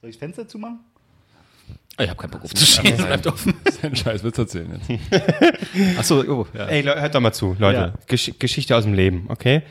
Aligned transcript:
Soll 0.00 0.08
ich 0.08 0.16
das 0.16 0.20
Fenster 0.20 0.48
zumachen? 0.48 0.80
Ich 1.98 2.08
habe 2.08 2.18
keinen 2.18 2.30
Bock 2.30 2.44
aufzustehen, 2.44 2.94
es 2.94 3.04
bleibt 3.04 3.26
offen. 3.26 3.54
Einen 3.82 3.94
Scheiß 3.94 4.24
Witz 4.24 4.38
erzählen 4.38 4.80
jetzt. 4.88 5.98
Achso, 5.98 6.22
oh, 6.22 6.46
ja. 6.54 6.66
Ey, 6.66 6.82
hört 6.82 7.14
doch 7.14 7.20
mal 7.20 7.32
zu, 7.32 7.54
Leute. 7.58 7.78
Ja. 7.78 7.92
Gesch 8.06 8.32
Geschichte 8.38 8.74
aus 8.74 8.84
dem 8.84 8.94
Leben, 8.94 9.26
okay? 9.28 9.62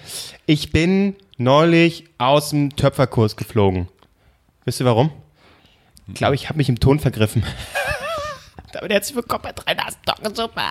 Ich 0.46 0.71
bin 0.71 1.15
neulich 1.38 2.05
aus 2.20 2.52
dem 2.52 2.76
Töpferkurs 2.76 3.36
geflogen. 3.36 3.88
Wisst 4.65 4.79
ihr 4.79 4.86
warum? 4.86 5.10
Ich 6.07 6.13
glaube, 6.13 6.35
ich 6.35 6.49
habe 6.49 6.57
mich 6.57 6.69
im 6.69 6.79
Ton 6.79 6.99
vergriffen. 6.99 7.43
Damit 8.73 8.91
herzlich 8.91 9.15
willkommen 9.15 9.41
bei 9.41 9.51
drei 9.51 9.73
Nasen 9.73 9.99
Doggensuppe. 10.05 10.61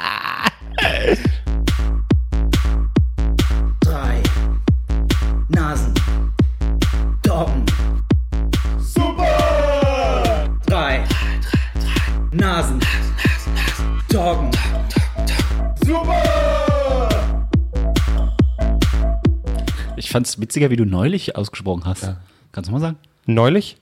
Ich 20.08 20.12
fand's 20.12 20.40
witziger, 20.40 20.70
wie 20.70 20.76
du 20.76 20.86
neulich 20.86 21.36
ausgesprochen 21.36 21.84
hast. 21.84 22.14
Kannst 22.50 22.68
du 22.68 22.72
mal 22.72 22.80
sagen? 22.80 22.96
Neulich? 23.26 23.76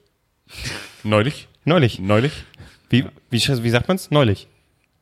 Neulich? 1.05 1.47
Neulich. 1.65 2.01
Neulich? 2.01 2.43
Wie, 2.91 3.05
wie, 3.31 3.39
wie 3.39 3.71
sagt 3.71 3.87
man's? 3.87 4.11
Neulich. 4.11 4.49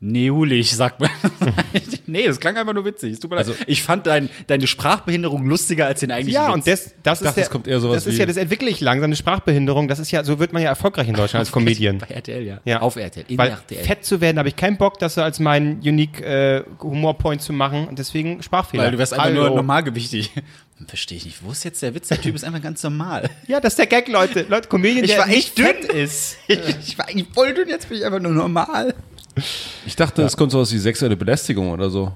Neulich, 0.01 0.77
sagt 0.77 1.01
man. 1.01 1.09
nee, 2.13 2.27
das 2.27 2.41
klang 2.41 2.57
einfach 2.57 2.75
nur 2.75 2.85
witzig. 2.85 3.13
Es 3.15 3.21
tut 3.21 3.31
mir 3.31 3.37
leid. 3.37 3.47
Also- 3.49 3.59
ich 3.67 3.83
fand 3.83 4.07
dein, 4.07 4.29
deine 4.47 4.67
Sprachbehinderung 4.67 5.47
lustiger 5.47 5.87
als 5.87 6.01
den 6.01 6.11
eigentlichen 6.11 6.43
Ja, 6.43 6.49
Witz. 6.49 6.55
und 6.55 6.67
das, 6.67 6.95
das 7.03 7.21
ist 7.21 7.25
dachte, 7.27 7.35
der, 7.37 7.45
es 7.45 7.51
kommt 7.51 7.67
eher 7.69 7.81
sowas 7.81 8.05
das 8.05 8.13
ist 8.13 8.19
ja, 8.19 8.27
das 8.27 8.37
entwickle 8.37 8.69
ich 8.71 8.81
langsam, 8.81 9.05
eine 9.05 9.17
Sprachbehinderung. 9.17 9.89
Das 9.89 9.99
ist 9.99 10.11
ja, 10.11 10.25
so 10.25 10.39
wird 10.39 10.53
man 10.53 10.63
ja 10.63 10.69
erfolgreich 10.69 11.09
in 11.09 11.15
Deutschland 11.15 11.41
als 11.41 11.53
Comedian. 11.53 11.99
Bei 11.99 12.07
RTL, 12.15 12.43
ja. 12.43 12.61
Ja. 12.65 12.81
Auf 12.81 12.97
RTL. 12.97 13.25
In 13.29 13.39
Weil 13.39 13.51
RTL. 13.51 13.85
fett 13.85 14.05
zu 14.05 14.21
werden, 14.21 14.39
habe 14.39 14.49
ich 14.49 14.57
keinen 14.57 14.77
Bock, 14.77 14.99
das 14.99 15.15
so 15.15 15.23
als 15.23 15.41
meinen 15.41 15.81
unique 15.81 16.21
äh, 16.21 16.63
Humorpoint 16.81 17.43
zu 17.43 17.53
machen 17.53 17.89
und 17.89 17.99
deswegen 17.99 18.43
Sprachfehler. 18.43 18.85
Weil 18.85 18.93
du 18.93 18.99
wärst 18.99 19.15
einfach 19.15 19.31
nur 19.33 19.45
Hallo. 19.45 19.57
normalgewichtig. 19.57 20.31
Verstehe 20.89 21.17
ich 21.19 21.25
nicht. 21.25 21.43
Wo 21.45 21.53
ist 21.53 21.65
jetzt 21.65 21.81
der 21.83 21.95
Witz? 21.95 22.09
Der 22.09 22.21
Typ 22.21 22.35
ist 22.35 22.45
einfach 22.45 22.61
ganz 22.61 22.83
normal. 22.83 23.31
Ja, 23.47 23.61
das 23.61 23.75
ist 23.75 23.79
der 23.79 23.87
Gag, 23.87 24.09
Leute. 24.09 24.45
Leute, 24.49 24.69
Comedian, 24.69 25.05
Ich 25.05 25.13
der 25.13 25.21
war 25.21 25.27
nicht 25.29 25.57
echt 25.59 25.61
fett 25.61 25.85
ist. 25.85 26.37
ich 26.49 26.99
war 26.99 27.09
eigentlich 27.09 27.29
voll 27.33 27.55
dünn, 27.55 27.69
jetzt 27.69 27.89
bin 27.89 27.99
ich 27.99 28.05
einfach 28.05 28.19
nur 28.21 28.33
normal. 28.33 28.93
Ich 29.87 29.97
dachte, 29.97 30.23
es 30.23 30.37
kommt 30.37 30.53
sowas 30.53 30.73
wie 30.73 30.79
sexuelle 30.79 31.17
Belästigung 31.17 31.71
oder 31.71 31.91
so. 31.91 32.13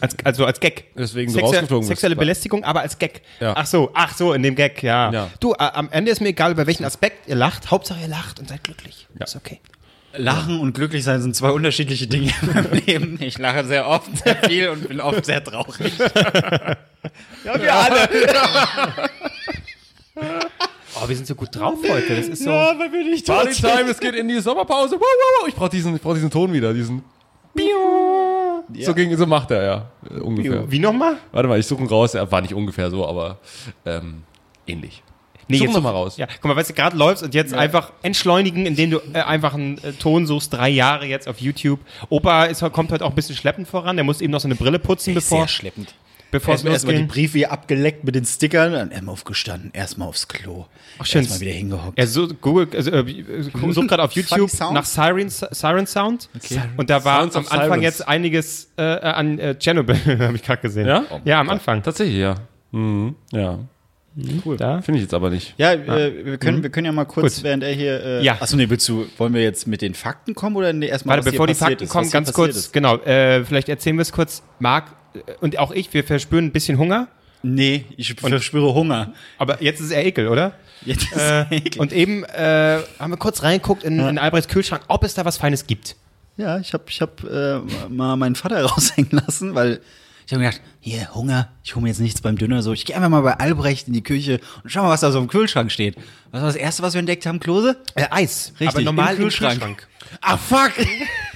Als, 0.00 0.16
also 0.24 0.46
als 0.46 0.58
Gag. 0.58 0.84
Deswegen 0.96 1.30
Sexu- 1.30 1.40
rausgeflogen 1.42 1.80
bist. 1.80 1.88
Sexuelle 1.88 2.16
Belästigung, 2.16 2.64
aber 2.64 2.80
als 2.80 2.98
Gag. 2.98 3.20
Ja. 3.40 3.52
Ach 3.56 3.66
so, 3.66 3.90
ach 3.94 4.14
so, 4.16 4.32
in 4.32 4.42
dem 4.42 4.54
Gag, 4.54 4.82
ja. 4.82 5.12
Ja. 5.12 5.30
Du, 5.38 5.52
äh, 5.52 5.56
am 5.58 5.90
Ende 5.90 6.10
ist 6.10 6.20
mir 6.20 6.28
egal, 6.30 6.52
über 6.52 6.66
welchen 6.66 6.84
Aspekt 6.84 7.28
ihr 7.28 7.34
lacht. 7.36 7.70
Hauptsache 7.70 8.00
ihr 8.00 8.08
lacht 8.08 8.40
und 8.40 8.48
seid 8.48 8.64
glücklich. 8.64 9.06
Ja. 9.18 9.24
Ist 9.26 9.36
okay. 9.36 9.60
Lachen 10.14 10.60
und 10.60 10.74
glücklich 10.74 11.04
sein 11.04 11.22
sind 11.22 11.34
zwei 11.36 11.50
unterschiedliche 11.50 12.06
Dinge 12.06 12.32
in 12.42 12.48
meinem 12.52 12.72
Leben. 12.86 13.18
Ich 13.22 13.38
lache 13.38 13.64
sehr 13.64 13.86
oft, 13.86 14.10
sehr 14.24 14.36
viel 14.36 14.68
und 14.70 14.88
bin 14.88 15.00
oft 15.00 15.24
sehr 15.24 15.42
traurig. 15.44 15.92
Ja, 17.44 17.60
wir 17.60 17.74
alle. 17.74 18.08
oh, 21.04 21.08
wir 21.08 21.16
sind 21.16 21.26
so 21.26 21.34
gut 21.34 21.54
drauf 21.54 21.78
heute. 21.88 22.16
Das 22.16 22.28
ist 22.28 22.42
so. 22.42 22.50
weil 22.50 22.92
wir 22.92 23.04
nicht 23.04 23.26
Party 23.26 23.54
Time, 23.54 23.90
es 23.90 24.00
geht 24.00 24.14
in 24.14 24.28
die 24.28 24.40
Sommerpause. 24.40 24.96
Wow, 24.96 25.00
wow, 25.00 25.40
wow. 25.40 25.48
Ich 25.48 25.54
brauche 25.54 25.70
diesen, 25.70 25.94
ich 25.96 26.02
brauch 26.02 26.14
diesen 26.14 26.30
Ton 26.30 26.52
wieder, 26.52 26.72
diesen. 26.72 27.02
So, 28.80 28.94
ging, 28.94 29.16
so 29.16 29.26
macht 29.26 29.50
er, 29.50 29.62
ja. 29.62 29.90
äh, 30.10 30.20
Ungefähr. 30.20 30.70
Wie 30.70 30.78
nochmal? 30.78 31.16
Warte 31.32 31.48
mal, 31.48 31.58
ich 31.58 31.66
suche 31.66 31.82
ihn 31.82 31.88
raus. 31.88 32.14
Er 32.14 32.30
war 32.30 32.40
nicht 32.40 32.54
ungefähr 32.54 32.90
so, 32.90 33.06
aber 33.06 33.38
ähm, 33.84 34.22
ähnlich. 34.66 35.02
Nee, 35.48 35.58
Such 35.58 35.64
jetzt 35.66 35.74
noch 35.74 35.82
mal 35.82 35.90
raus. 35.90 36.16
Ja, 36.16 36.26
guck 36.26 36.44
mal, 36.46 36.56
weißt 36.56 36.70
du, 36.70 36.74
gerade 36.74 36.96
läufst 36.96 37.22
und 37.22 37.34
jetzt 37.34 37.52
einfach 37.52 37.92
entschleunigen, 38.02 38.64
indem 38.64 38.90
du 38.90 38.98
äh, 39.12 39.20
einfach 39.20 39.54
einen 39.54 39.76
äh, 39.78 39.92
Ton 39.92 40.26
suchst, 40.26 40.52
drei 40.52 40.68
Jahre 40.70 41.06
jetzt 41.06 41.28
auf 41.28 41.40
YouTube. 41.40 41.80
Opa 42.08 42.44
ist, 42.44 42.62
kommt 42.72 42.92
heute 42.92 43.04
auch 43.04 43.10
ein 43.10 43.14
bisschen 43.14 43.36
schleppend 43.36 43.68
voran, 43.68 43.96
der 43.96 44.04
muss 44.04 44.20
eben 44.20 44.32
noch 44.32 44.40
seine 44.40 44.54
Brille 44.54 44.78
putzen, 44.78 45.14
bevor, 45.14 45.40
Sehr 45.40 45.48
schleppend. 45.48 45.94
Bevor 46.32 46.54
Erstmal 46.54 46.72
erstmal 46.72 46.96
die. 46.96 47.04
Briefe 47.04 47.38
hier 47.38 47.52
abgeleckt 47.52 48.02
mit 48.02 48.16
den 48.16 48.24
Stickern, 48.24 48.72
dann 48.72 48.90
erstmal 48.90 49.12
aufgestanden, 49.12 49.70
erstmal 49.72 50.08
aufs 50.08 50.26
Klo. 50.26 50.66
Ach, 50.98 51.06
schön. 51.06 51.20
Erstmal 51.20 51.40
wieder 51.40 51.52
hingehockt. 51.52 51.96
Er 51.96 52.06
so, 52.08 52.26
Google, 52.26 52.68
also, 52.74 52.90
äh, 52.90 53.44
sucht 53.70 53.88
gerade 53.88 54.02
auf 54.02 54.12
YouTube 54.12 54.50
nach 54.72 54.84
Siren, 54.84 55.28
Siren 55.28 55.86
Sound. 55.86 56.28
Und 56.76 56.90
da 56.90 57.04
war 57.04 57.20
Sounds 57.20 57.36
am 57.36 57.44
Anfang 57.44 57.80
Sirens. 57.80 57.84
jetzt 57.84 58.08
einiges 58.08 58.72
äh, 58.76 58.82
an 58.82 59.38
äh, 59.38 59.54
Chernobyl, 59.56 59.96
habe 60.18 60.34
ich 60.34 60.42
gerade 60.42 60.62
gesehen. 60.62 60.88
Ja? 60.88 61.04
Ja, 61.24 61.40
am 61.40 61.50
Anfang. 61.50 61.82
Tatsächlich, 61.82 62.16
ja. 62.18 62.34
Mhm. 62.72 63.14
Ja. 63.30 63.60
Da. 64.58 64.82
Finde 64.82 64.98
ich 64.98 65.04
jetzt 65.04 65.14
aber 65.14 65.30
nicht. 65.30 65.54
Ja, 65.56 65.72
äh, 65.72 66.24
wir, 66.24 66.38
können, 66.38 66.62
wir 66.62 66.68
können 66.70 66.84
ja 66.84 66.92
mal 66.92 67.06
kurz, 67.06 67.36
Gut. 67.36 67.44
während 67.44 67.62
er 67.62 67.72
hier. 67.72 68.04
Äh, 68.04 68.22
Ja. 68.22 68.36
Achso, 68.40 68.56
nee, 68.56 68.68
willst 68.68 68.86
du, 68.88 69.06
wollen 69.16 69.32
wir 69.32 69.42
jetzt 69.42 69.66
mit 69.66 69.80
den 69.80 69.94
Fakten 69.94 70.34
kommen 70.34 70.56
oder 70.56 70.72
nee, 70.72 70.86
erstmal 70.86 71.16
Warte, 71.16 71.30
bevor 71.30 71.46
die 71.46 71.54
Fakten 71.54 71.88
kommen, 71.88 72.10
ganz 72.10 72.32
kurz, 72.32 72.72
genau, 72.72 72.96
äh, 72.98 73.42
vielleicht 73.44 73.70
erzählen 73.70 73.96
wir 73.96 74.02
es 74.02 74.12
kurz. 74.12 74.42
Marc 74.58 74.88
äh, 74.88 75.01
und 75.40 75.58
auch 75.58 75.70
ich, 75.72 75.92
wir 75.94 76.04
verspüren 76.04 76.46
ein 76.46 76.52
bisschen 76.52 76.78
Hunger, 76.78 77.08
Nee, 77.44 77.86
ich 77.96 78.14
verspüre 78.14 78.72
Hunger. 78.72 79.14
aber 79.36 79.60
jetzt 79.62 79.80
ist 79.80 79.90
er 79.90 80.06
ekel, 80.06 80.28
oder? 80.28 80.54
Jetzt 80.84 81.10
ist 81.10 81.18
Äh, 81.18 81.42
eklig. 81.56 81.78
und 81.80 81.92
eben 81.92 82.22
äh, 82.24 82.78
haben 83.00 83.10
wir 83.12 83.16
kurz 83.16 83.42
reingeguckt 83.42 83.82
in, 83.82 83.98
in 83.98 84.16
Albrechts 84.18 84.48
Kühlschrank, 84.52 84.82
ob 84.86 85.02
es 85.02 85.14
da 85.14 85.24
was 85.24 85.38
Feines 85.38 85.66
gibt. 85.66 85.96
Ja, 86.36 86.58
ich 86.58 86.72
habe 86.72 86.84
ich 86.88 87.00
hab, 87.00 87.24
äh, 87.24 87.58
mal 87.88 88.14
meinen 88.16 88.36
Vater 88.36 88.62
raushängen 88.64 89.10
lassen, 89.10 89.56
weil 89.56 89.80
ich 90.24 90.32
habe 90.32 90.40
mir 90.44 90.50
gedacht, 90.50 90.62
hier, 90.78 91.12
Hunger, 91.16 91.48
ich 91.64 91.74
hole 91.74 91.82
mir 91.82 91.88
jetzt 91.88 91.98
nichts 91.98 92.20
beim 92.20 92.38
Döner 92.38 92.62
so. 92.62 92.72
Ich 92.72 92.86
gehe 92.86 92.94
einfach 92.94 93.08
mal 93.10 93.22
bei 93.22 93.34
Albrecht 93.34 93.88
in 93.88 93.92
die 93.92 94.04
Küche 94.04 94.40
und 94.62 94.70
schau 94.70 94.84
mal, 94.84 94.90
was 94.90 95.00
da 95.00 95.10
so 95.10 95.18
im 95.18 95.26
Kühlschrank 95.26 95.72
steht. 95.72 95.96
Was 96.30 96.42
war 96.42 96.46
das 96.46 96.56
Erste, 96.56 96.82
was 96.84 96.94
wir 96.94 97.00
entdeckt 97.00 97.26
haben, 97.26 97.40
Klose? 97.40 97.76
Äh, 97.96 98.06
Eis, 98.10 98.52
Richtig, 98.60 98.68
aber 98.68 98.82
normal 98.82 99.14
im 99.14 99.16
im 99.16 99.22
Kühlschrank. 99.24 99.54
Kühlschrank. 99.54 99.88
Ah, 100.20 100.36
fuck! 100.36 100.72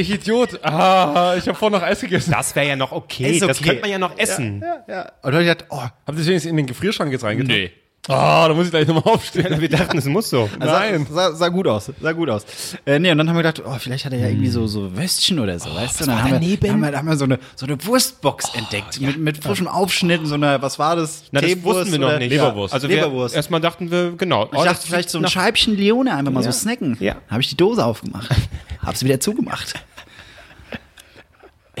Ich 0.00 0.10
Idiot. 0.10 0.64
Ah, 0.64 1.34
ich 1.36 1.46
habe 1.46 1.58
vorhin 1.58 1.78
noch 1.78 1.86
Eis 1.86 2.00
gegessen. 2.00 2.30
Das 2.30 2.56
wäre 2.56 2.68
ja 2.68 2.76
noch 2.76 2.90
okay. 2.90 3.32
Ist 3.32 3.42
das 3.42 3.58
okay. 3.58 3.68
könnte 3.68 3.82
man 3.82 3.90
ja 3.90 3.98
noch 3.98 4.16
essen. 4.16 4.62
ja, 4.62 4.82
ja. 4.88 5.02
Und 5.22 5.32
dann 5.32 5.34
hab 5.34 5.40
ich 5.42 5.48
gedacht, 5.48 5.64
oh, 5.68 5.76
Habt 5.76 5.92
ihr 6.08 6.20
es 6.20 6.26
wenigstens 6.26 6.50
in 6.50 6.56
den 6.56 6.66
Gefrierschrank 6.66 7.12
jetzt 7.12 7.22
reingetan? 7.22 7.54
Nee. 7.54 7.70
Ah, 8.08 8.48
da 8.48 8.54
muss 8.54 8.64
ich 8.64 8.70
gleich 8.70 8.88
nochmal 8.88 9.12
aufstehen. 9.14 9.60
Wir 9.60 9.68
dachten, 9.68 9.98
es 9.98 10.06
muss 10.06 10.30
so. 10.30 10.48
Nein. 10.58 11.06
Sah, 11.10 11.30
sah, 11.30 11.36
sah 11.36 11.48
gut 11.48 11.66
aus, 11.66 11.92
sah 12.00 12.12
gut 12.12 12.30
aus. 12.30 12.46
Äh, 12.86 12.98
nee, 12.98 13.10
und 13.10 13.18
dann 13.18 13.28
haben 13.28 13.36
wir 13.36 13.42
gedacht, 13.42 13.62
oh, 13.64 13.76
vielleicht 13.78 14.06
hat 14.06 14.14
er 14.14 14.20
ja 14.20 14.28
irgendwie 14.28 14.48
so, 14.48 14.66
so 14.66 14.96
Würstchen 14.96 15.38
oder 15.38 15.58
so, 15.58 15.72
weißt 15.72 16.00
du? 16.00 16.06
Dann 16.06 16.14
war 16.14 16.22
haben 16.22 16.30
wir, 16.30 16.40
daneben? 16.40 16.70
haben 16.70 16.80
wir, 16.80 16.98
haben 16.98 17.08
wir 17.08 17.16
so 17.16 17.26
eine, 17.26 17.38
so 17.56 17.66
eine 17.66 17.84
Wurstbox 17.84 18.54
entdeckt 18.54 19.00
mit, 19.02 19.18
mit 19.18 19.44
frischem 19.44 19.68
Aufschnitt, 19.68 20.26
so 20.26 20.34
einer, 20.34 20.62
was 20.62 20.78
war 20.78 20.96
das? 20.96 21.24
Na, 21.30 21.42
das 21.42 21.62
wussten 21.62 21.92
wir 21.92 21.98
noch 21.98 22.08
oder- 22.08 22.18
nicht. 22.18 22.30
Leberwurst. 22.30 22.72
Also 22.72 22.88
Leberwurst. 22.88 23.34
Wir, 23.34 23.36
erstmal 23.36 23.60
dachten 23.60 23.90
wir, 23.90 24.12
genau. 24.16 24.48
Ich 24.50 24.62
dachte 24.62 24.86
vielleicht 24.86 25.10
so 25.10 25.18
ein 25.18 25.28
Scheibchen 25.28 25.76
Leone 25.76 26.14
einfach 26.16 26.32
mal 26.32 26.42
so 26.42 26.52
snacken. 26.52 26.96
Ja. 27.00 27.16
Habe 27.28 27.42
ich 27.42 27.48
die 27.48 27.56
Dose 27.56 27.84
aufgemacht. 27.84 28.30
Hab's 28.82 29.04
wieder 29.04 29.20
zugemacht. 29.20 29.74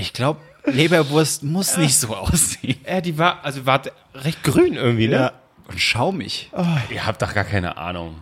Ich 0.00 0.12
glaube, 0.12 0.40
Leberwurst 0.64 1.42
muss 1.42 1.76
nicht 1.76 1.96
so 1.96 2.14
aussehen. 2.16 2.78
Ja, 2.86 3.00
die 3.00 3.16
war, 3.18 3.44
also 3.44 3.66
war 3.66 3.82
recht 4.14 4.42
grün 4.42 4.74
irgendwie, 4.74 5.08
ne? 5.08 5.32
Und 5.68 5.80
schaumig. 5.80 6.50
Ihr 6.90 7.06
habt 7.06 7.22
doch 7.22 7.32
gar 7.34 7.44
keine 7.44 7.76
Ahnung. 7.76 8.16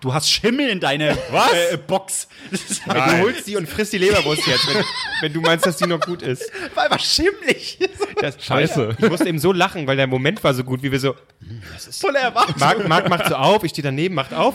Du 0.00 0.12
hast 0.14 0.30
Schimmel 0.30 0.68
in 0.68 0.78
deiner 0.78 1.10
Äh, 1.10 1.76
Box. 1.86 2.28
Das 2.50 2.62
ist 2.70 2.86
Du 2.86 3.18
holst 3.20 3.46
die 3.46 3.56
und 3.56 3.68
frisst 3.68 3.92
die 3.92 3.98
Leberwurst 3.98 4.46
jetzt, 4.46 4.68
wenn, 4.68 4.84
wenn 5.22 5.32
du 5.32 5.40
meinst, 5.40 5.66
dass 5.66 5.78
die 5.78 5.86
noch 5.86 6.00
gut 6.00 6.22
ist. 6.22 6.44
war 6.74 6.84
einfach 6.84 7.00
schimmelig. 7.00 7.78
Das, 8.20 8.42
Scheiße. 8.44 8.96
Ich 8.98 9.08
musste 9.08 9.28
eben 9.28 9.38
so 9.38 9.52
lachen, 9.52 9.86
weil 9.86 9.96
der 9.96 10.06
Moment 10.06 10.44
war 10.44 10.54
so 10.54 10.64
gut, 10.64 10.82
wie 10.82 10.92
wir 10.92 11.00
so, 11.00 11.14
Voller 12.00 12.20
Erwartung. 12.20 12.54
Marc, 12.58 12.86
Marc 12.88 13.08
macht 13.08 13.26
so 13.28 13.34
auf, 13.36 13.64
ich 13.64 13.70
stehe 13.72 13.82
daneben, 13.82 14.14
macht 14.14 14.32
auf. 14.32 14.54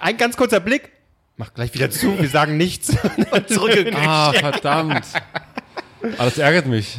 Ein 0.00 0.16
ganz 0.16 0.36
kurzer 0.36 0.60
Blick, 0.60 0.90
macht 1.36 1.54
gleich 1.56 1.74
wieder 1.74 1.90
zu, 1.90 2.18
wir 2.18 2.28
sagen 2.28 2.56
nichts. 2.56 2.96
Zurückgegangen. 3.48 4.08
Ah, 4.08 4.32
verdammt. 4.32 5.04
Ah, 6.18 6.24
das 6.24 6.38
ärgert 6.38 6.66
mich. 6.66 6.98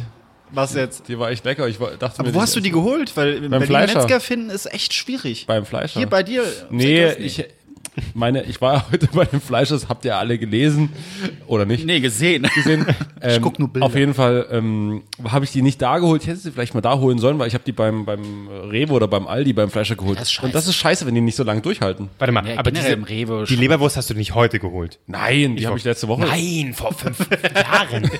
Was 0.50 0.74
jetzt? 0.74 1.08
Die 1.08 1.18
war 1.18 1.30
echt 1.30 1.44
lecker. 1.44 1.66
Ich 1.66 1.78
dachte 1.78 2.18
Aber 2.18 2.28
mir, 2.28 2.34
wo 2.34 2.40
hast 2.40 2.54
du 2.54 2.60
die 2.60 2.70
geholt? 2.70 3.16
Weil 3.16 3.48
beim 3.48 3.62
Fleischer. 3.62 4.00
Metzger 4.00 4.20
finden 4.20 4.50
ist 4.50 4.66
echt 4.72 4.92
schwierig. 4.92 5.46
Beim 5.46 5.64
Fleischer. 5.64 5.98
Hier 5.98 6.08
bei 6.08 6.22
dir. 6.22 6.44
Nee, 6.70 7.10
ich 7.12 7.44
meine, 8.14 8.42
ich 8.44 8.60
war 8.60 8.86
heute 8.92 9.06
bei 9.08 9.24
dem 9.24 9.40
Fleisch, 9.40 9.68
das 9.70 9.88
habt 9.88 10.04
ihr 10.04 10.16
alle 10.16 10.38
gelesen. 10.38 10.90
Oder 11.46 11.64
nicht? 11.66 11.84
Nee, 11.84 12.00
gesehen. 12.00 12.48
gesehen. 12.54 12.86
Ähm, 13.24 13.40
guck 13.40 13.60
nur 13.60 13.68
Bilder. 13.68 13.86
Auf 13.86 13.94
jeden 13.94 14.14
Fall 14.14 14.48
ähm, 14.50 15.04
habe 15.22 15.44
ich 15.44 15.52
die 15.52 15.62
nicht 15.62 15.80
da 15.80 15.98
geholt. 16.00 16.22
Ich 16.22 16.28
hätte 16.28 16.40
sie 16.40 16.50
vielleicht 16.50 16.74
mal 16.74 16.80
da 16.80 16.98
holen 16.98 17.20
sollen, 17.20 17.38
weil 17.38 17.46
ich 17.46 17.54
habe 17.54 17.62
die 17.62 17.70
beim, 17.70 18.04
beim 18.04 18.48
Rewe 18.48 18.92
oder 18.94 19.06
beim 19.06 19.28
Aldi 19.28 19.52
beim 19.52 19.70
Fleischer 19.70 19.94
geholt. 19.94 20.16
Das 20.18 20.24
ist 20.24 20.32
scheiße. 20.32 20.46
Und 20.46 20.54
das 20.56 20.66
ist 20.66 20.74
scheiße, 20.74 21.06
wenn 21.06 21.14
die 21.14 21.20
nicht 21.20 21.36
so 21.36 21.44
lange 21.44 21.60
durchhalten. 21.60 22.08
Warte 22.18 22.32
mal, 22.32 22.44
Ja, 22.48 22.58
aber 22.58 22.72
diese, 22.72 22.88
im 22.88 23.04
Rewe 23.04 23.44
die. 23.48 23.54
Leberwurst 23.54 23.96
hast 23.96 24.10
du 24.10 24.14
nicht 24.14 24.34
heute 24.34 24.58
geholt. 24.58 24.98
Nein, 25.06 25.54
die 25.54 25.68
habe 25.68 25.78
ich 25.78 25.84
letzte 25.84 26.08
Woche. 26.08 26.22
Nein, 26.22 26.74
vor 26.74 26.92
fünf 26.94 27.18
Jahren. 27.54 28.10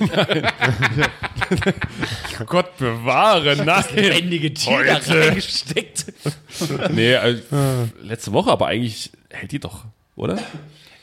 Gott 2.45 2.77
bewahre, 2.77 3.57
nein. 3.57 3.83
lebendige 3.95 4.53
Tier 4.53 4.85
da 4.85 4.99
reingesteckt. 5.13 6.05
nee, 6.93 7.13
also, 7.15 7.41
letzte 8.01 8.31
Woche, 8.31 8.51
aber 8.51 8.67
eigentlich 8.67 9.11
hält 9.33 9.51
die 9.51 9.59
doch, 9.59 9.85
oder? 10.15 10.37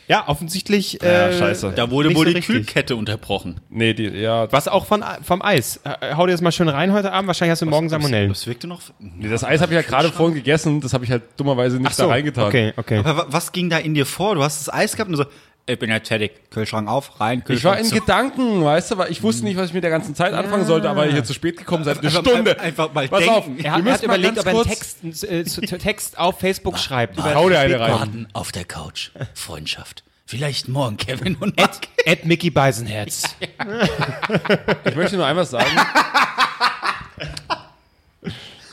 Ja, 0.09 0.27
offensichtlich. 0.27 0.99
Ja, 1.01 1.29
äh, 1.29 1.39
scheiße. 1.39 1.73
Da 1.77 1.89
wurde 1.93 2.09
nicht 2.09 2.17
wohl 2.17 2.25
so 2.27 2.31
die 2.33 2.37
richtig. 2.39 2.57
Kühlkette 2.57 2.97
unterbrochen. 2.97 3.61
Nee, 3.71 3.95
die, 3.95 4.09
ja. 4.09 4.51
Was 4.51 4.67
auch 4.67 4.87
von, 4.87 5.05
vom 5.23 5.41
Eis. 5.41 5.79
Äh, 5.85 6.17
Hau 6.17 6.27
dir 6.27 6.33
das 6.33 6.41
mal 6.41 6.51
schön 6.51 6.69
rein 6.69 6.93
heute 6.93 7.13
Abend. 7.13 7.29
Wahrscheinlich 7.29 7.53
hast 7.53 7.63
du 7.63 7.67
morgen 7.67 7.89
Salmonellen. 7.89 8.29
Das 8.31 8.45
wirkte 8.49 8.67
noch. 8.67 8.81
Nee, 8.99 9.29
das 9.29 9.45
Eis 9.45 9.61
habe 9.61 9.73
ich 9.73 9.77
ja 9.77 9.83
gerade 9.83 10.11
vorhin 10.11 10.35
gegessen, 10.35 10.81
das 10.81 10.95
habe 10.95 11.05
ich 11.05 11.13
halt 11.13 11.23
dummerweise 11.37 11.79
nicht 11.79 11.97
da 11.97 12.09
reingetan. 12.09 12.47
Okay, 12.49 12.73
okay. 12.77 12.99
Aber 12.99 13.17
wa- 13.19 13.27
was 13.29 13.53
ging 13.53 13.71
da 13.71 13.79
in 13.79 13.95
dir 13.95 14.05
vor? 14.05 14.35
Du 14.35 14.43
hast 14.43 14.67
das 14.67 14.75
Eis 14.75 14.97
gehabt 14.97 15.11
und 15.13 15.17
so, 15.17 15.27
ich 15.71 15.79
bin 15.79 15.91
jetzt 15.91 16.09
fertig. 16.09 16.51
Kühlschrank 16.51 16.89
auf, 16.89 17.21
rein, 17.21 17.39
Ich 17.39 17.45
war 17.45 17.47
Kühlschrank 17.47 17.79
in 17.81 17.85
zu. 17.87 17.95
Gedanken, 17.95 18.65
weißt 18.65 18.91
du, 18.91 18.99
weil 18.99 19.11
ich 19.11 19.23
wusste 19.23 19.45
nicht, 19.45 19.57
was 19.57 19.69
ich 19.69 19.75
mit 19.75 19.83
der 19.85 19.91
ganzen 19.91 20.15
Zeit 20.15 20.33
anfangen 20.35 20.65
sollte, 20.67 20.89
aber 20.91 21.07
ich 21.07 21.15
jetzt 21.15 21.29
zu 21.29 21.35
spät 21.35 21.57
gekommen 21.57 21.85
seit 21.85 21.99
einer 22.01 22.11
Stunde. 22.11 22.59
einfach 22.61 22.93
mal 22.93 23.09
Pass 23.09 23.21
denken. 23.21 23.35
auf, 23.35 23.45
Er 23.65 23.73
hat, 23.73 23.87
er 23.87 23.93
hat 23.93 24.03
überlegt, 24.03 24.39
ob 24.39 24.47
er 24.47 24.53
einen 24.53 24.65
Text, 24.65 25.25
äh, 25.25 25.45
Text 25.45 26.19
auf 26.19 26.39
Facebook 26.41 26.79
schreibt. 26.79 27.19
Hau 27.23 27.49
dir 27.49 27.59
eine 27.61 27.79
rein. 27.81 27.93
Warten 27.93 28.29
auf 28.33 28.53
der 28.53 28.65
Couch. 28.65 29.11
Freundschaft. 29.35 30.05
Vielleicht 30.27 30.69
morgen 30.69 30.97
Kevin 30.97 31.35
und 31.37 31.57
Mark. 31.57 31.89
Ed 32.05 32.25
Mickey 32.27 32.51
Beisenherz. 32.51 33.25
Ich 34.85 34.95
möchte 34.95 35.17
nur 35.17 35.27
einmal 35.27 35.45
sagen. 35.45 35.71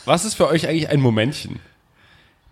Was 0.06 0.24
ist 0.26 0.36
für 0.36 0.48
euch 0.48 0.68
eigentlich 0.68 0.90
ein 0.90 1.00
Momentchen? 1.02 1.60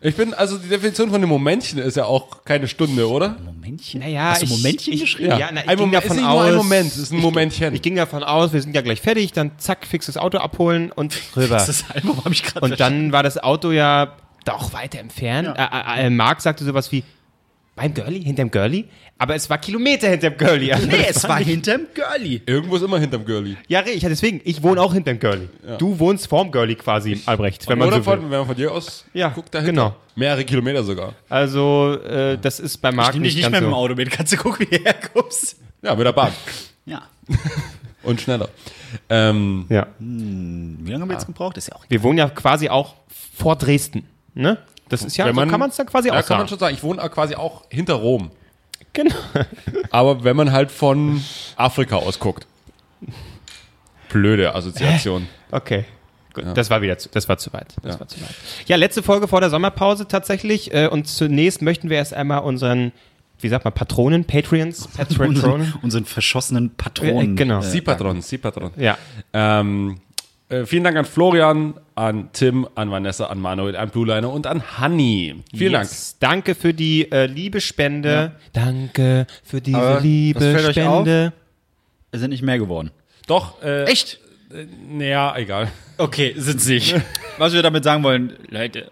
Ich 0.01 0.15
bin, 0.15 0.33
also 0.33 0.57
die 0.57 0.67
Definition 0.67 1.07
von 1.09 1.15
einem 1.17 1.29
Momentchen 1.29 1.79
ist 1.79 1.97
ja 1.97 2.05
auch 2.05 2.43
keine 2.45 2.67
Stunde, 2.67 3.09
oder? 3.09 3.37
Momentchen? 3.43 4.01
Naja, 4.01 4.31
Hast 4.31 4.41
du 4.41 4.45
ich- 4.45 4.51
Momentchen 4.51 4.93
ich- 4.93 5.01
geschrieben? 5.01 5.37
Ja, 5.39 5.49
na, 5.51 5.61
ich 5.63 5.69
ein 5.69 5.77
ging 5.77 5.85
Moment, 5.87 5.95
davon 6.03 6.17
ist 6.17 6.21
nicht 6.21 6.29
nur 6.31 6.41
ein 6.43 6.49
aus- 6.51 6.55
Moment, 6.63 6.87
es 6.87 6.97
ist 6.97 7.11
ein 7.13 7.19
Momentchen. 7.19 7.73
Ich 7.73 7.81
ging 7.81 7.95
davon 7.95 8.23
aus, 8.23 8.53
wir 8.53 8.61
sind 8.61 8.75
ja 8.75 8.81
gleich 8.81 9.01
fertig, 9.01 9.31
dann 9.33 9.51
zack, 9.57 9.85
fix 9.85 10.05
das 10.05 10.17
Auto 10.17 10.37
abholen 10.37 10.91
und 10.91 11.17
rüber. 11.35 11.55
Das 11.55 11.85
Album 11.93 12.17
habe 12.23 12.33
ich 12.33 12.43
gerade 12.43 12.63
Und 12.65 12.79
dann 12.79 13.11
war 13.13 13.23
das 13.23 13.37
Auto 13.37 13.71
ja 13.71 14.13
doch 14.43 14.73
weiter 14.73 14.99
entfernt. 14.99 15.47
Äh, 15.57 15.63
äh, 16.03 16.05
äh, 16.05 16.09
Marc 16.11 16.41
sagte 16.41 16.63
sowas 16.65 16.91
wie, 16.91 17.03
beim 17.75 17.93
Girlie, 17.93 18.21
hinterm 18.23 18.49
Girlie? 18.51 18.85
Aber 19.17 19.35
es 19.35 19.49
war 19.49 19.57
Kilometer 19.57 20.09
hinterm 20.09 20.35
Girlie. 20.37 20.71
Also 20.73 20.87
Nee, 20.87 21.05
das 21.07 21.17
es 21.17 21.23
war 21.27 21.39
hinterm 21.39 21.81
Girlie. 21.93 22.41
Irgendwo 22.45 22.75
ist 22.77 22.81
immer 22.83 22.99
hinterm 22.99 23.25
Girlie. 23.25 23.55
Ja, 23.67 23.83
ich, 23.85 24.01
deswegen, 24.01 24.41
ich 24.43 24.61
wohne 24.63 24.81
auch 24.81 24.93
hinterm 24.93 25.19
Girlie. 25.19 25.49
Du 25.77 25.97
wohnst 25.99 26.27
vorm 26.27 26.51
Girlie 26.51 26.75
quasi, 26.75 27.21
Albrecht, 27.25 27.67
wenn 27.67 27.77
man 27.77 27.87
oder 27.89 27.97
so 27.97 28.03
von, 28.03 28.21
will. 28.23 28.31
wenn 28.31 28.37
man 28.39 28.47
von 28.47 28.55
dir 28.55 28.71
aus 28.71 29.05
Ja, 29.13 29.29
guckt, 29.29 29.53
dahinter. 29.53 29.71
genau. 29.71 29.95
Mehrere 30.15 30.45
Kilometer 30.45 30.83
sogar. 30.83 31.13
Also, 31.29 31.97
äh, 32.05 32.37
das 32.37 32.59
ist 32.59 32.77
bei 32.77 32.91
Marc 32.91 33.11
dich 33.13 33.21
nicht, 33.21 33.35
nicht 33.35 33.43
ganz 33.43 33.51
mehr 33.51 33.61
mit 33.61 33.67
dem 33.69 33.71
so. 33.71 33.77
Auto 33.77 33.95
mit. 33.95 34.11
Kannst 34.11 34.31
du 34.33 34.37
gucken, 34.37 34.67
wie 34.69 34.77
du 34.77 34.83
herkommst? 34.83 35.57
Ja, 35.81 35.95
mit 35.95 36.05
der 36.05 36.13
Bahn. 36.13 36.31
Ja. 36.85 37.03
Und 38.03 38.21
schneller. 38.21 38.49
Ähm, 39.09 39.65
Ja. 39.69 39.87
Wie 39.99 40.91
lange 40.91 41.01
haben 41.01 41.09
wir 41.09 41.13
jetzt 41.15 41.25
gebraucht? 41.25 41.57
Ist 41.57 41.67
ja 41.69 41.75
auch 41.75 41.83
Wir 41.89 42.03
wohnen 42.03 42.17
ja 42.17 42.29
quasi 42.29 42.69
auch 42.69 42.95
vor 43.35 43.55
Dresden, 43.55 44.05
ne? 44.33 44.57
Das 44.89 45.03
ist 45.03 45.17
ja, 45.17 45.25
wenn 45.25 45.33
so 45.33 45.41
man, 45.41 45.49
kann 45.49 45.59
man 45.59 45.69
es 45.69 45.75
dann 45.75 45.87
quasi 45.87 46.09
ja, 46.09 46.13
auch 46.13 46.25
kann 46.25 46.37
man 46.37 46.47
sagen. 46.47 46.49
schon 46.49 46.59
sagen. 46.59 46.75
Ich 46.75 46.83
wohne 46.83 47.01
auch 47.03 47.11
quasi 47.11 47.35
auch 47.35 47.63
hinter 47.69 47.95
Rom. 47.95 48.31
Genau. 48.93 49.15
Aber 49.91 50.23
wenn 50.23 50.35
man 50.35 50.51
halt 50.51 50.71
von 50.71 51.23
Afrika 51.55 51.97
aus 51.97 52.19
guckt. 52.19 52.47
Blöde 54.09 54.55
Assoziation. 54.55 55.27
Okay. 55.51 55.85
Gut, 56.33 56.43
das 56.53 56.69
war 56.69 56.81
wieder 56.81 56.97
zu, 56.97 57.07
das 57.07 57.29
war 57.29 57.37
zu 57.37 57.53
weit. 57.53 57.75
Das 57.81 57.97
war 57.97 58.09
zu 58.09 58.19
weit. 58.19 58.35
Ja, 58.65 58.75
letzte 58.75 59.01
Folge 59.01 59.27
vor 59.29 59.39
der 59.39 59.49
Sommerpause 59.49 60.05
tatsächlich. 60.05 60.73
Äh, 60.73 60.87
und 60.87 61.07
zunächst 61.07 61.61
möchten 61.61 61.89
wir 61.89 61.95
erst 61.95 62.13
einmal 62.13 62.39
unseren, 62.39 62.91
wie 63.39 63.47
sagt 63.47 63.63
man, 63.63 63.73
Patronen, 63.73 64.25
Patreons, 64.25 64.87
Patronen. 64.97 65.29
unseren, 65.29 65.73
unseren 65.81 66.03
verschossenen 66.03 66.75
Patronen. 66.75 67.33
Äh, 67.33 67.35
genau. 67.35 67.61
Sie 67.61 67.79
Patron, 67.79 68.21
Sie 68.21 68.37
Patron. 68.37 68.71
Ja. 68.75 68.97
Ähm, 69.31 70.01
äh, 70.49 70.65
vielen 70.65 70.83
Dank 70.83 70.97
an 70.97 71.05
Florian, 71.05 71.75
an 71.95 72.29
Tim, 72.33 72.67
an 72.75 72.91
Vanessa, 72.91 73.27
an 73.27 73.39
Manuel, 73.39 73.75
an 73.75 73.89
Blue 73.89 74.05
Liner 74.05 74.29
und 74.29 74.47
an 74.47 74.77
Hanni. 74.77 75.43
Vielen 75.55 75.73
Yes. 75.73 76.17
Danke 76.19 76.53
für 76.53 76.73
die 76.73 77.09
äh, 77.11 77.25
Liebespende. 77.25 78.35
Danke 78.53 79.27
für 79.43 79.61
diese 79.61 79.77
Aber 79.77 80.01
Liebespende. 80.01 81.33
Es 82.11 82.19
sind 82.19 82.29
nicht 82.29 82.43
mehr 82.43 82.59
geworden. 82.59 82.91
Dank. 82.91 83.27
Doch, 83.27 83.61
äh, 83.63 83.85
Echt? 83.85 84.19
naja, 84.89 85.35
egal. 85.37 85.71
Okay, 85.97 86.33
sind 86.37 86.65
nicht. 86.67 86.95
Was 87.37 87.53
wir 87.53 87.61
damit 87.61 87.83
sagen 87.83 88.03
wollen, 88.03 88.37
Leute, 88.49 88.91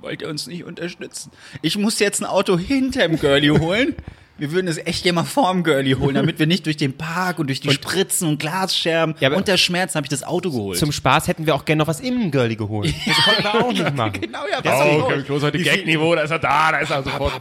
wollt 0.00 0.22
ihr 0.22 0.28
uns 0.28 0.46
nicht 0.46 0.64
unterstützen? 0.64 1.30
Ich 1.62 1.76
muss 1.76 1.98
jetzt 1.98 2.20
ein 2.20 2.26
Auto 2.26 2.58
hinterm 2.58 3.18
Girlie 3.18 3.58
holen. 3.58 3.94
Wir 4.38 4.52
würden 4.52 4.68
es 4.68 4.78
echt 4.78 5.02
gerne 5.02 5.16
mal 5.16 5.24
vorm 5.24 5.64
Girlie 5.64 5.96
holen, 5.98 6.14
damit 6.14 6.38
wir 6.38 6.46
nicht 6.46 6.64
durch 6.66 6.76
den 6.76 6.96
Park 6.96 7.38
und 7.40 7.48
durch 7.48 7.60
die 7.60 7.70
Spritzen 7.72 8.28
und 8.28 8.38
Glasscherben 8.38 9.16
Ja, 9.18 9.32
und 9.32 9.48
der 9.48 9.56
Schmerzen 9.56 9.96
habe 9.96 10.04
ich 10.04 10.10
das 10.10 10.22
Auto 10.22 10.50
geholt. 10.50 10.78
Zum 10.78 10.92
Spaß 10.92 11.26
hätten 11.26 11.44
wir 11.46 11.54
auch 11.56 11.64
gerne 11.64 11.80
noch 11.80 11.88
was 11.88 11.98
im 12.00 12.30
Girlie 12.30 12.56
geholt. 12.56 12.94
Das 13.06 13.16
konnten 13.24 13.42
wir 13.42 13.54
auch 13.64 13.72
nicht 13.72 13.96
machen. 13.96 14.12
genau, 14.20 14.38
ja. 14.50 14.58
Oh, 14.60 14.64
Was 15.02 15.08
Kevin 15.08 15.24
Klose 15.24 15.46
heute 15.46 15.58
Gag-Niveau, 15.58 16.14
da 16.14 16.22
ist 16.22 16.30
er 16.30 16.38
da, 16.38 16.70
da 16.72 16.78
ist 16.78 16.90
er 16.90 17.02
sofort. 17.02 17.32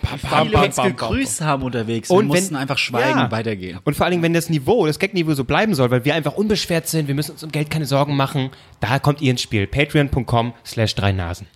Viele 0.44 0.58
uns 0.58 0.76
gegrüßt 0.76 1.42
haben 1.42 1.64
unterwegs. 1.64 2.10
Und 2.10 2.20
wenn- 2.20 2.28
mussten 2.28 2.56
einfach 2.56 2.78
schweigen 2.78 3.18
Ja. 3.20 3.26
und 3.26 3.32
weitergehen. 3.32 3.80
Und 3.84 3.96
vor 3.96 4.06
allen 4.06 4.12
Dingen, 4.12 4.24
wenn 4.24 4.34
das 4.34 4.50
Niveau, 4.50 4.88
das 4.88 4.98
Gag-Niveau 4.98 5.34
so 5.34 5.44
bleiben 5.44 5.76
soll, 5.76 5.92
weil 5.92 6.04
wir 6.04 6.16
einfach 6.16 6.34
unbeschwert 6.34 6.88
sind, 6.88 7.08
wir 7.08 7.16
müssen 7.16 7.32
uns 7.32 7.44
um 7.44 7.52
Geld 7.52 7.70
keine 7.70 7.86
Sorgen 7.86 8.16
machen, 8.16 8.50
da 8.80 8.98
kommt 9.00 9.22
ihr 9.22 9.32
ins 9.32 9.42
Spiel. 9.42 9.68
Patreon.com 9.68 10.54
slash 10.66 10.96
drei 10.96 11.12
Nasen. 11.12 11.48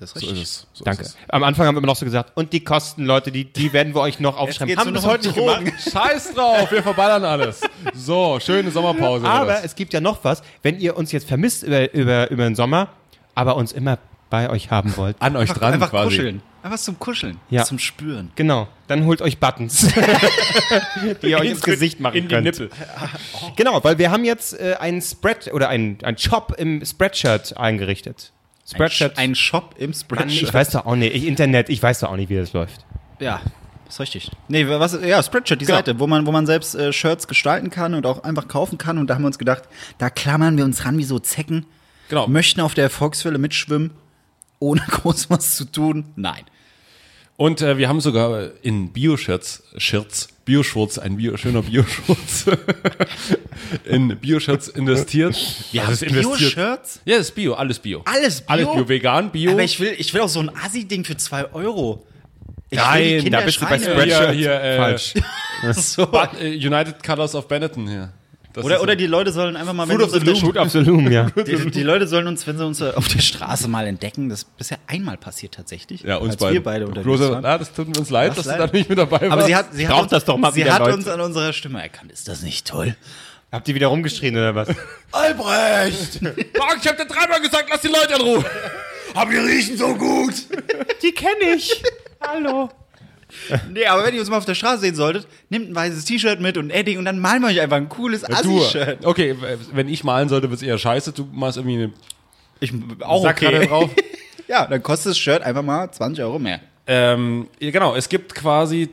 Das 0.00 0.12
ist 0.12 0.20
So 0.20 0.26
richtig. 0.26 0.42
ist 0.42 0.50
es. 0.50 0.66
So 0.72 0.84
Danke. 0.84 1.02
Ist 1.02 1.16
Am 1.28 1.44
Anfang 1.44 1.66
haben 1.66 1.74
wir 1.74 1.78
immer 1.78 1.86
noch 1.86 1.96
so 1.96 2.04
gesagt, 2.06 2.32
und 2.34 2.52
die 2.52 2.64
Kosten, 2.64 3.04
Leute, 3.04 3.30
die, 3.30 3.44
die 3.44 3.72
werden 3.72 3.94
wir 3.94 4.00
euch 4.00 4.18
noch 4.18 4.36
aufschreiben. 4.38 4.76
Haben 4.76 4.94
wir 4.94 5.02
heute 5.02 5.28
nicht 5.28 5.36
gemacht. 5.36 5.62
es. 5.78 5.92
Scheiß 5.92 6.34
drauf, 6.34 6.72
wir 6.72 6.82
verballern 6.82 7.24
alles. 7.24 7.60
So, 7.94 8.38
schöne 8.40 8.70
Sommerpause. 8.70 9.26
Aber 9.26 9.62
es 9.62 9.74
gibt 9.74 9.92
ja 9.92 10.00
noch 10.00 10.24
was, 10.24 10.42
wenn 10.62 10.80
ihr 10.80 10.96
uns 10.96 11.12
jetzt 11.12 11.28
vermisst 11.28 11.62
über, 11.62 11.92
über, 11.92 12.30
über 12.30 12.44
den 12.44 12.54
Sommer, 12.56 12.88
aber 13.34 13.56
uns 13.56 13.72
immer 13.72 13.98
bei 14.30 14.48
euch 14.48 14.70
haben 14.70 14.96
wollt. 14.96 15.16
an 15.20 15.36
euch 15.36 15.42
Einfach, 15.50 15.58
dran 15.58 15.74
einfach 15.74 15.90
quasi. 15.90 16.04
kuscheln. 16.16 16.42
Einfach 16.62 16.78
zum 16.78 16.98
Kuscheln. 16.98 17.38
Ja. 17.48 17.64
Zum 17.64 17.78
Spüren. 17.78 18.30
Genau, 18.36 18.68
dann 18.86 19.04
holt 19.06 19.22
euch 19.22 19.38
Buttons, 19.38 19.88
die 21.22 21.28
ihr 21.28 21.38
euch 21.38 21.50
ins 21.50 21.62
Gesicht 21.62 22.00
machen 22.00 22.16
In 22.16 22.28
die 22.28 22.34
könnt. 22.34 22.44
Nippel. 22.44 22.70
Genau, 23.56 23.82
weil 23.82 23.98
wir 23.98 24.10
haben 24.10 24.24
jetzt 24.24 24.58
äh, 24.58 24.76
einen 24.78 25.00
Spread 25.02 25.52
oder 25.52 25.68
einen, 25.68 25.98
einen 26.04 26.18
Shop 26.18 26.54
im 26.58 26.84
Spreadshirt 26.84 27.56
eingerichtet. 27.56 28.32
Ein, 28.72 28.76
Spreadshirt. 28.76 29.18
ein 29.18 29.34
Shop 29.34 29.74
im 29.78 29.90
ich 29.90 29.98
Spreadshirt. 30.00 30.54
weiß 30.54 30.70
doch 30.70 30.86
auch 30.86 30.96
nicht, 30.96 31.14
ich, 31.14 31.26
Internet, 31.26 31.68
ich 31.68 31.82
weiß 31.82 32.00
doch 32.00 32.10
auch 32.10 32.16
nicht, 32.16 32.28
wie 32.28 32.36
das 32.36 32.52
läuft. 32.52 32.84
Ja, 33.18 33.40
ist 33.88 33.98
richtig. 34.00 34.30
Nee, 34.48 34.66
was, 34.68 34.98
ja, 35.02 35.22
Spreadshirt, 35.22 35.60
die 35.60 35.64
Genau. 35.66 35.78
Seite, 35.78 35.98
wo 35.98 36.06
man, 36.06 36.26
wo 36.26 36.32
man 36.32 36.46
selbst 36.46 36.74
äh, 36.74 36.92
Shirts 36.92 37.26
gestalten 37.28 37.70
kann 37.70 37.94
und 37.94 38.06
auch 38.06 38.22
einfach 38.22 38.46
kaufen 38.48 38.78
kann. 38.78 38.98
Und 38.98 39.08
da 39.08 39.14
haben 39.14 39.22
wir 39.22 39.26
uns 39.26 39.38
gedacht, 39.38 39.64
da 39.98 40.10
klammern 40.10 40.56
wir 40.56 40.64
uns 40.64 40.84
ran 40.84 40.96
wie 40.98 41.04
so 41.04 41.18
Zecken, 41.18 41.66
Genau. 42.08 42.26
möchten 42.28 42.60
auf 42.60 42.74
der 42.74 42.84
Erfolgswelle 42.84 43.38
mitschwimmen, 43.38 43.90
ohne 44.60 44.80
groß 44.88 45.30
was 45.30 45.56
zu 45.56 45.64
tun. 45.64 46.06
Nein. 46.16 46.44
Und 47.40 47.62
äh, 47.62 47.78
wir 47.78 47.88
haben 47.88 48.02
sogar 48.02 48.50
in 48.60 48.92
Bio-Shirts, 48.92 49.62
Shirts, 49.78 50.28
Bio-Shorts, 50.44 50.98
ein 50.98 51.16
Bio, 51.16 51.38
schöner 51.38 51.62
Bio-Shorts, 51.62 52.44
in 53.86 54.14
Bio-Shirts 54.18 54.68
investiert. 54.68 55.34
Wir 55.72 55.86
haben 55.86 55.92
investiert. 55.94 56.38
Bio-Shirts? 56.38 57.00
Ja, 57.06 57.16
das 57.16 57.28
ist 57.28 57.34
Bio, 57.34 57.54
alles 57.54 57.78
Bio. 57.78 58.02
Alles 58.04 58.42
Bio? 58.42 58.46
Alles 58.46 58.74
Bio, 58.74 58.86
vegan, 58.86 59.32
Bio. 59.32 59.52
Aber 59.52 59.62
ich 59.62 59.80
will, 59.80 59.94
ich 59.96 60.12
will 60.12 60.20
auch 60.20 60.28
so 60.28 60.40
ein 60.40 60.50
Assi-Ding 60.54 61.06
für 61.06 61.16
2 61.16 61.54
Euro. 61.54 62.06
Ich 62.68 62.78
Nein, 62.78 63.30
da 63.30 63.40
bist 63.40 63.58
du 63.58 63.64
bei. 63.64 63.78
Spreadshirt 63.78 64.32
Hier, 64.32 64.32
hier, 64.32 64.60
äh, 64.60 64.76
falsch. 64.76 65.14
So. 65.72 66.06
But, 66.08 66.38
äh, 66.38 66.50
United 66.54 67.02
Colors 67.02 67.34
of 67.34 67.48
Benetton 67.48 67.88
hier. 67.88 68.12
Das 68.52 68.64
Oder, 68.64 68.82
oder 68.82 68.92
so. 68.92 68.98
die 68.98 69.06
Leute 69.06 69.32
sollen 69.32 69.56
einfach 69.56 69.72
mal, 69.72 69.88
wenn 69.88 69.96
Fruit 69.96 70.08
of 70.08 70.12
uns 70.14 70.40
the 70.40 70.58
auf 70.58 70.72
der 70.72 70.82
Loom. 70.82 71.10
Ja. 71.10 71.30
Die, 71.36 71.70
die 71.70 71.82
Leute 71.84 72.08
sollen 72.08 72.26
uns, 72.26 72.44
wenn 72.48 72.58
sie 72.58 72.66
uns 72.66 72.82
auf 72.82 73.06
der 73.06 73.20
Straße 73.20 73.68
mal 73.68 73.86
entdecken, 73.86 74.28
das 74.28 74.40
ist 74.40 74.56
bisher 74.56 74.78
einmal 74.88 75.16
passiert 75.16 75.54
tatsächlich. 75.54 76.02
ja, 76.02 76.16
uns 76.16 76.32
als 76.32 76.40
beide. 76.40 76.54
wir 76.54 76.62
beide 76.64 76.86
unterwegs 76.86 77.04
Klose, 77.04 77.30
waren. 77.30 77.44
ah, 77.44 77.58
das 77.58 77.72
tut 77.72 77.96
uns 77.96 78.10
leid, 78.10 78.36
dass 78.36 78.46
leid? 78.46 78.58
du 78.60 78.66
da 78.66 78.72
nicht 78.72 78.88
mit 78.88 78.98
dabei 78.98 79.20
warst. 79.20 79.32
Aber 79.32 79.44
sie 79.44 79.54
hat, 79.54 79.72
sie 79.72 79.86
hat, 79.86 80.02
uns, 80.02 80.10
das 80.10 80.24
doch 80.24 80.36
mal 80.36 80.52
sie 80.52 80.68
hat 80.68 80.80
Leute. 80.80 80.94
uns 80.94 81.06
an 81.06 81.20
unserer 81.20 81.52
Stimme 81.52 81.80
erkannt. 81.80 82.10
Ist 82.10 82.26
das 82.26 82.42
nicht 82.42 82.66
toll? 82.66 82.96
Habt 83.52 83.68
ihr 83.68 83.74
wieder 83.76 83.86
rumgeschrien 83.86 84.36
oder 84.36 84.54
was? 84.54 84.68
Albrecht! 85.12 86.20
Marc, 86.22 86.78
ich 86.82 86.88
hab 86.88 86.96
dir 86.96 87.06
dreimal 87.06 87.40
gesagt, 87.40 87.66
lass 87.70 87.80
die 87.82 87.88
Leute 87.88 88.14
in 88.16 88.20
Ruhe. 88.20 88.44
Aber 89.14 89.30
wir 89.30 89.44
riechen 89.44 89.76
so 89.76 89.94
gut. 89.94 90.34
Die 91.02 91.12
kenne 91.12 91.54
ich. 91.56 91.82
Hallo. 92.20 92.68
Nee, 93.72 93.86
aber 93.86 94.04
wenn 94.04 94.14
ihr 94.14 94.20
uns 94.20 94.30
mal 94.30 94.38
auf 94.38 94.44
der 94.44 94.54
Straße 94.54 94.80
sehen 94.80 94.94
solltet, 94.94 95.26
nehmt 95.48 95.70
ein 95.70 95.74
weißes 95.74 96.04
T-Shirt 96.04 96.40
mit 96.40 96.56
und 96.56 96.70
Edding 96.70 96.98
und 96.98 97.04
dann 97.04 97.18
malen 97.18 97.42
wir 97.42 97.48
euch 97.48 97.60
einfach 97.60 97.76
ein 97.76 97.88
cooles 97.88 98.24
Assi-Shirt. 98.24 99.04
okay, 99.04 99.36
wenn 99.72 99.88
ich 99.88 100.04
malen 100.04 100.28
sollte, 100.28 100.50
wird's 100.50 100.62
eher 100.62 100.78
scheiße. 100.78 101.12
Du 101.12 101.28
machst 101.32 101.56
irgendwie 101.58 101.76
eine 101.76 101.92
Ich, 102.60 102.72
auch 103.00 103.22
Sackkarte 103.22 103.56
okay. 103.56 103.66
drauf. 103.66 103.90
Ja, 104.48 104.66
dann 104.66 104.82
kostet 104.82 105.10
das 105.10 105.18
Shirt 105.18 105.42
einfach 105.42 105.62
mal 105.62 105.92
20 105.92 106.24
Euro 106.24 106.40
mehr. 106.40 106.58
Ähm, 106.88 107.46
genau, 107.60 107.94
es 107.94 108.08
gibt 108.08 108.34
quasi 108.34 108.88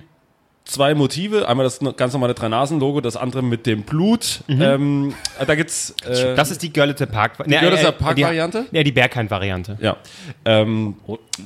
zwei 0.67 0.93
Motive. 0.93 1.47
Einmal 1.47 1.63
das 1.63 1.79
ganz 1.95 2.13
normale 2.13 2.33
Drei-Nasen-Logo, 2.33 3.01
das 3.01 3.15
andere 3.15 3.41
mit 3.41 3.65
dem 3.65 3.83
Blut. 3.83 4.41
Ähm, 4.47 5.13
da 5.45 5.55
gibt's. 5.55 5.93
Äh, 6.05 6.35
Das 6.35 6.51
ist 6.51 6.61
die 6.61 6.71
Görlitzer 6.71 7.05
Park. 7.05 7.43
Die 7.45 7.51
Görlitzer 7.51 7.91
Park-Variante? 7.91 8.65
Ja, 8.71 8.83
die 8.83 8.91
Berghain-Variante. 8.91 9.77
ja. 9.81 9.97
Ähm, 10.45 10.95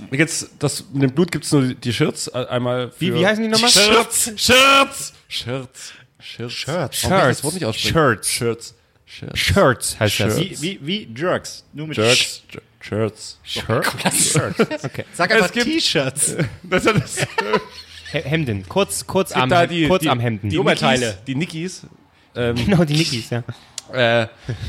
da 0.10 0.18
gibt's 0.18 0.50
das, 0.60 0.84
mit 0.94 1.04
dem 1.04 1.12
Blut 1.12 1.32
gibt's 1.32 1.52
nur 1.52 1.74
die, 1.74 1.94
Shirts. 1.94 2.28
äh, 2.28 2.46
Einmal 2.50 2.90
für 2.92 3.02
Wie, 3.02 3.14
wie 3.16 3.26
heißen 3.26 3.44
die 3.44 3.50
nochmal? 3.50 3.70
Shirts! 3.70 4.34
Shirts! 4.36 5.14
Shirts! 5.28 5.94
Shirts! 6.20 6.56
Shirts. 6.58 7.04
Warum 7.10 7.20
kann 7.20 7.56
ich 7.56 7.60
das? 7.60 7.76
Shirts. 7.78 8.30
Shirts. 8.32 8.76
Shirts. 9.06 9.40
Shirts 9.40 10.00
heißt 10.00 10.20
das. 10.22 10.36
Shirts. 10.38 10.62
Wie, 10.62 10.80
wie, 10.82 11.08
wie 11.14 11.20
Jerks. 11.20 11.64
Nur 11.74 11.88
mit 11.88 11.96
Shirts. 11.96 12.44
Shirts. 12.80 13.38
Shirts? 13.44 14.36
Okay. 14.84 15.06
Sag 15.14 15.32
einfach 15.32 15.48
Es 15.48 15.52
gibt- 15.52 15.66
T-Shirts. 15.66 16.36
Das 16.64 16.86
ist 16.86 16.96
das. 16.96 17.28
He- 18.12 18.22
Hemden. 18.22 18.66
Kurz, 18.68 19.08
kurz 19.08 19.32
am, 19.32 19.50
die, 19.70 19.88
kurz 19.88 20.04
die, 20.04 20.10
am 20.10 20.20
Hemden. 20.20 20.50
Die 20.50 20.58
Oberteile. 20.60 21.18
Die 21.28 21.36
Nickis. 21.36 21.86
Ähm, 22.34 22.56
Genau, 22.56 22.86
die 22.86 22.94
Nickis, 22.96 23.30
ja. 23.30 23.44
äh, 23.92 24.22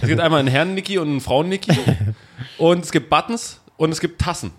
es 0.03 0.09
gibt 0.09 0.21
einmal 0.21 0.41
einen 0.41 0.49
Herren-Niki 0.49 0.99
und 0.99 1.07
einen 1.09 1.21
Frauen-Niki. 1.21 1.71
und 2.59 2.85
es 2.85 2.91
gibt 2.91 3.09
Buttons 3.09 3.61
und 3.77 3.93
es 3.93 4.01
gibt 4.01 4.21
Tassen. 4.21 4.51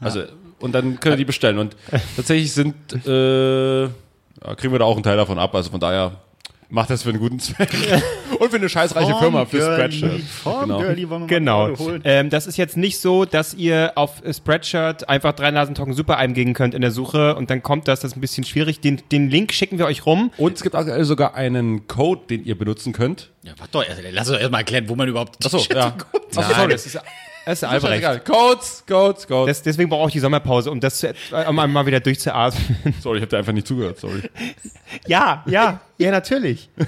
Also, 0.00 0.24
und 0.60 0.72
dann 0.74 1.00
könnt 1.00 1.14
ihr 1.14 1.16
die 1.16 1.24
bestellen. 1.24 1.56
Und 1.58 1.74
tatsächlich 2.16 2.52
sind, 2.52 2.74
äh, 3.06 3.84
ja, 3.84 3.90
kriegen 4.56 4.72
wir 4.74 4.78
da 4.80 4.84
auch 4.84 4.96
einen 4.96 5.02
Teil 5.02 5.16
davon 5.16 5.38
ab. 5.38 5.54
Also 5.54 5.70
von 5.70 5.80
daher 5.80 6.12
macht 6.68 6.90
das 6.90 7.02
für 7.02 7.10
einen 7.10 7.18
guten 7.18 7.38
Zweck. 7.38 7.70
und 8.38 8.50
für 8.50 8.56
eine 8.56 8.68
scheißreiche 8.68 9.14
Firma, 9.16 9.46
für 9.46 9.60
Spreadshirt. 9.60 10.22
Genau. 10.44 11.26
Genau. 11.26 12.00
Ähm, 12.04 12.30
das 12.30 12.46
ist 12.46 12.56
jetzt 12.56 12.76
nicht 12.76 12.98
so, 12.98 13.24
dass 13.24 13.54
ihr 13.54 13.92
auf 13.94 14.22
Spreadshirt 14.30 15.08
einfach 15.08 15.32
drei 15.32 15.50
Nasentocken 15.50 15.94
super 15.94 16.18
eingeben 16.18 16.54
könnt 16.54 16.74
in 16.74 16.80
der 16.80 16.90
Suche 16.90 17.36
und 17.36 17.50
dann 17.50 17.62
kommt 17.62 17.88
das. 17.88 18.00
Das 18.00 18.12
ist 18.12 18.16
ein 18.16 18.20
bisschen 18.20 18.44
schwierig. 18.44 18.80
Den, 18.80 19.02
den 19.10 19.30
Link 19.30 19.52
schicken 19.52 19.78
wir 19.78 19.86
euch 19.86 20.06
rum. 20.06 20.30
Und 20.36 20.54
es 20.54 20.62
gibt 20.62 20.74
aktuell 20.74 21.04
sogar 21.04 21.34
einen 21.34 21.86
Code, 21.86 22.22
den 22.28 22.44
ihr 22.44 22.58
benutzen 22.58 22.92
könnt. 22.92 23.30
Ja, 23.42 23.52
warte 23.58 23.72
doch, 23.72 23.84
lass 24.12 24.28
uns 24.28 24.38
erst 24.38 24.50
mal 24.50 24.58
erklären, 24.58 24.88
wo 24.88 24.96
man 24.96 25.08
überhaupt. 25.08 25.44
Achso, 25.44 25.58
ja. 25.72 25.86
Achso, 25.86 26.40
Nein, 26.40 26.50
sorry. 26.56 26.72
das 26.72 26.86
ist, 26.86 26.98
das 27.46 27.62
ist 27.62 27.62
Ist 27.62 27.68
Albrecht. 27.72 27.98
egal. 27.98 28.20
Codes, 28.20 28.84
Codes, 28.86 29.26
Codes. 29.26 29.56
Das, 29.58 29.62
deswegen 29.62 29.88
brauche 29.88 30.08
ich 30.08 30.12
die 30.12 30.20
Sommerpause, 30.20 30.70
um 30.70 30.80
das 30.80 30.98
zu, 30.98 31.08
äh, 31.08 31.14
um 31.48 31.56
mal 31.56 31.86
wieder 31.86 32.00
durchzuatmen. 32.00 32.94
sorry, 33.00 33.16
ich 33.18 33.22
habe 33.22 33.30
dir 33.30 33.38
einfach 33.38 33.52
nicht 33.54 33.66
zugehört, 33.66 33.98
sorry. 33.98 34.20
ja, 35.06 35.42
ja, 35.46 35.80
ja, 35.96 36.10
natürlich. 36.10 36.68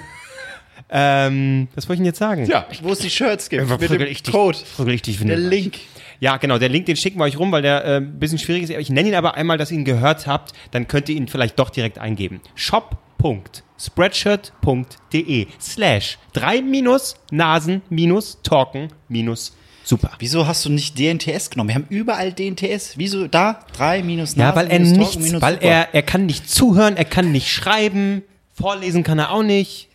ähm, 0.90 1.68
was 1.74 1.88
wollte 1.88 1.94
ich 1.94 1.98
denn 2.00 2.06
jetzt 2.06 2.18
sagen? 2.18 2.44
Ja, 2.46 2.66
Wo 2.82 2.92
es 2.92 2.98
die 2.98 3.08
Shirts 3.10 3.48
gibt. 3.48 3.62
Einfach 3.62 3.78
mit 3.80 3.90
dem 3.90 4.02
ich 4.02 4.22
dich- 4.22 4.32
Code. 4.34 4.58
ich 4.88 5.02
dich, 5.02 5.20
wenn 5.20 5.28
Der 5.28 5.36
Link. 5.36 5.76
Ja, 6.20 6.36
genau, 6.36 6.58
der 6.58 6.68
Link, 6.68 6.86
den 6.86 6.96
schicken 6.96 7.20
wir 7.20 7.24
euch 7.24 7.38
rum, 7.38 7.52
weil 7.52 7.62
der 7.62 7.84
äh, 7.84 7.96
ein 7.98 8.18
bisschen 8.18 8.38
schwierig 8.38 8.64
ist. 8.64 8.70
Ich 8.70 8.90
nenne 8.90 9.08
ihn 9.10 9.14
aber 9.14 9.36
einmal, 9.36 9.56
dass 9.56 9.70
ihr 9.70 9.78
ihn 9.78 9.84
gehört 9.84 10.26
habt, 10.26 10.52
dann 10.72 10.88
könnt 10.88 11.08
ihr 11.08 11.14
ihn 11.14 11.28
vielleicht 11.28 11.56
doch 11.60 11.70
direkt 11.70 12.00
eingeben. 12.00 12.40
shop.spreadshirt.de 12.56 15.46
slash 15.60 16.18
3 16.32 16.62
minus 16.62 17.14
Nasen 17.30 17.82
minus 17.88 18.38
Talken 18.42 18.88
minus 19.08 19.56
super. 19.88 20.10
Wieso 20.18 20.46
hast 20.46 20.64
du 20.64 20.70
nicht 20.70 20.98
DNTS 20.98 21.50
genommen? 21.50 21.68
Wir 21.68 21.74
haben 21.76 21.86
überall 21.88 22.32
DNTS. 22.32 22.94
Wieso 22.96 23.26
da? 23.26 23.60
3 23.76 24.02
minus 24.02 24.34
Ja, 24.36 24.52
Nasen 24.52 24.56
weil 24.56 24.66
er 24.66 24.78
Talken 24.78 25.22
minus 25.22 25.42
weil 25.42 25.54
Super. 25.54 25.66
er, 25.66 25.94
er 25.94 26.02
kann 26.02 26.26
nicht 26.26 26.50
zuhören, 26.50 26.96
er 26.96 27.04
kann 27.04 27.32
nicht 27.32 27.50
schreiben, 27.50 28.22
vorlesen 28.54 29.02
kann 29.02 29.18
er 29.18 29.30
auch 29.30 29.42
nicht. 29.42 29.88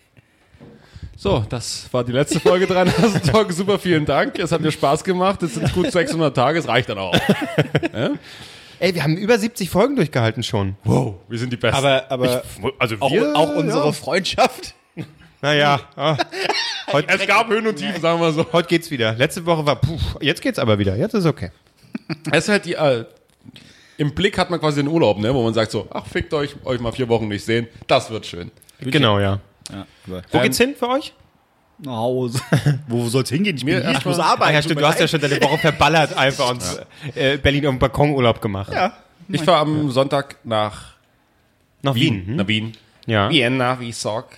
So, 1.16 1.46
das 1.48 1.88
war 1.92 2.04
die 2.04 2.12
letzte 2.12 2.40
Folge 2.40 2.68
dran. 2.68 2.92
Talk. 3.26 3.54
Super, 3.54 3.80
vielen 3.80 4.06
Dank. 4.06 4.38
Es 4.40 4.52
hat 4.52 4.60
mir 4.60 4.72
Spaß 4.72 5.06
gemacht. 5.06 5.42
Es 5.44 5.54
sind 5.54 5.72
gut 5.74 5.90
600 5.90 6.36
Tage. 6.36 6.60
Es 6.60 6.68
reicht 6.68 6.90
dann 6.90 6.98
auch. 6.98 7.16
Ey, 8.80 8.94
wir 8.94 9.04
haben 9.04 9.16
über 9.16 9.40
70 9.40 9.70
Folgen 9.70 9.96
durchgehalten 9.96 10.44
schon. 10.44 10.76
Wow, 10.84 11.16
wir 11.30 11.40
sind 11.40 11.54
die 11.54 11.58
Besten. 11.58 11.78
Aber, 11.78 12.12
aber 12.12 12.44
Also 12.78 12.98
auch, 13.00 13.12
auch 13.36 13.56
unsere 13.56 13.94
Freundschaft. 13.94 14.76
Naja, 15.44 15.82
ah, 15.98 16.16
es 17.08 17.28
gab 17.28 17.50
Höhen 17.50 17.68
und 17.68 17.76
Tiefen, 17.76 18.02
sagen 18.02 18.18
wir 18.18 18.28
mal 18.28 18.34
so. 18.34 18.46
heute 18.54 18.70
geht's 18.70 18.90
wieder. 18.90 19.14
Letzte 19.14 19.46
Woche 19.46 19.66
war, 19.66 19.76
puh, 19.76 19.98
jetzt 20.22 20.42
geht's 20.42 20.58
aber 20.58 20.80
wieder. 20.80 20.96
Jetzt 20.96 21.16
ist 21.16 21.26
okay. 21.26 21.52
Es 22.32 22.46
ist 22.46 22.50
halt 22.50 22.64
die, 22.64 22.76
äh, 22.76 23.04
im 23.98 24.16
Blick 24.16 24.38
hat 24.38 24.50
man 24.50 24.62
quasi 24.62 24.82
den 24.82 24.88
Urlaub, 24.88 25.20
ne, 25.20 25.34
wo 25.36 25.44
man 25.44 25.54
sagt 25.54 25.72
so, 25.72 25.86
ach, 25.92 26.06
fickt 26.06 26.34
euch, 26.34 26.56
euch 26.64 26.80
mal 26.80 26.94
vier 26.94 27.10
Wochen 27.10 27.28
nicht 27.28 27.44
sehen. 27.44 27.68
Das 27.88 28.10
wird 28.10 28.26
schön. 28.26 28.52
Genau, 28.80 29.20
ja. 29.20 29.42
Ja, 29.70 29.86
Wo 30.32 30.40
geht's 30.40 30.58
hin 30.58 30.76
für 30.80 30.88
euch? 30.88 31.14
nach 31.80 31.92
Hause. 31.98 32.40
Wo 32.88 33.10
soll's 33.10 33.30
hingehen? 33.30 33.58
Ich, 33.58 33.66
bin 33.66 33.76
Mir 33.76 33.86
hier, 33.86 33.98
ich 33.98 34.06
muss 34.06 34.20
arbeiten. 34.20 34.52
Ah, 34.52 34.54
ja, 34.54 34.62
stimmt, 34.62 34.80
du 34.80 34.88
hast 34.88 35.00
ja 35.02 35.10
schon 35.10 35.20
deine 35.20 35.42
Woche 35.42 35.58
verballert 35.58 36.16
einfach 36.16 36.52
und 36.52 36.64
äh, 37.16 37.38
Berlin 37.38 37.66
auf 37.68 37.74
dem 37.74 37.80
Balkonurlaub 37.80 38.42
gemacht. 38.42 38.72
Ja. 38.72 38.94
Ich 39.28 39.42
fahre 39.42 39.60
am 39.60 39.92
Sonntag 39.92 40.38
nach 40.46 40.94
Nach 41.82 41.96
Wien. 41.96 42.14
Wien. 42.14 42.28
hm? 42.28 42.36
Nach 42.38 42.48
Wien. 42.48 42.78
Ja. 43.08 43.30
Vienna, 43.30 43.80
wie 43.82 43.92
Sock. 43.92 44.30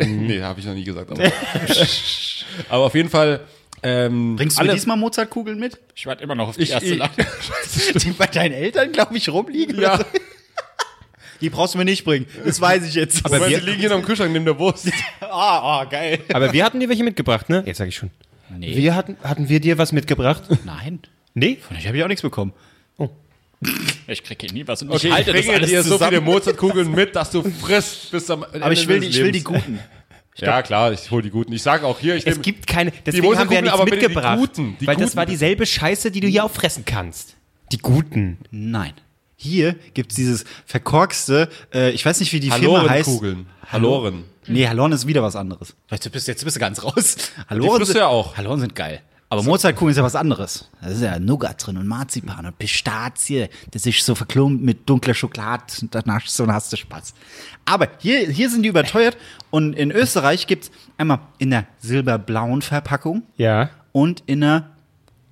nee, 0.06 0.40
habe 0.42 0.60
ich 0.60 0.66
noch 0.66 0.74
nie 0.74 0.84
gesagt. 0.84 1.10
Aber, 1.10 1.22
aber 2.68 2.84
auf 2.86 2.94
jeden 2.94 3.08
Fall. 3.10 3.40
Ähm, 3.82 4.36
Bringst 4.36 4.58
du 4.58 4.60
alle, 4.62 4.72
diesmal 4.74 4.96
Mozartkugeln 4.98 5.58
mit? 5.58 5.78
Ich 5.94 6.04
warte 6.06 6.22
immer 6.22 6.34
noch 6.34 6.48
auf 6.48 6.56
die 6.56 6.62
Ich- 6.64 6.70
erste 6.70 6.94
Ladung. 6.94 7.24
Die 7.94 8.10
bei 8.10 8.26
deinen 8.26 8.52
Eltern, 8.52 8.92
glaube 8.92 9.16
ich, 9.16 9.28
rumliegen. 9.30 9.80
Ja. 9.80 9.96
so. 9.96 10.04
Die 11.40 11.48
brauchst 11.48 11.72
du 11.72 11.78
mir 11.78 11.86
nicht 11.86 12.04
bringen. 12.04 12.26
Das 12.44 12.60
weiß 12.60 12.84
ich 12.86 12.94
jetzt. 12.94 13.24
Aber 13.24 13.36
Moment, 13.36 13.50
wir- 13.52 13.60
die 13.60 13.66
liegen 13.66 13.80
hier 13.80 13.88
noch 13.88 13.96
im 13.96 14.04
Kühlschrank 14.04 14.30
neben 14.32 14.44
der 14.44 14.58
Wurst. 14.58 14.90
ah, 15.20 15.80
ah, 15.80 15.84
geil. 15.84 16.20
Aber 16.34 16.52
wir 16.52 16.62
hatten 16.64 16.78
dir 16.80 16.90
welche 16.90 17.04
mitgebracht, 17.04 17.48
ne? 17.48 17.62
Jetzt 17.64 17.78
sag 17.78 17.88
ich 17.88 17.96
schon. 17.96 18.10
Nee. 18.58 18.76
Wir 18.76 18.94
hatten, 18.94 19.16
hatten 19.22 19.48
wir 19.48 19.60
dir 19.60 19.78
was 19.78 19.92
mitgebracht? 19.92 20.42
Nein. 20.66 20.98
Nee? 21.32 21.56
Von 21.66 21.76
euch 21.78 21.86
habe 21.86 21.96
ich 21.96 22.02
auch 22.04 22.08
nichts 22.08 22.22
bekommen. 22.22 22.52
Ich 24.06 24.22
kriege 24.24 24.46
hier 24.46 24.52
nie 24.52 24.66
was 24.66 24.82
und 24.82 24.90
Okay, 24.90 25.08
ich 25.08 25.12
halte 25.12 25.30
ich 25.30 25.36
das 25.36 25.44
bringe 25.44 25.56
alles 25.58 25.70
dir 25.70 25.82
so 25.82 25.90
zusammen. 25.92 26.08
viele 26.10 26.20
Mozartkugeln 26.22 26.90
mit, 26.92 27.14
dass 27.14 27.30
du 27.30 27.42
frisst 27.42 28.10
bis 28.10 28.30
am 28.30 28.44
Ende 28.44 28.62
aber 28.64 28.72
ich 28.72 28.88
will, 28.88 29.00
die, 29.00 29.08
ich 29.08 29.18
will 29.18 29.32
die 29.32 29.42
guten. 29.44 29.78
Ja, 30.36 30.62
klar, 30.62 30.92
ich 30.92 31.10
hole 31.10 31.22
die 31.22 31.30
guten. 31.30 31.52
Ich 31.52 31.62
sage 31.62 31.84
auch 31.86 31.98
hier, 32.00 32.16
ich 32.16 32.26
Es 32.26 32.40
gibt 32.40 32.66
keine, 32.66 32.92
deswegen 33.04 33.36
haben 33.36 33.50
wir 33.50 33.56
ja 33.56 33.62
Mozartkugeln, 33.62 33.64
nichts 33.64 33.74
aber 33.74 33.84
bitte 33.84 33.98
die 33.98 34.06
mitgebracht. 34.06 34.38
guten, 34.38 34.76
die 34.80 34.86
weil 34.86 34.96
das 34.96 35.04
guten. 35.10 35.16
war 35.18 35.26
dieselbe 35.26 35.66
Scheiße, 35.66 36.10
die 36.10 36.20
du 36.20 36.28
hier 36.28 36.44
auch 36.44 36.50
fressen 36.50 36.84
kannst. 36.86 37.36
Die 37.72 37.78
guten. 37.78 38.38
Nein. 38.50 38.94
Hier 39.36 39.74
gibt's 39.94 40.14
dieses 40.14 40.44
verkorkste, 40.66 41.48
äh, 41.74 41.90
ich 41.90 42.04
weiß 42.04 42.20
nicht, 42.20 42.32
wie 42.32 42.40
die 42.40 42.50
Firma 42.50 42.80
heißt. 42.88 43.06
Halorenkugeln. 43.08 43.46
Haloren. 43.70 44.24
Nee, 44.46 44.66
Haloren 44.66 44.92
ist 44.92 45.06
wieder 45.06 45.22
was 45.22 45.36
anderes. 45.36 45.74
Jetzt 45.90 46.10
bist, 46.10 46.26
jetzt 46.28 46.44
bist 46.44 46.56
du 46.56 46.60
ganz 46.60 46.82
raus. 46.82 47.16
Haloren 47.48 47.76
frisst 47.76 47.90
du 47.90 47.92
sind, 47.92 48.00
ja 48.00 48.06
auch. 48.08 48.36
Haloren 48.36 48.60
sind 48.60 48.74
geil. 48.74 49.00
Aber 49.32 49.44
Mozartkugeln 49.44 49.92
ist 49.92 49.96
ja 49.96 50.02
was 50.02 50.16
anderes. 50.16 50.68
Da 50.82 50.88
ist 50.88 51.00
ja 51.02 51.18
Nougat 51.20 51.64
drin 51.64 51.76
und 51.76 51.86
Marzipan 51.86 52.44
und 52.46 52.58
Pistazie. 52.58 53.48
Das 53.70 53.86
ist 53.86 54.04
so 54.04 54.16
verklumpt 54.16 54.60
mit 54.62 54.88
dunkler 54.90 55.14
Schokolade 55.14 55.62
und 55.82 55.94
danach 55.94 56.26
so 56.26 56.46
hast 56.48 56.72
du 56.72 56.76
Spaß. 56.76 57.14
Aber 57.64 57.86
hier, 57.98 58.28
hier 58.28 58.50
sind 58.50 58.64
die 58.64 58.68
überteuert 58.70 59.16
und 59.50 59.74
in 59.74 59.92
Österreich 59.92 60.48
gibt's 60.48 60.72
einmal 60.98 61.20
in 61.38 61.50
der 61.50 61.66
silberblauen 61.78 62.60
Verpackung 62.60 63.22
Ja. 63.36 63.70
und 63.92 64.24
in 64.26 64.42
einer 64.42 64.70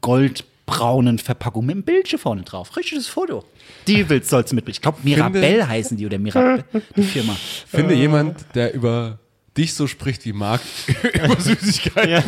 goldbraunen 0.00 1.18
Verpackung 1.18 1.66
mit 1.66 1.74
einem 1.74 1.82
Bildchen 1.82 2.18
vorne 2.18 2.42
drauf. 2.42 2.76
Richtiges 2.76 3.08
Foto. 3.08 3.44
Die 3.86 4.08
willst 4.08 4.30
sollst 4.30 4.52
du 4.52 4.54
mitbringen. 4.56 4.74
Ich 4.76 4.82
glaube, 4.82 4.98
Mirabelle 5.02 5.66
heißen 5.68 5.96
die 5.96 6.06
oder 6.06 6.18
Mirabelle, 6.18 6.64
die 6.96 7.02
Firma. 7.02 7.34
Finde 7.66 7.94
jemand, 7.94 8.44
der 8.54 8.74
über 8.74 9.18
dich 9.58 9.74
so 9.74 9.86
spricht 9.86 10.24
wie 10.24 10.32
Marc 10.32 10.62
über 11.14 11.38
Süßigkeiten. 11.40 12.22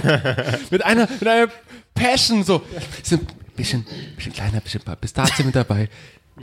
mit 0.71 0.85
einer, 0.85 1.09
mit 1.09 1.27
einer 1.29 1.49
Passion 1.95 2.45
so. 2.45 2.57
Ein 2.57 3.21
bisschen, 3.57 3.87
bisschen 4.17 4.33
kleiner, 4.33 4.61
bisschen 4.61 4.83
Pistazien 5.01 5.47
mit 5.47 5.55
dabei. 5.57 5.89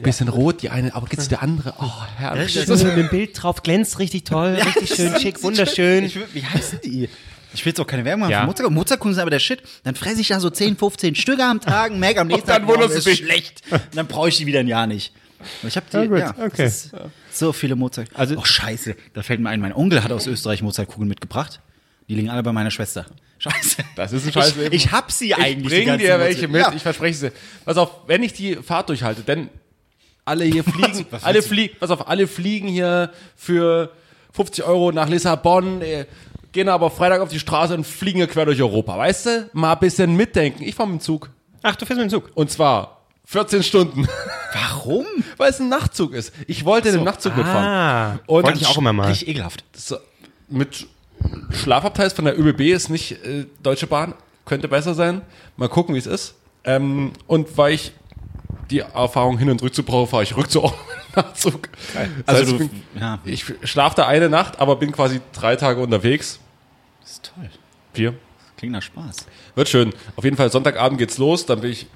Bisschen 0.03 0.27
rot, 0.27 0.61
die 0.61 0.69
eine, 0.69 0.93
aber 0.93 1.07
gibt's 1.07 1.27
der 1.27 1.41
andere? 1.41 1.73
Oh, 1.79 1.91
herrlich. 2.17 2.53
Schön 2.53 2.69
mit 2.69 2.97
dem 2.97 3.09
Bild 3.09 3.31
drauf, 3.41 3.63
glänzt 3.63 3.97
richtig 3.97 4.25
toll, 4.25 4.53
richtig 4.63 4.95
schön 4.95 5.19
schick, 5.19 5.41
wunderschön. 5.41 6.03
Ich 6.05 6.17
wie 6.33 6.43
heißen 6.45 6.79
die? 6.83 7.09
Ich 7.53 7.65
will 7.65 7.71
jetzt 7.71 7.79
auch 7.79 7.87
keine 7.87 8.05
Werbung 8.05 8.21
machen 8.21 8.31
Ja. 8.31 8.41
für 8.41 8.45
Mozartkuchen. 8.45 8.75
Mozartkuchen 8.75 9.13
sind 9.15 9.21
aber 9.21 9.31
der 9.31 9.39
Shit. 9.39 9.63
Dann 9.83 9.95
fresse 9.95 10.21
ich 10.21 10.27
da 10.27 10.39
so 10.39 10.51
10, 10.51 10.77
15 10.77 11.15
Stücke 11.15 11.43
am 11.43 11.59
Tag, 11.59 11.93
merke 11.93 12.21
am 12.21 12.27
nächsten 12.27 12.45
dann 12.47 12.67
Tag, 12.67 12.69
wunderst 12.71 12.95
das 12.95 13.07
ist 13.07 13.17
schlecht. 13.17 13.63
Und 13.71 13.81
dann 13.95 14.05
brauche 14.05 14.29
ich 14.29 14.37
die 14.37 14.45
wieder 14.45 14.59
ein 14.59 14.67
Jahr 14.67 14.85
nicht. 14.85 15.13
Ich 15.63 15.75
habe 15.75 15.85
die, 15.91 15.97
Ja, 15.97 16.05
gut, 16.05 16.19
ja, 16.19 16.33
das 16.33 16.45
okay. 16.53 16.65
ist 16.67 16.91
so 17.39 17.53
viele 17.53 17.75
Mozart. 17.75 18.09
Also- 18.13 18.35
oh 18.37 18.43
scheiße, 18.45 18.95
da 19.13 19.23
fällt 19.23 19.39
mir 19.39 19.49
ein, 19.49 19.59
mein 19.59 19.73
Onkel 19.73 20.03
hat 20.03 20.11
aus 20.11 20.27
Österreich 20.27 20.61
Mozartkugeln 20.61 21.07
mitgebracht. 21.07 21.59
Die 22.09 22.15
liegen 22.15 22.29
alle 22.29 22.41
bei 22.43 22.53
meiner 22.53 22.71
Schwester. 22.71 23.05
Scheiße. 23.39 23.83
Das 23.95 24.13
ist 24.13 24.25
ein 24.25 24.31
scheiß. 24.33 24.55
Ich, 24.57 24.73
ich 24.73 24.91
hab 24.91 25.11
sie 25.11 25.27
Ich 25.29 25.35
eigentlich. 25.37 25.73
die 25.73 25.85
bring 25.85 25.97
dir 25.99 26.19
welche 26.19 26.47
Mozart- 26.47 26.51
mit, 26.51 26.61
Ja. 26.61 26.73
ich 26.73 26.81
verspreche 26.81 27.17
sie. 27.17 27.31
Pass 27.65 27.77
auf, 27.77 27.91
wenn 28.07 28.23
ich 28.23 28.33
die 28.33 28.55
Fahrt 28.55 28.89
durchhalte, 28.89 29.21
denn 29.21 29.49
alle 30.25 30.45
hier 30.45 30.63
fliegen, 30.63 31.05
was 31.11 31.23
alle 31.23 31.41
fliegen, 31.41 31.75
pass 31.79 31.89
auf, 31.91 32.07
alle 32.07 32.27
fliegen 32.27 32.67
hier 32.67 33.11
für 33.35 33.91
50 34.33 34.63
Euro 34.65 34.91
nach 34.91 35.09
Lissabon, 35.09 35.81
äh, 35.81 36.05
gehen 36.51 36.69
aber 36.69 36.89
Freitag 36.89 37.21
auf 37.21 37.29
die 37.29 37.39
Straße 37.39 37.73
und 37.75 37.85
fliegen 37.85 38.17
hier 38.17 38.27
quer 38.27 38.45
durch 38.45 38.61
Europa. 38.61 38.97
Weißt 38.97 39.25
du? 39.27 39.49
Mal 39.53 39.73
ein 39.73 39.79
bisschen 39.79 40.15
mitdenken. 40.15 40.63
Ich 40.63 40.75
fahre 40.75 40.89
mit 40.89 41.01
dem 41.01 41.03
Zug. 41.03 41.29
Ach, 41.61 41.75
du 41.75 41.85
fährst 41.85 42.01
mit 42.01 42.09
dem 42.09 42.21
Zug. 42.21 42.31
Und 42.35 42.49
zwar 42.51 42.96
14 43.29 43.61
Stunden. 43.63 44.07
Warum? 44.53 45.05
Weil 45.37 45.49
es 45.49 45.59
ein 45.59 45.67
Nachtzug 45.69 46.13
ist. 46.13 46.33
Ich 46.47 46.63
wollte 46.65 46.91
den 46.93 47.03
Nachtzug 47.03 47.35
mitfahren. 47.35 47.65
Ah, 47.65 48.19
Und 48.25 48.43
wollte 48.45 48.59
ich 48.59 48.67
auch 48.67 48.77
immer 48.77 48.93
mal. 48.93 49.07
Richtig 49.09 49.27
ekelhaft. 49.27 49.63
So, 49.75 49.97
mit 50.47 50.87
Schlafabteils 51.51 52.13
von 52.13 52.23
der 52.25 52.39
ÖBB 52.39 52.61
ist 52.61 52.89
nicht 52.89 53.11
äh, 53.25 53.45
Deutsche 53.61 53.85
Bahn, 53.85 54.13
könnte 54.45 54.67
besser 54.69 54.93
sein. 54.93 55.21
Mal 55.57 55.67
gucken, 55.67 55.93
wie 55.93 55.99
es 55.99 56.05
ist. 56.07 56.35
Ähm, 56.63 57.11
und 57.27 57.57
weil 57.57 57.73
ich 57.73 57.91
die 58.71 58.79
Erfahrung 58.79 59.37
hin 59.37 59.49
und 59.49 59.61
rück 59.61 59.73
zu 59.75 59.83
brauche, 59.83 60.07
fahre 60.07 60.23
ich 60.23 60.35
rück 60.37 60.49
zu 60.49 60.71
Nachtzug. 61.15 61.67
Das 62.25 62.35
Also 62.35 62.57
du- 62.57 62.63
ich, 62.63 62.69
bin, 62.71 62.83
ja. 62.99 63.19
ich 63.25 63.43
schlafe 63.63 63.95
da 63.97 64.07
eine 64.07 64.29
Nacht, 64.29 64.59
aber 64.61 64.77
bin 64.77 64.91
quasi 64.93 65.19
drei 65.33 65.55
Tage 65.57 65.81
unterwegs. 65.81 66.39
Das 67.01 67.11
ist 67.11 67.31
toll. 67.35 67.49
Vier. 67.93 68.13
Klingt 68.57 68.71
nach 68.73 68.81
Spaß. 68.81 69.17
Wird 69.55 69.67
schön. 69.69 69.93
Auf 70.15 70.23
jeden 70.23 70.37
Fall 70.37 70.49
Sonntagabend 70.49 70.97
geht's 70.97 71.17
los. 71.17 71.45
Dann 71.45 71.59
bin 71.61 71.71
ich 71.71 71.87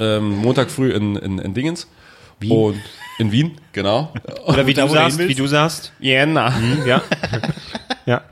ähm, 0.00 0.36
Montag 0.36 0.70
früh 0.70 0.90
in, 0.92 1.16
in, 1.16 1.38
in 1.38 1.54
Dingens. 1.54 1.88
Wien. 2.40 2.52
Und 2.52 2.80
in 3.18 3.32
Wien, 3.32 3.58
genau. 3.72 4.12
Oder 4.46 4.66
wie 4.66 4.74
du 4.74 4.88
sagst, 4.88 5.18
wie 5.18 5.34
du 5.34 5.46
sagst. 5.46 5.92
Jena. 5.98 6.52
Ja. 6.86 7.02
ja. 8.06 8.22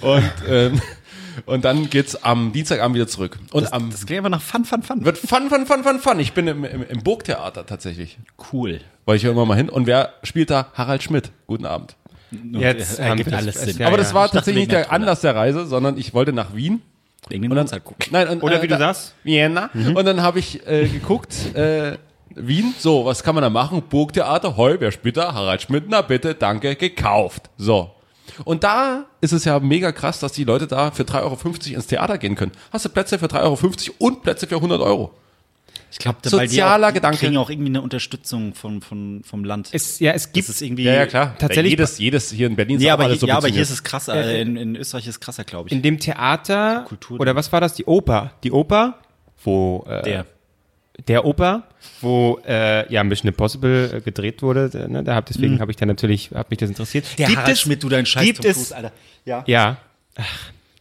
Und 0.00 0.32
ähm, 0.48 0.80
Und 1.46 1.64
dann 1.64 1.90
geht's 1.90 2.16
am 2.22 2.52
Dienstagabend 2.52 2.94
wieder 2.94 3.06
zurück. 3.08 3.38
Und 3.52 3.72
am 3.72 3.90
Das 3.90 4.06
klingt 4.06 4.24
einfach 4.24 4.30
nach 4.30 4.42
Fun, 4.42 4.64
Fun, 4.64 4.82
Fun. 4.82 5.04
wird 5.04 5.18
fun, 5.18 5.48
fun, 5.50 5.66
fun, 5.66 5.82
fun, 5.82 5.98
fun. 5.98 6.20
Ich 6.20 6.32
bin 6.32 6.46
im, 6.46 6.64
im, 6.64 6.82
im 6.88 7.02
Burgtheater 7.02 7.66
tatsächlich. 7.66 8.18
cool. 8.52 8.80
Weil 9.04 9.16
ich 9.16 9.24
höre 9.24 9.32
immer 9.32 9.44
mal 9.44 9.56
hin. 9.56 9.68
Und 9.68 9.86
wer 9.86 10.14
spielt 10.22 10.50
da? 10.50 10.68
Harald 10.74 11.02
Schmidt. 11.02 11.30
Guten 11.46 11.66
Abend. 11.66 11.96
Jetzt 12.52 12.98
Ja, 12.98 13.06
ergibt 13.06 13.32
alles 13.32 13.60
Sinn. 13.60 13.76
Ja, 13.78 13.88
Aber 13.88 13.96
ja. 13.96 14.02
das 14.02 14.14
war 14.14 14.30
tatsächlich 14.30 14.62
nicht 14.62 14.72
der 14.72 14.90
Anlass 14.90 15.20
der 15.20 15.34
Reise, 15.34 15.66
sondern 15.66 15.98
ich 15.98 16.14
wollte 16.14 16.32
nach 16.32 16.54
Wien. 16.54 16.82
Wegen 17.28 17.42
den 17.42 17.50
Und 17.52 17.56
dann, 17.56 17.66
Uhrzeit 17.66 17.84
gucken. 17.84 18.08
nein, 18.10 18.28
und, 18.28 18.42
Oder 18.42 18.58
äh, 18.58 18.62
wie 18.62 18.66
du 18.68 18.74
da- 18.74 18.92
sagst? 18.94 19.14
Vienna. 19.24 19.70
Und 19.74 20.04
dann 20.04 20.20
habe 20.22 20.38
ich 20.38 20.66
äh, 20.66 20.86
geguckt, 20.88 21.54
äh, 21.54 21.96
Wien, 22.36 22.74
so, 22.78 23.04
was 23.04 23.22
kann 23.22 23.34
man 23.34 23.42
da 23.42 23.50
machen? 23.50 23.82
Burgtheater, 23.88 24.56
heu, 24.56 24.76
wer 24.80 24.90
spielt 24.90 25.16
da? 25.16 25.32
Harald 25.34 25.62
Schmidt, 25.62 25.84
na 25.88 26.02
bitte, 26.02 26.34
danke, 26.34 26.74
gekauft. 26.74 27.48
So. 27.56 27.90
Und 28.44 28.64
da 28.64 29.04
ist 29.20 29.32
es 29.32 29.44
ja 29.44 29.60
mega 29.60 29.92
krass, 29.92 30.18
dass 30.18 30.32
die 30.32 30.44
Leute 30.44 30.66
da 30.66 30.90
für 30.90 31.04
3,50 31.04 31.22
Euro 31.22 31.74
ins 31.76 31.86
Theater 31.86 32.18
gehen 32.18 32.34
können. 32.34 32.52
Hast 32.72 32.84
du 32.84 32.88
Plätze 32.88 33.18
für 33.18 33.26
3,50 33.26 33.42
Euro 33.42 33.94
und 33.98 34.22
Plätze 34.22 34.46
für 34.48 34.56
100 34.56 34.80
Euro. 34.80 35.12
Ich 35.94 36.00
glaube, 36.00 36.18
Sozialer 36.28 36.88
die 36.88 36.94
Gedanke. 36.94 37.18
kriegen 37.18 37.36
auch 37.36 37.48
irgendwie 37.50 37.68
eine 37.70 37.80
Unterstützung 37.80 38.52
von, 38.54 38.80
von, 38.82 39.22
vom 39.22 39.44
Land. 39.44 39.68
Es, 39.70 40.00
ja, 40.00 40.10
es 40.10 40.32
gibt 40.32 40.48
das 40.48 40.56
ist 40.56 40.62
irgendwie. 40.62 40.82
Tatsächlich- 41.38 41.70
Jedes, 41.70 41.98
jedes 41.98 42.32
hier 42.32 42.48
in 42.48 42.56
Berlin 42.56 42.78
ist 42.78 42.82
Nee, 42.82 42.90
auch 42.90 42.94
aber, 42.94 43.04
alles 43.04 43.20
hier, 43.20 43.28
ja, 43.28 43.36
aber 43.36 43.46
hier 43.46 43.62
ist 43.62 43.70
es 43.70 43.84
krasser. 43.84 44.16
Äh, 44.16 44.42
in, 44.42 44.56
in 44.56 44.74
Österreich 44.74 45.04
ist 45.04 45.10
es 45.14 45.20
krasser, 45.20 45.44
glaube 45.44 45.68
ich. 45.68 45.72
in 45.72 45.82
dem 45.82 46.00
Theater, 46.00 46.84
Kultur- 46.88 47.20
oder 47.20 47.36
was 47.36 47.52
war 47.52 47.60
das, 47.60 47.74
die 47.74 47.84
Oper? 47.84 48.32
Die 48.42 48.50
Oper, 48.50 48.98
wo 49.44 49.86
äh, 49.88 50.02
der. 50.02 50.26
der 51.06 51.24
Oper, 51.24 51.68
wo 52.00 52.40
äh, 52.44 52.92
ja 52.92 53.04
Mission 53.04 53.28
Impossible 53.28 53.94
äh, 53.94 54.00
gedreht 54.00 54.42
wurde. 54.42 54.70
äh, 54.74 54.88
Ne, 54.88 55.04
da 55.04 55.14
hab, 55.14 55.26
deswegen 55.26 55.60
habe 55.60 55.70
ich 55.70 55.76
dann 55.76 55.86
natürlich, 55.86 56.32
hat 56.34 56.50
mich 56.50 56.58
das 56.58 56.70
interessiert. 56.70 57.06
Der 57.18 57.28
Harald 57.36 57.56
Schmidt, 57.56 57.84
du 57.84 57.88
dein 57.88 58.04
Scheiß 58.04 58.24
gibt 58.24 58.42
Tom 58.42 58.50
es, 58.50 58.72
Alter. 58.72 58.90
Ja. 59.24 59.44
Ja. 59.46 59.76
Ach, 60.16 60.24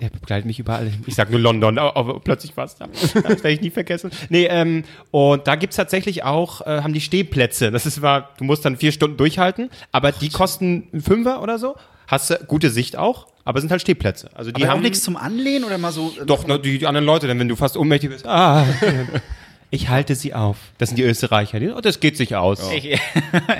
der 0.02 0.10
begleitet 0.10 0.46
mich 0.46 0.60
überall. 0.60 0.92
Ich 1.06 1.16
sag 1.16 1.30
nur 1.30 1.40
London, 1.40 1.78
aber, 1.78 1.96
aber 1.96 2.20
plötzlich 2.20 2.58
war's 2.58 2.76
da. 2.76 2.88
Das 2.88 3.14
werde 3.24 3.52
ich 3.52 3.62
nie 3.62 3.70
vergessen. 3.70 4.12
Nee, 4.30 4.46
ähm, 4.50 4.84
und 5.12 5.48
da 5.48 5.56
gibt's 5.56 5.76
tatsächlich 5.76 6.24
auch, 6.24 6.62
äh, 6.62 6.82
haben 6.82 6.94
die 6.94 7.02
Stehplätze. 7.02 7.72
Das 7.72 7.86
ist 7.86 8.02
war, 8.02 8.32
du 8.38 8.44
musst 8.44 8.66
dann 8.66 8.76
vier 8.78 8.92
Stunden 8.92 9.18
durchhalten, 9.18 9.70
aber 9.92 10.12
die 10.12 10.30
kosten 10.30 10.88
einen 10.92 11.02
Fünfer 11.02 11.42
oder 11.42 11.60
so. 11.60 11.76
Hast 12.08 12.30
du 12.32 12.36
gute 12.48 12.70
Sicht 12.70 12.98
auch, 12.98 13.28
aber 13.46 13.62
sind 13.62 13.72
halt 13.72 13.82
Stehplätze. 13.82 14.30
Also 14.34 14.52
die 14.52 14.64
haben 14.64 14.72
haben 14.74 14.82
nichts 14.82 15.02
zum 15.04 15.16
Anlehnen 15.16 15.64
oder 15.64 15.78
mal 15.78 15.92
so. 15.92 16.14
äh, 16.20 16.26
Doch, 16.26 16.46
ne, 16.48 16.60
die, 16.60 16.80
die 16.80 16.88
anderen 16.88 17.06
Leute, 17.06 17.28
denn 17.28 17.40
wenn 17.40 17.48
du 17.48 17.56
fast 17.56 17.78
ohnmächtig 17.78 18.10
bist, 18.10 18.28
ah, 18.28 18.66
ich 19.74 19.90
halte 19.90 20.14
sie 20.14 20.36
auf. 20.36 20.58
Das 20.78 20.90
sind 20.90 20.98
die 20.98 21.04
Österreicher. 21.04 21.60
Die, 21.60 21.70
oh, 21.70 21.82
das 21.82 22.00
geht 22.00 22.16
sich 22.16 22.36
aus. 22.36 22.62
Ich, 22.74 23.00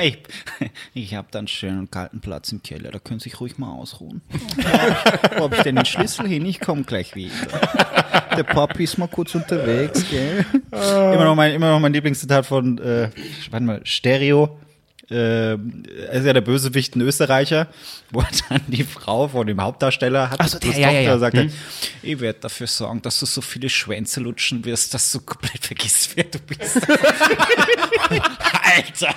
ich, 0.02 0.18
ich 0.94 1.16
habe 1.16 1.28
dann 1.32 1.48
schön 1.48 1.72
einen 1.72 1.92
kalten 1.92 2.20
Platz 2.20 2.52
im 2.52 2.62
Keller, 2.62 2.92
da 2.92 3.00
können 3.00 3.20
Sie 3.20 3.30
sich 3.30 3.40
ruhig 3.40 3.58
mal 3.58 3.72
ausruhen. 3.72 4.22
Wo 5.38 5.44
habe 5.44 5.56
ich 5.56 5.62
denn 5.64 5.76
den 5.76 5.86
Schlüssel 5.86 6.28
hin? 6.28 6.46
Ich 6.46 6.60
komme 6.60 6.84
gleich 6.84 7.16
wieder. 7.16 7.32
Der 8.36 8.44
Papi 8.44 8.84
ist 8.84 8.98
mal 8.98 9.08
kurz 9.08 9.34
unterwegs, 9.36 10.06
gell? 10.10 10.46
Immer 10.72 11.26
noch 11.26 11.36
mein, 11.36 11.54
immer 11.54 11.72
noch 11.72 11.80
mein 11.80 11.94
Lieblingszitat 11.94 12.46
von, 12.46 12.78
äh, 12.80 13.10
warte 13.52 13.66
mal, 13.66 13.82
Stereo. 13.84 14.58
Äh, 15.10 15.52
er 15.54 15.58
ist 16.12 16.26
ja 16.26 16.32
der 16.32 16.42
Bösewicht, 16.42 16.96
ein 16.96 17.02
Österreicher, 17.02 17.68
wo 18.10 18.22
er 18.22 18.28
dann 18.50 18.62
die 18.68 18.84
Frau 18.84 19.28
von 19.28 19.46
dem 19.46 19.62
Hauptdarsteller 19.62 20.30
hat. 20.30 20.40
Ach 20.40 20.48
so, 20.48 20.60
plus 20.60 20.76
der, 20.76 20.82
ja, 20.82 20.92
ja, 20.92 21.02
ja. 21.02 21.20
sagt 21.20 21.36
Hm. 21.36 21.52
ich 22.02 22.20
werde 22.20 22.40
dafür 22.40 22.68
sorgen, 22.68 23.02
dass 23.02 23.20
du 23.20 23.26
so 23.26 23.42
viele 23.42 23.70
Schwänze 23.70 24.22
lutschen 24.22 24.64
wirst, 24.64 24.94
dass 24.94 25.12
du 25.12 25.20
komplett 25.20 25.66
vergisst, 25.66 26.16
wer 26.16 26.24
du 26.24 26.40
bist. 26.40 26.78
Alter! 28.76 29.14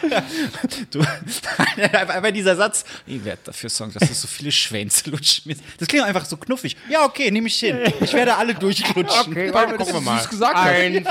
Du, 0.90 1.00
einfach 1.92 2.32
dieser 2.32 2.56
Satz, 2.56 2.84
ich 3.06 3.24
werde 3.24 3.40
dafür 3.44 3.70
sorgen, 3.70 3.92
dass 3.92 4.08
du 4.08 4.14
so 4.14 4.26
viele 4.26 4.50
Schwänze 4.50 5.08
lutschen 5.10 5.46
wirst. 5.46 5.62
Das 5.78 5.86
klingt 5.88 6.04
einfach 6.04 6.24
so 6.24 6.36
knuffig. 6.36 6.76
Ja, 6.90 7.04
okay, 7.04 7.30
nehme 7.30 7.46
ich 7.46 7.58
hin. 7.58 7.78
Ich 8.00 8.12
werde 8.12 8.34
alle 8.36 8.54
durchlutschen. 8.54 9.32
Okay, 9.32 9.54
Weil 9.54 9.76
gucken 9.76 9.94
wir 9.94 10.00
mal. 10.00 10.24
gesagt. 10.26 10.56
Eins, 10.56 11.06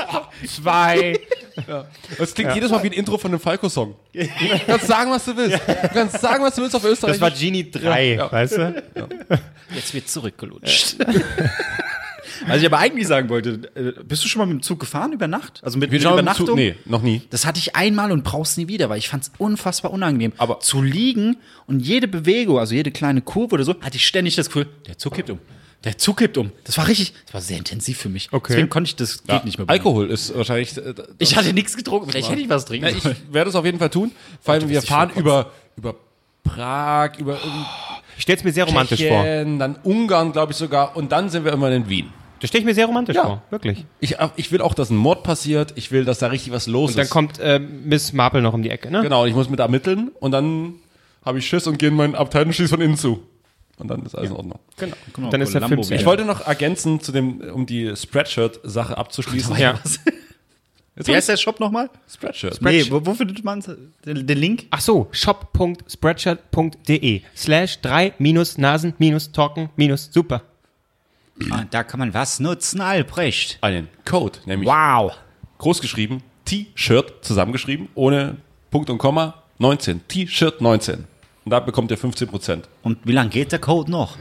zwei. 0.54 1.18
Das 2.18 2.34
klingt 2.34 2.54
jedes 2.54 2.70
Mal 2.70 2.82
wie 2.82 2.88
ein 2.88 2.92
Intro 2.92 3.16
von 3.16 3.30
einem 3.30 3.40
Falco-Song. 3.40 3.94
Du 4.66 4.72
kannst 4.72 4.86
sagen, 4.86 5.10
was 5.10 5.24
du 5.24 5.36
willst. 5.36 5.58
Du 5.66 5.88
kannst 5.92 6.20
sagen, 6.20 6.42
was 6.44 6.54
du 6.54 6.62
willst 6.62 6.74
auf 6.76 6.84
Österreich. 6.84 7.12
Das 7.12 7.20
war 7.20 7.30
Genie 7.30 7.70
3, 7.70 8.14
Ja. 8.14 8.32
weißt 8.32 8.56
du? 8.58 8.82
Jetzt 9.74 9.94
wird 9.94 10.08
zurückgelutscht. 10.08 10.96
Was 12.46 12.58
ich 12.60 12.66
aber 12.66 12.78
eigentlich 12.78 13.06
sagen 13.06 13.30
wollte, 13.30 13.60
äh, 13.74 13.92
bist 14.04 14.22
du 14.22 14.28
schon 14.28 14.40
mal 14.40 14.46
mit 14.46 14.58
dem 14.58 14.62
Zug 14.62 14.78
gefahren 14.78 15.12
über 15.12 15.26
Nacht? 15.26 15.60
Also 15.64 15.78
mit, 15.78 15.90
mit 15.90 16.02
Übernachtung? 16.02 16.46
zu, 16.46 16.54
nee, 16.54 16.74
noch 16.84 17.00
nie. 17.00 17.22
Das 17.30 17.46
hatte 17.46 17.58
ich 17.58 17.74
einmal 17.74 18.12
und 18.12 18.24
brauch's 18.24 18.58
nie 18.58 18.68
wieder, 18.68 18.90
weil 18.90 18.98
ich 18.98 19.08
fand's 19.08 19.32
unfassbar 19.38 19.90
unangenehm. 19.90 20.32
Aber- 20.36 20.60
zu 20.60 20.82
liegen 20.82 21.38
und 21.66 21.80
jede 21.80 22.08
Bewegung, 22.08 22.58
also 22.58 22.74
jede 22.74 22.90
kleine 22.90 23.22
Kurve 23.22 23.54
oder 23.54 23.64
so, 23.64 23.74
hatte 23.80 23.96
ich 23.96 24.06
ständig 24.06 24.36
das 24.36 24.46
Gefühl, 24.48 24.66
der 24.86 24.98
Zug 24.98 25.14
kippt 25.14 25.30
um. 25.30 25.38
Der 25.86 25.96
Zug 25.96 26.18
kippt 26.18 26.36
um. 26.36 26.50
Das 26.64 26.76
war 26.76 26.86
richtig, 26.88 27.14
das 27.26 27.34
war 27.34 27.40
sehr 27.40 27.56
intensiv 27.58 27.96
für 27.98 28.08
mich. 28.10 28.28
Okay. 28.32 28.48
Deswegen 28.54 28.68
konnte 28.68 28.88
ich 28.88 28.96
das 28.96 29.22
geht 29.24 29.44
nicht 29.46 29.56
mehr. 29.56 29.66
bei 29.66 29.72
mir. 29.72 29.78
Alkohol 29.78 30.10
ist 30.10 30.36
wahrscheinlich. 30.36 30.76
Äh, 30.76 30.92
Ich 31.18 31.36
hatte 31.36 31.52
nichts 31.54 31.76
getrunken. 31.76 32.10
Vielleicht 32.10 32.28
hätte 32.28 32.40
ich 32.42 32.48
was 32.50 32.64
trinken 32.66 32.88
Ja, 32.88 32.92
ich 32.94 33.02
sollen. 33.02 33.16
werde 33.30 33.48
es 33.50 33.56
auf 33.56 33.64
jeden 33.64 33.78
Fall 33.78 33.88
tun. 33.90 34.10
Vor 34.42 34.54
allem, 34.54 34.68
wir 34.68 34.82
fahren 34.82 35.10
über, 35.16 35.52
über 35.76 35.94
Prag, 36.44 37.12
über 37.18 37.38
Ich 38.16 38.22
stell's 38.22 38.44
mir 38.44 38.52
sehr 38.52 38.64
romantisch 38.64 39.00
vor. 39.00 39.22
Tschechien, 39.22 39.58
dann 39.58 39.76
Ungarn, 39.84 40.32
glaube 40.32 40.52
ich 40.52 40.58
sogar. 40.58 40.96
Und 40.96 41.12
dann 41.12 41.30
sind 41.30 41.44
wir 41.44 41.52
immer 41.52 41.70
in 41.70 41.88
Wien. 41.88 42.12
Das 42.40 42.48
stelle 42.48 42.60
ich 42.60 42.66
mir 42.66 42.74
sehr 42.74 42.86
romantisch 42.86 43.16
Ja. 43.16 43.24
vor. 43.24 43.42
Wirklich. 43.50 43.84
Ich, 44.00 44.16
ich 44.36 44.52
will 44.52 44.60
auch, 44.60 44.74
dass 44.74 44.90
ein 44.90 44.96
Mord 44.96 45.22
passiert. 45.22 45.72
Ich 45.76 45.90
will, 45.92 46.04
dass 46.04 46.18
da 46.18 46.26
richtig 46.26 46.52
was 46.52 46.66
los 46.66 46.90
Und 46.90 46.96
dann 46.98 47.04
ist. 47.04 47.10
kommt 47.10 47.38
äh, 47.38 47.58
Miss 47.58 48.12
Marple 48.12 48.42
noch 48.42 48.52
um 48.54 48.62
die 48.62 48.70
Ecke, 48.70 48.90
ne? 48.90 49.02
Genau, 49.02 49.22
und 49.22 49.28
ich 49.28 49.34
muss 49.34 49.48
mit 49.48 49.60
ermitteln. 49.60 50.10
Und 50.20 50.32
dann 50.32 50.74
habe 51.24 51.38
ich 51.38 51.46
Schiss 51.48 51.66
und 51.66 51.78
gehe 51.78 51.88
in 51.88 51.94
meinen 51.94 52.14
Abteil 52.14 52.44
und 52.44 52.52
schieße 52.52 52.68
von 52.70 52.80
innen 52.80 52.96
zu. 52.96 53.22
Und 53.78 53.88
dann 53.88 54.04
ist 54.06 54.14
alles 54.14 54.30
in 54.30 54.36
Ordnung. 54.36 54.58
Genau. 54.78 54.96
Genau, 55.14 55.28
Dann 55.30 55.40
ist 55.42 55.52
der 55.54 55.68
Film. 55.68 55.80
Ich 55.80 56.06
wollte 56.06 56.24
noch 56.24 56.46
ergänzen, 56.46 57.00
zu 57.00 57.12
dem, 57.12 57.40
um 57.40 57.66
die 57.66 57.94
Spreadshirt-Sache 57.94 58.96
abzuschließen. 58.96 59.54
Ja. 59.58 59.78
Jetzt 60.96 61.08
Wie 61.08 61.14
heißt 61.14 61.28
der 61.28 61.36
Shop 61.36 61.60
nochmal? 61.60 61.90
Spreadshirt. 62.10 62.62
Nee, 62.62 62.90
wo, 62.90 63.04
wo 63.04 63.12
findet 63.12 63.44
man 63.44 63.62
den, 64.06 64.26
den 64.26 64.38
Link? 64.38 64.64
Ach 64.70 64.80
so, 64.80 65.08
shop.spreadshirt.de 65.12 67.20
slash 67.36 67.78
3 67.82 68.14
minus 68.18 68.56
Nasen 68.56 68.94
minus 68.96 69.30
Talken 69.30 69.68
minus 69.76 70.08
super. 70.10 70.40
Ah, 71.50 71.66
da 71.70 71.84
kann 71.84 72.00
man 72.00 72.14
was 72.14 72.40
nutzen, 72.40 72.80
Albrecht. 72.80 73.58
Einen 73.60 73.88
Code, 74.06 74.38
nämlich 74.46 74.66
Wow. 74.66 75.12
groß 75.58 75.82
geschrieben, 75.82 76.22
T-Shirt 76.46 77.12
zusammengeschrieben, 77.20 77.90
ohne 77.94 78.38
Punkt 78.70 78.88
und 78.88 78.96
Komma, 78.96 79.42
19. 79.58 80.08
T-Shirt 80.08 80.62
19. 80.62 81.04
Und 81.46 81.50
da 81.50 81.60
bekommt 81.60 81.92
ihr 81.92 81.96
15%. 81.96 82.62
Und 82.82 82.98
wie 83.04 83.12
lange 83.12 83.30
geht 83.30 83.52
der 83.52 83.60
Code 83.60 83.88
noch? 83.88 84.16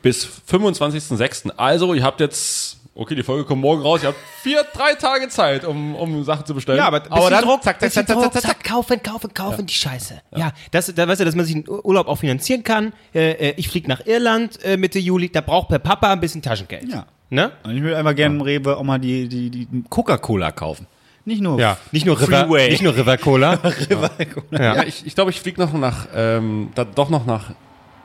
Bis 0.00 0.28
25.06. 0.48 1.50
Also, 1.56 1.92
ihr 1.92 2.04
habt 2.04 2.20
jetzt, 2.20 2.78
okay, 2.94 3.16
die 3.16 3.24
Folge 3.24 3.44
kommt 3.44 3.62
morgen 3.62 3.82
raus, 3.82 4.04
ihr 4.04 4.10
habt 4.10 4.18
vier, 4.42 4.64
drei 4.72 4.94
Tage 4.94 5.28
Zeit, 5.28 5.64
um, 5.64 5.96
um 5.96 6.22
Sachen 6.22 6.46
zu 6.46 6.54
bestellen. 6.54 6.78
Ja, 6.78 6.86
aber, 6.86 7.02
aber 7.10 7.30
dann, 7.30 7.42
Druck, 7.42 7.64
zack, 7.64 7.80
zack, 7.80 7.90
zack, 7.92 8.06
zack, 8.06 8.16
zack, 8.16 8.32
zack, 8.32 8.42
zack. 8.42 8.64
kaufen, 8.64 9.02
kaufen, 9.02 9.34
kaufen, 9.34 9.66
die 9.66 9.74
Scheiße. 9.74 10.22
Ja, 10.36 10.52
das, 10.70 10.94
da 10.94 11.08
weißt 11.08 11.20
du, 11.20 11.24
dass 11.24 11.34
man 11.34 11.46
sich 11.46 11.56
einen 11.56 11.68
Urlaub 11.68 12.06
auch 12.06 12.18
finanzieren 12.18 12.62
kann. 12.62 12.92
Äh, 13.12 13.32
äh, 13.32 13.54
ich 13.56 13.68
fliege 13.68 13.88
nach 13.88 14.06
Irland 14.06 14.64
äh, 14.64 14.76
Mitte 14.76 15.00
Juli, 15.00 15.30
da 15.30 15.40
braucht 15.40 15.66
per 15.66 15.80
Papa 15.80 16.12
ein 16.12 16.20
bisschen 16.20 16.42
Taschengeld. 16.42 16.88
Ja. 16.88 17.06
Ne? 17.30 17.50
Und 17.64 17.76
ich 17.76 17.82
will 17.82 17.96
einfach 17.96 18.14
gerne 18.14 18.36
im 18.36 18.40
Rewe 18.40 18.76
auch 18.76 18.84
mal 18.84 18.98
die, 19.00 19.28
die, 19.28 19.50
die 19.50 19.66
Coca-Cola 19.90 20.52
kaufen. 20.52 20.86
Nicht 21.24 21.40
nur 21.40 21.58
Ja, 21.58 21.76
nicht 21.92 22.04
nur 22.06 22.20
River, 22.20 22.46
Freeway. 22.46 22.70
nicht 22.70 22.82
nur 22.82 22.96
River 22.96 23.16
Cola. 23.16 23.58
Ja, 24.50 24.76
ja. 24.76 24.82
ich, 24.84 25.06
ich 25.06 25.14
glaube, 25.14 25.30
ich 25.30 25.40
fliege 25.40 25.60
noch 25.60 25.72
nach, 25.72 26.06
ähm, 26.14 26.70
da, 26.74 26.84
doch 26.84 27.08
noch 27.10 27.26
nach 27.26 27.50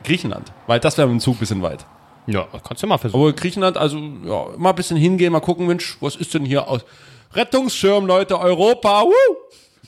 Griechenland, 0.04 0.52
weil 0.66 0.78
das 0.80 0.96
wäre 0.98 1.08
mit 1.08 1.16
dem 1.16 1.20
Zug 1.20 1.36
ein 1.36 1.40
bisschen 1.40 1.62
weit. 1.62 1.84
ja, 2.26 2.46
kannst 2.66 2.82
du 2.82 2.86
mal 2.86 2.98
versuchen. 2.98 3.20
Aber 3.20 3.32
Griechenland, 3.32 3.76
also 3.76 3.98
ja, 3.98 4.46
mal 4.56 4.70
ein 4.70 4.76
bisschen 4.76 4.96
hingehen, 4.96 5.32
mal 5.32 5.40
gucken, 5.40 5.66
Mensch, 5.66 5.96
was 6.00 6.14
ist 6.16 6.32
denn 6.34 6.44
hier 6.44 6.68
aus? 6.68 6.84
Rettungsschirm, 7.34 8.06
Leute, 8.06 8.38
Europa, 8.38 9.02
wuh! 9.02 9.36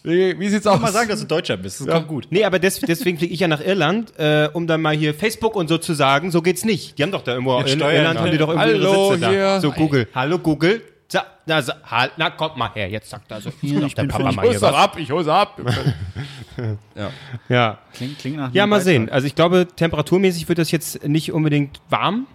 Wie, 0.03 0.39
wie 0.41 0.49
sieht's 0.49 0.67
aus? 0.67 0.81
mal 0.81 0.91
sagen, 0.93 1.11
dass 1.11 1.21
du 1.21 1.27
Deutscher 1.27 1.57
bist. 1.59 1.81
Das 1.81 1.87
kommt 1.87 2.09
gut. 2.09 2.27
Nee, 2.31 2.45
aber 2.45 2.59
des, 2.59 2.81
deswegen 2.81 3.19
fliege 3.19 3.35
ich 3.35 3.41
ja 3.41 3.49
nach 3.49 3.61
Irland, 3.61 4.13
äh, 4.19 4.49
um 4.53 4.67
dann 4.67 4.81
mal 4.81 4.97
hier 4.97 5.13
Facebook 5.15 5.55
und 5.57 5.69
so 5.69 5.77
zu 5.79 5.93
sagen, 5.93 6.31
so 6.31 6.41
geht's 6.41 6.65
nicht. 6.65 6.99
Die 6.99 7.03
haben 7.03 7.13
doch 7.13 7.23
da 7.23 7.33
irgendwo 7.33 7.59
in 7.61 7.69
Steuern 7.69 7.95
Irland 7.97 8.19
haben 8.19 8.31
die 8.31 8.39
doch 8.39 8.49
irgendwo 8.49 8.67
Hallo, 8.67 9.09
ihre 9.11 9.15
Sitze 9.19 9.31
hier. 9.31 9.41
da. 9.41 9.61
So 9.61 9.71
Google. 9.73 10.09
Hallo 10.15 10.39
Google. 10.39 10.83
Za, 11.11 11.25
na, 11.45 11.61
sa, 11.61 11.75
halt, 11.91 12.13
na, 12.19 12.31
kommt 12.31 12.57
mal 12.57 12.71
her, 12.73 12.89
jetzt 12.89 13.11
sagt 13.11 13.33
er 13.33 13.41
so. 13.41 13.51
Ja, 13.63 13.85
ich 13.85 13.97
bin 13.97 14.07
Papa 14.07 14.31
mal 14.31 14.45
ich 14.45 14.53
hier 14.53 14.63
was. 14.63 14.75
ab, 14.75 14.97
ich 14.97 15.11
hol's 15.11 15.27
ab. 15.27 15.61
ja. 16.95 17.11
Ja. 17.49 17.79
Klingt, 17.93 18.19
klingt 18.21 18.37
nach 18.37 18.55
ja, 18.55 18.65
mal 18.65 18.77
Beitrag. 18.77 18.85
sehen. 18.85 19.11
Also 19.11 19.27
ich 19.27 19.35
glaube, 19.35 19.67
temperaturmäßig 19.75 20.49
wird 20.49 20.61
das 20.61 20.71
jetzt 20.71 21.05
nicht 21.07 21.33
unbedingt 21.33 21.81
warm. 21.89 22.29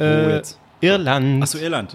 Äh, 0.00 0.36
jetzt? 0.36 0.58
Irland. 0.80 1.42
Achso, 1.42 1.58
Irland. 1.58 1.94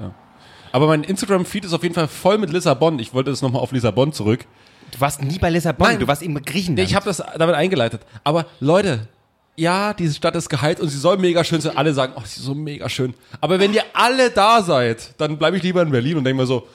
Aber 0.71 0.85
mein 0.85 1.03
Instagram-Feed 1.03 1.65
ist 1.65 1.73
auf 1.73 1.81
jeden 1.81 1.95
Fall 1.95 2.07
voll 2.07 2.37
mit 2.37 2.51
Lissabon. 2.51 2.99
Ich 2.99 3.15
wollte 3.15 3.31
das 3.31 3.41
nochmal 3.41 3.63
auf 3.63 3.71
Lissabon 3.71 4.13
zurück. 4.13 4.45
Du 4.91 5.01
warst 5.01 5.23
nie 5.23 5.39
bei 5.39 5.49
Lissabon, 5.49 5.87
Nein. 5.87 5.99
du 5.99 6.07
warst 6.07 6.21
in 6.21 6.35
Griechenland. 6.35 6.77
Nee, 6.77 6.83
ich 6.83 6.93
habe 6.93 7.05
das 7.05 7.23
damit 7.37 7.55
eingeleitet. 7.55 8.01
Aber 8.23 8.45
Leute, 8.59 9.07
ja, 9.55 9.93
diese 9.93 10.15
Stadt 10.15 10.35
ist 10.35 10.49
geheilt 10.49 10.79
und 10.79 10.87
sie 10.89 10.97
soll 10.97 11.17
mega 11.17 11.43
schön 11.43 11.61
sein. 11.61 11.77
Alle 11.77 11.93
sagen, 11.93 12.13
oh, 12.15 12.21
sie 12.25 12.39
ist 12.39 12.45
so 12.45 12.55
mega 12.55 12.89
schön. 12.89 13.13
Aber 13.39 13.59
wenn 13.59 13.73
ihr 13.73 13.83
alle 13.93 14.31
da 14.31 14.61
seid, 14.61 15.13
dann 15.19 15.37
bleibe 15.37 15.57
ich 15.57 15.63
lieber 15.63 15.81
in 15.81 15.91
Berlin 15.91 16.17
und 16.17 16.23
denke 16.23 16.41
mir 16.41 16.47
so, 16.47 16.67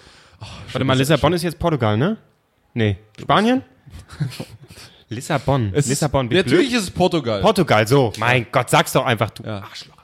Warte 0.73 0.85
mal, 0.85 0.97
Lissabon 0.97 1.33
ist 1.33 1.43
jetzt 1.43 1.59
Portugal, 1.59 1.97
ne? 1.97 2.19
Nee. 2.75 2.99
Spanien? 3.19 3.63
Lissabon. 5.09 5.71
es 5.73 5.87
Lissabon, 5.87 6.31
ist, 6.31 6.37
natürlich 6.37 6.69
blöd. 6.69 6.79
ist 6.79 6.85
es 6.85 6.91
Portugal. 6.91 7.41
Portugal, 7.41 7.87
so. 7.87 8.13
Mein 8.19 8.47
Gott, 8.51 8.69
sag's 8.69 8.93
doch 8.93 9.07
einfach, 9.07 9.31
du 9.31 9.45
Ja. 9.45 9.63
Arschloch. 9.63 9.97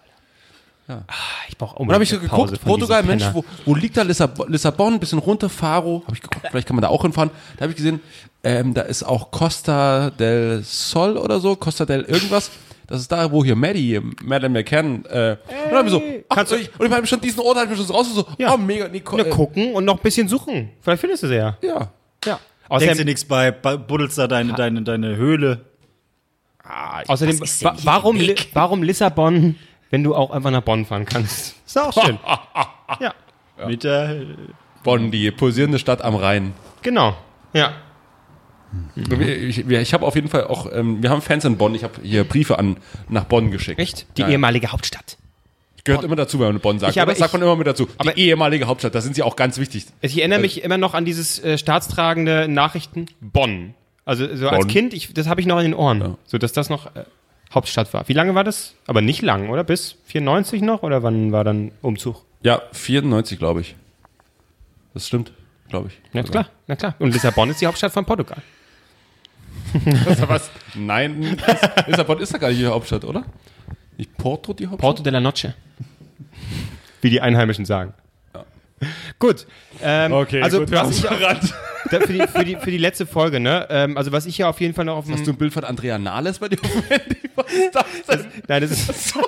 Ich 1.49 1.57
brauche 1.57 1.77
Und 1.77 1.89
dann 1.89 1.95
habe 1.95 2.05
ich 2.05 2.11
so 2.11 2.19
geguckt, 2.19 2.61
Portugal, 2.63 3.03
Mensch, 3.03 3.25
wo, 3.33 3.45
wo 3.65 3.75
liegt 3.75 3.97
da 3.97 4.03
Lissabon, 4.03 4.51
Lissabon, 4.51 4.95
ein 4.95 5.01
bisschen 5.01 5.21
runter, 5.21 5.49
Faro, 5.49 6.03
habe 6.07 6.17
ich 6.17 6.21
geguckt, 6.21 6.47
vielleicht 6.51 6.67
kann 6.67 6.77
man 6.77 6.83
da 6.83 6.89
auch 6.89 7.03
hinfahren. 7.03 7.31
Da 7.57 7.63
habe 7.63 7.73
ich 7.73 7.77
gesehen, 7.77 8.01
ähm, 8.45 8.75
da 8.75 8.83
ist 8.83 9.03
auch 9.03 9.31
Costa 9.31 10.11
del 10.11 10.63
Sol 10.65 11.17
oder 11.17 11.41
so, 11.41 11.57
Costa 11.57 11.87
del 11.87 12.03
irgendwas. 12.03 12.51
Das 12.87 13.01
ist 13.01 13.11
da, 13.13 13.31
wo 13.31 13.45
hier 13.45 13.57
Maddie, 13.57 14.01
Madeleine 14.23 14.59
McCann, 14.61 15.05
äh, 15.07 15.37
und 15.37 15.71
dann 15.71 15.77
hab 15.79 15.85
ich 15.87 15.93
so, 15.93 16.03
ach, 16.29 16.37
kannst 16.37 16.53
du- 16.53 16.57
ich, 16.57 16.71
und 16.79 16.87
ich 16.87 16.93
habe 16.93 17.07
schon 17.07 17.21
diesen 17.21 17.41
Ort, 17.41 17.57
habe 17.57 17.65
ich 17.65 17.71
mir 17.71 17.77
schon 17.77 17.87
so 17.87 17.95
raus, 17.95 18.13
so, 18.15 18.27
Ja. 18.39 18.53
oh, 18.55 18.57
mega, 18.59 18.89
Nicole, 18.89 19.23
Ne, 19.25 19.31
gucken 19.31 19.73
und 19.75 19.85
noch 19.85 19.97
ein 19.97 20.03
bisschen 20.03 20.29
suchen. 20.29 20.71
Vielleicht 20.81 21.01
findest 21.01 21.23
du 21.23 21.29
sie 21.29 21.37
ja. 21.37 21.57
äh, 21.63 21.67
ja. 21.67 21.75
Ja. 21.75 21.81
Denkst 22.25 22.39
du 22.69 22.75
Außerdem, 22.75 23.05
nichts 23.07 23.25
bei, 23.25 23.51
bei 23.51 23.77
buddelst 23.77 24.19
da 24.19 24.27
deine, 24.27 24.53
deine, 24.55 24.83
deine 24.83 25.17
Höhle. 25.17 25.65
außerdem 27.07 27.41
Was 27.41 27.51
ist 27.51 27.63
denn 27.63 27.69
wa 27.71 27.75
hier 27.77 27.85
warum, 27.87 28.17
der 28.17 28.25
Li 28.27 28.31
Weg? 28.33 28.49
warum 28.55 28.83
Lissabon, 28.83 29.57
wenn 29.91 30.03
du 30.05 30.15
auch 30.15 30.31
einfach 30.31 30.51
nach 30.51 30.63
Bonn 30.63 30.85
fahren 30.87 31.05
kannst? 31.05 31.57
Ist 31.67 31.79
auch 31.79 31.93
schön. 31.93 32.19
ja, 33.01 33.15
Mit 33.67 33.85
der, 33.85 34.17
Bonn, 34.85 35.11
die 35.11 35.31
pulsierende 35.31 35.79
Stadt 35.79 36.03
am 36.03 36.15
Rhein. 36.17 36.53
genau. 36.83 37.15
Ja. 37.55 37.73
Ich, 38.97 39.69
wir- 39.69 39.81
ich 39.81 39.95
habe 39.95 40.07
auf 40.07 40.15
jeden 40.15 40.29
Fall 40.29 40.45
auch, 40.45 40.71
ähm, 40.73 41.03
wir 41.03 41.11
haben 41.11 41.23
Fans 41.23 41.45
in 41.45 41.57
Bonn, 41.57 41.75
ich 41.75 41.85
habe 41.85 41.95
hier 42.03 42.25
Briefe 42.25 42.59
an, 42.59 42.77
nach 43.09 43.25
Bonn 43.25 43.51
geschickt. 43.51 43.79
Echt? 43.81 44.07
Die 44.17 44.23
Ja, 44.23 44.29
ehemalige 44.29 44.69
Hauptstadt. 44.73 45.17
Gehört 45.85 46.05
immer 46.05 46.15
dazu, 46.17 46.39
wenn 46.39 46.47
man 46.49 46.61
Bonn 46.61 46.79
sagt. 46.79 46.93
Ich 46.95 47.03
oder? 47.03 47.07
Das 47.07 47.19
sagt 47.19 47.31
ich- 47.31 47.33
man 47.41 47.43
immer 47.43 47.57
mit 47.57 47.67
dazu. 47.67 47.89
aber- 47.99 48.13
die 48.13 48.21
ehemalige 48.29 48.67
Hauptstadt, 48.67 48.95
da 48.95 49.01
sind 49.01 49.15
sie 49.15 49.23
auch 49.23 49.37
ganz 49.37 49.59
wichtig. 49.59 49.87
Ich 50.01 50.17
erinnere 50.19 50.39
mich 50.41 50.63
immer 50.63 50.79
noch 50.79 50.95
an 50.95 51.05
dieses 51.05 51.43
äh, 51.43 51.59
staatstragende 51.59 52.47
Nachrichten 52.49 53.07
Bonn. 53.21 53.75
Also 54.05 54.35
so 54.37 54.49
als 54.49 54.61
Bonn. 54.61 54.69
Kind, 54.69 54.95
ich, 54.95 55.13
das 55.13 55.27
habe 55.29 55.41
ich 55.41 55.47
noch 55.47 55.59
in 55.59 55.65
den 55.65 55.75
Ohren, 55.75 56.01
Ja. 56.01 56.19
so 56.27 56.39
dass 56.39 56.53
das 56.53 56.69
noch 56.71 56.87
äh, 56.97 57.05
Hauptstadt 57.53 57.93
war. 57.93 58.09
Wie 58.09 58.13
lange 58.15 58.35
war 58.35 58.45
das? 58.45 58.75
Aber 58.87 59.01
nicht 59.03 59.23
lang, 59.23 59.49
oder? 59.51 59.65
Bis 59.65 59.97
94 60.07 60.63
noch? 60.63 60.83
Oder 60.83 61.03
wann 61.03 61.33
war 61.33 61.45
dann 61.45 61.73
Umzug? 61.83 62.25
Ja, 62.43 62.63
94, 62.73 63.39
glaube 63.39 63.61
ich. 63.61 63.75
Das 64.95 65.07
stimmt, 65.09 65.33
glaube 65.69 65.89
ich. 65.89 65.99
Na 66.13 66.23
klar, 66.23 66.47
na 66.67 66.77
klar. 66.77 66.95
Und 66.99 67.13
Lissabon 67.13 67.51
ist 67.51 67.61
die 67.61 67.67
Hauptstadt 67.67 67.93
von 67.93 68.05
Portugal. 68.05 68.39
Was? 70.29 70.51
Nein, 70.75 71.37
Lissabon 71.87 72.19
ist 72.21 72.33
ja 72.33 72.39
gar 72.39 72.49
nicht 72.49 72.61
die 72.61 72.67
Hauptstadt, 72.67 73.05
oder? 73.05 73.25
Nicht 73.97 74.17
Porto 74.17 74.53
die 74.53 74.67
Hauptstadt? 74.67 74.81
Porto 74.81 75.03
de 75.03 75.13
la 75.13 75.21
Noche. 75.21 75.55
Wie 77.01 77.11
die 77.11 77.21
Einheimischen 77.21 77.65
sagen. 77.65 77.95
Gut. 79.19 79.47
Ähm, 79.81 80.13
also 80.13 80.69
was 80.71 80.99
ich, 80.99 81.03
da, 81.03 82.01
für, 82.01 82.13
die, 82.13 82.27
für, 82.27 82.45
die, 82.45 82.57
für 82.57 82.71
die 82.71 82.79
letzte 82.79 83.07
Folge, 83.07 83.39
ne? 83.39 83.67
Ähm, 83.71 83.97
also 83.97 84.11
was 84.13 84.27
ich 84.27 84.39
ja 84.39 84.49
auf 84.49 84.61
jeden 84.61 84.75
Fall 84.75 84.85
noch 84.85 84.97
auf 84.97 85.05
dem. 85.05 85.15
Hast 85.15 85.27
du 85.27 85.31
ein 85.31 85.37
Bild 85.37 85.53
von 85.53 85.65
Andrea 85.65 85.99
Nahles 85.99 86.41
bei 86.41 86.49
dir 86.49 86.59
auf 86.63 86.71
dem 86.73 86.83
Handy? 86.83 87.17
Was 87.37 87.53
ist 87.53 87.75
das 87.75 88.23
denn? 88.23 88.27
Nein, 88.49 88.63
das 88.63 88.71
ist. 88.73 89.15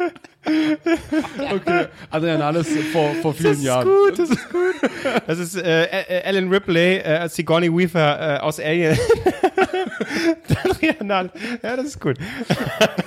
Okay, 1.52 1.86
Andrea 2.10 2.38
Nahles 2.38 2.68
vor, 2.92 3.14
vor 3.20 3.34
vielen 3.34 3.60
Jahren. 3.62 3.86
gut, 3.86 4.18
das 4.18 4.30
ist 4.30 4.48
gut. 4.50 4.90
Das 5.26 5.38
ist 5.38 5.56
äh, 5.56 5.84
äh, 5.84 6.22
Alan 6.24 6.48
Ripley 6.48 6.98
äh, 6.98 7.18
als 7.18 7.36
Sigourney 7.36 7.70
Weaver 7.70 8.36
äh, 8.36 8.40
aus 8.40 8.58
Alien. 8.58 8.98
Adrian 10.64 11.06
Nahles. 11.06 11.32
ja, 11.62 11.76
das 11.76 11.86
ist 11.86 12.00
gut. 12.00 12.16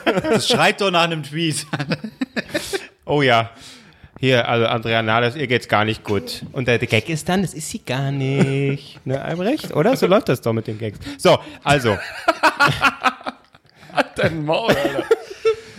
das 0.05 0.47
schreit 0.47 0.79
doch 0.81 0.91
nach 0.91 1.03
einem 1.03 1.23
Tweet. 1.23 1.65
Oh 3.05 3.21
ja. 3.21 3.51
Hier, 4.19 4.47
also 4.47 4.67
Andrea 4.67 5.01
Nahles, 5.01 5.35
ihr 5.35 5.47
geht's 5.47 5.67
gar 5.67 5.83
nicht 5.83 6.03
gut. 6.03 6.43
Und 6.53 6.67
der, 6.67 6.77
der 6.77 6.87
Gag 6.87 7.09
ist 7.09 7.27
dann, 7.27 7.41
das 7.41 7.53
ist 7.53 7.69
sie 7.69 7.79
gar 7.79 8.11
nicht. 8.11 9.05
Ne, 9.05 9.21
Albrecht, 9.21 9.75
oder? 9.75 9.97
So 9.97 10.07
läuft 10.07 10.29
das 10.29 10.39
doch 10.39 10.53
mit 10.53 10.67
den 10.67 10.79
Gags. 10.79 10.97
So, 11.17 11.39
also. 11.63 11.97
Dein 14.15 14.45
Maul, 14.45 14.69
Alter. 14.69 15.03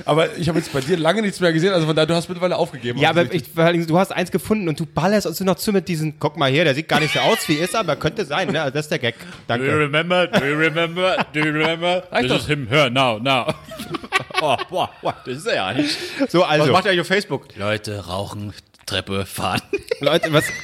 Aber 0.04 0.36
ich 0.36 0.48
habe 0.48 0.58
jetzt 0.58 0.72
bei 0.72 0.80
dir 0.80 0.96
lange 0.96 1.22
nichts 1.22 1.40
mehr 1.40 1.52
gesehen, 1.52 1.72
also 1.72 1.86
von 1.86 1.94
daher, 1.94 2.06
du 2.06 2.14
hast 2.14 2.28
mittlerweile 2.28 2.56
aufgegeben. 2.56 2.98
Ja, 2.98 3.10
aber 3.10 3.32
ich, 3.32 3.44
vor 3.54 3.72
du 3.72 3.98
hast 3.98 4.12
eins 4.12 4.30
gefunden 4.30 4.68
und 4.68 4.78
du 4.78 4.86
ballerst 4.86 5.26
uns 5.26 5.40
noch 5.40 5.56
zu 5.56 5.72
mit 5.72 5.88
diesen, 5.88 6.18
guck 6.18 6.36
mal 6.36 6.50
hier, 6.50 6.64
der 6.64 6.74
sieht 6.74 6.88
gar 6.88 7.00
nicht 7.00 7.14
so 7.14 7.20
aus 7.20 7.48
wie 7.48 7.54
ist, 7.54 7.74
aber 7.76 7.96
könnte 7.96 8.24
sein, 8.24 8.50
ne? 8.50 8.62
Also 8.62 8.74
das 8.74 8.86
ist 8.86 8.90
der 8.90 8.98
Gag. 8.98 9.14
Do 9.18 9.24
you 9.24 9.36
Danke. 9.46 9.78
remember? 9.78 10.26
Do 10.26 10.44
you 10.44 10.56
remember? 10.56 11.26
Do 11.32 11.40
you 11.40 11.52
remember? 11.52 12.02
Reicht 12.10 12.22
This 12.22 12.32
doch. 12.32 12.40
is 12.40 12.46
him, 12.46 12.68
her, 12.68 12.90
now, 12.90 13.18
now. 13.18 13.46
oh, 14.40 14.56
boah, 14.68 14.90
boah, 15.02 15.16
das 15.24 15.38
ist 15.38 15.46
er 15.46 15.54
ja 15.54 15.72
nicht. 15.72 15.96
So, 16.28 16.40
Was 16.40 16.48
also, 16.48 16.72
macht 16.72 16.84
er 16.86 16.90
eigentlich 16.90 17.00
auf 17.02 17.06
Facebook? 17.06 17.48
Leute, 17.56 18.06
rauchen, 18.06 18.52
Treppe, 18.86 19.26
fahren. 19.26 19.62
Leute, 20.00 20.32
was, 20.32 20.44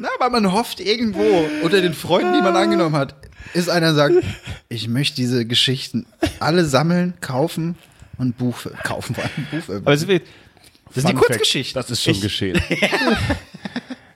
Na, 0.00 0.08
weil 0.18 0.30
man 0.30 0.50
hofft 0.52 0.80
irgendwo 0.80 1.46
unter 1.62 1.80
den 1.82 1.92
Freunden, 1.94 2.32
die 2.32 2.40
man 2.40 2.56
angenommen 2.56 2.96
hat, 2.96 3.14
ist 3.52 3.68
einer 3.68 3.94
sagt, 3.94 4.14
ich 4.70 4.88
möchte 4.88 5.16
diese 5.16 5.44
Geschichten 5.44 6.06
alle 6.38 6.64
sammeln, 6.64 7.14
kaufen 7.20 7.76
und 8.16 8.38
Buch 8.38 8.58
kaufen 8.82 9.14
vor 9.14 9.24
allem 9.24 9.46
Buch. 9.50 9.74
aber 9.74 9.92
es 9.92 10.02
ist, 10.04 10.22
Das 10.94 11.04
sind 11.04 11.08
die 11.10 11.14
Kurzgeschichten. 11.14 11.80
Das 11.80 11.90
ist 11.90 12.02
schon 12.02 12.14
Ich- 12.14 12.20
geschehen. 12.22 12.60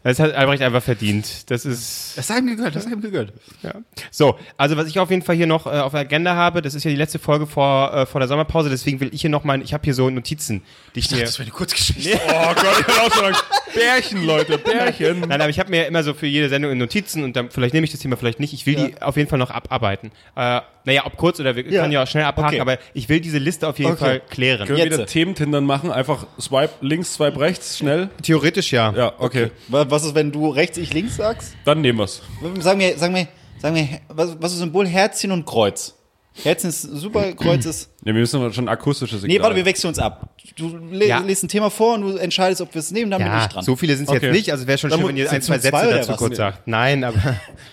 das 0.05 0.19
hat 0.21 0.35
Albrecht 0.35 0.62
einfach 0.62 0.83
verdient. 0.83 1.51
Das 1.51 1.64
ist, 1.64 2.17
Das 2.17 2.31
hat 2.31 2.38
ihm 2.38 2.47
gegehört, 2.47 2.77
das 2.77 2.85
hat 2.85 2.93
ihm 2.93 3.01
gegehört. 3.01 3.33
Ja. 3.62 3.73
So, 4.11 4.38
also 4.57 4.77
was 4.77 4.87
ich 4.87 4.99
auf 4.99 5.11
jeden 5.11 5.23
Fall 5.23 5.35
hier 5.35 5.47
noch 5.47 5.67
äh, 5.67 5.71
auf 5.71 5.93
der 5.93 6.03
Agenda 6.03 6.37
habe, 6.37 6.62
das 6.62 6.75
ist 6.75 6.85
ja 6.85 6.90
die 6.90 6.97
letzte 6.97 7.19
Folge 7.19 7.47
vor, 7.47 7.93
äh, 7.93 8.07
vor 8.07 8.21
der 8.21 8.29
Sommerpause, 8.29 8.71
deswegen 8.71 9.01
will 9.01 9.09
ich 9.12 9.23
hier 9.23 9.31
noch 9.31 9.45
mal, 9.45 9.61
ich 9.62 9.73
habe 9.73 9.83
hier 9.83 9.95
so 9.95 10.09
Notizen, 10.11 10.62
die 10.95 11.01
ich, 11.01 11.11
mir... 11.11 11.21
Das 11.21 11.38
wäre 11.38 11.47
eine 11.47 11.57
Kurzgeschichte. 11.57 12.21
Oh 12.29 12.55
Gott, 12.55 12.85
ich 12.87 12.87
hab 12.87 13.19
auch 13.19 13.25
Angst. 13.25 13.45
Bärchen, 13.75 14.25
Leute, 14.25 14.59
Bärchen. 14.59 15.21
Nein, 15.21 15.40
aber 15.40 15.49
ich 15.51 15.59
habe 15.59 15.71
mir 15.71 15.87
immer 15.87 16.03
so 16.03 16.14
für 16.14 16.27
jede 16.27 16.49
Sendung 16.49 16.71
in 16.71 16.79
Notizen 16.79 17.25
und 17.25 17.35
dann 17.35 17.51
vielleicht 17.51 17.75
nehme 17.75 17.85
ich 17.85 17.90
das 17.90 18.01
Thema 18.01 18.17
vielleicht 18.17 18.40
nicht. 18.40 18.53
Ich 18.53 18.67
will 18.67 18.77
die 18.77 19.03
auf 19.03 19.17
jeden 19.17 19.29
Fall 19.29 19.38
noch 19.38 19.51
abarbeiten. 19.51 20.12
Äh, 20.37 20.61
naja, 20.85 21.03
ob 21.07 21.16
kurz 21.16 21.40
oder 21.40 21.57
wir 21.57 21.64
Ja. 21.70 21.83
können 21.83 21.92
ja 21.92 22.03
auch 22.03 22.07
schnell 22.07 22.25
abhaken, 22.25 22.49
Okay. 22.55 22.61
aber 22.61 22.79
ich 22.92 23.09
will 23.09 23.20
diese 23.20 23.38
Liste 23.38 23.66
auf 23.68 23.79
jeden 23.79 23.92
Okay. 23.92 24.01
Fall 24.05 24.20
klären. 24.20 24.66
Können 24.66 24.79
wir 24.79 24.85
Jetzt. 24.85 24.94
wieder 24.94 25.07
Thementindern 25.07 25.64
machen? 25.64 25.90
Einfach 25.90 26.27
Swipe 26.40 26.70
links, 26.81 27.14
Swipe 27.14 27.38
rechts, 27.40 27.79
schnell? 27.79 28.11
Theoretisch 28.23 28.73
ja. 28.73 28.92
Ja, 28.97 29.12
okay. 29.18 29.51
Wa- 29.68 29.87
Was 29.88 30.05
ist, 30.05 30.14
wenn 30.14 30.31
du 30.33 30.49
rechts, 30.51 30.77
ich 30.79 30.92
links 30.92 31.16
sagst? 31.16 31.55
Dann 31.64 31.81
nehmen 31.81 31.99
wir's. 31.99 32.23
Sagen 32.61 32.81
wir, 32.81 32.97
sagen 32.99 33.14
wir, 33.14 33.29
sagen 33.59 33.77
wir, 33.77 33.88
was, 34.09 34.37
was 34.40 34.53
ist 34.53 34.59
Symbol? 34.59 34.87
Herzchen 34.87 35.31
und 35.33 35.44
Kreuz. 35.47 35.94
Herzchen 36.42 36.70
ist 36.70 36.83
super, 36.83 37.33
Kreuz 37.35 37.64
ist. 37.64 37.90
Ja, 38.01 38.07
wir 38.07 38.14
müssen 38.14 38.40
aber 38.40 38.53
schon 38.53 38.68
akustisches 38.68 39.20
Signal. 39.20 39.37
Nee, 39.38 39.42
warte, 39.42 39.55
wir 39.57 39.64
wechseln 39.64 39.88
uns 39.88 39.99
ab. 40.01 40.31
Du 40.57 40.77
le 40.90 41.07
Ja. 41.07 41.20
liest 41.20 41.44
ein 41.44 41.49
Thema 41.49 41.70
vor 41.70 41.94
und 41.94 42.01
du 42.03 42.16
entscheidest, 42.16 42.61
ob 42.61 42.75
wir 42.75 42.81
es 42.81 42.90
nehmen, 42.90 43.11
dann 43.12 43.18
bin 43.23 43.29
ich 43.29 43.33
Ja, 43.33 43.47
dran. 43.49 43.64
so 43.64 43.77
viele 43.77 43.94
sind 43.97 44.09
es 44.09 44.14
Okay. 44.16 44.27
jetzt 44.27 44.35
nicht, 44.35 44.51
also 44.53 44.66
wäre 44.66 44.77
schon 44.77 44.90
Dann 44.90 44.99
schön, 44.99 45.09
wenn 45.11 45.16
ihr 45.16 45.31
ein, 45.31 45.40
zwei 45.42 45.59
zwei 45.59 45.70
Sätze 45.70 45.88
oder 45.88 45.99
dazu 45.99 46.12
kurz 46.14 46.37
sagt. 46.37 46.66
Nein, 46.66 47.05
aber 47.05 47.16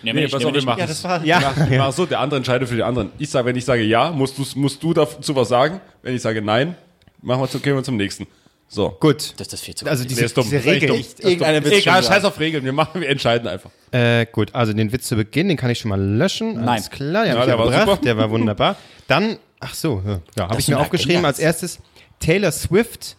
Nee, 0.03 0.13
Nee, 0.13 0.27
pass 0.27 0.45
auf, 0.45 0.53
wir 0.53 0.63
machen 0.63 0.79
Ja, 0.79 0.85
das 0.85 1.03
war. 1.03 1.23
ja. 1.25 1.53
Ich 1.71 1.77
mach 1.77 1.91
so, 1.91 2.05
der 2.05 2.19
andere 2.19 2.37
entscheidet 2.37 2.69
für 2.69 2.75
die 2.75 2.83
anderen. 2.83 3.11
Ich 3.17 3.29
sage, 3.31 3.47
wenn 3.47 3.55
ich 3.55 3.65
sage 3.65 3.81
ja, 3.83 4.11
musst, 4.11 4.37
du's- 4.37 4.55
musst 4.55 4.81
du 4.83 4.93
dazu 4.93 5.35
was 5.35 5.49
sagen. 5.49 5.81
Wenn 6.03 6.15
ich 6.15 6.21
sage 6.21 6.41
nein, 6.43 6.75
machen 7.21 7.41
wir 7.41 7.49
zu, 7.49 7.59
gehen 7.59 7.75
wir 7.75 7.83
zum 7.83 7.97
nächsten. 7.97 8.27
So. 8.73 8.95
gut. 9.01 9.33
Das 9.35 9.47
ist 9.47 9.53
das 9.53 9.61
viel 9.61 9.75
zu 9.75 9.85
Also 9.85 10.03
Nee, 10.03 10.09
diese, 10.09 10.23
ist 10.25 10.37
dumm. 10.37 10.45
diese 10.45 10.55
Das 10.57 10.65
ist 10.65 10.71
echt 10.71 10.83
Regel. 10.83 10.89
dumm. 10.89 10.99
Ich, 11.19 11.23
Irgendeiner 11.25 11.63
wird's 11.65 11.77
Egal, 11.77 12.01
schon 12.03 12.11
scheiß 12.13 12.23
auf 12.23 12.39
Regeln. 12.39 12.63
Wir 12.63 12.71
machen, 12.71 13.01
wir 13.01 13.09
entscheiden 13.09 13.47
einfach. 13.49 13.69
Äh, 13.91 14.25
gut, 14.31 14.55
also 14.55 14.71
den 14.71 14.91
Witz 14.93 15.07
zu 15.09 15.17
Beginn, 15.17 15.49
den 15.49 15.57
kann 15.57 15.69
ich 15.69 15.79
schon 15.79 15.89
mal 15.89 15.99
löschen. 16.01 16.53
Nein. 16.53 16.69
Alles 16.69 16.89
klar, 16.89 17.25
den 17.25 17.33
Ja, 17.33 17.39
hab 17.39 17.41
ich 17.41 17.45
der 17.47 17.57
war 17.59 17.65
gebracht, 17.65 17.89
super. 17.89 18.01
der 18.01 18.17
war 18.17 18.29
wunderbar. 18.29 18.77
Dann, 19.09 19.37
ach 19.59 19.73
so, 19.73 20.01
ja, 20.05 20.21
ja 20.37 20.43
habe 20.49 20.53
ich 20.59 20.67
mir 20.69 20.75
sind 20.75 20.75
aufgeschrieben 20.75 21.25
als 21.25 21.37
erstes 21.39 21.79
Taylor 22.21 22.51
Swift, 22.53 23.17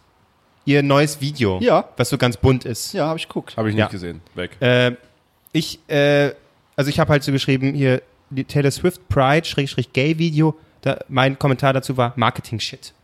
ihr 0.65 0.83
neues 0.83 1.21
Video, 1.21 1.59
Ja. 1.61 1.85
was 1.99 2.09
so 2.09 2.17
ganz 2.17 2.39
bunt 2.39 2.65
ist. 2.65 2.95
Ja, 2.95 3.09
habe 3.09 3.19
ich 3.19 3.29
geguckt. 3.29 3.55
Habe 3.59 3.69
ich 3.69 3.75
nicht 3.75 3.83
Ja. 3.83 3.89
gesehen. 3.89 4.23
Weg. 4.35 4.53
Äh, 4.61 4.93
ich, 5.53 5.79
äh, 5.89 6.31
also 6.77 6.89
ich 6.89 6.99
habe 6.99 7.11
halt 7.13 7.25
so 7.25 7.31
geschrieben, 7.31 7.75
hier 7.75 8.01
die 8.31 8.45
Taylor 8.45 8.71
Swift 8.71 9.07
Pride, 9.11 9.47
Schrägstrich 9.47 9.93
Gay 9.93 10.17
Video, 10.19 10.57
da, 10.81 10.99
mein 11.09 11.39
Kommentar 11.39 11.75
dazu 11.75 11.99
war 11.99 12.15
Marketing-Shit. 12.17 12.95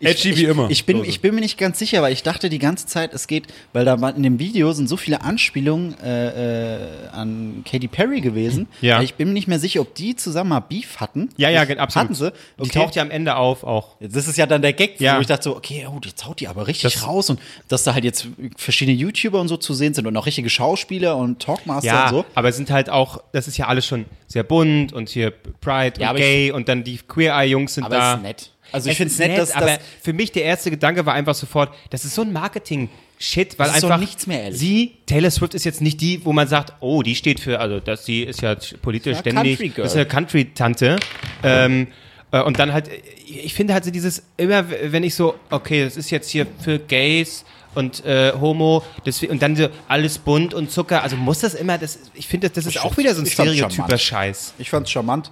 Edgy 0.00 0.36
wie 0.36 0.44
immer. 0.44 0.70
Ich 0.70 0.84
bin, 0.86 1.04
ich 1.04 1.20
bin 1.20 1.34
mir 1.34 1.40
nicht 1.40 1.58
ganz 1.58 1.78
sicher, 1.78 2.02
weil 2.02 2.12
ich 2.12 2.22
dachte 2.22 2.48
die 2.48 2.58
ganze 2.58 2.86
Zeit, 2.86 3.12
es 3.14 3.26
geht, 3.26 3.46
weil 3.72 3.84
da 3.84 3.94
in 4.10 4.22
dem 4.22 4.38
Video 4.38 4.72
sind 4.72 4.88
so 4.88 4.96
viele 4.96 5.22
Anspielungen 5.22 5.98
äh, 6.00 6.74
äh, 6.76 7.08
an 7.12 7.62
Katy 7.70 7.88
Perry 7.88 8.20
gewesen. 8.20 8.66
Ja. 8.80 9.02
Ich 9.02 9.14
bin 9.14 9.28
mir 9.28 9.34
nicht 9.34 9.48
mehr 9.48 9.58
sicher, 9.58 9.80
ob 9.80 9.94
die 9.94 10.16
zusammen 10.16 10.50
mal 10.50 10.60
Beef 10.60 10.96
hatten. 11.00 11.28
Ja, 11.36 11.48
ja, 11.50 11.62
absolut. 11.62 11.94
Hatten 12.10 12.14
sie? 12.14 12.32
Die 12.62 12.68
taucht 12.70 12.94
ja 12.96 13.02
am 13.02 13.10
Ende 13.10 13.36
auf 13.36 13.64
auch. 13.64 13.96
Das 14.00 14.26
ist 14.28 14.36
ja 14.38 14.46
dann 14.46 14.62
der 14.62 14.72
Gag, 14.72 15.00
Ja. 15.00 15.16
wo 15.16 15.20
ich 15.20 15.26
dachte 15.26 15.44
so, 15.44 15.56
okay, 15.56 15.86
oh, 15.88 15.98
jetzt 16.04 16.24
haut 16.26 16.40
die 16.40 16.48
aber 16.48 16.66
richtig 16.66 16.92
Das- 16.94 17.06
raus 17.06 17.30
und 17.30 17.40
dass 17.68 17.84
da 17.84 17.94
halt 17.94 18.04
jetzt 18.04 18.26
verschiedene 18.56 18.96
YouTuber 18.96 19.40
und 19.40 19.48
so 19.48 19.56
zu 19.56 19.74
sehen 19.74 19.94
sind 19.94 20.06
und 20.06 20.16
auch 20.16 20.26
richtige 20.26 20.50
Schauspieler 20.50 21.16
und 21.16 21.40
Talkmaster 21.40 21.86
Ja, 21.86 22.04
und 22.04 22.10
so. 22.10 22.24
aber 22.34 22.48
es 22.48 22.56
sind 22.56 22.70
halt 22.70 22.90
auch, 22.90 23.22
das 23.32 23.48
ist 23.48 23.56
ja 23.56 23.66
alles 23.68 23.86
schon 23.86 24.04
sehr 24.26 24.42
bunt 24.42 24.92
und 24.92 25.08
hier 25.08 25.30
Pride 25.60 26.00
Ja, 26.00 26.10
und 26.10 26.16
Gay 26.16 26.50
und 26.50 26.68
dann 26.68 26.84
die 26.84 26.98
Queer-Eye-Jungs 26.98 27.74
sind 27.74 27.84
Aber 27.84 27.96
da. 27.96 28.14
ist 28.14 28.22
nett. 28.22 28.50
Also 28.74 28.90
ich 28.90 28.96
finde 28.96 29.12
es 29.14 29.20
ist 29.20 29.26
nett, 29.26 29.38
dass, 29.38 29.52
aber 29.52 29.66
dass 29.66 29.78
für 30.02 30.12
mich 30.12 30.32
der 30.32 30.44
erste 30.44 30.70
Gedanke 30.70 31.06
war 31.06 31.14
einfach 31.14 31.34
sofort, 31.34 31.74
das 31.90 32.04
ist 32.04 32.14
so 32.14 32.22
ein 32.22 32.32
Marketing-Shit, 32.32 33.58
weil 33.58 33.66
Das 33.68 33.76
ist 33.76 33.82
doch 33.84 33.90
einfach 33.90 34.00
nichts 34.00 34.26
mehr, 34.26 34.42
ehrlich. 34.44 34.58
sie, 34.58 34.92
Taylor 35.06 35.30
Swift 35.30 35.54
ist 35.54 35.64
jetzt 35.64 35.80
nicht 35.80 36.00
die, 36.00 36.24
wo 36.24 36.32
man 36.32 36.48
sagt, 36.48 36.74
oh, 36.80 37.02
die 37.02 37.14
steht 37.14 37.40
für, 37.40 37.60
also 37.60 37.80
das, 37.80 38.04
sie 38.04 38.22
ist 38.22 38.42
ja 38.42 38.56
politisch 38.82 39.14
Ja, 39.14 39.20
ständig, 39.20 39.58
Country 39.58 39.82
ist 39.82 39.94
eine 39.94 40.06
Country-Tante. 40.06 40.96
Ähm, 41.42 41.86
Äh, 42.32 42.42
Und 42.42 42.58
dann 42.58 42.72
halt, 42.72 42.90
ich 43.26 43.54
finde 43.54 43.74
halt 43.74 43.84
so 43.84 43.92
dieses, 43.92 44.24
immer 44.36 44.64
wenn 44.68 45.04
ich 45.04 45.14
so, 45.14 45.36
okay, 45.50 45.84
das 45.84 45.96
ist 45.96 46.10
jetzt 46.10 46.28
hier 46.30 46.46
für 46.60 46.80
Gays 46.80 47.44
und 47.76 48.04
äh, 48.04 48.32
Homo, 48.40 48.82
deswegen, 49.06 49.32
und 49.32 49.42
dann 49.42 49.54
so 49.54 49.68
alles 49.86 50.18
bunt 50.18 50.52
und 50.52 50.70
Zucker, 50.70 51.02
also 51.04 51.16
muss 51.16 51.38
das 51.40 51.54
immer, 51.54 51.78
das, 51.78 51.98
ich 52.14 52.26
finde, 52.26 52.48
das, 52.50 52.64
das 52.64 52.74
ist 52.74 52.82
auch 52.84 52.96
wieder 52.96 53.14
so 53.14 53.20
ein 53.22 53.26
Ich 53.26 53.36
fand's 53.36 53.52
stereotyper 53.52 53.82
charmant. 53.82 54.00
Scheiß. 54.00 54.54
Ich 54.58 54.68
fand's 54.70 54.90
charmant. 54.90 55.30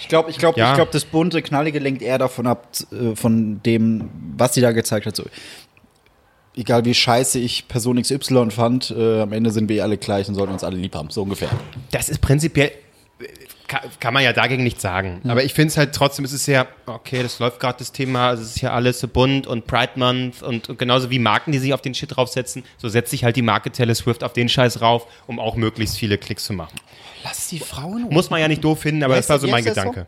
Ich 0.00 0.08
glaube, 0.08 0.30
ich 0.30 0.38
glaube, 0.38 0.58
Ja. 0.58 0.70
ich 0.70 0.74
glaube, 0.76 0.90
das 0.92 1.04
bunte, 1.04 1.42
knallige 1.42 1.78
lenkt 1.78 2.02
eher 2.02 2.18
davon 2.18 2.46
ab, 2.46 2.68
äh, 2.92 3.14
von 3.16 3.62
dem, 3.62 4.10
was 4.36 4.54
sie 4.54 4.60
da 4.60 4.72
gezeigt 4.72 5.06
hat. 5.06 5.16
So, 5.16 5.24
egal 6.56 6.84
wie 6.84 6.94
scheiße 6.94 7.38
ich 7.38 7.68
Person 7.68 8.00
XY 8.00 8.50
fand, 8.50 8.90
äh, 8.96 9.20
am 9.20 9.32
Ende 9.32 9.50
sind 9.50 9.68
wir 9.68 9.82
alle 9.84 9.96
gleich 9.98 10.28
und 10.28 10.34
sollten 10.34 10.52
uns 10.52 10.64
alle 10.64 10.76
lieb 10.76 10.94
haben. 10.94 11.10
So 11.10 11.22
ungefähr. 11.22 11.48
Das 11.92 12.08
ist 12.08 12.20
prinzipiell, 12.20 12.72
kann, 13.68 13.82
kann 14.00 14.12
man 14.14 14.24
ja 14.24 14.32
dagegen 14.32 14.64
nichts 14.64 14.82
sagen. 14.82 15.20
Aber 15.28 15.44
ich 15.44 15.54
finde 15.54 15.68
es 15.68 15.76
halt 15.76 15.94
trotzdem, 15.94 16.24
es 16.24 16.32
ist 16.32 16.46
ja, 16.46 16.66
okay, 16.86 17.22
das 17.22 17.38
läuft 17.38 17.60
gerade 17.60 17.78
das 17.78 17.92
Thema, 17.92 18.28
also 18.28 18.42
es 18.42 18.56
ist 18.56 18.60
ja 18.62 18.72
alles 18.72 18.98
so 18.98 19.06
bunt 19.06 19.46
und 19.46 19.66
Pride 19.66 19.92
Month 19.94 20.42
und, 20.42 20.68
und 20.68 20.78
genauso 20.78 21.08
wie 21.10 21.20
Marken, 21.20 21.52
die 21.52 21.58
sich 21.58 21.72
auf 21.72 21.80
den 21.80 21.94
Shit 21.94 22.16
draufsetzen, 22.16 22.64
so 22.78 22.88
setzt 22.88 23.12
sich 23.12 23.22
halt 23.22 23.36
die 23.36 23.42
Marke 23.42 23.70
Taylor 23.70 23.94
Swift 23.94 24.24
auf 24.24 24.32
den 24.32 24.48
Scheiß 24.48 24.80
rauf, 24.80 25.06
um 25.28 25.38
auch 25.38 25.54
möglichst 25.54 25.96
viele 25.98 26.18
Klicks 26.18 26.44
zu 26.44 26.52
machen. 26.52 26.74
Lass 27.24 27.48
die 27.48 27.58
Frauen 27.58 28.06
Muss 28.10 28.30
man 28.30 28.40
ja 28.40 28.48
nicht 28.48 28.62
doof 28.64 28.80
finden, 28.80 29.02
aber 29.02 29.14
Heißt 29.14 29.28
das 29.28 29.34
war 29.34 29.38
so 29.40 29.48
mein 29.48 29.64
Gedanke. 29.64 30.06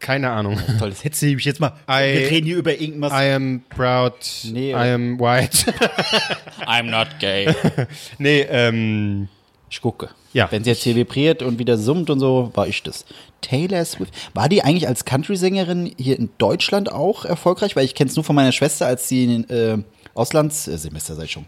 Keine 0.00 0.30
Ahnung. 0.30 0.58
Toll, 0.78 0.90
das 0.90 1.02
hättest 1.04 1.22
du 1.22 1.26
nämlich 1.26 1.46
jetzt 1.46 1.60
mal. 1.60 1.72
I- 1.88 2.18
wir 2.18 2.30
reden 2.30 2.46
hier 2.46 2.56
über 2.58 2.78
irgendwas. 2.78 3.12
I 3.12 3.32
am 3.32 3.62
proud, 3.70 4.12
Nee. 4.44 4.72
I 4.72 4.74
am 4.74 5.18
white. 5.18 5.72
I'm 6.66 6.90
not 6.90 7.08
gay. 7.20 7.54
nee, 8.18 8.40
ähm, 8.42 9.28
Ich 9.70 9.80
gucke. 9.80 10.10
Ja. 10.34 10.50
Wenn 10.50 10.62
sie 10.64 10.70
jetzt 10.70 10.82
hier 10.82 10.94
vibriert 10.96 11.42
und 11.42 11.58
wieder 11.58 11.78
summt 11.78 12.10
und 12.10 12.20
so, 12.20 12.50
war 12.54 12.66
ich 12.66 12.82
das. 12.82 13.06
Taylor 13.40 13.84
Swift. 13.84 14.12
War 14.34 14.48
die 14.48 14.62
eigentlich 14.62 14.88
als 14.88 15.04
Country-Sängerin 15.06 15.94
hier 15.96 16.18
in 16.18 16.28
Deutschland 16.38 16.90
auch 16.92 17.24
erfolgreich? 17.24 17.74
Weil 17.76 17.84
ich 17.84 17.94
kenne 17.94 18.10
es 18.10 18.16
nur 18.16 18.24
von 18.24 18.34
meiner 18.36 18.52
Schwester, 18.52 18.86
als 18.86 19.08
sie 19.08 19.24
in 19.24 19.48
äh, 19.48 19.78
Auslands, 20.14 20.66
äh, 20.68 20.76
Semester 20.76 21.14
sei 21.14 21.26
schon, 21.28 21.46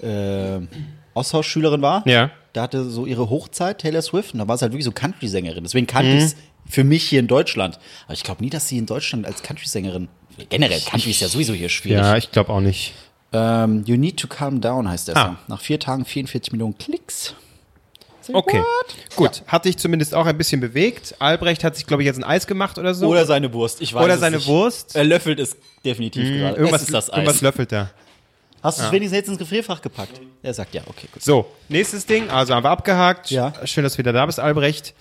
äh, 0.00 0.60
Austauschschülerin 1.14 1.82
war. 1.82 2.06
Ja. 2.06 2.30
Da 2.52 2.62
hatte 2.62 2.84
so 2.88 3.06
ihre 3.06 3.30
Hochzeit, 3.30 3.78
Taylor 3.80 4.02
Swift, 4.02 4.32
und 4.34 4.38
da 4.40 4.46
war 4.48 4.56
sie 4.56 4.62
halt 4.62 4.72
wirklich 4.72 4.84
so 4.84 4.92
Country-Sängerin. 4.92 5.64
Deswegen 5.64 5.86
kannte 5.86 6.10
ich 6.12 6.22
es 6.24 6.36
für 6.68 6.84
mich 6.84 7.02
hier 7.04 7.20
in 7.20 7.26
Deutschland. 7.26 7.78
Aber 8.06 8.14
ich 8.14 8.22
glaube 8.22 8.42
nie, 8.44 8.50
dass 8.50 8.68
sie 8.68 8.78
in 8.78 8.86
Deutschland 8.86 9.26
als 9.26 9.42
Country-Sängerin, 9.42 10.08
generell, 10.50 10.80
Country 10.80 11.10
ist 11.10 11.20
ja 11.20 11.28
sowieso 11.28 11.52
hier 11.52 11.68
schwierig. 11.68 12.02
ja, 12.04 12.16
ich 12.16 12.30
glaube 12.30 12.52
auch 12.52 12.60
nicht. 12.60 12.92
Ähm, 13.32 13.82
you 13.86 13.96
Need 13.96 14.18
to 14.20 14.28
Calm 14.28 14.60
Down 14.60 14.88
heißt 14.88 15.08
der 15.08 15.16
Ah. 15.16 15.24
Song. 15.26 15.36
Nach 15.48 15.60
vier 15.60 15.80
Tagen 15.80 16.04
44 16.04 16.52
Millionen 16.52 16.78
Klicks. 16.78 17.34
Okay, 18.32 18.58
what? 18.60 19.16
gut. 19.16 19.42
Hat 19.48 19.66
dich 19.66 19.76
zumindest 19.76 20.14
auch 20.14 20.24
ein 20.24 20.38
bisschen 20.38 20.58
bewegt. 20.60 21.14
Albrecht 21.18 21.62
hat 21.62 21.76
sich, 21.76 21.84
glaube 21.86 22.02
ich, 22.02 22.06
jetzt 22.06 22.16
ein 22.16 22.24
Eis 22.24 22.46
gemacht 22.46 22.78
oder 22.78 22.94
so. 22.94 23.06
Oder 23.08 23.26
seine 23.26 23.52
Wurst, 23.52 23.82
ich 23.82 23.92
weiß 23.92 24.02
Oder 24.02 24.16
seine 24.16 24.36
nicht. 24.36 24.46
Wurst. 24.46 24.96
Er 24.96 25.04
löffelt 25.04 25.38
es 25.40 25.56
definitiv 25.84 26.26
gerade. 26.28 26.56
irgendwas, 26.56 26.82
ist 26.82 26.94
das 26.94 27.10
Eis. 27.10 27.16
irgendwas 27.18 27.40
löffelt 27.42 27.72
er. 27.72 27.90
Hast 28.64 28.80
du 28.80 28.84
es 28.84 28.92
wenigstens 28.92 29.18
jetzt 29.18 29.28
ins 29.28 29.36
Gefrierfach 29.36 29.82
gepackt? 29.82 30.22
Er 30.42 30.54
sagt 30.54 30.72
ja, 30.72 30.80
okay, 30.86 31.06
gut. 31.12 31.22
So, 31.22 31.44
nächstes 31.68 32.06
Ding, 32.06 32.30
also 32.30 32.54
haben 32.54 32.64
wir 32.64 32.70
abgehakt. 32.70 33.30
Ja. 33.30 33.52
Schön, 33.64 33.84
dass 33.84 33.92
du 33.92 33.98
wieder 33.98 34.14
da 34.14 34.24
bist, 34.24 34.40
Albrecht. 34.40 34.94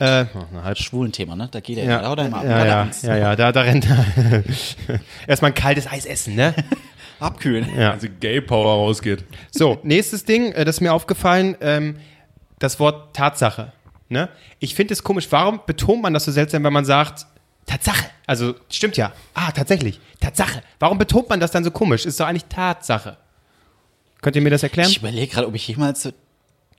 Äh, 0.00 0.24
oh, 0.34 0.62
halbe 0.64 0.82
Schwulen 0.82 1.12
Thema, 1.12 1.36
ne? 1.36 1.48
Da 1.48 1.60
geht 1.60 1.78
er 1.78 1.84
ja, 1.84 2.02
ja, 2.02 2.10
oder 2.10 2.26
immer 2.26 2.38
ab. 2.38 2.44
ja, 2.44 2.50
er 2.50 2.66
ja, 2.66 2.88
ja, 3.02 3.16
ja, 3.16 3.36
da, 3.36 3.52
da 3.52 3.60
rennt 3.60 3.86
er. 3.88 4.42
Erstmal 5.28 5.52
ein 5.52 5.54
kaltes 5.54 5.86
Eis 5.86 6.06
essen, 6.06 6.34
ne? 6.34 6.56
Abkühlen. 7.20 7.68
Ja. 7.78 7.92
Also 7.92 8.08
Gay 8.18 8.40
Power 8.40 8.74
rausgeht. 8.74 9.22
So, 9.52 9.78
nächstes 9.84 10.24
Ding, 10.24 10.50
äh, 10.50 10.64
das 10.64 10.76
ist 10.76 10.80
mir 10.80 10.92
aufgefallen, 10.92 11.56
ähm, 11.60 11.98
das 12.58 12.80
Wort 12.80 13.14
Tatsache. 13.14 13.70
Ne? 14.08 14.28
Ich 14.58 14.74
finde 14.74 14.92
es 14.92 15.04
komisch, 15.04 15.28
warum 15.30 15.60
betont 15.64 16.02
man 16.02 16.12
das 16.12 16.24
so 16.24 16.32
seltsam, 16.32 16.64
wenn 16.64 16.72
man 16.72 16.84
sagt, 16.84 17.26
Tatsache? 17.66 18.04
Also, 18.26 18.54
stimmt 18.70 18.96
ja. 18.96 19.12
Ah, 19.34 19.50
tatsächlich. 19.52 20.00
Tatsache. 20.20 20.62
Warum 20.78 20.98
betont 20.98 21.28
man 21.28 21.40
das 21.40 21.50
dann 21.50 21.64
so 21.64 21.70
komisch? 21.70 22.04
Ist 22.06 22.20
doch 22.20 22.26
eigentlich 22.26 22.44
Tatsache. 22.46 23.16
Könnt 24.22 24.36
ihr 24.36 24.42
mir 24.42 24.50
das 24.50 24.62
erklären? 24.62 24.88
Ich 24.90 24.98
überlege 24.98 25.32
gerade, 25.32 25.46
ob 25.46 25.54
ich 25.54 25.66
jemals 25.68 26.02
so 26.02 26.12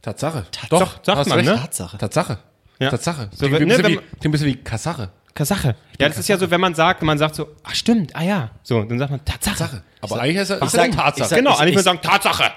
Tatsache. 0.01 0.45
Doch, 0.69 1.03
sagt 1.03 1.17
hast 1.19 1.29
man, 1.29 1.43
ne? 1.45 1.55
Tatsache. 1.55 1.97
Tatsache. 1.97 2.37
Ja. 2.79 2.89
Tatsache. 2.91 3.29
So, 3.31 3.47
Klingt 3.47 3.53
wenn- 3.53 3.61
ein 3.63 3.67
bisschen, 3.69 3.83
ne, 3.83 3.89
wie, 3.89 3.95
klingt 3.97 4.25
ein 4.25 4.31
bisschen 4.31 4.47
wie 4.47 4.55
Kassache. 4.57 5.09
Tatsache. 5.33 5.75
Ja, 5.99 6.07
das 6.07 6.17
ist 6.17 6.29
ja 6.29 6.37
so, 6.37 6.49
wenn 6.49 6.61
man 6.61 6.75
sagt, 6.75 7.01
wenn 7.01 7.07
man 7.07 7.17
sagt 7.17 7.35
so, 7.35 7.49
ach 7.63 7.75
stimmt, 7.75 8.15
ah 8.15 8.23
ja. 8.23 8.51
So, 8.63 8.83
dann 8.83 8.97
sagt 8.99 9.11
man 9.11 9.23
Tatsache. 9.25 9.57
Tatsache. 9.57 9.83
Aber 10.01 10.21
eigentlich 10.21 10.37
heißt 10.37 10.51
er 10.51 10.61
ich 10.61 10.69
sag- 10.69 10.91
Tatsache. 10.91 11.19
ich 11.21 11.25
sag- 11.27 11.37
Genau, 11.37 11.51
ich- 11.53 11.59
eigentlich 11.59 11.69
ich- 11.71 11.85
würde 11.85 11.89
man 11.89 12.01
sagen 12.03 12.13
Tatsache. 12.21 12.51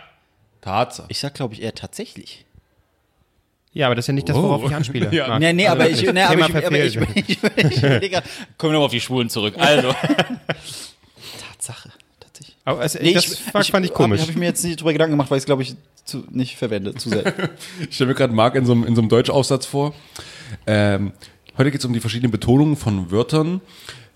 Tatsache. 0.60 1.06
Ich 1.08 1.18
sag, 1.18 1.34
glaube 1.34 1.54
ich, 1.54 1.62
eher 1.62 1.74
tatsächlich. 1.74 2.44
Ja, 3.72 3.86
aber 3.86 3.94
das 3.94 4.04
ist 4.04 4.08
ja 4.08 4.14
nicht 4.14 4.28
das, 4.28 4.36
Oh. 4.36 4.42
worauf 4.42 4.64
ich 4.64 4.74
anspiele. 4.74 5.08
Ja. 5.12 5.28
Marc. 5.28 5.40
Nee, 5.40 5.52
nee, 5.52 5.66
aber 5.68 5.88
ich, 5.88 6.02
nee, 6.02 6.20
aber 6.22 6.48
ich, 6.48 6.66
aber 6.66 6.72
ich, 6.84 6.96
ich, 6.96 6.98
ich, 7.16 7.82
ich 7.82 7.82
kommen 7.82 7.82
wir 7.82 8.72
nochmal 8.72 8.76
auf 8.86 8.90
die 8.92 9.00
Schwulen 9.00 9.28
zurück. 9.30 9.54
Also. 9.58 9.94
Tatsache. 11.50 11.90
Tatsächlich. 12.20 12.56
Aber 12.64 12.82
es, 12.84 12.94
Nee, 13.00 13.14
das 13.14 13.24
fand, 13.38 13.66
fand 13.66 13.86
ich 13.86 13.92
komisch. 13.92 14.20
Habe 14.20 14.30
ich 14.30 14.36
mir 14.36 14.46
jetzt 14.46 14.64
nicht 14.64 14.80
drüber 14.80 14.92
Gedanken 14.92 15.12
gemacht, 15.12 15.30
weil 15.30 15.38
ich 15.38 15.42
es, 15.42 15.46
glaube 15.46 15.62
ich, 15.62 15.76
zu, 16.04 16.24
nicht 16.30 16.56
verwende, 16.56 16.94
zu 16.94 17.08
selten. 17.10 17.48
Ich 17.88 17.94
stelle 17.94 18.08
mir 18.08 18.14
gerade 18.14 18.32
Marc 18.32 18.54
in 18.54 18.64
so 18.66 18.72
einem, 18.72 18.84
in 18.84 18.94
so 18.94 19.00
einem 19.00 19.08
Deutschaufsatz 19.08 19.66
vor. 19.66 19.94
Ähm, 20.66 21.12
heute 21.56 21.70
geht 21.70 21.80
es 21.80 21.84
um 21.84 21.92
die 21.92 22.00
verschiedenen 22.00 22.30
Betonungen 22.30 22.76
von 22.76 23.10
Wörtern. 23.10 23.60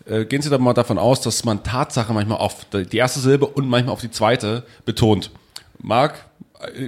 Äh, 0.06 0.24
gehen 0.24 0.42
Sie 0.42 0.50
da 0.50 0.58
mal 0.58 0.72
davon 0.72 0.98
aus, 0.98 1.20
dass 1.20 1.44
man 1.44 1.62
Tatsache 1.62 2.12
manchmal 2.12 2.38
auf 2.38 2.66
die 2.72 2.96
erste 2.96 3.20
Silbe 3.20 3.46
und 3.46 3.68
manchmal 3.68 3.92
auf 3.92 4.00
die 4.00 4.10
zweite 4.10 4.64
betont. 4.84 5.30
Marc, 5.78 6.24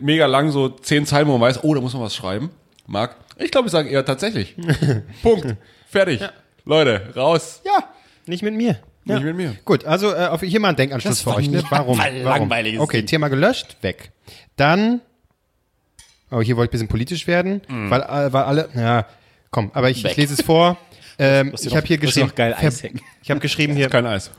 mega 0.00 0.26
lang, 0.26 0.50
so 0.50 0.68
zehn 0.68 1.06
Zeilen, 1.06 1.26
wo 1.28 1.32
man 1.32 1.40
weiß, 1.42 1.64
oh, 1.64 1.74
da 1.74 1.80
muss 1.80 1.92
man 1.92 2.02
was 2.02 2.14
schreiben. 2.14 2.50
Marc, 2.86 3.16
ich 3.38 3.50
glaube, 3.50 3.66
ich 3.66 3.72
sage 3.72 3.88
eher 3.88 4.04
tatsächlich. 4.04 4.56
Punkt. 5.22 5.56
Fertig. 5.88 6.20
Leute, 6.64 7.12
raus. 7.16 7.60
ja. 7.64 7.90
Nicht 8.26 8.42
mit 8.42 8.54
mir. 8.54 8.78
Ja. 9.04 9.16
Nicht 9.16 9.24
mit 9.24 9.36
mir. 9.36 9.54
Gut, 9.64 9.84
also 9.84 10.12
äh, 10.12 10.26
auf, 10.26 10.40
hier 10.40 10.60
mal 10.60 10.70
ein 10.70 10.76
Denkanschluss 10.76 11.16
Das 11.16 11.22
für 11.22 11.34
euch. 11.34 11.50
Ne? 11.50 11.62
Warum? 11.68 11.98
war 11.98 12.08
Warum? 12.24 12.50
Okay, 12.80 12.98
Ding. 12.98 13.06
Thema 13.06 13.28
gelöscht, 13.28 13.76
weg. 13.82 14.12
Dann, 14.56 15.02
oh, 16.30 16.40
hier 16.40 16.56
wollte 16.56 16.68
ich 16.68 16.70
ein 16.70 16.72
bisschen 16.72 16.88
politisch 16.88 17.26
werden, 17.26 17.60
weil, 17.68 18.00
äh, 18.00 18.32
weil 18.32 18.44
alle, 18.44 18.68
ja, 18.74 19.06
komm, 19.50 19.70
aber 19.74 19.90
ich, 19.90 20.04
ich 20.04 20.16
lese 20.16 20.34
es 20.34 20.42
vor. 20.42 20.78
Ähm, 21.18 21.50
hast 21.52 21.64
du 21.64 21.68
ich 21.68 21.76
habe 21.76 21.86
hier 21.86 21.98
geschrieben, 21.98 22.32
geil 22.34 22.54
Eis 22.58 22.82
hängen. 22.82 23.00
ich 23.22 23.30
habe 23.30 23.40
geschrieben 23.40 23.76
hier, 23.76 23.88
Kein 23.88 24.06
Eis. 24.06 24.30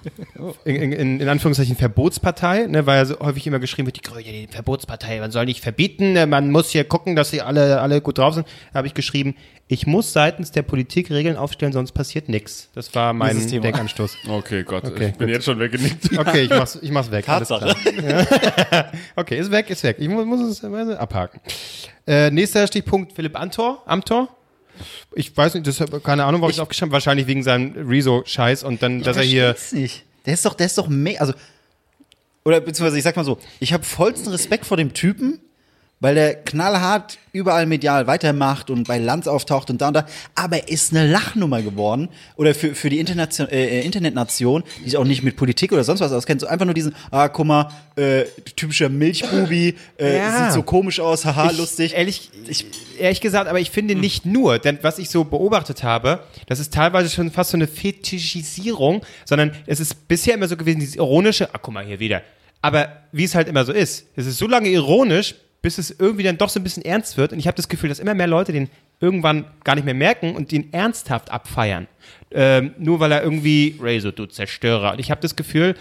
in, 0.65 0.91
in, 0.91 1.19
in 1.21 1.29
Anführungszeichen 1.29 1.75
Verbotspartei, 1.75 2.67
ne, 2.67 2.85
weil 2.85 2.97
ja 2.97 3.05
so 3.05 3.19
häufig 3.19 3.47
immer 3.47 3.59
geschrieben 3.59 3.85
wird, 3.87 3.97
die 3.97 4.01
Grüne, 4.01 4.23
die 4.23 4.47
Verbotspartei, 4.49 5.19
man 5.19 5.31
soll 5.31 5.45
nicht 5.45 5.61
verbieten, 5.61 6.13
ne, 6.13 6.27
man 6.27 6.51
muss 6.51 6.69
hier 6.71 6.83
gucken, 6.83 7.15
dass 7.15 7.31
sie 7.31 7.41
alle, 7.41 7.79
alle 7.79 8.01
gut 8.01 8.17
drauf 8.17 8.33
sind. 8.33 8.47
Habe 8.73 8.87
ich 8.87 8.93
geschrieben, 8.93 9.35
ich 9.67 9.87
muss 9.87 10.13
seitens 10.13 10.51
der 10.51 10.61
Politik 10.61 11.09
Regeln 11.09 11.37
aufstellen, 11.37 11.73
sonst 11.73 11.93
passiert 11.93 12.29
nichts. 12.29 12.69
Das 12.75 12.93
war 12.93 13.13
mein 13.13 13.35
Dieses. 13.35 13.51
Denkanstoß. 13.59 14.17
Okay, 14.27 14.63
Gott. 14.63 14.83
Okay, 14.85 15.07
ich 15.09 15.15
bin 15.15 15.29
jetzt 15.29 15.45
schon 15.45 15.59
weggenickt. 15.59 16.09
Okay, 16.17 16.43
ich 16.43 16.49
mach's, 16.49 16.77
ich 16.81 16.91
mach's 16.91 17.09
weg. 17.11 17.25
Tatsache. 17.25 17.75
klar. 17.75 18.91
Okay, 19.15 19.39
ist 19.39 19.49
weg, 19.51 19.69
ist 19.69 19.83
weg. 19.83 19.97
Ich 19.99 20.07
muss, 20.07 20.25
muss 20.25 20.41
es 20.41 20.63
äh, 20.63 20.93
abhaken. 20.95 21.39
Äh, 22.05 22.29
nächster 22.31 22.67
Stichpunkt, 22.67 23.13
Philipp 23.13 23.39
Amthor. 23.39 23.81
Amthor. 23.85 24.29
Ich 25.13 25.35
weiß 25.35 25.53
nicht, 25.55 25.67
das, 25.67 25.77
keine 26.03 26.25
Ahnung, 26.25 26.41
warum 26.41 26.49
ich 26.49 26.57
es 26.57 26.59
aufgeschrieben 26.59 26.89
habe. 26.89 26.93
Wahrscheinlich 26.93 27.27
wegen 27.27 27.43
seinem 27.43 27.87
Rezo-Scheiß 27.87 28.63
und 28.63 28.81
dann, 28.81 29.01
dass 29.01 29.17
er 29.17 29.23
hier. 29.23 29.55
Nicht. 29.71 30.03
Der 30.25 30.33
ist 30.33 30.45
doch, 30.45 30.53
der 30.53 30.65
ist 30.65 30.77
doch 30.77 30.87
mega, 30.87 31.19
also, 31.19 31.33
oder 32.43 32.61
beziehungsweise 32.61 32.97
ich 32.97 33.03
sag 33.03 33.15
mal 33.15 33.25
so, 33.25 33.37
ich 33.59 33.73
habe 33.73 33.83
vollsten 33.83 34.31
Respekt 34.31 34.65
vor 34.65 34.77
dem 34.77 34.93
Typen, 34.93 35.39
weil 36.05 36.13
der 36.13 36.35
knallhart 36.35 37.17
überall 37.31 37.65
medial 37.65 38.05
weitermacht 38.05 38.69
und 38.69 38.87
bei 38.87 38.99
Lanz 38.99 39.25
auftaucht 39.27 39.71
und 39.71 39.81
da 39.81 39.87
und 39.87 39.95
da, 39.95 40.05
aber 40.35 40.57
er 40.57 40.69
ist 40.69 40.91
eine 40.95 41.11
Lachnummer 41.11 41.63
geworden 41.63 42.09
oder 42.35 42.53
für, 42.53 42.75
für 42.75 42.91
die 42.91 42.99
Internation, 42.99 43.49
äh, 43.49 43.81
Internetnation, 43.81 44.63
die 44.81 44.83
sich 44.91 44.97
auch 44.97 45.03
nicht 45.03 45.23
mit 45.23 45.35
Politik 45.35 45.71
oder 45.73 45.83
sonst 45.83 46.01
was 46.01 46.11
auskennt, 46.11 46.41
so 46.41 46.47
einfach 46.47 46.65
nur 46.65 46.75
diesen, 46.75 46.95
ah, 47.09 47.27
guck 47.27 47.47
mal, 47.47 47.71
äh, 47.95 48.25
typischer 48.55 48.87
Milchbubi, 48.89 49.73
äh, 49.97 50.17
Ja. 50.17 50.43
sieht 50.45 50.53
so 50.53 50.61
komisch 50.61 50.99
aus, 50.99 51.25
haha, 51.25 51.49
Ich- 51.51 51.57
lustig. 51.57 51.93
Ehrlich, 51.95 52.29
ehrlich 52.99 53.19
gesagt, 53.21 53.49
aber 53.49 53.59
ich 53.59 53.71
finde 53.71 53.95
nicht 53.95 54.27
nur, 54.27 54.59
denn 54.59 54.77
was 54.83 54.99
ich 54.99 55.09
so 55.09 55.23
beobachtet 55.23 55.81
habe, 55.81 56.19
das 56.45 56.59
ist 56.59 56.71
teilweise 56.71 57.09
schon 57.09 57.31
fast 57.31 57.49
so 57.49 57.57
eine 57.57 57.65
Fetischisierung, 57.67 59.01
sondern 59.25 59.51
es 59.65 59.79
ist 59.79 60.07
bisher 60.07 60.35
immer 60.35 60.47
so 60.47 60.55
gewesen, 60.55 60.79
dieses 60.81 60.95
ironische, 60.97 61.49
ach 61.51 61.59
guck 61.63 61.73
mal 61.73 61.83
hier 61.83 61.99
wieder. 61.99 62.21
Aber 62.61 62.89
wie 63.11 63.23
es 63.23 63.35
halt 63.35 63.47
immer 63.47 63.63
so 63.65 63.71
ist, 63.73 64.05
es 64.15 64.25
ist 64.25 64.37
so 64.37 64.47
lange 64.47 64.69
ironisch, 64.69 65.35
bis 65.65 65.79
es 65.79 65.89
irgendwie 65.97 66.21
dann 66.21 66.37
doch 66.37 66.49
so 66.49 66.59
ein 66.59 66.63
bisschen 66.63 66.85
ernst 66.85 67.17
wird. 67.17 67.33
Und 67.33 67.39
ich 67.39 67.47
habe 67.47 67.57
das 67.57 67.67
Gefühl, 67.67 67.89
dass 67.89 67.97
immer 67.97 68.13
mehr 68.13 68.27
Leute 68.27 68.51
den 68.51 68.69
irgendwann 68.99 69.45
gar 69.63 69.73
nicht 69.73 69.83
mehr 69.83 69.95
merken 69.95 70.35
und 70.35 70.51
den 70.51 70.71
ernsthaft 70.71 71.31
abfeiern. 71.31 71.87
Ähm, 72.29 72.75
nur 72.77 72.99
weil 72.99 73.11
er 73.11 73.23
irgendwie, 73.23 73.75
Razor, 73.81 74.11
du 74.11 74.27
Zerstörer. 74.27 74.91
Und 74.91 74.99
ich 74.99 75.09
habe 75.09 75.21
das 75.21 75.35
Gefühl, 75.35 75.73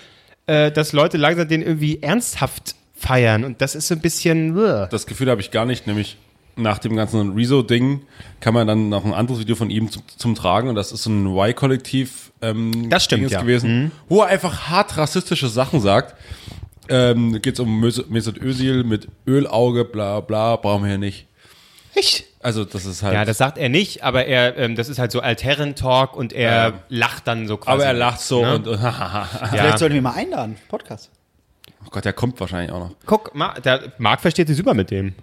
äh, 0.47 0.73
dass 0.73 0.95
Leute 0.95 1.19
langsam 1.19 1.49
den 1.49 1.61
irgendwie 1.61 2.01
ernsthaft 2.01 2.77
feiern. 2.95 3.45
Und 3.45 3.61
das 3.61 3.75
ist 3.75 3.89
so 3.89 3.95
ein 3.95 4.01
bisschen. 4.01 4.57
uah. 4.57 4.87
Das 4.87 5.07
Gefühl 5.07 5.29
habe 5.31 5.43
ich 5.43 5.51
gar 5.51 5.67
nicht, 5.67 5.87
nämlich 5.87 6.17
nach 6.57 6.79
dem 6.79 6.97
ganzen 6.97 7.35
Rezo-Ding 7.35 8.07
kam 8.41 8.55
man 8.55 8.67
dann 8.67 8.89
noch 8.89 9.05
ein 9.05 9.13
anderes 9.13 9.39
Video 9.39 9.55
von 9.55 9.69
ihm 9.69 9.91
zum, 9.91 10.03
zum 10.17 10.35
Tragen 10.35 10.71
und 10.71 10.77
das 10.77 10.93
ist 10.93 11.03
so 11.03 11.11
ein 11.11 11.27
Y-Kollektiv 11.27 12.33
ähm, 12.41 12.89
Das 12.89 13.05
stimmt, 13.05 13.31
ja. 13.31 13.43
gewesen, 13.43 13.93
wo 14.09 14.23
er 14.23 14.29
einfach 14.29 14.71
hart 14.71 14.97
rassistische 14.97 15.49
Sachen 15.49 15.83
sagt. 15.83 16.15
Ähm, 16.89 17.41
Geht 17.41 17.55
es 17.55 17.61
um 17.61 17.81
Mes- 17.83 18.07
Mesut 18.09 18.39
Özil 18.41 18.85
mit 18.85 19.09
Ölauge, 19.27 19.85
bla 19.85 20.21
bla, 20.21 20.57
brauchen 20.57 20.83
wir 20.83 20.89
hier 20.91 20.99
nicht. 20.99 21.27
Echt? 21.95 22.25
Also 22.41 22.65
das 22.65 22.85
ist 22.85 23.03
halt. 23.03 23.15
Ja, 23.15 23.25
das 23.25 23.39
sagt 23.39 23.57
er 23.57 23.69
nicht, 23.69 24.03
aber 24.05 24.27
er, 24.27 24.57
ähm, 24.59 24.75
das 24.77 24.89
ist 24.89 24.99
halt 24.99 25.13
so 25.13 25.21
Altherren-Talk 25.21 26.15
und 26.17 26.33
er 26.33 26.53
Ja. 26.69 26.73
lacht 26.89 27.27
dann 27.27 27.47
so 27.49 27.57
quasi. 27.57 27.73
aber 27.73 27.85
er 27.85 27.95
lacht 27.95 28.21
so 28.21 28.43
Ne? 28.45 28.55
und, 28.57 28.67
und 28.69 28.83
Ja. 28.83 29.29
Vielleicht 29.51 29.79
sollten 29.79 29.95
wir 29.95 30.03
mal 30.03 30.15
einladen. 30.15 30.57
Podcast. 30.69 31.11
oh 31.87 31.89
Gott, 31.91 32.05
der 32.05 32.13
kommt 32.13 32.39
wahrscheinlich 32.41 32.71
auch 32.73 32.81
noch. 32.81 32.91
Guck, 33.07 33.35
Ma 33.35 33.55
der 33.61 33.93
Marc 33.99 34.21
versteht 34.21 34.49
sich 34.49 34.57
super 34.57 34.75
mit 34.75 34.91
dem. 34.91 35.15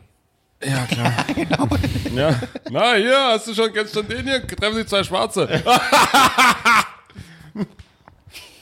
Ja, 0.63 0.85
klar. 0.85 1.11
Ja. 2.15 2.39
Na, 2.69 2.93
hier, 2.95 3.17
hast 3.33 3.47
du 3.47 3.53
schon, 3.53 3.71
kennst 3.73 3.93
schon 3.93 4.07
den 4.07 4.23
hier? 4.23 4.45
Treffen 4.47 4.75
Sie 4.75 4.85
zwei 4.85 5.03
Schwarze. 5.03 5.47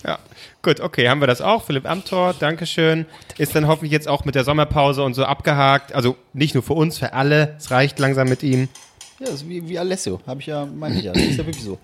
Ja. 0.05 0.17
Gut, 0.62 0.82
okay, 0.82 1.08
haben 1.08 1.22
wir 1.22 1.28
das 1.28 1.41
auch. 1.41 1.63
Philipp 1.63 1.89
Amthor, 1.89 2.34
Dankeschön. 2.34 3.06
Ist 3.38 3.56
dann 3.56 3.67
hoffentlich 3.67 3.91
jetzt 3.91 4.08
auch 4.08 4.26
mit 4.26 4.36
der 4.36 4.43
Sommerpause 4.43 5.04
und 5.04 5.13
so 5.13 5.24
abgehakt. 5.24 5.93
Also 5.93 6.17
nicht 6.34 6.54
nur 6.54 6.63
für 6.63 6.74
uns, 6.74 6.98
für 6.98 7.13
alle. 7.13 7.56
Es 7.58 7.72
reicht 7.72 7.98
langsam 8.00 8.28
mit 8.28 8.43
ihm. 8.43 8.67
Ja, 9.19 9.28
das 9.28 9.36
ist 9.36 9.50
wie, 9.50 9.67
wie 9.69 9.80
Alessio. 9.80 10.19
Habe 10.28 10.41
ich 10.41 10.48
ja, 10.48 10.65
meine 10.65 10.98
ich 10.98 11.06
ja. 11.06 11.13
Das 11.13 11.24
ist 11.24 11.38
ja 11.38 11.45
wirklich 11.45 11.63
so. 11.63 11.78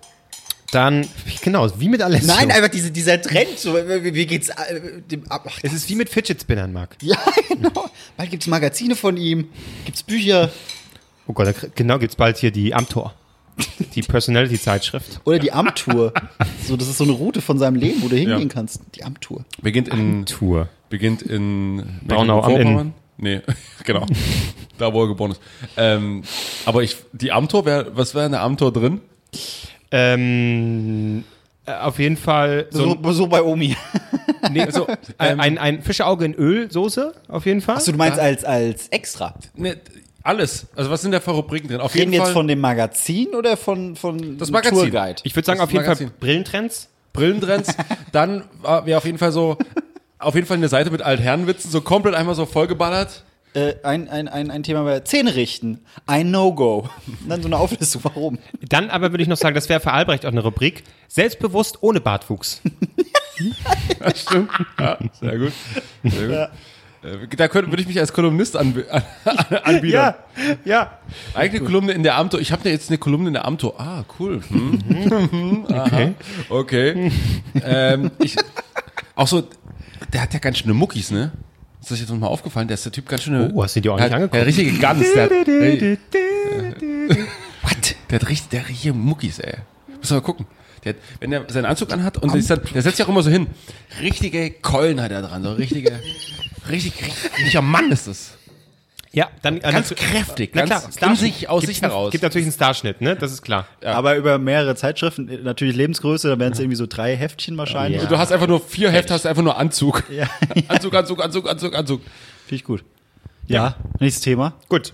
Dann, 0.72 1.08
genau, 1.42 1.70
wie 1.80 1.88
mit 1.88 2.02
Alessio. 2.02 2.28
Nein, 2.28 2.52
einfach 2.52 2.68
diese, 2.68 2.92
dieser 2.92 3.22
Trend. 3.22 3.58
So, 3.58 3.76
wie, 3.76 4.26
geht's 4.26 4.50
äh, 4.50 5.02
dem 5.10 5.32
ab? 5.32 5.46
Ach, 5.48 5.60
es 5.64 5.72
ist 5.72 5.88
wie 5.90 5.96
mit 5.96 6.10
Fidget 6.10 6.42
Spinnern, 6.42 6.74
Marc. 6.74 6.98
ja, 7.02 7.18
genau. 7.48 7.90
Bald 8.18 8.30
gibt's 8.30 8.48
Magazine 8.48 8.96
von 8.96 9.16
ihm, 9.16 9.50
gibt's 9.86 10.04
Bücher 10.04 10.50
Oh 11.28 11.34
Gott, 11.34 11.48
da 11.48 11.54
genau 11.74 11.98
gibt's 11.98 12.16
bald 12.16 12.38
hier 12.38 12.52
die 12.52 12.74
Amthor. 12.74 13.14
Die 13.96 14.02
Personality-Zeitschrift. 14.02 15.22
oder 15.24 15.39
die 15.39 15.52
Amtour. 15.54 16.13
so, 16.68 16.76
das 16.78 16.88
ist 16.89 16.98
so 16.98 17.04
eine 17.06 17.13
Route 17.13 17.41
von 17.41 17.58
seinem 17.58 17.76
Leben, 17.76 18.02
wo 18.02 18.08
du 18.10 18.15
hingehen 18.18 18.39
Ja. 18.41 18.48
kannst. 18.48 18.82
Die 18.96 19.04
Amtour. 19.04 19.46
Beginnt 19.62 19.88
in, 19.89 20.26
Tour. 20.26 20.68
beginnt 20.89 21.22
in 21.22 21.78
Braunau 22.06 22.41
am 22.41 22.52
Mecklenburg-Vorpommern? 22.52 22.94
Nee, 23.18 23.41
genau. 23.86 24.06
da, 24.78 24.94
wo 24.94 25.04
er 25.04 25.08
geboren 25.08 25.32
ist. 25.32 25.41
Ähm, 25.78 26.24
aber 26.65 26.84
ich, 26.84 26.98
die 27.13 27.32
Amtor, 27.32 27.65
wär, 27.65 27.88
was 27.96 28.13
wäre 28.13 28.26
in 28.26 28.34
der 28.34 28.41
Amtor 28.41 28.74
drin? 28.74 29.00
Ähm, 29.91 31.24
äh, 31.65 31.72
auf 31.74 32.00
jeden 32.00 32.18
Fall 32.18 32.68
so, 32.72 32.98
So, 33.02 33.12
so 33.13 33.28
bei 33.28 33.41
Omi. 33.41 33.76
nee, 34.52 34.62
also, 34.62 34.88
ein, 35.18 35.39
ein, 35.39 35.58
ein 35.58 35.82
Fischeauge 35.82 36.26
in 36.26 36.34
Ölsoße, 36.34 37.13
auf 37.30 37.46
jeden 37.46 37.62
Fall. 37.62 37.78
Achso, 37.78 37.91
du 37.94 37.98
meinst 37.98 38.20
als, 38.20 38.44
als 38.44 38.88
extra. 38.89 39.34
Ne, 39.56 39.78
alles. 40.26 40.68
Also 40.76 40.90
was 40.90 41.02
sind 41.02 41.12
da 41.12 41.20
für 41.20 41.32
Rubriken 41.32 41.68
drin? 41.70 41.80
Auf 41.82 41.94
Reden 41.94 42.00
jeden 42.00 42.12
wir 42.14 42.18
jetzt 42.20 42.26
Fall 42.28 42.34
von 42.34 42.48
dem 42.48 42.60
Magazin 42.60 43.34
oder 43.36 43.58
von, 43.58 43.96
von 43.96 44.38
Das 44.38 44.52
Magazin. 44.52 44.78
Tourguide? 44.92 45.22
ich 45.24 45.36
würde 45.36 45.46
sagen, 45.46 45.60
Das 45.60 45.66
auf 45.68 45.72
jeden 45.72 45.86
Magazin. 45.86 46.08
Fall 46.08 46.18
Brillentrends. 46.20 46.90
Brillentrends. 47.14 47.76
Dann 48.12 48.44
wäre 48.84 48.98
auf 48.98 49.06
jeden 49.06 49.18
Fall 49.18 49.32
so, 49.32 49.58
auf 50.20 50.36
jeden 50.36 50.48
Fall 50.48 50.58
eine 50.58 50.68
Seite 50.70 50.92
mit 50.92 51.02
Altherrenwitzen, 51.02 51.70
so 51.72 51.82
komplett 51.82 52.16
einmal 52.16 52.36
so 52.36 52.46
vollgeballert. 52.46 53.24
Äh, 53.54 53.76
ein, 53.84 54.10
ein, 54.10 54.28
ein, 54.28 54.52
ein 54.52 54.64
Thema 54.64 54.84
bei 54.84 55.00
Zähne 55.02 55.36
richten. 55.36 55.80
Ein 56.08 56.30
No-Go. 56.32 56.90
Dann 57.30 57.42
so 57.42 57.48
eine 57.48 57.58
Auflistung, 57.58 58.02
warum. 58.04 58.38
Dann 58.68 58.90
aber 58.90 59.12
würde 59.14 59.22
ich 59.24 59.30
noch 59.30 59.38
sagen, 59.38 59.56
das 59.56 59.70
wäre 59.70 59.80
für 59.80 59.94
Albrecht 59.94 60.26
auch 60.26 60.32
eine 60.32 60.42
Rubrik. 60.44 60.84
Selbstbewusst 61.08 61.82
ohne 61.82 62.02
Bartwuchs. 62.02 62.62
Stimmt. 64.16 64.50
Ja, 64.80 64.98
sehr 65.20 65.38
gut. 65.38 65.54
Sehr 66.04 66.28
gut. 66.28 66.36
Äh, 66.36 66.48
Da 67.38 67.48
könnte, 67.48 67.72
würde 67.72 67.82
ich 67.82 67.88
mich 67.88 68.00
als 68.00 68.12
Kolumnist 68.13 68.56
anb 68.56 68.84
an, 68.91 69.04
anbieten. 69.63 70.13
ja. 70.65 71.00
Eigene 71.34 71.63
Kolumne 71.63 71.91
in 71.91 72.04
der 72.04 72.15
Amto. 72.18 72.38
Ich 72.39 72.52
habe 72.52 72.68
jetzt 72.70 72.89
eine 72.89 72.98
Kolumne 72.98 73.28
in 73.28 73.34
der 73.34 73.46
Amto. 73.46 73.76
Ah, 73.78 74.04
cool. 74.20 74.41
Hm. 74.50 75.65
Okay. 75.70 76.13
Okay. 76.50 77.12
ähm, 77.63 78.12
ich, 78.20 78.36
auch 79.15 79.28
so, 79.28 79.48
der 80.13 80.22
hat 80.22 80.34
ja 80.34 80.39
ganz 80.39 80.58
schöne 80.60 80.74
Muckis, 80.74 81.12
ne? 81.12 81.32
Ist 81.82 81.91
das 81.91 82.00
jetzt 82.00 82.10
noch 82.10 82.18
mal 82.18 82.28
aufgefallen? 82.28 82.68
Der 82.68 82.76
ist 82.76 82.86
der 82.86 82.91
Typ 82.91 83.08
ganz 83.08 83.24
schöne. 83.24 83.52
Oh, 83.54 83.63
hast 83.63 83.76
du 83.76 83.82
die 83.82 83.89
auch 83.89 83.98
der 83.98 84.06
nicht 84.06 84.13
hat, 84.13 84.22
angeguckt? 84.22 84.34
Der 84.34 84.41
hat 84.41 84.48
richtige 84.48 84.72
Guns. 84.72 85.13
Der 85.13 85.24
hat, 85.24 85.48
der, 86.12 87.18
What? 87.62 87.96
Der 88.10 88.20
hat 88.20 88.30
richtig, 88.30 88.50
der 88.50 88.68
richtige 88.68 88.94
Muckis, 88.94 89.39
ey. 89.39 89.56
Muss 90.00 90.10
mal 90.10 90.22
gucken. 90.22 90.48
Der 90.86 90.95
wenn 91.19 91.32
er 91.34 91.43
seinen 91.50 91.65
Anzug 91.65 91.91
anhat 91.91 92.17
und 92.19 92.34
ist 92.36 92.50
dann, 92.50 92.62
der 92.74 92.82
setzt 92.82 92.98
sich 92.98 93.06
auch 93.06 93.10
immer 93.10 93.24
so 93.24 93.30
hin. 93.30 93.48
Richtige 94.02 94.52
Keulen 94.52 95.02
hat 95.02 95.12
er 95.12 95.21
dran, 95.24 95.43
so 95.43 95.54
richtige, 95.54 95.91
richtig, 96.69 96.93
richtig, 97.02 97.38
richtiger 97.39 97.62
Mann 97.62 97.91
ist 97.91 98.08
das. 98.08 98.32
Ja, 99.12 99.30
dann 99.41 99.58
äh, 99.58 99.71
Ganz 99.71 99.91
natu- 99.91 99.95
kräftig, 99.95 100.52
Na 100.54 100.65
ganz 100.65 100.98
klar, 100.98 101.12
in 101.12 101.15
sich, 101.15 101.48
aus 101.48 101.63
sich 101.63 101.82
heraus. 101.82 102.12
Gibt 102.12 102.21
natürlich 102.24 102.45
einen 102.48 102.52
Starschnitt, 102.54 103.00
ne? 103.00 103.15
Das 103.15 103.32
ist 103.32 103.41
klar. 103.43 103.65
Aber 103.82 104.17
über 104.17 104.38
mehrere 104.39 104.76
Zeitschriften, 104.76 105.30
äh, 105.30 105.38
natürlich 105.38 105.76
Lebensgröße, 105.78 106.28
da 106.28 106.38
wären 106.38 106.52
es 106.52 106.60
irgendwie 106.60 106.76
so 106.76 106.86
drei 106.86 107.15
Heftchen 107.15 107.58
wahrscheinlich. 107.58 108.02
Und 108.02 108.12
du 108.12 108.17
hast 108.17 108.34
einfach 108.34 108.48
nur 108.48 108.60
vier 108.60 108.89
Hefte, 108.91 109.13
hast 109.13 109.26
einfach 109.26 109.41
nur 109.41 109.58
Anzug. 109.58 110.04
Ja, 110.12 110.30
Anzug, 110.67 110.93
Anzug, 110.95 111.24
Anzug, 111.24 111.48
Anzug, 111.50 111.76
Anzug. 111.76 112.02
finde 112.45 112.56
ich 112.56 112.63
gut. 112.65 112.84
Ja, 113.48 113.76
nächstes 114.02 114.21
Thema. 114.21 114.54
Gut. 114.67 114.91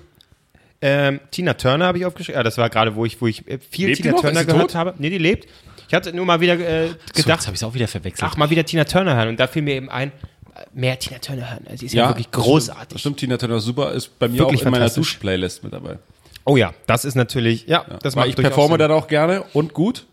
Ähm, 0.83 1.19
Tina 1.31 1.53
Turner 1.55 1.85
habe 1.87 1.97
ich 1.97 2.05
aufgeschrieben. 2.05 2.37
Ja, 2.37 2.43
das 2.43 2.57
war 2.57 2.69
gerade, 2.69 2.95
wo 2.95 3.05
ich, 3.05 3.21
wo 3.21 3.27
ich 3.27 3.47
äh, 3.47 3.57
viel 3.59 3.87
Lebt 3.87 4.01
Tina? 4.03 4.13
Turner 4.13 4.45
gehört 4.45 4.71
tot? 4.71 4.75
habe. 4.75 4.93
Nee, 4.99 5.09
die 5.09 5.17
lebt. 5.19 5.47
Ich 5.91 5.93
hatte 5.93 6.13
nur 6.13 6.25
mal 6.25 6.39
wieder 6.39 6.53
äh, 6.53 6.93
gedacht, 7.13 7.45
habe 7.47 7.53
ich 7.53 7.59
es 7.59 7.63
auch 7.63 7.73
wieder 7.73 7.85
verwechselt. 7.89 8.25
ach, 8.31 8.37
mal 8.37 8.49
wieder 8.49 8.63
Tina 8.63 8.85
Turner 8.85 9.13
hören. 9.13 9.27
Und 9.27 9.41
da 9.41 9.47
fiel 9.47 9.61
mir 9.61 9.75
eben 9.75 9.89
ein, 9.89 10.13
mehr 10.73 10.97
Tina 10.97 11.19
Turner 11.19 11.51
hören. 11.51 11.65
Sie 11.75 11.87
ist 11.87 11.91
ja, 11.91 12.07
wirklich 12.07 12.29
das 12.29 12.41
großartig. 12.41 12.77
Stimmt, 12.77 12.93
das 12.93 12.99
stimmt, 13.01 13.17
Tina 13.17 13.37
Turner 13.37 13.59
super, 13.59 13.91
ist 13.91 14.17
bei 14.17 14.29
mir 14.29 14.39
Wirklich 14.39 14.61
auch 14.61 14.67
in 14.67 14.71
meiner. 14.71 14.89
Duschplaylist 14.89 15.65
mit 15.65 15.73
dabei. 15.73 15.99
Oh 16.45 16.55
ja, 16.55 16.73
das 16.87 17.03
ist 17.03 17.15
natürlich, 17.15 17.67
ja, 17.67 17.83
das 18.03 18.15
Weil 18.15 18.21
macht 18.21 18.29
ich 18.29 18.35
durchaus 18.35 18.51
performe 18.51 18.75
Sinn. 18.75 18.79
dann 18.79 18.91
auch 18.91 19.09
gerne 19.09 19.43
und 19.51 19.73
gut. 19.73 20.05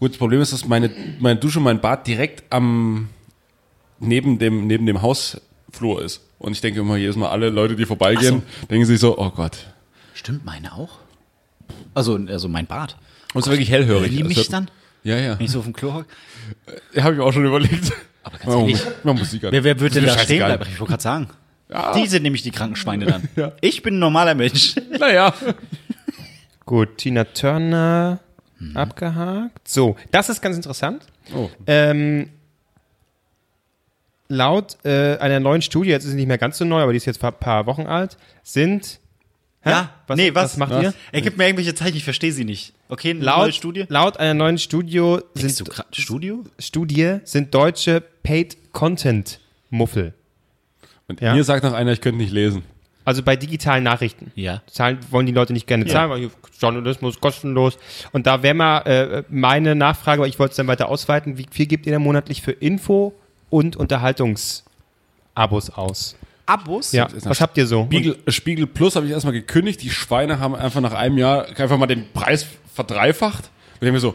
Gut, 0.00 0.12
das 0.12 0.18
Problem 0.18 0.40
ist, 0.40 0.54
dass 0.54 0.64
meine, 0.64 0.90
meine 1.18 1.38
Dusche, 1.38 1.60
mein 1.60 1.82
Bad 1.82 2.06
direkt 2.06 2.50
am, 2.50 3.10
neben 3.98 4.38
dem, 4.38 4.66
neben 4.66 4.86
dem 4.86 5.02
Hausflur 5.02 6.02
ist. 6.02 6.22
Und 6.38 6.52
ich 6.52 6.62
denke 6.62 6.80
immer 6.80 6.96
jedes 6.96 7.16
Mal, 7.16 7.28
alle 7.28 7.50
Leute, 7.50 7.76
die 7.76 7.84
vorbeigehen, 7.84 8.42
denken 8.70 8.86
sich 8.86 8.98
so, 8.98 9.18
oh 9.18 9.28
Gott. 9.28 9.58
Stimmt, 10.14 10.46
meine 10.46 10.72
auch? 10.72 11.00
Also, 11.92 12.18
also 12.28 12.48
mein 12.48 12.64
Bart. 12.64 12.96
Und 13.34 13.40
es 13.40 13.46
ist 13.46 13.52
wirklich 13.52 13.70
hellhörig. 13.70 14.10
Hören 14.10 14.16
die 14.16 14.24
mich 14.24 14.36
hört- 14.38 14.52
dann, 14.52 14.70
Ja, 15.02 15.16
ja. 15.18 15.38
wenn 15.38 15.44
ich 15.44 15.50
so 15.52 15.58
auf 15.58 15.64
dem 15.64 15.74
Klo 15.74 15.92
hocke? 15.94 16.06
Habe 17.00 17.12
ich 17.12 17.18
mir 17.18 17.24
auch 17.24 17.32
schon 17.32 17.44
überlegt. 17.44 17.92
Aber 18.22 18.38
ganz 18.38 18.54
ehrlich, 18.54 18.80
Mal 19.02 19.12
Musik 19.14 19.44
an. 19.44 19.52
wer, 19.52 19.64
wer 19.64 19.78
würde 19.80 19.96
denn 19.96 20.06
da 20.06 20.18
stehen 20.18 20.38
bleiben? 20.38 20.64
Ich 20.72 20.80
wollte 20.80 20.92
gerade 20.92 21.02
sagen. 21.02 21.28
Die 21.96 22.06
sind 22.06 22.22
nämlich 22.22 22.42
die 22.42 22.50
kranken 22.52 22.76
Schweine 22.76 23.04
dann. 23.06 23.28
Ja. 23.36 23.52
Ich 23.60 23.82
bin 23.82 23.96
ein 23.96 23.98
normaler 23.98 24.34
Mensch. 24.34 24.76
Naja. 24.98 25.34
Gut, 26.64 26.96
Tina 26.98 27.24
Turner 27.24 28.20
abgehakt. 28.74 29.66
So, 29.68 29.96
das 30.10 30.28
ist 30.30 30.40
ganz 30.40 30.56
interessant. 30.56 31.02
Oh. 31.34 31.50
Ähm, 31.66 32.30
laut 34.28 34.76
äh, 34.84 35.16
einer 35.18 35.40
neuen 35.40 35.62
Studie, 35.62 35.90
jetzt 35.90 36.04
ist 36.04 36.10
sie 36.10 36.16
nicht 36.16 36.28
mehr 36.28 36.38
ganz 36.38 36.58
so 36.58 36.64
neu, 36.64 36.80
aber 36.82 36.92
die 36.92 36.96
ist 36.98 37.04
jetzt 37.06 37.22
ein 37.24 37.32
paar 37.34 37.66
Wochen 37.66 37.82
alt, 37.86 38.16
sind. 38.42 39.00
Hä? 39.62 39.70
Ja, 39.70 39.90
was, 40.06 40.16
nee, 40.16 40.34
was? 40.34 40.44
was 40.52 40.56
macht 40.58 40.70
Was? 40.72 40.82
ihr? 40.82 40.94
Er 41.12 41.20
gibt 41.22 41.36
mir 41.38 41.44
irgendwelche 41.46 41.74
Zeichen, 41.74 41.96
ich 41.96 42.04
verstehe 42.04 42.32
sie 42.32 42.44
nicht. 42.44 42.73
Okay, 42.88 43.10
eine 43.10 43.20
Laut, 43.20 43.38
neue 43.44 43.52
Studie? 43.52 43.84
laut 43.88 44.18
einer 44.18 44.34
neuen 44.34 44.58
Studio 44.58 45.20
Denkst 45.36 45.56
du 45.56 45.64
sind, 45.64 45.84
Studio? 45.92 46.44
Studie 46.58 47.18
sind 47.24 47.54
deutsche 47.54 48.02
Paid 48.22 48.72
Content 48.72 49.40
Muffel. 49.70 50.12
Und 51.08 51.20
Ja. 51.20 51.34
mir 51.34 51.44
sagt 51.44 51.64
noch 51.64 51.72
einer, 51.72 51.92
ich 51.92 52.00
könnte 52.00 52.18
nicht 52.18 52.32
lesen. 52.32 52.62
Also 53.06 53.22
bei 53.22 53.36
digitalen 53.36 53.84
Nachrichten. 53.84 54.32
Ja. 54.34 54.62
Zahlen 54.66 54.98
wollen 55.10 55.26
die 55.26 55.32
Leute 55.32 55.52
nicht 55.52 55.66
gerne 55.66 55.84
zahlen, 55.86 56.10
weil 56.10 56.18
hier 56.20 56.30
Journalismus 56.58 57.20
kostenlos. 57.20 57.76
Und 58.12 58.26
da 58.26 58.42
wäre 58.42 58.54
mal 58.54 58.78
äh, 58.86 59.22
meine 59.28 59.74
Nachfrage, 59.74 60.20
aber 60.22 60.28
ich 60.28 60.38
wollte 60.38 60.52
es 60.52 60.56
dann 60.56 60.66
weiter 60.68 60.88
ausweiten. 60.88 61.36
Wie 61.36 61.46
viel 61.50 61.66
gebt 61.66 61.84
ihr 61.86 61.92
denn 61.92 62.00
monatlich 62.02 62.40
für 62.40 62.52
Info 62.52 63.12
und 63.50 63.76
Unterhaltungsabos 63.76 65.70
aus? 65.74 66.16
Abos? 66.46 66.92
Ja, 66.92 67.08
was 67.24 67.40
habt 67.40 67.56
ihr 67.56 67.66
so? 67.66 67.84
Spiegel, 67.86 68.18
Spiegel 68.28 68.66
Plus 68.66 68.96
habe 68.96 69.06
ich 69.06 69.12
erstmal 69.12 69.32
gekündigt. 69.32 69.82
Die 69.82 69.90
Schweine 69.90 70.38
haben 70.40 70.54
einfach 70.54 70.80
nach 70.82 70.92
einem 70.92 71.16
Jahr 71.18 71.46
einfach 71.56 71.78
mal 71.78 71.86
den 71.86 72.10
Preis 72.12 72.46
verdreifacht. 72.74 73.44
Und 73.44 73.74
ich 73.74 73.80
denke 73.80 73.92
mir 73.92 74.00
so, 74.00 74.14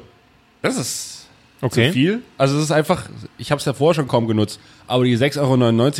das 0.61 0.77
ist 0.77 1.15
Okay. 1.61 1.87
zu 1.87 1.93
viel. 1.93 2.21
Also 2.37 2.57
es 2.57 2.63
ist 2.63 2.71
einfach, 2.71 3.09
ich 3.37 3.51
habe 3.51 3.59
es 3.59 3.65
ja 3.65 3.73
vorher 3.73 3.95
schon 3.95 4.07
kaum 4.07 4.27
genutzt, 4.27 4.59
aber 4.87 5.03
die 5.03 5.17
6,99 5.17 5.39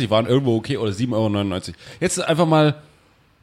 Euro 0.04 0.10
waren 0.10 0.26
irgendwo 0.26 0.56
okay 0.56 0.76
oder 0.78 0.90
7,99 0.92 1.12
Euro. 1.14 1.60
Jetzt 2.00 2.16
ist 2.18 2.24
einfach 2.24 2.46
mal, 2.46 2.76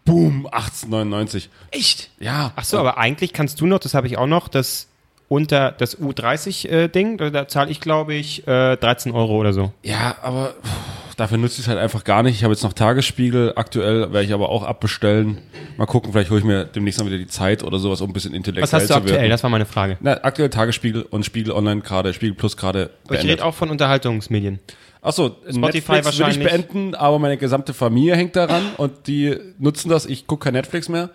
boom, 0.03 0.47
18,99 0.47 1.35
Euro. 1.35 1.43
Echt? 1.71 2.09
Ja. 2.19 2.53
Ach 2.55 2.63
so, 2.63 2.79
aber 2.79 2.97
eigentlich 2.97 3.33
kannst 3.33 3.61
du 3.61 3.67
noch, 3.67 3.79
das 3.79 3.93
habe 3.93 4.07
ich 4.07 4.17
auch 4.17 4.25
noch, 4.25 4.47
das 4.47 4.87
unter 5.29 5.71
das 5.73 5.99
U30-Ding, 5.99 7.17
da, 7.17 7.29
da 7.29 7.47
zahle 7.47 7.69
ich, 7.69 7.81
glaube 7.81 8.13
ich, 8.15 8.47
äh, 8.47 8.77
13 8.77 9.11
Euro 9.11 9.35
oder 9.37 9.53
so. 9.53 9.73
Ja, 9.83 10.15
aber 10.21 10.55
pff, 10.63 11.06
dafür 11.17 11.37
nutze 11.37 11.55
ich 11.55 11.59
es 11.61 11.67
halt 11.67 11.77
einfach 11.79 12.03
gar 12.05 12.23
nicht. 12.23 12.35
Ich 12.35 12.43
habe 12.43 12.53
jetzt 12.53 12.63
noch 12.63 12.71
Tagesspiegel, 12.73 13.53
aktuell 13.57 14.13
werde 14.13 14.23
ich 14.23 14.33
aber 14.33 14.47
auch 14.49 14.63
abbestellen. 14.63 15.39
Mal 15.77 15.85
gucken, 15.85 16.13
vielleicht 16.13 16.29
hole 16.29 16.39
ich 16.39 16.45
mir 16.45 16.63
demnächst 16.65 16.99
mal 16.99 17.05
wieder 17.07 17.17
die 17.17 17.27
Zeit 17.27 17.63
oder 17.63 17.79
sowas, 17.79 17.99
um 18.01 18.09
ein 18.09 18.13
bisschen 18.13 18.33
intellektuell 18.33 18.63
Was 18.63 18.73
hast 18.73 18.83
du 18.83 18.87
zu 18.93 18.99
aktuell? 18.99 19.17
werden. 19.19 19.29
Das 19.29 19.43
war 19.43 19.49
meine 19.49 19.65
Frage. 19.65 19.97
Na, 19.99 20.13
aktuell 20.23 20.49
Tagesspiegel 20.49 21.01
und 21.01 21.25
Spiegel 21.25 21.51
Online 21.51 21.81
gerade, 21.81 22.13
Spiegel 22.13 22.35
Plus 22.35 22.55
gerade 22.55 22.91
ich 23.11 23.23
rede 23.23 23.43
auch 23.43 23.53
von 23.53 23.69
Unterhaltungsmedien. 23.69 24.59
Achso, 25.01 25.35
Spotify 25.49 25.59
Netflix 25.59 25.87
will 25.89 25.97
ich 25.99 26.05
wahrscheinlich. 26.05 26.47
beenden, 26.49 26.95
aber 26.95 27.19
meine 27.19 27.37
gesamte 27.37 27.73
Familie 27.73 28.15
hängt 28.15 28.35
daran 28.35 28.63
und 28.77 29.07
die 29.07 29.35
nutzen 29.59 29.89
das. 29.89 30.05
Ich 30.05 30.27
gucke 30.27 30.45
kein 30.45 30.53
Netflix 30.53 30.89
mehr. 30.89 31.09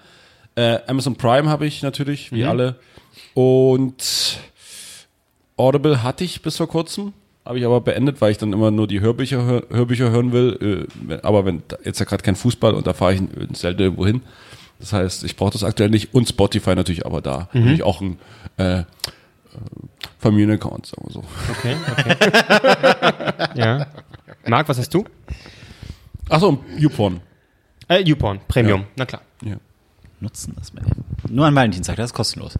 Äh, 0.55 0.78
Amazon 0.86 1.16
Prime 1.16 1.48
habe 1.48 1.66
ich 1.66 1.82
natürlich, 1.82 2.30
Mhm. 2.32 2.36
wie 2.36 2.44
alle. 2.44 2.76
Und 3.34 4.38
Audible 5.57 6.03
hatte 6.03 6.24
ich 6.24 6.42
bis 6.42 6.57
vor 6.57 6.68
kurzem, 6.68 7.12
habe 7.45 7.59
ich 7.59 7.64
aber 7.64 7.80
beendet, 7.80 8.20
weil 8.20 8.30
ich 8.30 8.38
dann 8.38 8.53
immer 8.53 8.70
nur 8.70 8.86
die 8.86 9.01
Hörbücher, 9.01 9.43
hör, 9.45 9.62
Hörbücher 9.70 10.11
hören 10.11 10.32
will. 10.32 10.86
Äh, 11.09 11.14
aber 11.22 11.45
wenn 11.45 11.62
jetzt 11.84 11.99
ja 11.99 12.05
gerade 12.07 12.22
kein 12.22 12.36
Fußball 12.36 12.74
und 12.74 12.86
da 12.86 12.93
fahre 12.95 13.14
ich 13.14 13.22
selten 13.55 13.82
irgendwo 13.82 14.07
hin, 14.07 14.22
Das 14.80 14.93
heißt, 14.93 15.24
ich 15.24 15.36
brauche 15.36 15.53
das 15.53 15.62
aktuell 15.64 15.90
nicht 15.90 16.14
und 16.14 16.28
Spotify 16.28 16.74
natürlich 16.74 17.05
aber 17.07 17.20
da. 17.20 17.49
Mhm. 17.53 17.61
Natürlich 17.61 17.82
auch 17.82 18.01
ein 18.01 18.18
äh, 18.59 18.80
äh, 18.80 18.84
Familienaccount, 20.18 20.86
sagen 20.86 21.03
wir 21.07 21.12
so. 21.12 21.24
Okay, 21.51 21.76
okay. 21.90 23.49
ja. 23.59 23.86
Marc, 24.47 24.68
was 24.68 24.78
hast 24.78 24.93
du? 24.95 25.05
Achso, 26.28 26.59
YouPorn. 26.78 27.20
Äh, 27.88 28.01
YouPorn, 28.03 28.40
Premium, 28.49 28.80
Ja. 28.82 28.86
na 28.97 29.07
klar. 29.07 29.22
Ja. 29.45 29.57
Nutzen 30.22 30.54
das 30.56 30.72
mal. 30.72 30.84
Nur 31.28 31.46
an 31.46 31.54
Valentinstag, 31.56 31.96
das 31.96 32.10
ist 32.10 32.14
kostenlos. 32.14 32.56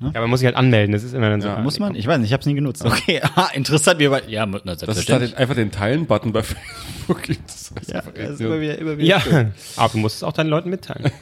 Ja, 0.00 0.20
man 0.20 0.28
muss 0.28 0.40
sich 0.40 0.46
halt 0.46 0.56
anmelden, 0.56 0.92
das 0.92 1.04
ist 1.04 1.14
immer 1.14 1.30
dann 1.30 1.40
so. 1.40 1.46
Ja. 1.46 1.60
Muss 1.60 1.78
man? 1.78 1.94
Ich 1.94 2.04
weiß 2.04 2.18
nicht, 2.18 2.26
ich 2.26 2.32
habe 2.32 2.40
es 2.40 2.46
nie 2.46 2.54
genutzt. 2.54 2.84
Okay, 2.84 3.22
ah, 3.36 3.48
interessant. 3.54 4.00
Wir 4.00 4.10
ja, 4.28 4.44
na, 4.44 4.74
Das 4.74 4.98
ist 4.98 5.08
den, 5.08 5.34
einfach 5.34 5.54
den 5.54 5.70
Teilen-Button 5.70 6.32
bei 6.32 6.42
Facebook. 6.42 7.22
Das 7.46 7.72
heißt 7.76 7.90
ja, 7.92 8.02
das 8.02 8.30
ist 8.32 8.40
immer 8.40 8.60
wieder, 8.60 8.76
immer 8.78 8.98
wieder. 8.98 9.06
Ja, 9.06 9.22
aber 9.76 9.92
du 9.92 9.98
musst 9.98 10.16
es 10.16 10.22
auch 10.24 10.32
deinen 10.32 10.48
Leuten 10.50 10.68
mitteilen. 10.68 11.12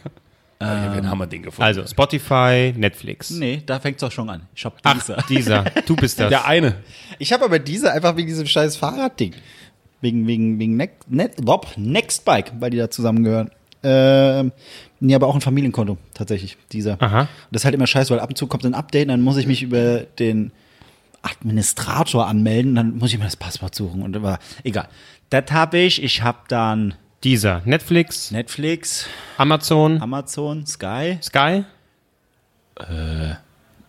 ja, 0.59 0.97
wen 0.97 1.11
haben 1.11 1.19
wir 1.19 1.27
den 1.27 1.43
gefunden? 1.43 1.65
Also, 1.65 1.87
Spotify, 1.87 2.73
Netflix. 2.75 3.29
Nee, 3.29 3.63
da 3.67 3.79
fängt's 3.79 4.01
doch 4.01 4.11
schon 4.11 4.31
an. 4.31 4.49
Ich 4.55 4.65
hab 4.65 4.79
Ach, 4.85 4.95
dieser. 4.95 5.17
dieser, 5.29 5.65
du 5.85 5.97
bist 5.97 6.19
das. 6.19 6.31
Der 6.31 6.47
eine. 6.47 6.77
Ich 7.19 7.31
habe 7.35 7.45
aber 7.45 7.59
diese 7.59 7.93
einfach 7.93 8.17
wegen 8.17 8.29
diesem 8.29 8.47
scheiß 8.47 8.77
Fahrradding. 8.77 9.35
Wegen, 10.01 10.27
wegen, 10.27 10.59
wegen 10.59 10.77
ne 10.79 10.89
Net 11.09 11.45
Bob, 11.45 11.69
Nextbike, 11.77 12.53
weil 12.59 12.71
die 12.71 12.79
da 12.79 12.91
zusammengehören. 12.91 13.51
Ähm, 13.85 14.53
nee, 15.01 15.15
aber 15.15 15.27
auch 15.29 15.35
ein 15.35 15.41
Familienkonto, 15.41 15.99
tatsächlich, 16.15 16.57
dieser. 16.73 17.01
Aha. 17.03 17.29
Das 17.53 17.61
ist 17.61 17.65
halt 17.67 17.75
immer 17.75 17.87
scheiße, 17.87 18.11
weil 18.11 18.21
ab 18.21 18.31
und 18.31 18.37
zu 18.37 18.47
kommt 18.47 18.65
ein 18.65 18.75
Update, 18.75 19.11
dann 19.11 19.21
muss 19.21 19.37
ich 19.37 19.47
mich 19.47 19.63
über 19.63 20.01
den 20.01 20.51
Administrator 21.23 22.27
anmelden, 22.27 22.75
dann 22.75 22.97
muss 22.97 23.13
ich 23.13 23.19
mir 23.19 23.25
das 23.25 23.37
Passwort 23.37 23.75
suchen 23.75 24.03
und 24.03 24.17
aber 24.17 24.39
egal. 24.65 24.89
Das 25.31 25.51
habe 25.51 25.79
ich. 25.79 26.03
Ich 26.03 26.23
habe 26.23 26.39
dann 26.49 26.95
Dieser, 27.23 27.63
Netflix, 27.65 28.31
Netflix, 28.31 29.07
Amazon, 29.39 30.01
Amazon, 30.03 30.67
Sky. 30.67 31.19
Sky. 31.23 31.65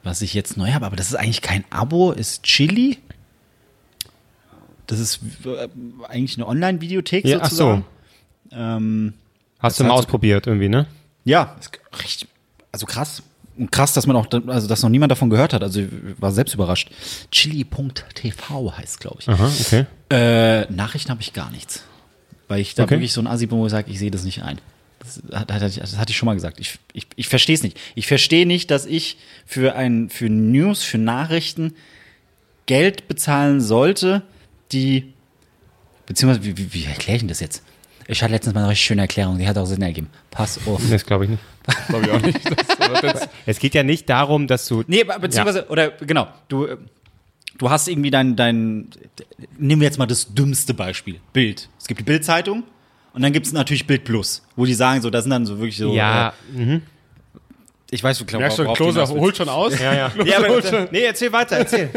Was 0.03 0.21
ich 0.21 0.33
jetzt 0.33 0.57
neu 0.57 0.71
habe, 0.73 0.85
aber 0.85 0.95
das 0.95 1.07
ist 1.07 1.15
eigentlich 1.15 1.41
kein 1.41 1.63
Abo, 1.71 2.11
ist 2.11 2.43
Chili. 2.43 2.99
Das 4.87 4.99
ist 4.99 5.19
äh, 5.45 5.67
eigentlich 6.07 6.37
eine 6.37 6.47
Online-Videothek 6.47 7.25
Ja, 7.25 7.39
ach 7.41 7.49
so. 7.49 7.55
sozusagen. 7.55 7.85
Ähm, 8.51 9.13
Hast 9.66 9.80
du 9.80 9.84
Das 9.84 9.89
mal 9.89 9.95
ausprobiert 9.97 10.47
irgendwie, 10.47 10.70
ne? 10.70 10.86
ja, 11.24 11.55
recht, 12.01 12.28
also 12.72 12.86
krass. 12.86 13.24
Und 13.57 13.72
krass, 13.72 13.93
dass 13.93 14.05
man 14.05 14.18
auch, 14.18 14.28
also 14.47 14.68
dass 14.68 14.82
noch 14.84 14.89
niemand 14.89 15.11
davon 15.11 15.30
gehört 15.30 15.53
hat. 15.53 15.63
Also 15.63 15.80
ich 15.80 15.88
war 16.18 16.32
selbst 16.34 16.53
überrascht. 16.53 16.91
Chili.tv 17.32 18.74
heißt, 18.78 18.99
glaube 18.99 19.18
ich. 19.22 19.30
Aha, 19.30 19.49
okay. 19.61 19.86
Äh, 20.09 20.70
Nachrichten 20.72 21.09
habe 21.09 21.22
ich 21.22 21.32
gar 21.32 21.49
nichts. 21.51 21.84
Weil 22.49 22.59
ich 22.59 22.76
da 22.76 22.84
Okay. 22.84 22.95
wirklich 22.95 23.13
so 23.13 23.22
ein 23.22 23.28
Assi 23.28 23.47
bin, 23.47 23.57
wo 23.57 23.66
ich 23.66 23.72
sage, 23.72 23.89
ich 23.89 23.97
sehe 23.97 24.11
das 24.11 24.24
nicht 24.24 24.43
ein. 24.43 24.59
Das, 24.99 25.22
hat, 25.39 25.49
das 25.51 25.97
hatte 25.97 26.11
ich 26.11 26.18
schon 26.18 26.26
mal 26.26 26.34
gesagt. 26.34 26.59
Ich, 26.59 26.80
ich, 26.93 27.07
ich 27.16 27.28
verstehe 27.30 27.55
es 27.55 27.63
nicht. 27.63 27.78
Ich 27.95 28.07
verstehe 28.07 28.45
nicht, 28.45 28.72
dass 28.72 28.86
ich 28.86 29.18
für, 29.45 29.76
ein, 29.76 30.09
für 30.09 30.30
News, 30.30 30.84
für 30.84 30.97
Nachrichten 30.97 31.76
Geld 32.66 33.07
bezahlen 33.07 33.61
sollte, 33.61 34.22
die. 34.72 35.13
Beziehungsweise, 36.07 36.45
wie, 36.45 36.57
wie, 36.57 36.74
wie 36.74 36.84
erkläre 36.86 37.16
ich 37.16 37.22
denn 37.22 37.30
das 37.30 37.39
jetzt? 37.39 37.63
Ich 38.07 38.21
hatte 38.21 38.33
letztens 38.33 38.53
mal 38.53 38.61
eine 38.61 38.69
richtig 38.69 38.85
schöne 38.85 39.01
Erklärung, 39.01 39.37
die 39.39 39.47
hat 39.47 39.57
auch 39.57 39.65
Sinn 39.65 39.81
ergeben. 39.81 40.09
Pass 40.31 40.59
auf. 40.67 40.81
Das 40.89 41.05
glaube 41.05 41.25
ich 41.25 41.31
nicht. 41.31 41.43
Glaube 41.87 42.05
ich 42.05 42.11
auch 42.11 42.21
nicht. 42.21 42.39
Das, 43.01 43.27
Es 43.47 43.57
geht 43.59 43.73
ja 43.73 43.81
nicht 43.81 44.07
darum, 44.07 44.45
dass 44.45 44.67
du. 44.67 44.83
Nee, 44.85 45.03
be- 45.03 45.17
beziehungsweise, 45.19 45.67
oder 45.69 45.89
genau, 45.89 46.27
du, 46.47 46.65
äh, 46.65 46.77
du 47.57 47.69
hast 47.71 47.87
irgendwie 47.87 48.11
dein, 48.11 48.35
dein, 48.35 48.89
nehmen 49.57 49.81
wir 49.81 49.87
jetzt 49.87 49.97
mal 49.97 50.05
das 50.05 50.31
dümmste 50.35 50.75
Beispiel, 50.75 51.19
Bild. 51.33 51.67
Es 51.79 51.87
gibt 51.87 51.99
die 52.01 52.03
Bild-Zeitung 52.03 52.63
und 53.13 53.21
dann 53.23 53.33
gibt 53.33 53.47
es 53.47 53.51
natürlich 53.53 53.87
Bild 53.87 54.03
Plus, 54.03 54.43
wo 54.55 54.65
die 54.65 54.75
sagen 54.75 55.01
so, 55.01 55.09
das 55.09 55.23
sind 55.23 55.31
dann 55.31 55.47
so 55.47 55.57
wirklich 55.57 55.77
so, 55.77 55.91
Ja, 55.95 56.33
äh, 56.55 56.79
ich 57.91 58.03
weiß, 58.03 58.17
du 58.17 58.38
merkst 58.38 58.57
du, 58.57 58.73
Klose 58.73 59.07
holt 59.07 59.38
schon 59.38 59.47
aus. 59.47 59.79
ja, 59.79 59.93
ja. 59.93 60.11
Ja, 60.25 60.38
aber, 60.39 60.88
Nee, 60.91 61.03
erzähl 61.03 61.31
weiter, 61.31 61.57
erzähl. 61.57 61.89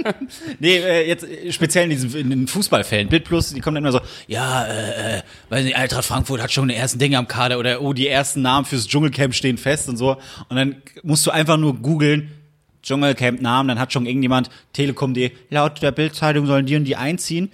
nee, 0.58 0.76
äh, 0.76 1.06
jetzt 1.06 1.24
äh, 1.24 1.52
speziell 1.52 1.84
in 1.84 1.90
diesen 1.90 2.14
in 2.16 2.30
den 2.30 2.46
Fußballfällen. 2.48 3.08
Bild 3.08 3.24
Plus, 3.24 3.52
die 3.52 3.60
kommen 3.60 3.74
dann 3.74 3.84
immer 3.84 3.92
so, 3.92 4.00
ja, 4.26 4.64
äh, 4.64 5.18
äh, 5.18 5.22
weiß 5.50 5.64
nicht, 5.64 5.76
Eintracht 5.76 6.06
Frankfurt 6.06 6.42
hat 6.42 6.52
schon 6.52 6.68
die 6.68 6.74
ersten 6.74 6.98
Dinge 6.98 7.18
am 7.18 7.28
Kader 7.28 7.58
oder 7.58 7.82
oh, 7.82 7.92
die 7.92 8.08
ersten 8.08 8.40
Namen 8.40 8.64
fürs 8.64 8.88
Dschungelcamp 8.88 9.34
stehen 9.34 9.58
fest 9.58 9.90
und 9.90 9.98
so. 9.98 10.16
Und 10.48 10.56
dann 10.56 10.76
musst 11.02 11.26
du 11.26 11.30
einfach 11.30 11.58
nur 11.58 11.76
googeln, 11.76 12.30
Dschungelcamp-Namen, 12.82 13.68
dann 13.68 13.78
hat 13.80 13.92
schon 13.92 14.06
irgendjemand 14.06 14.48
Telekom.de, 14.72 15.32
laut 15.50 15.82
der 15.82 15.90
Bildzeitung 15.90 16.46
sollen 16.46 16.66
die 16.66 16.76
und 16.76 16.84
die 16.84 16.96
einziehen. 16.96 17.50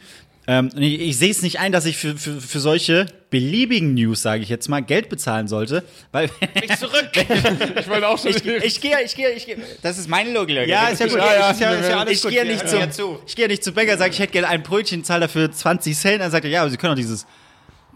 Ähm, 0.47 0.71
ich, 0.77 1.01
ich 1.01 1.19
sehe 1.19 1.31
es 1.31 1.43
nicht 1.43 1.61
ein, 1.61 1.71
dass 1.71 1.87
ich 1.87 1.97
für, 1.97 2.17
für, 2.17 2.41
für 2.41 2.59
solche 2.59 3.07
beliebigen 3.31 3.95
News, 3.95 4.23
sage 4.23 4.43
ich 4.43 4.49
jetzt 4.49 4.69
mal, 4.69 4.81
Geld 4.81 5.09
bezahlen 5.09 5.47
sollte, 5.47 5.85
weil 6.11 6.29
Zurück. 6.79 7.11
Ich 7.79 7.89
wollte 7.89 8.09
auch 8.09 8.19
schon. 8.19 8.31
ich, 8.31 8.45
ich 8.45 8.81
gehe, 8.81 9.03
ich 9.05 9.15
gehe, 9.15 9.31
ich 9.31 9.47
gehe. 9.47 9.57
Das 9.83 9.99
ist 9.99 10.09
meine 10.09 10.33
Logik. 10.33 10.67
Ja, 10.67 10.89
ist 10.89 11.01
ja 11.01 11.07
gut. 11.07 11.19
Ja, 11.19 11.35
ja. 11.35 11.51
ist 11.51 11.61
ja, 11.61 11.73
ist 11.73 11.89
ja 11.89 12.01
alles 12.01 12.25
ich 12.25 12.31
gehe 12.31 12.45
nicht 12.45 12.73
ja 12.73 12.91
zu. 12.91 13.19
ich 13.27 13.37
gehe 13.37 13.49
nicht 13.49 13.63
zum 13.63 13.75
Bäcker, 13.75 13.97
sage 13.97 14.11
ich 14.11 14.19
hätte 14.19 14.33
gerne 14.33 14.49
ein 14.49 14.63
Brötchen, 14.63 15.05
zahle 15.05 15.23
dafür 15.23 15.51
20 15.51 15.97
Cent, 15.97 16.21
dann 16.21 16.31
sagt 16.31 16.45
er, 16.45 16.51
ja, 16.51 16.63
aber 16.63 16.71
Sie 16.71 16.77
können 16.77 16.93
auch 16.93 16.97
dieses 16.97 17.27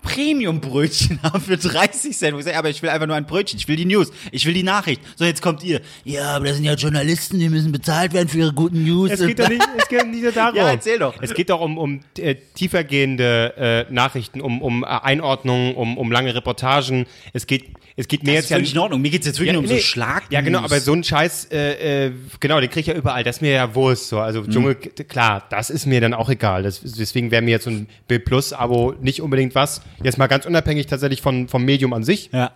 Premium-Brötchen 0.06 1.20
haben 1.22 1.40
für 1.40 1.56
30 1.56 2.16
Cent. 2.16 2.34
Wo 2.34 2.38
ich 2.38 2.44
sage, 2.44 2.56
aber 2.56 2.70
ich 2.70 2.82
will 2.82 2.90
einfach 2.90 3.06
nur 3.06 3.16
ein 3.16 3.26
Brötchen, 3.26 3.58
ich 3.58 3.68
will 3.68 3.76
die 3.76 3.84
News, 3.84 4.10
ich 4.30 4.46
will 4.46 4.54
die 4.54 4.62
Nachricht. 4.62 5.02
So, 5.16 5.24
jetzt 5.24 5.42
kommt 5.42 5.62
ihr. 5.64 5.80
Ja, 6.04 6.36
aber 6.36 6.46
das 6.46 6.56
sind 6.56 6.64
ja 6.64 6.74
Journalisten, 6.74 7.38
die 7.38 7.48
müssen 7.48 7.72
bezahlt 7.72 8.12
werden 8.12 8.28
für 8.28 8.38
ihre 8.38 8.52
guten 8.52 8.84
News. 8.84 9.10
Es 9.10 9.26
geht 9.26 9.38
doch 9.38 9.48
nicht, 9.48 9.66
es 9.76 9.88
geht 9.88 10.06
nicht 10.06 10.22
nur 10.22 10.32
darum. 10.32 10.56
Ja, 10.56 10.70
erzähl 10.70 10.98
doch. 10.98 11.14
Es 11.20 11.34
geht 11.34 11.50
doch 11.50 11.60
um, 11.60 11.76
um 11.76 12.00
äh, 12.18 12.36
tiefergehende 12.54 13.86
äh, 13.88 13.92
Nachrichten, 13.92 14.40
um, 14.40 14.62
um 14.62 14.84
äh, 14.84 14.86
Einordnungen, 14.86 15.74
um, 15.74 15.98
um 15.98 16.12
lange 16.12 16.34
Reportagen. 16.34 17.06
Es 17.32 17.46
geht, 17.46 17.64
es 17.96 18.06
geht 18.08 18.22
mehr 18.22 18.34
das 18.34 18.36
jetzt 18.36 18.44
ist 18.44 18.50
ja 18.50 18.56
völlig 18.56 18.72
in 18.74 18.78
Ordnung. 18.78 19.00
Mir 19.00 19.10
geht 19.10 19.22
es 19.22 19.26
jetzt 19.26 19.38
wirklich 19.38 19.54
nur 19.54 19.62
um 19.62 19.66
so 19.66 19.74
nee. 19.74 19.80
Schlag. 19.80 20.24
Ja, 20.30 20.40
genau, 20.40 20.60
aber 20.60 20.80
so 20.80 20.92
ein 20.92 21.02
Scheiß, 21.02 21.48
äh, 21.50 22.06
äh, 22.06 22.12
genau, 22.40 22.60
den 22.60 22.70
krieg 22.70 22.82
ich 22.82 22.86
ja 22.86 22.94
überall. 22.94 23.24
Das 23.24 23.36
ist 23.36 23.42
mir 23.42 23.52
ja 23.52 23.74
Wurst. 23.74 24.08
So. 24.08 24.20
Also 24.20 24.46
Dschungel, 24.46 24.76
klar, 24.76 25.44
das 25.50 25.70
ist 25.70 25.86
mir 25.86 26.00
dann 26.00 26.14
auch 26.14 26.28
egal. 26.28 26.62
Das, 26.62 26.80
deswegen 26.82 27.30
wäre 27.30 27.42
mir 27.42 27.50
jetzt 27.50 27.64
so 27.64 27.70
ein 27.70 27.88
B 28.06 28.18
Plus-Abo 28.18 28.94
nicht 29.00 29.20
unbedingt 29.20 29.54
was. 29.54 29.80
Jetzt 30.02 30.18
mal 30.18 30.26
ganz 30.26 30.46
unabhängig 30.46 30.86
tatsächlich 30.86 31.22
von, 31.22 31.48
vom 31.48 31.64
Medium 31.64 31.92
an 31.92 32.04
sich. 32.04 32.30
Ja. 32.32 32.52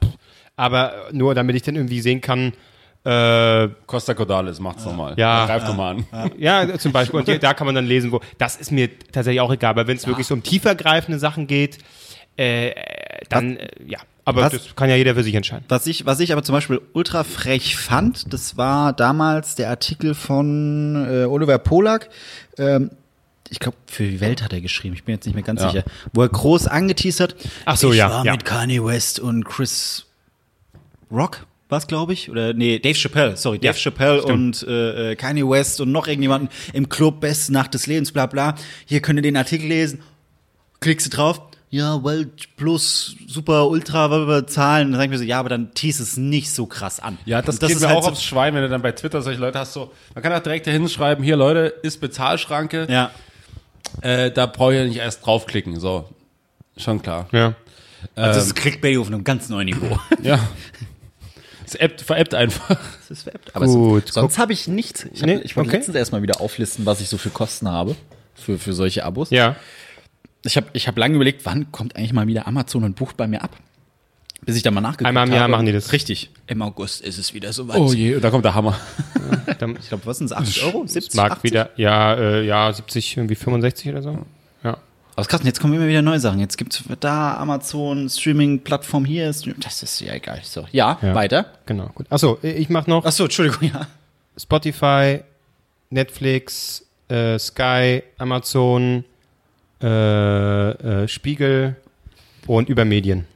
Aber 0.56 0.92
nur 1.12 1.34
damit 1.34 1.56
ich 1.56 1.62
dann 1.62 1.76
irgendwie 1.76 2.00
sehen 2.00 2.20
kann, 2.20 2.52
äh, 3.04 3.68
Costa 3.86 4.12
Cordales 4.12 4.60
macht's 4.60 4.84
nochmal. 4.84 5.14
Ja. 5.16 5.46
Greif 5.46 5.64
doch 5.64 5.74
mal 5.76 5.96
an. 5.96 6.30
Ja, 6.36 6.78
zum 6.78 6.92
Beispiel. 6.92 7.20
Und 7.20 7.42
da 7.42 7.54
kann 7.54 7.66
man 7.66 7.74
dann 7.74 7.86
lesen, 7.86 8.12
wo. 8.12 8.20
Das 8.36 8.56
ist 8.56 8.70
mir 8.70 8.90
tatsächlich 9.10 9.40
auch 9.40 9.50
egal. 9.52 9.70
Aber 9.70 9.86
wenn 9.86 9.96
es 9.96 10.06
wirklich 10.06 10.26
so 10.26 10.34
um 10.34 10.42
tiefergreifende 10.42 11.18
Sachen 11.18 11.46
geht, 11.46 11.78
äh, 12.36 12.72
dann, 13.30 13.56
äh, 13.56 13.68
ja. 13.86 13.98
Aber 14.26 14.42
Was- 14.42 14.52
das 14.52 14.76
kann 14.76 14.90
ja 14.90 14.96
jeder 14.96 15.14
für 15.14 15.22
sich 15.22 15.34
entscheiden. 15.34 15.64
Was 15.68 15.86
ich, 15.86 16.04
was 16.04 16.20
ich 16.20 16.30
aber 16.32 16.42
zum 16.42 16.54
Beispiel 16.54 16.80
ultra 16.92 17.24
frech 17.24 17.76
fand, 17.76 18.32
das 18.32 18.58
war 18.58 18.92
damals 18.92 19.54
der 19.54 19.70
Artikel 19.70 20.14
von 20.14 21.06
äh, 21.10 21.24
Oliver 21.24 21.56
Polak. 21.58 22.10
Ähm, 22.58 22.90
ich 23.50 23.58
glaube, 23.60 23.76
für 23.86 24.04
die 24.04 24.20
Welt 24.20 24.42
hat 24.42 24.52
er 24.52 24.60
geschrieben, 24.60 24.94
ich 24.94 25.04
bin 25.04 25.14
jetzt 25.14 25.26
nicht 25.26 25.34
mehr 25.34 25.44
ganz 25.44 25.60
Ja. 25.60 25.70
sicher, 25.70 25.84
wo 26.12 26.22
er 26.22 26.28
groß 26.28 26.66
angeteasert. 26.68 27.36
Ach 27.66 27.76
so, 27.76 27.90
ich 27.92 27.98
ja, 27.98 28.10
war 28.10 28.24
ja. 28.24 28.32
mit 28.32 28.44
Kanye 28.44 28.84
West 28.84 29.20
und 29.20 29.44
Chris 29.44 30.06
Rock, 31.10 31.46
was 31.68 31.86
glaube 31.86 32.12
ich? 32.12 32.30
Oder 32.30 32.54
nee, 32.54 32.78
Dave 32.78 32.94
Chappelle, 32.96 33.36
sorry, 33.36 33.58
Dave 33.58 33.76
Ja, 33.76 33.80
Chappelle 33.82 34.22
stimmt. 34.22 34.62
und 34.62 34.68
äh, 34.68 35.12
äh, 35.12 35.16
Kanye 35.16 35.48
West 35.48 35.80
und 35.80 35.92
noch 35.92 36.06
irgendjemanden 36.06 36.48
im 36.72 36.88
Club, 36.88 37.20
beste 37.20 37.52
Nacht 37.52 37.74
des 37.74 37.86
Lebens, 37.86 38.12
bla 38.12 38.26
bla. 38.26 38.54
Hier 38.86 39.00
könnt 39.00 39.18
ihr 39.18 39.22
den 39.22 39.36
Artikel 39.36 39.66
lesen 39.68 40.00
klickst 40.80 41.06
du 41.12 41.16
drauf, 41.16 41.40
ja, 41.68 42.02
Welt 42.02 42.56
plus 42.56 43.14
super 43.28 43.68
ultra 43.68 44.44
Zahlen, 44.46 44.90
dann 44.90 44.98
sag 44.98 45.04
ich 45.04 45.10
mir 45.10 45.18
so, 45.18 45.24
ja, 45.24 45.38
aber 45.38 45.48
dann 45.48 45.72
tease 45.72 46.02
es 46.02 46.16
nicht 46.16 46.50
so 46.50 46.66
krass 46.66 46.98
an. 46.98 47.16
Ja, 47.26 47.42
das, 47.42 47.56
Und 47.56 47.60
geht 47.60 47.76
ist 47.76 47.80
mir 47.82 47.88
halt 47.88 47.98
auch 47.98 48.04
so, 48.04 48.10
aufs 48.10 48.24
Schwein, 48.24 48.54
wenn 48.54 48.62
du 48.62 48.68
dann 48.68 48.82
bei 48.82 48.92
Twitter 48.92 49.22
solche 49.22 49.40
Leute 49.40 49.58
hast. 49.60 49.74
So, 49.74 49.92
man 50.14 50.22
kann 50.24 50.32
auch 50.32 50.40
direkt 50.40 50.66
dahin 50.66 50.88
schreiben, 50.88 51.22
hier 51.22 51.36
Leute, 51.36 51.72
ist 51.82 52.00
Bezahlschranke. 52.00 52.88
Ja, 52.90 53.12
Äh, 54.02 54.30
da 54.30 54.46
brauche 54.46 54.72
ich 54.72 54.78
ja 54.78 54.84
nicht 54.86 54.98
erst 54.98 55.24
draufklicken. 55.24 55.78
So, 55.80 56.08
schon 56.76 57.02
klar. 57.02 57.28
Ja. 57.32 57.54
also 58.14 58.38
das 58.38 58.46
ist 58.46 58.54
Clickbait 58.54 58.98
auf 58.98 59.08
einem 59.08 59.24
ganz 59.24 59.48
neuen 59.48 59.66
Niveau. 59.66 59.98
Ja. 60.22 60.38
Es 61.66 61.80
appt, 61.80 62.00
veräppt 62.00 62.34
einfach. 62.34 62.80
Das 63.08 63.10
ist 63.10 63.22
veräppt. 63.22 63.54
Aber 63.54 63.66
Gut, 63.66 64.08
sonst, 64.08 64.14
sonst 64.14 64.38
habe 64.38 64.52
ich 64.52 64.66
nichts. 64.66 65.06
Ich, 65.12 65.22
hab, 65.22 65.28
Nee, 65.28 65.36
ich 65.44 65.56
wollte 65.56 65.68
okay. 65.68 65.76
letztens 65.76 65.96
erstmal 65.96 66.20
wieder 66.20 66.40
auflisten, 66.40 66.84
was 66.84 67.00
ich 67.00 67.08
so 67.08 67.16
für 67.16 67.30
Kosten 67.30 67.68
habe. 67.68 67.94
Für, 68.34 68.58
für 68.58 68.72
solche 68.72 69.04
Abos. 69.04 69.30
Ja. 69.30 69.54
Ich 70.44 70.56
habe 70.56 70.66
ich 70.72 70.88
hab 70.88 70.98
lange 70.98 71.14
überlegt, 71.14 71.44
wann 71.44 71.70
kommt 71.70 71.94
eigentlich 71.94 72.12
mal 72.12 72.26
wieder 72.26 72.48
Amazon 72.48 72.82
und 72.82 72.96
bucht 72.96 73.16
bei 73.16 73.28
mir 73.28 73.42
ab? 73.44 73.56
Bis 74.50 74.56
ich 74.58 74.62
da 74.62 74.70
mal 74.70 74.80
nachgeguckt 74.80 75.06
Einmal 75.08 75.26
im 75.26 75.32
Jahr 75.32 75.42
habe. 75.42 75.52
machen 75.52 75.66
die 75.66 75.72
das. 75.72 75.92
Richtig. 75.92 76.30
Im 76.46 76.62
August 76.62 77.00
ist 77.02 77.18
es 77.18 77.32
wieder 77.34 77.52
soweit. 77.52 77.78
Oh 77.78 77.92
je, 77.92 78.18
da 78.20 78.30
kommt 78.30 78.44
der 78.44 78.54
Hammer. 78.54 78.78
Dann 79.58 79.76
Ich 79.80 79.88
glaube, 79.88 80.04
was 80.06 80.18
sind 80.18 80.26
es? 80.26 80.32
80 80.32 80.64
Euro? 80.64 80.86
70, 80.86 81.14
mag 81.16 81.32
80? 81.32 81.44
wieder, 81.50 81.70
ja, 81.76 82.14
äh, 82.14 82.44
ja, 82.46 82.72
70, 82.72 83.16
irgendwie 83.16 83.34
65 83.34 83.88
oder 83.90 84.02
so. 84.02 84.18
Ja. 84.64 84.76
Aber 85.16 85.26
krass, 85.26 85.40
und 85.40 85.46
jetzt 85.46 85.60
kommen 85.60 85.74
immer 85.74 85.86
wieder 85.88 86.02
neue 86.02 86.20
Sachen. 86.20 86.40
Jetzt 86.40 86.56
gibt's 86.56 86.82
da 87.00 87.36
Amazon, 87.36 88.08
Streaming-Plattform 88.08 89.04
hier. 89.04 89.32
Stream 89.32 89.56
das 89.60 89.82
ist 89.82 90.00
ja 90.00 90.14
egal. 90.14 90.40
So, 90.42 90.66
ja, 90.72 90.98
Ja. 91.02 91.14
weiter. 91.14 91.46
Genau, 91.66 91.90
gut. 91.94 92.06
Achso, 92.10 92.38
ich 92.42 92.68
mach 92.70 92.86
noch 92.86 93.04
Achso, 93.04 93.24
Entschuldigung, 93.24 93.70
ja. 93.72 93.86
Spotify, 94.36 95.20
Netflix, 95.90 96.86
äh, 97.08 97.38
Sky, 97.38 98.02
Amazon, 98.18 99.04
äh, 99.82 99.86
äh, 100.70 101.08
Spiegel 101.08 101.76
und 102.46 102.68
über 102.68 102.84
Medien. 102.84 103.26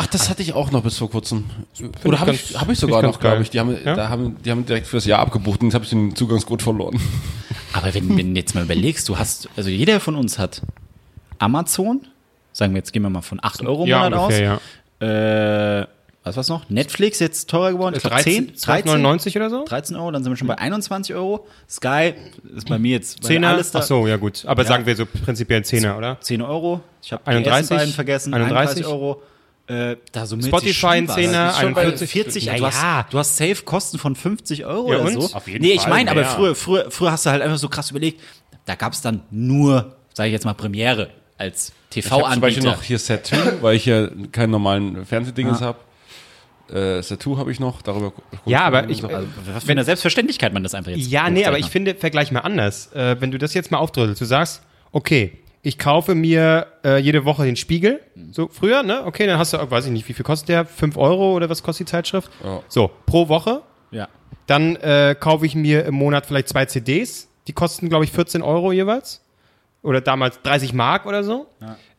Ach, 0.00 0.06
das 0.06 0.30
hatte 0.30 0.42
ich 0.42 0.52
auch 0.52 0.70
noch 0.70 0.82
bis 0.84 0.96
vor 0.98 1.10
kurzem. 1.10 1.44
ich 1.74 1.82
Oder 2.06 2.20
habe 2.20 2.30
ich, 2.32 2.54
hab 2.58 2.68
ich 2.70 2.78
sogar 2.78 3.02
noch, 3.02 3.18
glaube 3.18 3.42
ich. 3.42 3.50
Die 3.50 3.58
haben, 3.58 3.76
Ja? 3.84 3.94
da 3.96 4.08
haben, 4.08 4.36
die 4.44 4.50
haben 4.52 4.64
direkt 4.64 4.86
fürs 4.86 5.04
Jahr 5.06 5.18
abgebucht 5.18 5.60
und 5.60 5.66
jetzt 5.68 5.74
habe 5.74 5.84
ich 5.84 5.90
den 5.90 6.14
Zugangscode 6.14 6.62
verloren. 6.62 7.00
Aber 7.72 7.92
wenn, 7.94 8.16
wenn 8.16 8.32
du 8.34 8.40
jetzt 8.40 8.54
mal 8.54 8.62
überlegst, 8.62 9.08
du 9.08 9.18
hast, 9.18 9.48
also 9.56 9.70
jeder 9.70 9.98
von 9.98 10.14
uns 10.14 10.38
hat 10.38 10.62
Amazon, 11.38 12.02
sagen 12.52 12.74
wir 12.74 12.78
jetzt, 12.78 12.92
gehen 12.92 13.02
wir 13.02 13.10
mal 13.10 13.22
von 13.22 13.40
8 13.42 13.62
Euro 13.66 13.82
im 13.84 13.88
Ja, 13.88 14.04
Monat 14.04 14.20
ungefähr, 14.20 14.54
aus. 14.54 15.06
Äh, 15.08 15.86
was 16.24 16.36
war's 16.36 16.48
noch? 16.48 16.68
Netflix 16.68 17.18
jetzt 17.20 17.48
teurer 17.50 17.72
geworden? 17.72 17.94
Ich 17.96 18.02
glaub, 18.02 18.20
10, 18.20 18.52
13, 18.60 18.90
12,99 19.02 19.36
oder 19.36 19.50
so? 19.50 19.64
13 19.64 19.96
Euro, 19.96 20.10
dann 20.12 20.22
sind 20.22 20.32
wir 20.32 20.36
schon 20.36 20.46
bei 20.48 20.58
21 20.58 21.14
Euro. 21.16 21.46
Sky 21.68 22.14
ist 22.54 22.68
bei 22.68 22.78
mir 22.78 22.92
jetzt 22.92 23.22
weil 23.24 23.28
Zehner? 23.28 23.48
alles 23.48 23.70
da. 23.72 23.78
Ach 23.80 23.82
so, 23.84 24.06
ja 24.06 24.16
gut. 24.16 24.44
Aber 24.46 24.62
Ja. 24.62 24.68
sagen 24.68 24.86
wir 24.86 24.94
so 24.94 25.06
prinzipiell 25.06 25.64
Zehner, 25.64 25.96
oder? 25.98 26.18
10 26.20 26.42
Euro. 26.42 26.80
Ich 27.02 27.12
habe 27.12 27.22
die 27.24 27.30
31, 27.30 27.54
ersten 27.56 27.74
beiden 27.76 27.94
vergessen. 27.94 28.34
31 28.34 28.84
31 28.84 28.86
Euro. 28.86 29.22
Äh, 29.68 29.96
da 30.12 30.24
so 30.24 30.40
Spotify 30.40 30.86
ein 30.86 31.08
Zehner, 31.08 31.52
schon 31.52 31.74
bei 31.74 31.82
41. 31.82 32.10
40. 32.10 32.44
Ja, 32.46 32.56
du, 32.56 32.66
hast, 32.66 32.80
ja. 32.82 33.06
du 33.10 33.18
hast 33.18 33.36
safe 33.36 33.62
Kosten 33.64 33.98
von 33.98 34.16
50 34.16 34.64
Euro 34.64 34.92
Ja, 34.92 35.00
oder 35.00 35.08
und? 35.14 35.20
so. 35.22 35.34
Auf 35.36 35.46
jeden 35.46 35.62
nee, 35.62 35.72
ich 35.72 35.86
meine, 35.86 36.10
aber 36.10 36.22
ja. 36.22 36.28
früher, 36.28 36.54
früher, 36.54 36.90
früher 36.90 37.12
hast 37.12 37.26
du 37.26 37.30
halt 37.30 37.42
einfach 37.42 37.58
so 37.58 37.68
krass 37.68 37.90
überlegt, 37.90 38.20
da 38.64 38.74
gab 38.76 38.94
es 38.94 39.02
dann 39.02 39.20
nur, 39.30 39.96
sage 40.14 40.28
ich 40.28 40.32
jetzt 40.32 40.46
mal, 40.46 40.54
Premiere 40.54 41.10
als 41.36 41.72
Ich 41.94 42.10
habe 42.10 42.22
zum 42.32 42.40
Beispiel 42.40 42.62
TV-Anbieter. 42.62 42.76
noch 42.76 42.82
hier 42.82 42.98
Set 42.98 43.26
2, 43.26 43.60
weil 43.62 43.76
ich 43.76 43.84
ja 43.86 44.08
keinen 44.32 44.50
normalen 44.50 45.04
Fernsehdingens 45.04 45.60
habe. 45.60 45.78
Äh, 46.72 47.02
Set 47.02 47.22
2 47.22 47.36
habe 47.36 47.52
ich 47.52 47.60
noch, 47.60 47.80
darüber 47.82 48.12
Ja, 48.46 48.62
aber 48.64 48.88
ich- 48.88 48.98
so. 49.02 49.08
Also, 49.08 49.28
was 49.52 49.64
für 49.64 49.72
eine 49.72 49.84
Selbstverständlichkeit 49.84 50.52
man 50.52 50.62
das 50.62 50.74
einfach 50.74 50.90
jetzt. 50.92 51.10
Ja, 51.10 51.30
nee, 51.30 51.44
aber 51.46 51.58
ich 51.58 51.66
finde, 51.66 51.94
vergleich 51.94 52.30
mal 52.32 52.40
anders. 52.40 52.92
Äh, 52.92 53.16
wenn 53.20 53.30
du 53.30 53.38
das 53.38 53.54
jetzt 53.54 53.70
mal 53.70 53.78
aufdröselst, 53.78 54.20
du 54.20 54.24
sagst, 54.24 54.62
okay, 54.92 55.38
ich 55.62 55.78
kaufe 55.78 56.14
mir 56.14 56.66
äh, 56.84 56.98
jede 56.98 57.24
Woche 57.24 57.44
den 57.44 57.56
Spiegel. 57.56 58.00
So 58.32 58.48
früher, 58.48 58.82
ne? 58.82 59.04
Okay, 59.04 59.26
dann 59.26 59.38
hast 59.38 59.52
du, 59.52 59.70
weiß 59.70 59.86
ich 59.86 59.92
nicht, 59.92 60.08
wie 60.08 60.12
viel 60.12 60.24
kostet 60.24 60.48
der? 60.48 60.64
5 60.64 60.96
Euro 60.96 61.34
oder 61.34 61.50
was 61.50 61.62
kostet 61.62 61.88
die 61.88 61.90
Zeitschrift? 61.90 62.30
Ja. 62.44 62.62
So, 62.68 62.90
pro 63.06 63.28
Woche. 63.28 63.62
Ja. 63.90 64.08
Dann 64.46 64.76
äh, 64.76 65.16
kaufe 65.18 65.46
ich 65.46 65.54
mir 65.54 65.84
im 65.84 65.94
Monat 65.94 66.26
vielleicht 66.26 66.48
zwei 66.48 66.64
CDs. 66.64 67.28
Die 67.48 67.52
kosten, 67.52 67.88
glaube 67.88 68.04
ich, 68.04 68.12
14 68.12 68.42
Euro 68.42 68.72
jeweils. 68.72 69.22
Oder 69.82 70.00
damals 70.00 70.40
30 70.42 70.72
Mark 70.74 71.06
oder 71.06 71.24
so. 71.24 71.46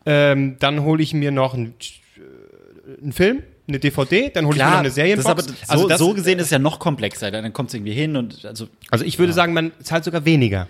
Ähm, 0.05 0.57
dann 0.59 0.83
hole 0.83 1.03
ich 1.03 1.13
mir 1.13 1.31
noch 1.31 1.53
einen, 1.53 1.75
äh, 2.17 3.01
einen 3.01 3.11
Film, 3.11 3.43
eine 3.67 3.79
DVD, 3.79 4.29
dann 4.29 4.45
hole 4.45 4.57
ich 4.57 4.63
mir 4.63 4.69
noch 4.69 4.77
eine 4.77 4.89
Serienbox. 4.89 5.35
Das 5.35 5.45
ist 5.45 5.51
aber, 5.51 5.67
so, 5.67 5.73
also, 5.73 5.87
das, 5.87 5.99
so 5.99 6.13
gesehen 6.13 6.39
ist 6.39 6.45
es 6.45 6.51
ja 6.51 6.59
noch 6.59 6.79
komplexer. 6.79 7.29
Dann 7.31 7.53
kommt 7.53 7.69
es 7.69 7.75
irgendwie 7.75 7.93
hin 7.93 8.15
und 8.15 8.45
also 8.45 8.67
also 8.89 9.05
ich 9.05 9.19
würde 9.19 9.33
sagen, 9.33 9.53
man 9.53 9.71
zahlt 9.83 10.03
sogar 10.03 10.25
weniger. 10.25 10.67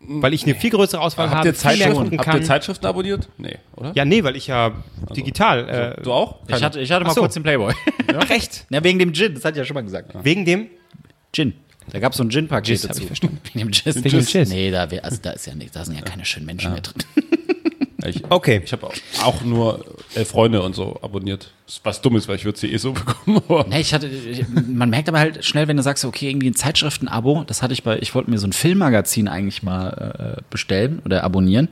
Weil 0.00 0.34
ich 0.34 0.44
eine 0.44 0.54
viel 0.54 0.70
größere 0.70 1.00
Auswahl 1.00 1.26
habt 1.26 1.38
habe, 1.38 1.48
ihr, 1.48 1.54
Zeitschriften, 1.54 2.18
habt 2.18 2.34
ihr. 2.34 2.42
Zeitschriften 2.42 2.86
abonniert? 2.86 3.28
Nee, 3.38 3.56
oder? 3.74 3.92
Ja, 3.94 4.04
nee, 4.04 4.22
weil 4.22 4.36
ich 4.36 4.46
ja 4.46 4.72
digital. 5.16 5.96
Äh, 5.98 6.02
Du 6.02 6.12
auch? 6.12 6.36
ich 6.48 6.62
hatte, 6.62 6.80
ich 6.80 6.92
hatte 6.92 7.04
mal 7.04 7.12
so. 7.14 7.22
kurz 7.22 7.34
den 7.34 7.42
Playboy. 7.42 7.72
Ach, 8.16 8.30
echt? 8.30 8.66
ja, 8.70 8.84
wegen 8.84 8.98
dem 8.98 9.12
Gin, 9.12 9.34
das 9.34 9.44
hat 9.44 9.56
ja 9.56 9.64
schon 9.64 9.74
mal 9.74 9.82
gesagt. 9.82 10.12
Wegen 10.22 10.44
dem? 10.44 10.66
Gin. 11.32 11.54
Da 11.90 11.98
gab 11.98 12.12
es 12.12 12.18
so 12.18 12.24
ein 12.24 12.30
Gin-Paket 12.30 12.84
dazu. 12.84 13.00
ich 13.00 13.06
verstanden. 13.06 13.40
Wegen 13.44 13.58
dem 13.60 13.70
Jizz. 13.70 13.96
Wegen 13.96 14.10
dem 14.10 14.20
Jizz. 14.20 14.48
Nee, 14.48 14.70
da, 14.70 14.90
wär, 14.90 15.04
also 15.04 15.18
da 15.22 15.30
ist 15.30 15.46
ja 15.46 15.54
nicht, 15.54 15.74
da 15.74 15.84
sind 15.84 15.96
ja 15.96 16.02
keine 16.02 16.24
schönen 16.24 16.46
Menschen 16.46 16.72
mehr 16.72 16.82
drin. 16.82 17.02
Ich, 18.08 18.22
Okay. 18.28 18.62
Ich 18.64 18.72
habe 18.72 18.86
auch, 18.86 18.94
auch 19.22 19.42
nur 19.42 19.84
elf 20.14 20.28
Freunde 20.28 20.62
und 20.62 20.74
so 20.74 20.98
abonniert. 21.02 21.52
Was 21.82 22.00
dumm 22.00 22.16
ist, 22.16 22.28
weil 22.28 22.36
ich 22.36 22.44
würde 22.44 22.58
sie 22.58 22.72
eh 22.72 22.76
so 22.76 22.92
bekommen. 23.26 23.68
Nee, 23.68 23.80
ich 23.80 23.92
hatte, 23.94 24.06
ich, 24.08 24.44
man 24.48 24.90
merkt 24.90 25.08
aber 25.08 25.18
halt 25.18 25.44
schnell, 25.44 25.68
wenn 25.68 25.76
du 25.76 25.82
sagst, 25.82 26.04
okay, 26.04 26.30
irgendwie 26.30 26.50
ein 26.50 26.54
Zeitschriften-Abo, 26.54 27.44
das 27.46 27.62
hatte 27.62 27.72
ich 27.72 27.82
bei, 27.82 27.98
ich 27.98 28.14
wollte 28.14 28.30
mir 28.30 28.38
so 28.38 28.46
ein 28.46 28.52
Filmmagazin 28.52 29.28
eigentlich 29.28 29.62
mal 29.62 30.36
äh, 30.38 30.42
bestellen 30.50 31.00
oder 31.04 31.24
abonnieren. 31.24 31.68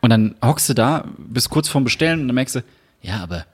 Und 0.00 0.10
dann 0.10 0.34
hockst 0.44 0.68
du 0.68 0.74
da, 0.74 1.06
bist 1.18 1.50
kurz 1.50 1.68
vorm 1.68 1.84
Bestellen 1.84 2.20
und 2.20 2.28
dann 2.28 2.34
merkst 2.34 2.56
du, 2.56 2.64
ja, 3.00 3.22
aber 3.22 3.46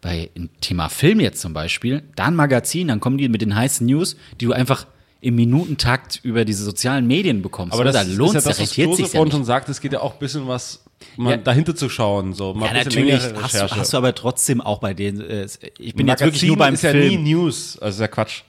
bei 0.00 0.30
dem 0.36 0.50
Thema 0.60 0.88
Film 0.88 1.20
jetzt 1.20 1.40
zum 1.40 1.52
Beispiel, 1.52 2.02
da 2.14 2.26
ein 2.26 2.36
Magazin, 2.36 2.88
dann 2.88 3.00
kommen 3.00 3.18
die 3.18 3.28
mit 3.28 3.42
den 3.42 3.54
heißen 3.54 3.86
News, 3.86 4.16
die 4.40 4.44
du 4.46 4.52
einfach 4.52 4.86
im 5.20 5.34
Minutentakt 5.34 6.20
über 6.22 6.44
diese 6.44 6.62
sozialen 6.62 7.06
Medien 7.06 7.42
bekommst. 7.42 7.72
Aber 7.72 7.80
Oder? 7.80 7.92
das 7.92 8.06
da 8.06 8.12
lohnt 8.12 8.36
ist 8.36 8.44
ja 8.44 8.50
ja, 8.50 8.56
das, 8.56 8.60
was 8.60 8.72
Klose 8.72 8.96
sich 8.96 9.06
ja 9.06 9.10
vorhin 9.12 9.24
nicht. 9.24 9.32
schon 9.32 9.44
sagt, 9.44 9.68
es 9.68 9.80
geht 9.80 9.92
ja 9.92 10.00
auch 10.00 10.12
ein 10.12 10.18
bisschen 10.18 10.46
was, 10.46 10.84
mal 11.16 11.32
Ja. 11.32 11.36
dahinter 11.38 11.74
zu 11.76 11.88
schauen. 11.88 12.34
So. 12.34 12.54
Mal 12.54 12.66
Ja, 12.66 12.72
ein 12.72 12.84
bisschen 12.84 13.04
natürlich 13.04 13.22
hast, 13.22 13.32
du- 13.36 13.40
Recherche. 13.58 13.76
hast 13.76 13.92
du 13.92 13.96
aber 13.96 14.14
trotzdem 14.14 14.60
auch 14.60 14.78
bei 14.80 14.94
denen, 14.94 15.20
äh, 15.20 15.46
ich 15.78 15.94
bin 15.94 16.06
Ein 16.06 16.08
jetzt 16.10 16.20
wirklich 16.24 16.42
nur 16.44 16.56
beim 16.56 16.74
ist 16.74 16.82
ja 16.82 16.90
Film. 16.90 17.22
nie 17.22 17.32
News, 17.34 17.78
also 17.78 17.96
ist 17.96 18.00
ja 18.00 18.08
Quatsch. 18.08 18.42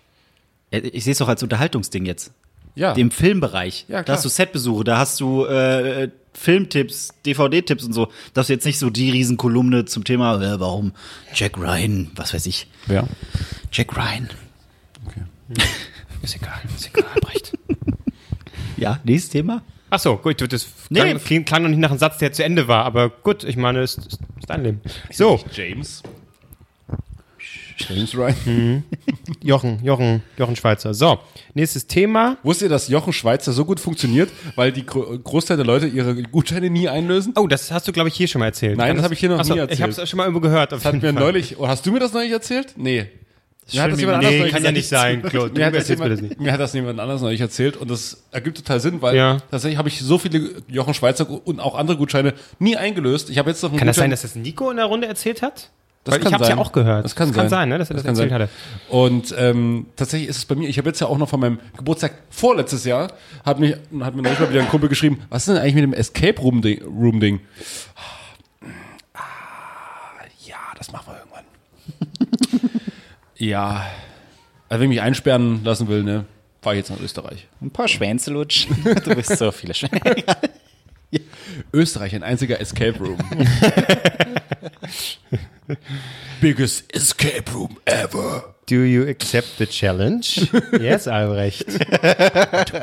Ja, 0.72 0.80
Ich 0.84 1.04
sehe 1.04 1.12
es 1.14 1.18
doch 1.20 1.28
als 1.28 1.42
Unterhaltungsding 1.44 2.06
jetzt. 2.06 2.32
Ja. 2.76 2.94
Dem 2.94 3.12
Filmbereich. 3.12 3.86
Ja, 3.88 3.98
da 3.98 4.04
klar. 4.04 4.18
hast 4.18 4.26
du 4.26 4.30
Setbesuche, 4.30 4.84
da 4.84 5.00
hast 5.00 5.20
du 5.20 5.46
äh, 5.46 6.10
Filmtipps, 6.34 7.10
DVD-Tipps 7.26 7.84
und 7.84 7.94
so. 7.94 8.08
Das 8.34 8.46
ist 8.46 8.50
jetzt 8.50 8.66
nicht 8.66 8.78
so 8.80 8.90
die 8.90 9.10
Riesenkolumne 9.10 9.86
zum 9.86 10.04
Thema, 10.06 10.42
äh, 10.42 10.60
warum 10.60 10.94
Jack 11.34 11.58
Ryan, 11.58 12.12
was 12.16 12.34
weiß 12.34 12.46
ich. 12.46 12.68
Ja. 12.88 13.04
Jack 13.72 13.98
Ryan. 13.98 14.30
Ist 16.22 16.36
egal, 16.36 16.60
ist 16.76 16.88
egal, 16.88 17.06
Albrecht. 17.16 17.54
Ja, 18.78 19.00
nächstes 19.04 19.32
Thema. 19.32 19.62
Ach 19.90 20.00
so, 20.00 20.18
gut, 20.18 20.40
das 20.52 20.68
Nee. 20.90 21.16
klang, 21.16 21.46
klang 21.46 21.64
noch 21.64 21.70
nicht 21.70 21.80
nach 21.80 21.90
einem 21.90 22.00
Satz, 22.00 22.18
der 22.20 22.32
zu 22.32 22.44
Ende 22.44 22.68
war, 22.68 22.86
aber 22.86 23.10
gut, 23.10 23.44
ich 23.44 23.58
meine, 23.58 23.80
es 23.82 23.96
ist, 23.98 24.08
ist 24.08 24.20
dein 24.48 24.64
Leben. 24.64 24.82
So, 25.12 25.40
James. 25.52 26.04
James 27.78 28.14
Ryan. 28.14 28.84
Jochen, 29.42 29.80
Jochen, 29.84 30.22
Jochen 30.38 30.56
Schweizer. 30.58 30.94
So, 30.94 31.20
nächstes 31.54 31.88
Thema. 31.88 32.38
Wusstet 32.44 32.66
ihr, 32.66 32.70
dass 32.70 32.90
Jochen 32.90 33.14
Schweizer 33.14 33.54
so 33.54 33.64
gut 33.64 33.80
funktioniert, 33.80 34.30
weil 34.56 34.74
die 34.74 34.86
Gro 34.86 35.18
Großteil 35.18 35.56
der 35.56 35.66
Leute 35.66 35.88
ihre 35.88 36.22
Gutscheine 36.24 36.70
nie 36.70 36.90
einlösen? 36.90 37.34
Oh, 37.38 37.48
das 37.48 37.72
hast 37.72 37.88
du, 37.88 37.94
glaube 37.94 38.10
ich, 38.10 38.16
hier 38.16 38.28
schon 38.28 38.40
mal 38.40 38.48
erzählt. 38.48 38.78
Nein, 38.78 38.88
Kann 38.90 38.96
das 38.98 39.04
habe 39.06 39.14
ich 39.14 39.20
hier 39.22 39.30
noch 39.30 39.40
Ach 39.40 39.46
so, 39.46 39.54
nie 39.54 39.60
Ich 39.60 39.70
erzählt. 39.70 39.82
habe 39.82 40.02
es 40.04 40.10
schon 40.10 40.18
mal 40.18 40.24
irgendwo 40.24 40.42
gehört. 40.42 40.74
Das 40.74 40.84
hat 40.84 41.02
mir 41.02 41.14
neulich, 41.14 41.58
oder 41.58 41.70
hast 41.70 41.86
du 41.86 41.92
mir 41.94 42.00
das 42.00 42.12
neulich 42.12 42.32
erzählt? 42.34 42.74
Nee. 42.76 43.06
Mir 43.74 43.82
hat 43.84 43.92
das 43.92 44.00
jemand 44.00 44.18
anders 44.18 44.32
Nee, 44.32 44.50
kann 44.50 44.64
ja 44.64 44.72
nicht 44.72 44.88
sein, 44.88 45.22
Claude. 45.24 45.50
Du 45.54 45.60
Mir 45.60 45.72
das 45.72 45.90
mir 45.90 46.10
das 46.10 46.22
nicht. 46.22 46.52
hat 46.52 46.60
das 46.60 46.74
jemand 46.74 47.00
anders 47.00 47.22
neulich 47.22 47.42
erzählt 47.42 47.78
und 47.78 47.90
das 47.90 48.24
ergibt 48.32 48.58
total 48.58 48.80
Sinn, 48.80 49.02
weil 49.02 49.16
Ja. 49.16 49.38
tatsächlich 49.52 49.78
habe 49.78 49.90
ich 49.90 50.00
so 50.02 50.18
viele 50.18 50.62
Jochen 50.68 50.94
Schweizer 50.94 51.28
und 51.46 51.60
auch 51.60 51.76
andere 51.76 51.98
Gutscheine 51.98 52.34
nie 52.60 52.76
eingelöst. 52.78 53.30
Ich 53.30 53.38
habe 53.38 53.50
jetzt 53.50 53.62
noch 53.64 53.70
einen 53.72 53.80
Kann 53.80 53.88
das 53.88 53.96
sein, 53.98 54.06
Gutschein- 54.06 54.12
dass 54.12 54.22
das 54.22 54.36
Nico 54.36 54.70
in 54.72 54.78
der 54.78 54.86
Runde 54.86 55.08
erzählt 55.08 55.42
hat? 55.42 55.70
Das 56.06 56.14
Weil 56.16 56.20
kann 56.22 56.30
ich 56.30 56.34
habe 56.36 56.44
es 56.46 56.50
ja 56.50 56.58
auch 56.58 56.72
gehört. 56.72 57.04
Das 57.04 57.14
kann 57.14 57.28
das 57.28 57.36
sein. 57.36 57.44
kann 57.44 57.50
sein, 57.50 57.70
ne, 57.70 57.78
dass 57.78 57.90
er 57.90 57.96
das, 57.96 58.04
kann 58.04 58.16
erzählt 58.16 58.30
sein. 58.30 58.42
hatte. 58.44 58.50
Und 58.90 59.36
ähm, 59.38 59.86
tatsächlich 59.98 60.30
ist 60.30 60.38
es 60.38 60.46
bei 60.46 60.56
mir, 60.56 60.70
ich 60.70 60.78
habe 60.78 60.88
jetzt 60.88 61.02
ja 61.02 61.08
auch 61.08 61.18
noch 61.18 61.28
von 61.28 61.42
meinem 61.42 61.60
Geburtstag 61.78 62.14
vorletztes 62.30 62.86
Jahr, 62.86 63.12
hat, 63.46 63.60
mich, 63.60 63.74
hat 64.00 64.16
mir 64.16 64.22
neulich 64.22 64.40
mal 64.40 64.50
wieder 64.50 64.62
ein 64.62 64.70
Kumpel 64.70 64.88
geschrieben, 64.88 65.22
was 65.30 65.46
ist 65.46 65.54
denn 65.54 65.62
eigentlich 65.62 65.76
mit 65.76 65.84
dem 65.84 65.94
Escape 65.94 66.40
Room 66.42 66.62
Ding? 66.62 66.82
Room 66.84 67.20
-Ding? 67.20 67.40
Ah, 69.14 69.20
ja, 70.46 70.56
das 70.78 70.90
machen 70.94 71.08
wir 71.14 71.18
irgendwann. 71.20 72.70
Ja, 73.40 73.86
also 74.70 74.82
wenn 74.82 74.92
ich 74.92 74.98
mich 74.98 75.02
einsperren 75.02 75.64
lassen 75.64 75.88
will, 75.88 76.04
ne, 76.04 76.26
fahre 76.62 76.76
ich 76.76 76.80
jetzt 76.82 76.92
nach 76.92 77.00
Österreich. 77.00 77.48
Ein 77.62 77.72
paar 77.72 77.88
Schwänze 77.88 78.32
lutschen. 78.32 78.76
Du 79.04 79.16
bist 79.16 79.36
so 79.38 79.52
viele 79.52 79.74
Schwänze. 79.74 80.24
Österreich, 81.74 82.14
ein 82.14 82.22
einziger 82.24 82.60
Escape 82.62 83.00
Room. 83.00 83.18
Biggest 86.42 86.94
Escape 86.96 87.52
Room 87.52 87.78
ever. 87.86 88.56
Do 88.68 88.84
you 88.84 89.08
accept 89.08 89.58
the 89.58 89.66
challenge? 89.66 90.48
yes, 90.80 91.08
Albrecht. 91.08 91.66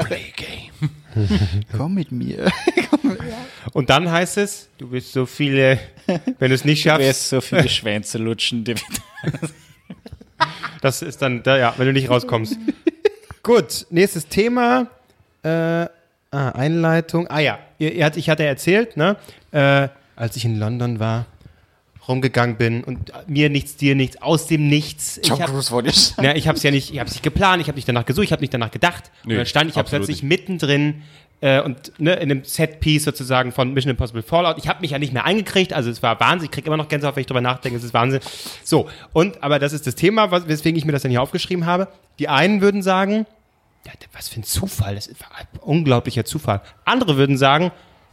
Play 0.07 0.32
game. 0.36 0.90
Komm 1.76 1.94
mit 1.94 2.11
mir. 2.11 2.50
Und 3.72 3.88
dann 3.90 4.11
heißt 4.11 4.38
es, 4.38 4.68
du 4.78 4.88
bist 4.90 5.12
so 5.12 5.26
viele, 5.26 5.78
wenn 6.38 6.48
du 6.48 6.54
es 6.54 6.64
nicht 6.64 6.84
Du 6.84 6.88
schaffst, 6.90 7.07
wirst 7.07 7.28
so 7.28 7.40
viele 7.40 7.68
Schwänze 7.68 8.18
lutschen. 8.18 8.64
die- 8.64 8.74
das 10.87 11.03
ist 11.03 11.20
dann, 11.20 11.43
da, 11.43 11.59
ja, 11.59 11.74
wenn 11.76 11.87
du 11.87 11.93
nicht 11.93 12.09
rauskommst. 12.09 12.57
Gut, 13.43 13.87
nächstes 13.91 14.28
Thema. 14.28 14.87
Äh, 15.43 15.49
ah, 15.49 15.89
Einleitung. 16.30 17.26
Ah 17.28 17.41
ja, 17.41 17.59
ihr, 17.78 17.93
ihr 17.93 18.12
ich 18.14 18.30
hatte 18.30 18.45
erzählt, 18.45 18.97
ne, 18.97 19.16
äh, 19.51 19.89
als 20.14 20.37
ich 20.37 20.45
in 20.45 20.59
London 20.59 21.01
war, 21.01 21.26
rumgegangen 22.07 22.57
bin 22.57 22.84
und 22.84 23.12
mir 23.26 23.51
nichts, 23.51 23.76
dir 23.76 23.97
nichts, 23.97 24.22
aus 24.22 24.47
dem 24.47 24.68
Nichts. 24.68 25.18
Ich 25.18 25.30
hab, 25.32 25.51
wollte 25.72 25.91
ich 25.91 26.14
Ja, 26.22 26.37
ich 26.37 26.47
habe 26.47 26.57
es 26.57 26.62
ja 26.62 26.70
nicht, 26.70 26.93
ich 26.93 27.01
habe 27.01 27.09
es 27.09 27.14
nicht 27.14 27.24
geplant, 27.24 27.61
ich 27.61 27.66
habe 27.66 27.74
nicht 27.74 27.89
danach 27.89 28.07
gesucht, 28.07 28.26
ich 28.26 28.32
habe 28.32 28.43
nicht 28.43 28.55
danach 28.55 28.70
gedacht. 28.70 29.11
Nee, 29.24 29.32
und 29.32 29.39
dann 29.39 29.47
stand 29.47 29.70
ich 29.70 29.76
absolut 29.76 30.07
plötzlich 30.07 30.22
mittendrin 30.22 31.03
äh, 31.41 31.61
und 31.61 31.93
ne, 31.99 32.14
in 32.14 32.30
einem 32.30 32.45
Set-Piece 32.45 33.05
sozusagen 33.05 33.53
von 33.53 33.72
Mission 33.72 33.91
Impossible 33.91 34.22
Fallout. 34.22 34.59
Ich 34.59 34.68
habe 34.68 34.80
mich 34.80 34.93
ja 34.93 34.99
nicht 34.99 35.12
mehr 35.12 35.24
eingekriegt, 35.24 35.72
also 35.72 35.91
es 35.91 36.03
war 36.03 36.18
Wahnsinn. 36.20 36.47
Ich 36.47 36.51
kriege 36.51 36.66
immer 36.66 36.76
noch 36.76 36.89
Gänsehaut, 36.89 37.16
wenn 37.16 37.20
ich 37.20 37.26
drüber 37.26 37.41
nachdenke, 37.41 37.78
es 37.78 37.84
ist 37.84 37.95
Wahnsinn. 37.95 38.20
So, 38.64 38.89
und 39.12 39.43
aber 39.43 39.59
das 39.59 39.72
ist 39.72 39.87
das 39.87 39.95
Thema, 39.95 40.30
was, 40.30 40.49
weswegen 40.49 40.78
ich 40.78 40.84
mir 40.84 40.93
das 40.93 41.03
dann 41.03 41.11
hier 41.11 41.22
aufgeschrieben 41.22 41.66
habe. 41.66 41.89
Die 42.18 42.28
einen 42.28 42.61
würden 42.61 42.82
sagen, 42.82 43.26
ja, 43.84 43.93
was 44.12 44.28
für 44.28 44.41
ein 44.41 44.45
Zufall, 44.45 44.95
das 44.95 45.07
ist 45.07 45.22
ein 45.22 45.47
unglaublicher 45.61 46.24
Zufall. 46.24 46.62
Andere 46.84 47.16
würden 47.16 47.37
sagen, 47.37 47.70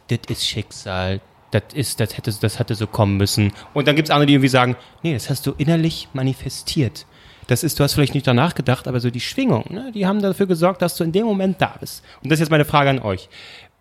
das 0.10 0.20
ist 0.28 0.46
Schicksal, 0.46 1.22
das 1.52 1.64
ist, 1.74 2.00
das 2.00 2.18
hätte, 2.18 2.32
das 2.32 2.60
hätte 2.60 2.76
so 2.76 2.88
kommen 2.88 3.18
müssen. 3.18 3.54
Und 3.74 3.88
dann 3.88 3.96
gibt 3.96 4.08
es 4.08 4.12
andere, 4.12 4.28
die 4.28 4.34
irgendwie 4.34 4.50
sagen, 4.50 4.76
nee, 5.02 5.14
das 5.14 5.30
hast 5.30 5.46
du 5.46 5.54
innerlich 5.58 6.10
manifestiert. 6.14 7.06
Das 7.48 7.64
ist, 7.64 7.80
du 7.80 7.84
hast 7.84 7.94
vielleicht 7.94 8.14
nicht 8.14 8.28
danach 8.28 8.56
gedacht, 8.56 8.88
aber 8.88 9.00
so 9.00 9.10
die 9.10 9.20
Schwingung, 9.20 9.66
ne, 9.70 9.92
die 9.94 10.06
haben 10.06 10.22
dafür 10.22 10.48
gesorgt, 10.48 10.82
dass 10.82 10.96
du 10.96 11.04
in 11.04 11.12
dem 11.12 11.26
Moment 11.26 11.62
da 11.62 11.76
bist. 11.80 12.04
Und 12.24 12.32
das 12.32 12.38
ist 12.38 12.42
jetzt 12.42 12.52
meine 12.52 12.66
Frage 12.66 12.90
an 12.90 13.00
euch. 13.00 13.30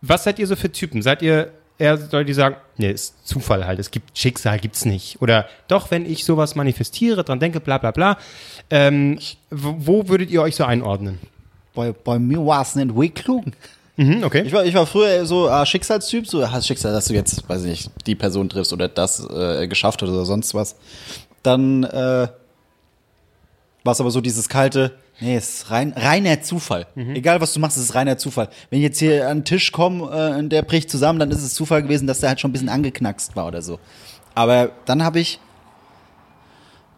Was 0.01 0.25
seid 0.25 0.39
ihr 0.39 0.47
so 0.47 0.57
für 0.57 0.71
Typen? 0.73 1.03
Seid 1.03 1.23
ihr 1.23 1.53
eher 1.79 1.97
Leute, 1.97 2.25
die 2.25 2.35
sagen, 2.35 2.57
nee, 2.77 2.91
ist 2.91 3.27
Zufall 3.27 3.67
halt, 3.67 3.79
es 3.79 3.91
gibt 3.91 4.17
Schicksal, 4.17 4.59
gibt's 4.59 4.85
nicht. 4.85 5.21
Oder 5.21 5.47
doch, 5.69 5.91
wenn 5.91 6.07
ich 6.07 6.25
sowas 6.25 6.55
manifestiere, 6.55 7.25
dran 7.25 7.41
denke, 7.41 7.61
bla 7.61 7.79
bla 7.79 7.91
bla. 7.91 8.19
Ähm, 8.71 9.19
wo, 9.51 9.75
wo 9.79 10.09
würdet 10.09 10.31
ihr 10.31 10.43
euch 10.43 10.57
so 10.57 10.65
einordnen? 10.65 11.19
Bei, 11.75 11.93
bei 11.93 12.19
mir 12.19 12.45
war 12.45 12.63
es 12.63 12.75
eine 12.75 12.83
Entwicklung. 12.83 13.53
Mhm, 13.97 14.25
okay. 14.25 14.43
Ich 14.47 14.53
war, 14.53 14.65
ich 14.65 14.75
war 14.75 14.87
früher 14.87 15.27
so 15.27 15.49
ah, 15.49 15.67
Schicksalstyp, 15.67 16.27
so 16.27 16.51
hast 16.51 16.67
Schicksal, 16.67 16.93
dass 16.93 17.07
du 17.07 17.15
jetzt, 17.15 17.49
weiß 17.49 17.65
ich 17.65 17.71
nicht, 17.71 17.91
die 18.07 18.15
Person 18.15 18.49
triffst 18.49 18.73
oder 18.73 18.89
das 18.89 19.29
äh, 19.29 19.67
geschafft 19.69 20.03
hast 20.03 20.09
oder 20.09 20.25
sonst 20.25 20.55
was. 20.55 20.77
Dann 21.43 21.85
äh, 21.85 22.29
war 23.85 23.93
es 23.93 24.01
aber 24.01 24.11
so 24.11 24.21
dieses 24.21 24.49
kalte, 24.49 24.97
nee, 25.21 25.37
es 25.37 25.55
ist 25.55 25.71
rein, 25.71 25.93
reiner 25.97 26.41
Zufall. 26.43 26.87
Egal 26.95 27.41
was 27.41 27.53
du 27.53 27.61
machst, 27.61 27.77
es 27.77 27.85
ist 27.85 27.95
reiner 27.95 28.17
Zufall. 28.19 28.49
Wenn 28.71 28.79
ich 28.79 28.85
jetzt 28.85 28.99
hier 28.99 29.29
an 29.29 29.39
den 29.39 29.45
Tisch 29.45 29.73
komme 29.73 30.05
äh, 30.35 30.39
und 30.39 30.51
der 30.51 30.63
bricht 30.63 30.91
zusammen, 30.91 31.19
dann 31.19 31.31
ist 31.31 31.43
es 31.43 31.55
Zufall 31.55 31.83
gewesen, 31.83 32.07
dass 32.07 32.21
der 32.21 32.29
halt 32.31 32.41
schon 32.41 32.51
ein 32.51 32.53
bisschen 32.53 32.69
angeknackst 32.69 33.35
war 33.37 33.47
oder 33.47 33.61
so. 33.63 33.79
Aber 34.35 34.71
dann 34.87 35.03
habe 35.05 35.21
ich, 35.21 35.41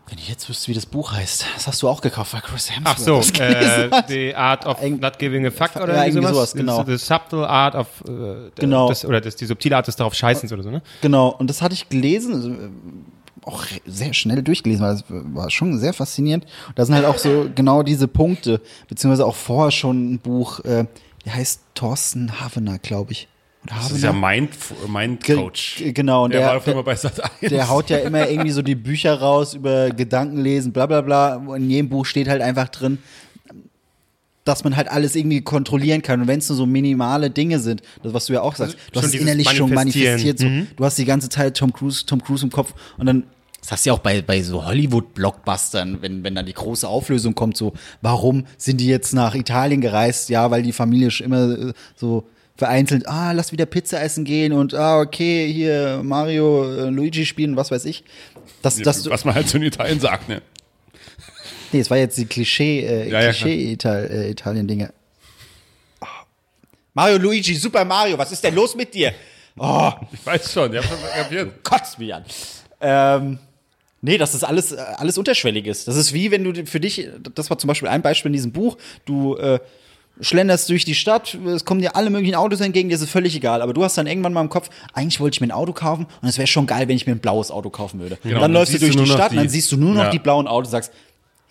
wenn 0.09 0.19
ich 0.19 0.29
jetzt 0.29 0.47
wüsste, 0.51 0.69
wie 0.69 0.75
das 0.75 0.85
Buch 0.85 1.13
heißt, 1.13 1.47
das 1.55 1.67
hast 1.67 1.83
du 1.83 1.89
auch 1.89 2.03
gekauft, 2.03 2.33
bei 2.33 2.41
Chris 2.41 2.71
Hemsworth. 2.71 2.95
Ach 2.95 2.99
so, 2.99 3.21
das 3.21 3.31
äh. 3.41 3.91
The 4.07 4.35
Art 4.35 4.67
of 4.67 4.79
Eig- 4.83 5.01
Not 5.01 5.19
Giving 5.19 5.47
a 5.47 5.51
Fuck 5.51 5.77
oder 5.77 6.07
Ja, 6.07 6.13
sowas. 6.13 6.31
sowas, 6.35 6.53
genau. 6.53 6.85
The 6.85 6.99
Subtle 6.99 7.49
Art 7.49 7.75
of, 7.75 7.87
äh, 8.07 8.51
Genau. 8.57 8.89
Das, 8.89 9.05
oder 9.07 9.23
das, 9.23 9.35
die 9.37 9.47
subtile 9.47 9.75
Art 9.77 9.87
des 9.87 9.97
darauf 9.97 10.15
Scheißens 10.15 10.53
oder 10.53 10.63
so, 10.63 10.71
ne? 10.71 10.83
Genau, 11.01 11.29
und 11.31 11.49
das 11.49 11.63
hatte 11.63 11.73
ich 11.73 11.89
gelesen, 11.89 12.35
also, 12.35 12.51
auch 13.47 13.65
sehr 13.87 14.15
schnell 14.15 14.43
durchgelesen, 14.43 14.85
weil 14.85 14.95
es 14.95 15.05
war 15.09 15.51
schon 15.51 15.79
sehr 15.79 15.93
faszinierend. 15.93 16.45
Und 16.69 16.79
da 16.79 16.85
sind 16.85 16.95
halt 16.95 17.05
auch 17.07 17.19
so 17.19 17.47
genau 17.55 17.83
diese 17.83 18.09
Punkte, 18.09 18.61
beziehungsweise 18.89 19.27
auch 19.27 19.35
vorher 19.37 19.71
schon 19.71 20.15
ein 20.15 20.19
Buch, 20.19 20.61
äh, 20.61 20.87
der 21.25 21.35
heißt 21.35 21.61
Thorsten 21.75 22.41
Havener, 22.41 22.79
glaube 22.79 23.13
ich. 23.13 23.29
Oder 23.67 23.77
Das 23.77 23.91
ist 23.93 24.03
ja? 24.03 24.13
Mind, 24.13 24.51
Mind 24.89 25.25
Coach. 25.25 25.77
ge- 25.79 25.93
genau, 25.93 26.25
und 26.25 26.33
der, 26.35 26.41
der- 26.41 26.49
war 26.51 26.57
auf 26.59 26.65
der- 26.65 26.83
bei 26.83 26.95
Sat 26.97 27.19
1. 27.41 27.51
Der 27.51 27.69
haut 27.71 27.89
ja 27.89 27.97
immer 27.99 28.29
irgendwie 28.29 28.51
so 28.51 28.61
die 28.61 28.75
Bücher 28.75 29.15
raus 29.21 29.55
über 29.55 29.89
Gedankenlesen, 29.91 30.73
bla 30.73 30.85
bla 30.87 31.01
bla. 31.01 31.37
In 31.57 31.71
jedem 31.71 31.89
Buch 31.89 32.05
steht 32.05 32.29
halt 32.29 32.43
einfach 32.43 32.69
drin, 32.69 32.99
dass 34.45 34.63
man 34.63 34.77
halt 34.77 34.89
alles 34.89 35.17
irgendwie 35.17 35.41
kontrollieren 35.41 36.03
kann. 36.03 36.21
Und 36.21 36.27
wenn 36.29 36.39
es 36.41 36.49
nur 36.51 36.57
so 36.57 36.67
minimale 36.67 37.31
Dinge 37.31 37.59
sind, 37.59 37.81
das 38.03 38.13
was 38.13 38.27
du 38.27 38.35
ja 38.35 38.43
auch 38.43 38.55
sagst, 38.55 38.77
du 38.93 39.01
schon 39.01 39.03
hast 39.09 39.15
innerlich 39.15 39.49
schon 39.51 39.73
manifestiert. 39.73 40.39
So. 40.39 40.47
Du 40.77 40.85
hast 40.85 40.99
die 40.99 41.07
ganze 41.07 41.31
Zeit 41.31 41.57
Tom 41.57 41.73
Cruise, 41.73 42.05
Tom 42.05 42.23
Cruise 42.23 42.45
im 42.45 42.51
Kopf 42.53 42.75
und 42.99 43.07
dann 43.07 43.25
das 43.65 43.73
hast 43.73 43.87
du 43.87 43.91
ja 43.91 43.95
auch 43.95 44.01
bei, 44.01 44.21
bei 44.21 44.43
so 44.43 44.67
Hollywood-Blockbustern, 44.67 46.03
wenn, 46.03 46.23
wenn 46.23 46.35
dann 46.35 46.45
die 46.45 46.53
große 46.53 46.87
Auflösung 46.87 47.35
kommt, 47.35 47.57
so, 47.57 47.73
warum 48.03 48.45
sind 48.59 48.79
die 48.79 48.87
jetzt 48.87 49.15
nach 49.15 49.35
Italien 49.35 49.81
gereist? 49.81 50.29
Ja, 50.29 50.51
weil 50.51 50.63
die 50.63 50.73
Familie 50.73 51.11
schon 51.11 51.25
immer 51.27 51.69
äh, 51.71 51.73
so 51.97 52.29
vereinzelt, 52.59 53.09
ah, 53.09 53.33
lass 53.33 53.53
wieder 53.53 53.65
Pizza 53.65 54.03
essen 54.03 54.25
gehen 54.27 54.53
und 54.53 54.75
ah, 54.75 55.01
okay, 55.01 55.51
hier 55.51 56.03
Mario, 56.05 56.71
äh, 56.73 56.91
Luigi 56.91 57.25
spielen, 57.25 57.57
was 57.57 57.71
weiß 57.71 57.87
ich. 57.87 58.05
Das, 58.61 58.77
das, 58.77 59.09
was 59.09 59.25
man 59.25 59.35
halt 59.35 59.49
so 59.49 59.57
in 59.57 59.63
Italien 59.65 59.99
sagt, 59.99 60.29
ne? 60.29 60.43
nee, 61.73 61.81
es 61.81 61.89
war 61.89 61.97
jetzt 61.97 62.19
die 62.19 62.27
Klischee, 62.27 62.81
äh, 62.81 63.09
Ja, 63.11 63.23
ja, 63.23 63.33
Klischee-Italien-Dinge. 63.33 64.93
Oh. 66.03 66.07
Mario, 66.93 67.17
Luigi, 67.17 67.55
Super 67.55 67.87
Mario, 67.87 68.19
was 68.19 68.31
ist 68.31 68.45
denn 68.45 68.55
los 68.55 68.75
mit 68.75 68.93
dir? 68.93 69.15
Oh, 69.57 69.91
Ich 70.13 70.25
weiß 70.27 70.53
schon, 70.53 70.71
ich 70.75 70.79
hab 70.79 70.85
schon 70.85 70.99
kapiert. 71.17 71.65
kotzt 71.65 71.99
mich 71.99 72.13
an. 72.15 72.25
Ähm, 72.81 73.39
nee, 74.05 74.19
dass 74.19 74.33
das 74.33 74.45
alles, 74.45 74.73
äh, 74.73 74.77
alles 74.97 75.19
unterschwellig 75.19 75.67
ist. 75.67 75.89
Das 75.89 75.97
ist 75.97 76.13
wie 76.13 76.31
wenn 76.31 76.45
du 76.45 76.67
für 76.67 76.81
dich, 76.81 77.09
das 77.35 77.51
war 77.51 77.59
zum 77.59 77.69
Beispiel 77.69 77.89
ein 77.89 78.03
Beispiel 78.03 78.29
in 78.29 78.35
diesem 78.35 78.53
Buch, 78.53 78.77
du 79.07 79.37
äh, 79.37 79.59
schlenderst 80.21 80.69
durch 80.71 80.85
die 80.85 80.95
Stadt, 80.95 81.37
es 81.47 81.65
kommen 81.65 81.81
dir 81.81 81.97
alle 81.97 82.09
möglichen 82.11 82.37
Autos 82.37 82.61
entgegen, 82.61 82.89
dir 82.89 82.95
ist 82.95 83.01
es 83.01 83.11
völlig 83.11 83.35
egal. 83.35 83.63
Aber 83.63 83.73
du 83.73 83.83
hast 83.83 83.99
dann 83.99 84.07
irgendwann 84.07 84.33
mal 84.33 84.43
im 84.43 84.49
Kopf, 84.49 84.71
eigentlich 84.93 85.19
wollte 85.19 85.35
ich 85.37 85.41
mir 85.41 85.49
ein 85.49 85.53
Auto 85.53 85.73
kaufen 85.73 86.07
und 86.23 86.29
es 86.29 86.39
wäre 86.39 86.47
schon 86.47 86.67
geil, 86.67 86.87
wenn 86.87 86.97
ich 86.97 87.07
mir 87.07 87.13
ein 87.15 87.19
blaues 87.19 87.51
Auto 87.51 87.71
kaufen 87.71 87.99
würde. 88.01 88.19
und 88.23 88.31
dann 88.41 88.53
läufst 88.53 88.75
du 88.75 88.79
durch 88.79 88.95
du 88.95 89.03
die 89.03 89.11
Stadt 89.11 89.31
und 89.33 89.37
dann 89.39 89.47
die- 89.47 89.51
siehst 89.53 89.73
du 89.73 89.77
nur 89.77 89.95
noch 89.95 90.05
Ja. 90.05 90.11
die 90.11 90.21
blauen 90.21 90.47
Autos 90.47 90.69
und 90.69 90.73
sagst, 90.73 90.93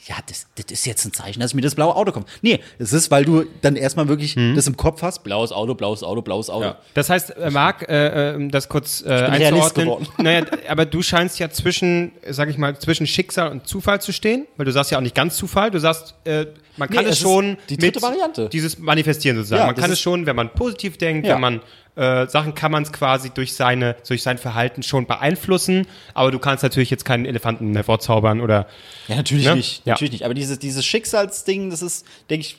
ja, 0.07 0.15
das, 0.27 0.47
das 0.55 0.65
ist 0.71 0.85
jetzt 0.85 1.05
ein 1.05 1.13
Zeichen, 1.13 1.39
dass 1.39 1.53
mir 1.53 1.61
das 1.61 1.75
blaue 1.75 1.95
Auto 1.95 2.11
kaufe. 2.11 2.25
Nee, 2.41 2.59
es 2.77 2.91
ist, 2.91 3.09
weil 3.09 3.23
du 3.23 3.45
dann 3.61 3.75
erstmal 3.77 4.07
wirklich 4.09 4.35
das 4.55 4.67
im 4.67 4.75
Kopf 4.75 5.01
hast, 5.01 5.23
blaues 5.23 5.51
Auto, 5.51 5.75
blaues 5.75 6.03
Auto, 6.03 6.21
blaues 6.21 6.49
Auto. 6.49 6.65
Ja. 6.65 6.77
Das 6.93 7.09
heißt, 7.09 7.37
äh, 7.37 7.49
Marc, 7.49 7.87
äh, 7.87 8.33
äh, 8.35 8.47
das 8.49 8.67
kurz 8.67 9.01
äh, 9.05 9.09
einzuordnen. 9.09 10.07
Naja, 10.17 10.45
aber 10.67 10.85
du 10.85 11.01
scheinst 11.01 11.39
ja 11.39 11.49
zwischen, 11.49 12.11
sag 12.29 12.49
ich 12.49 12.57
mal, 12.57 12.77
zwischen 12.79 13.07
Schicksal 13.07 13.49
und 13.51 13.67
Zufall 13.67 14.01
zu 14.01 14.11
stehen, 14.11 14.45
weil 14.57 14.65
du 14.65 14.71
sagst 14.71 14.91
ja 14.91 14.97
auch 14.97 15.01
nicht 15.01 15.15
ganz 15.15 15.37
Zufall, 15.37 15.71
du 15.71 15.79
sagst, 15.79 16.15
äh, 16.25 16.47
man 16.75 16.89
kann 16.89 17.03
Nee, 17.03 17.09
es 17.11 17.17
es 17.17 17.21
schon 17.21 17.57
die 17.69 17.77
dritte 17.77 18.01
Variante. 18.01 18.49
dieses 18.49 18.79
Manifestieren 18.79 19.37
sozusagen. 19.37 19.61
Ja, 19.61 19.65
man 19.67 19.75
kann 19.75 19.91
es 19.91 19.99
schon, 20.01 20.25
wenn 20.25 20.35
man 20.35 20.49
positiv 20.53 20.97
denkt, 20.97 21.27
Ja. 21.27 21.35
wenn 21.35 21.41
man 21.41 21.61
äh, 21.95 22.27
Sachen 22.27 22.55
kann 22.55 22.71
man 22.71 22.83
es 22.83 22.91
quasi 22.91 23.29
durch 23.29 23.53
seine, 23.53 23.95
durch 24.07 24.23
sein 24.23 24.37
Verhalten 24.39 24.81
schon 24.83 25.05
beeinflussen, 25.05 25.85
aber 26.15 26.31
du 26.31 26.39
kannst 26.39 26.63
natürlich 26.63 26.89
jetzt 26.89 27.05
keinen 27.05 27.25
Elefanten 27.25 27.73
hervorzaubern 27.75 28.41
oder 28.41 28.67
Ja, 29.07 29.15
natürlich 29.17 29.45
Ne? 29.45 29.55
nicht. 29.57 29.85
Ja. 29.85 29.93
Natürlich 29.93 30.11
nicht. 30.13 30.25
Aber 30.25 30.33
dieses, 30.33 30.57
dieses 30.59 30.83
Schicksalsding, 30.85 31.69
das 31.69 31.81
ist, 31.81 32.05
denke 32.29 32.47
ich. 32.47 32.57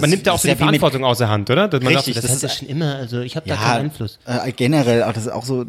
man 0.00 0.10
nimmt 0.10 0.26
ja 0.26 0.32
auch 0.32 0.38
so 0.38 0.48
die 0.48 0.56
Verantwortung 0.56 1.04
aus 1.04 1.18
der 1.18 1.28
Hand, 1.28 1.48
oder? 1.50 1.68
Dass 1.68 1.80
man 1.82 1.94
Richtig, 1.94 2.14
sagt, 2.14 2.24
das 2.24 2.40
das, 2.40 2.52
ist- 2.52 2.58
schon 2.58 2.68
immer, 2.68 2.96
also 2.96 3.20
ich 3.20 3.36
habe 3.36 3.48
da 3.48 3.54
Ja, 3.54 3.60
keinen 3.60 3.84
Einfluss. 3.86 4.18
Äh, 4.24 4.50
generell, 4.52 5.04
auch 5.04 5.12
das 5.12 5.26
ist 5.26 5.32
auch 5.32 5.44
so 5.44 5.62
äh, 5.62 5.66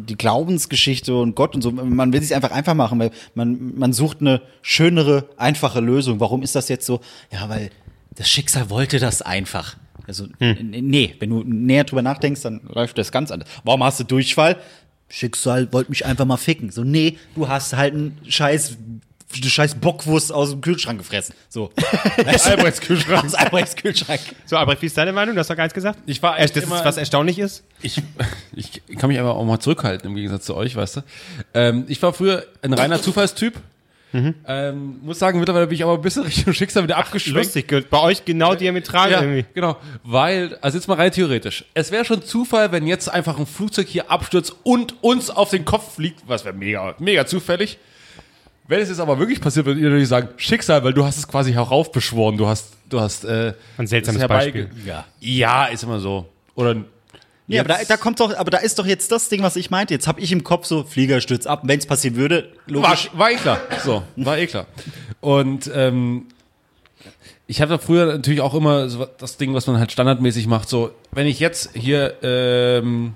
die 0.00 0.16
Glaubensgeschichte 0.16 1.14
und 1.14 1.34
Gott 1.34 1.54
und 1.54 1.62
so. 1.62 1.70
Man 1.70 2.12
will 2.12 2.20
sich 2.22 2.34
einfach 2.34 2.50
einfach 2.50 2.74
machen, 2.74 2.98
weil 2.98 3.12
man, 3.34 3.78
man 3.78 3.92
sucht 3.92 4.20
eine 4.20 4.42
schönere, 4.60 5.28
einfache 5.38 5.80
Lösung. 5.80 6.20
Warum 6.20 6.42
ist 6.42 6.54
das 6.54 6.68
jetzt 6.68 6.84
so? 6.86 7.00
Ja, 7.32 7.48
weil 7.48 7.70
das 8.14 8.28
Schicksal 8.28 8.68
wollte 8.68 8.98
das 8.98 9.22
einfach. 9.22 9.76
Also, 10.06 10.26
n- 10.40 10.70
nee, 10.70 11.14
wenn 11.18 11.30
du 11.30 11.42
näher 11.44 11.84
drüber 11.84 12.02
nachdenkst, 12.02 12.42
dann 12.42 12.60
läuft 12.72 12.98
das 12.98 13.12
ganz 13.12 13.30
anders. 13.30 13.48
Warum 13.64 13.82
hast 13.84 14.00
du 14.00 14.04
Durchfall? 14.04 14.56
Schicksal 15.08 15.72
wollte 15.72 15.90
mich 15.90 16.06
einfach 16.06 16.24
mal 16.24 16.36
ficken. 16.38 16.70
So, 16.70 16.84
nee, 16.84 17.18
du 17.34 17.46
hast 17.48 17.76
halt 17.76 17.92
einen 17.94 18.18
scheiß, 18.26 18.76
eine 19.34 19.50
scheiß 19.50 19.74
Bockwurst 19.76 20.32
aus 20.32 20.50
dem 20.50 20.60
Kühlschrank 20.62 20.98
gefressen. 20.98 21.34
So. 21.50 21.70
Albrechts 22.44 22.80
Kühlschrank. 22.80 23.24
Aus 23.24 23.34
Albrechts 23.34 23.76
Kühlschrank. 23.76 24.20
So, 24.46 24.56
Albrecht, 24.56 24.82
wie 24.82 24.86
ist 24.86 24.96
deine 24.96 25.12
Meinung? 25.12 25.34
Du 25.34 25.40
hast 25.40 25.48
doch 25.50 25.56
gar 25.56 25.64
nichts 25.64 25.74
gesagt. 25.74 25.98
Ich 26.06 26.22
war 26.22 26.38
echt 26.38 26.56
das 26.56 26.64
immer- 26.64 26.76
ist, 26.78 26.84
was 26.84 26.96
erstaunlich 26.96 27.38
ist. 27.38 27.62
Ich, 27.82 28.00
ich 28.54 28.82
kann 28.98 29.08
mich 29.08 29.20
aber 29.20 29.36
auch 29.36 29.44
mal 29.44 29.60
zurückhalten, 29.60 30.08
im 30.10 30.16
Gegensatz 30.16 30.44
zu 30.46 30.54
euch, 30.56 30.76
weißt 30.76 30.96
du. 30.96 31.00
Ähm, 31.54 31.84
ich 31.88 32.02
war 32.02 32.12
früher 32.12 32.44
ein 32.62 32.72
reiner 32.72 33.00
Zufallstyp. 33.02 33.60
Ähm, 34.12 35.00
muss 35.02 35.18
sagen, 35.18 35.38
mittlerweile 35.38 35.66
bin 35.66 35.76
ich 35.76 35.82
aber 35.82 35.94
ein 35.94 36.00
bisschen 36.02 36.22
Richtung 36.24 36.52
Schicksal 36.52 36.82
wieder 36.82 36.98
abgeschwenkt. 36.98 37.38
Lustig, 37.54 37.88
bei 37.90 38.00
euch 38.00 38.24
genau 38.24 38.54
diametral 38.54 39.10
Ja, 39.10 39.22
irgendwie. 39.22 39.44
genau. 39.54 39.76
Weil, 40.04 40.58
also 40.60 40.76
jetzt 40.76 40.86
mal 40.86 40.94
rein 40.94 41.10
theoretisch. 41.12 41.64
Es 41.74 41.90
wäre 41.90 42.04
schon 42.04 42.22
Zufall, 42.22 42.72
wenn 42.72 42.86
jetzt 42.86 43.08
einfach 43.08 43.38
ein 43.38 43.46
Flugzeug 43.46 43.88
hier 43.88 44.10
abstürzt 44.10 44.54
und 44.64 45.02
uns 45.02 45.30
auf 45.30 45.50
den 45.50 45.64
Kopf 45.64 45.94
fliegt, 45.94 46.20
was 46.26 46.44
wäre 46.44 46.54
mega, 46.54 46.94
mega 46.98 47.24
zufällig. 47.26 47.78
Wenn 48.68 48.80
es 48.80 48.88
jetzt 48.88 49.00
aber 49.00 49.18
wirklich 49.18 49.40
passiert, 49.40 49.66
würdet 49.66 49.82
ihr 49.82 49.88
natürlich 49.88 50.08
sagen, 50.08 50.28
Schicksal, 50.36 50.84
weil 50.84 50.92
du 50.92 51.04
hast 51.04 51.16
es 51.18 51.26
quasi 51.26 51.52
heraufbeschworen. 51.52 52.36
Du 52.36 52.46
hast, 52.46 52.72
du 52.88 53.00
hast, 53.00 53.24
äh, 53.24 53.54
Ein 53.76 53.86
seltsames 53.86 54.26
Beispiel. 54.26 54.70
Ja. 54.86 55.04
Ja, 55.20 55.66
ist 55.66 55.82
immer 55.82 55.98
so. 55.98 56.26
Oder, 56.54 56.76
Nee, 57.48 57.58
aber 57.58 57.68
da, 57.70 57.78
da 57.86 57.96
kommt 57.96 58.20
doch, 58.20 58.34
aber 58.36 58.50
da 58.50 58.58
ist 58.58 58.78
doch 58.78 58.86
jetzt 58.86 59.10
das 59.10 59.28
Ding, 59.28 59.42
was 59.42 59.56
ich 59.56 59.70
meinte. 59.70 59.92
Jetzt 59.92 60.06
habe 60.06 60.20
ich 60.20 60.30
im 60.32 60.44
Kopf 60.44 60.64
so, 60.66 60.84
Flieger 60.84 61.20
stürzt 61.20 61.46
ab. 61.46 61.62
Wenn 61.64 61.78
es 61.78 61.86
passieren 61.86 62.16
würde, 62.16 62.52
War, 62.66 62.74
logisch. 62.90 63.10
war 63.14 63.30
eh 63.30 63.34
klar. 63.36 63.58
So, 63.84 64.02
war 64.16 64.38
eh 64.38 64.46
klar. 64.46 64.66
Und 65.20 65.70
ähm, 65.74 66.26
ich 67.46 67.58
da 67.58 67.78
früher 67.78 68.06
natürlich 68.06 68.40
auch 68.40 68.54
immer 68.54 68.88
so 68.88 69.06
das 69.18 69.36
Ding, 69.36 69.54
was 69.54 69.66
man 69.66 69.78
halt 69.78 69.92
standardmäßig 69.92 70.46
macht, 70.46 70.68
so, 70.68 70.92
wenn 71.10 71.26
ich 71.26 71.40
jetzt 71.40 71.70
hier, 71.74 72.14
ähm, 72.22 73.14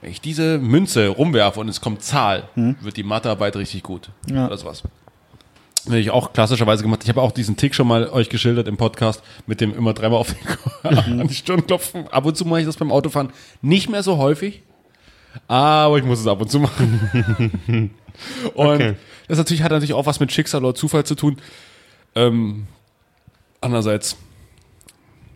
wenn 0.00 0.10
ich 0.10 0.20
diese 0.20 0.58
Münze 0.58 1.08
rumwerfe 1.08 1.58
und 1.58 1.68
es 1.68 1.80
kommt 1.80 2.02
Zahl, 2.02 2.48
wird 2.54 2.96
die 2.96 3.02
Mathearbeit 3.02 3.56
richtig 3.56 3.82
gut. 3.82 4.10
Ja. 4.30 4.46
Oder 4.46 4.58
sowas. 4.58 4.82
Hätte 5.86 5.98
ich 5.98 6.10
auch 6.10 6.32
klassischerweise 6.32 6.82
gemacht. 6.82 7.00
Ich 7.02 7.08
habe 7.08 7.20
auch 7.20 7.32
diesen 7.32 7.56
Tick 7.56 7.74
schon 7.74 7.88
mal 7.88 8.08
euch 8.08 8.28
geschildert 8.28 8.68
im 8.68 8.76
Podcast 8.76 9.22
mit 9.46 9.60
dem 9.60 9.74
immer 9.74 9.92
dreimal 9.94 10.18
auf 10.20 10.32
den, 10.82 10.96
an 11.20 11.26
die 11.28 11.34
Stirn 11.34 11.66
klopfen. 11.66 12.06
Ab 12.08 12.24
und 12.24 12.36
zu 12.36 12.44
mache 12.44 12.60
ich 12.60 12.66
das 12.66 12.76
beim 12.76 12.92
Autofahren. 12.92 13.30
Nicht 13.62 13.88
mehr 13.90 14.02
so 14.02 14.16
häufig. 14.18 14.62
Aber 15.48 15.98
ich 15.98 16.04
muss 16.04 16.20
es 16.20 16.26
ab 16.26 16.40
und 16.40 16.50
zu 16.50 16.60
machen. 16.60 17.90
Und 18.54 18.66
Okay. 18.66 18.94
das 19.26 19.38
natürlich 19.38 19.62
hat 19.62 19.72
natürlich 19.72 19.94
auch 19.94 20.04
was 20.04 20.20
mit 20.20 20.30
Schicksal 20.30 20.62
oder 20.62 20.74
Zufall 20.74 21.04
zu 21.04 21.14
tun. 21.14 21.38
Ähm, 22.14 22.66
andererseits, 23.62 24.16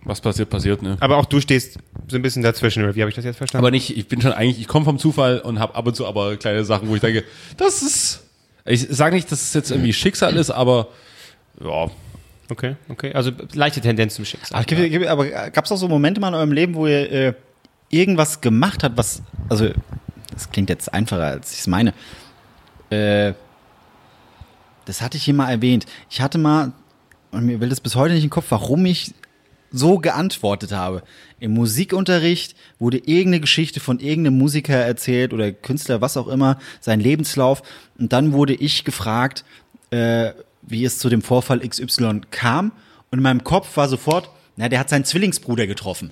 was 0.05 0.20
passiert, 0.20 0.51
passiert, 0.51 0.82
ne? 0.82 0.99
Aber 1.01 1.16
auch 1.16 1.24
du 1.24 1.40
stehst 1.40 1.78
so 2.09 2.16
ein 2.16 2.22
bisschen 2.22 2.42
dazwischen, 2.42 2.82
oder 2.84 2.94
wie 2.94 3.01
habe 3.01 3.09
ich 3.09 3.16
das 3.16 3.24
jetzt 3.24 3.38
verstanden? 3.38 3.64
Aber 3.64 3.70
nicht, 3.70 3.97
ich 3.97 4.07
bin 4.09 4.20
schon 4.20 4.32
eigentlich, 4.32 4.61
ich 4.61 4.68
komme 4.68 4.84
vom 4.84 4.99
Zufall 4.99 5.40
und 5.40 5.59
habe 5.59 5.74
ab 5.74 5.86
und 5.86 5.97
zu 5.97 6.07
aber 6.07 6.36
kleine 6.36 6.64
Sachen, 6.66 6.88
wo 6.90 6.94
ich 6.94 7.01
denke, 7.01 7.24
das 7.57 7.82
ist, 7.82 8.26
ich 8.67 8.87
sage 8.91 9.14
nicht, 9.14 9.31
dass 9.33 9.43
es 9.43 9.55
jetzt 9.55 9.71
irgendwie 9.71 9.93
Schicksal 9.93 10.37
ist, 10.37 10.51
aber 10.51 10.89
ja, 11.62 11.91
okay, 12.51 12.77
okay. 12.89 13.12
Also 13.14 13.31
leichte 13.55 13.81
Tendenz 13.81 14.14
zum 14.14 14.25
Schicksal. 14.25 14.57
Aber, 14.59 14.64
gibt- 14.64 14.91
gibt- 14.91 15.07
aber 15.07 15.27
gab 15.51 15.64
es 15.64 15.73
auch 15.73 15.77
so 15.77 15.89
Momente 15.89 16.21
mal 16.21 16.29
in 16.29 16.35
eurem 16.35 16.53
Leben, 16.53 16.75
wo 16.75 16.87
ihr 16.87 17.11
äh, 17.12 17.35
irgendwas 17.91 18.41
gemacht 18.41 18.83
habt, 18.83 18.97
was, 18.97 19.23
also, 19.49 19.71
das 20.33 20.51
klingt 20.51 20.69
jetzt 20.69 20.93
einfacher, 20.93 21.23
als 21.25 21.53
ich 21.53 21.61
es 21.61 21.67
meine. 21.67 21.95
Äh, 22.91 23.33
das 24.85 25.01
hatte 25.03 25.17
ich 25.17 25.25
hier 25.25 25.35
mal 25.35 25.51
erwähnt. 25.51 25.87
Ich 26.11 26.21
hatte 26.21 26.39
mal, 26.39 26.73
und 27.33 27.45
mir 27.47 27.61
will 27.61 27.69
das 27.69 27.81
bis 27.81 27.95
heute 27.97 28.14
nicht 28.14 28.25
im 28.25 28.31
Kopf, 28.31 28.47
warum 28.51 28.85
ich 28.87 29.14
so 29.71 29.99
geantwortet 29.99 30.73
habe. 30.73 31.03
Im 31.41 31.53
Musikunterricht 31.53 32.55
wurde 32.79 32.99
irgendeine 32.99 33.41
Geschichte 33.41 33.81
von 33.81 34.01
irgendeinem 34.01 34.39
Musiker 34.39 34.75
erzählt 34.75 35.33
oder 35.33 35.53
Künstler, 35.53 36.01
was 36.01 36.17
auch 36.17 36.29
immer, 36.29 36.59
sein 36.81 37.01
Lebenslauf. 37.01 37.62
Und 37.99 38.12
dann 38.12 38.33
wurde 38.33 38.55
ich 38.55 38.85
gefragt, 38.85 39.45
äh, 39.91 40.33
wie 40.62 40.85
es 40.85 40.99
zu 40.99 41.09
dem 41.09 41.23
Vorfall 41.23 41.61
XY 41.61 42.23
kam. 42.31 42.73
Und 43.11 43.19
in 43.19 43.23
meinem 43.23 43.45
Kopf 43.45 43.77
war 43.77 43.89
sofort, 43.89 44.31
na, 44.57 44.69
der 44.69 44.81
hat 44.81 44.89
seinen 44.89 45.05
Zwillingsbruder 45.05 45.67
getroffen. 45.67 46.11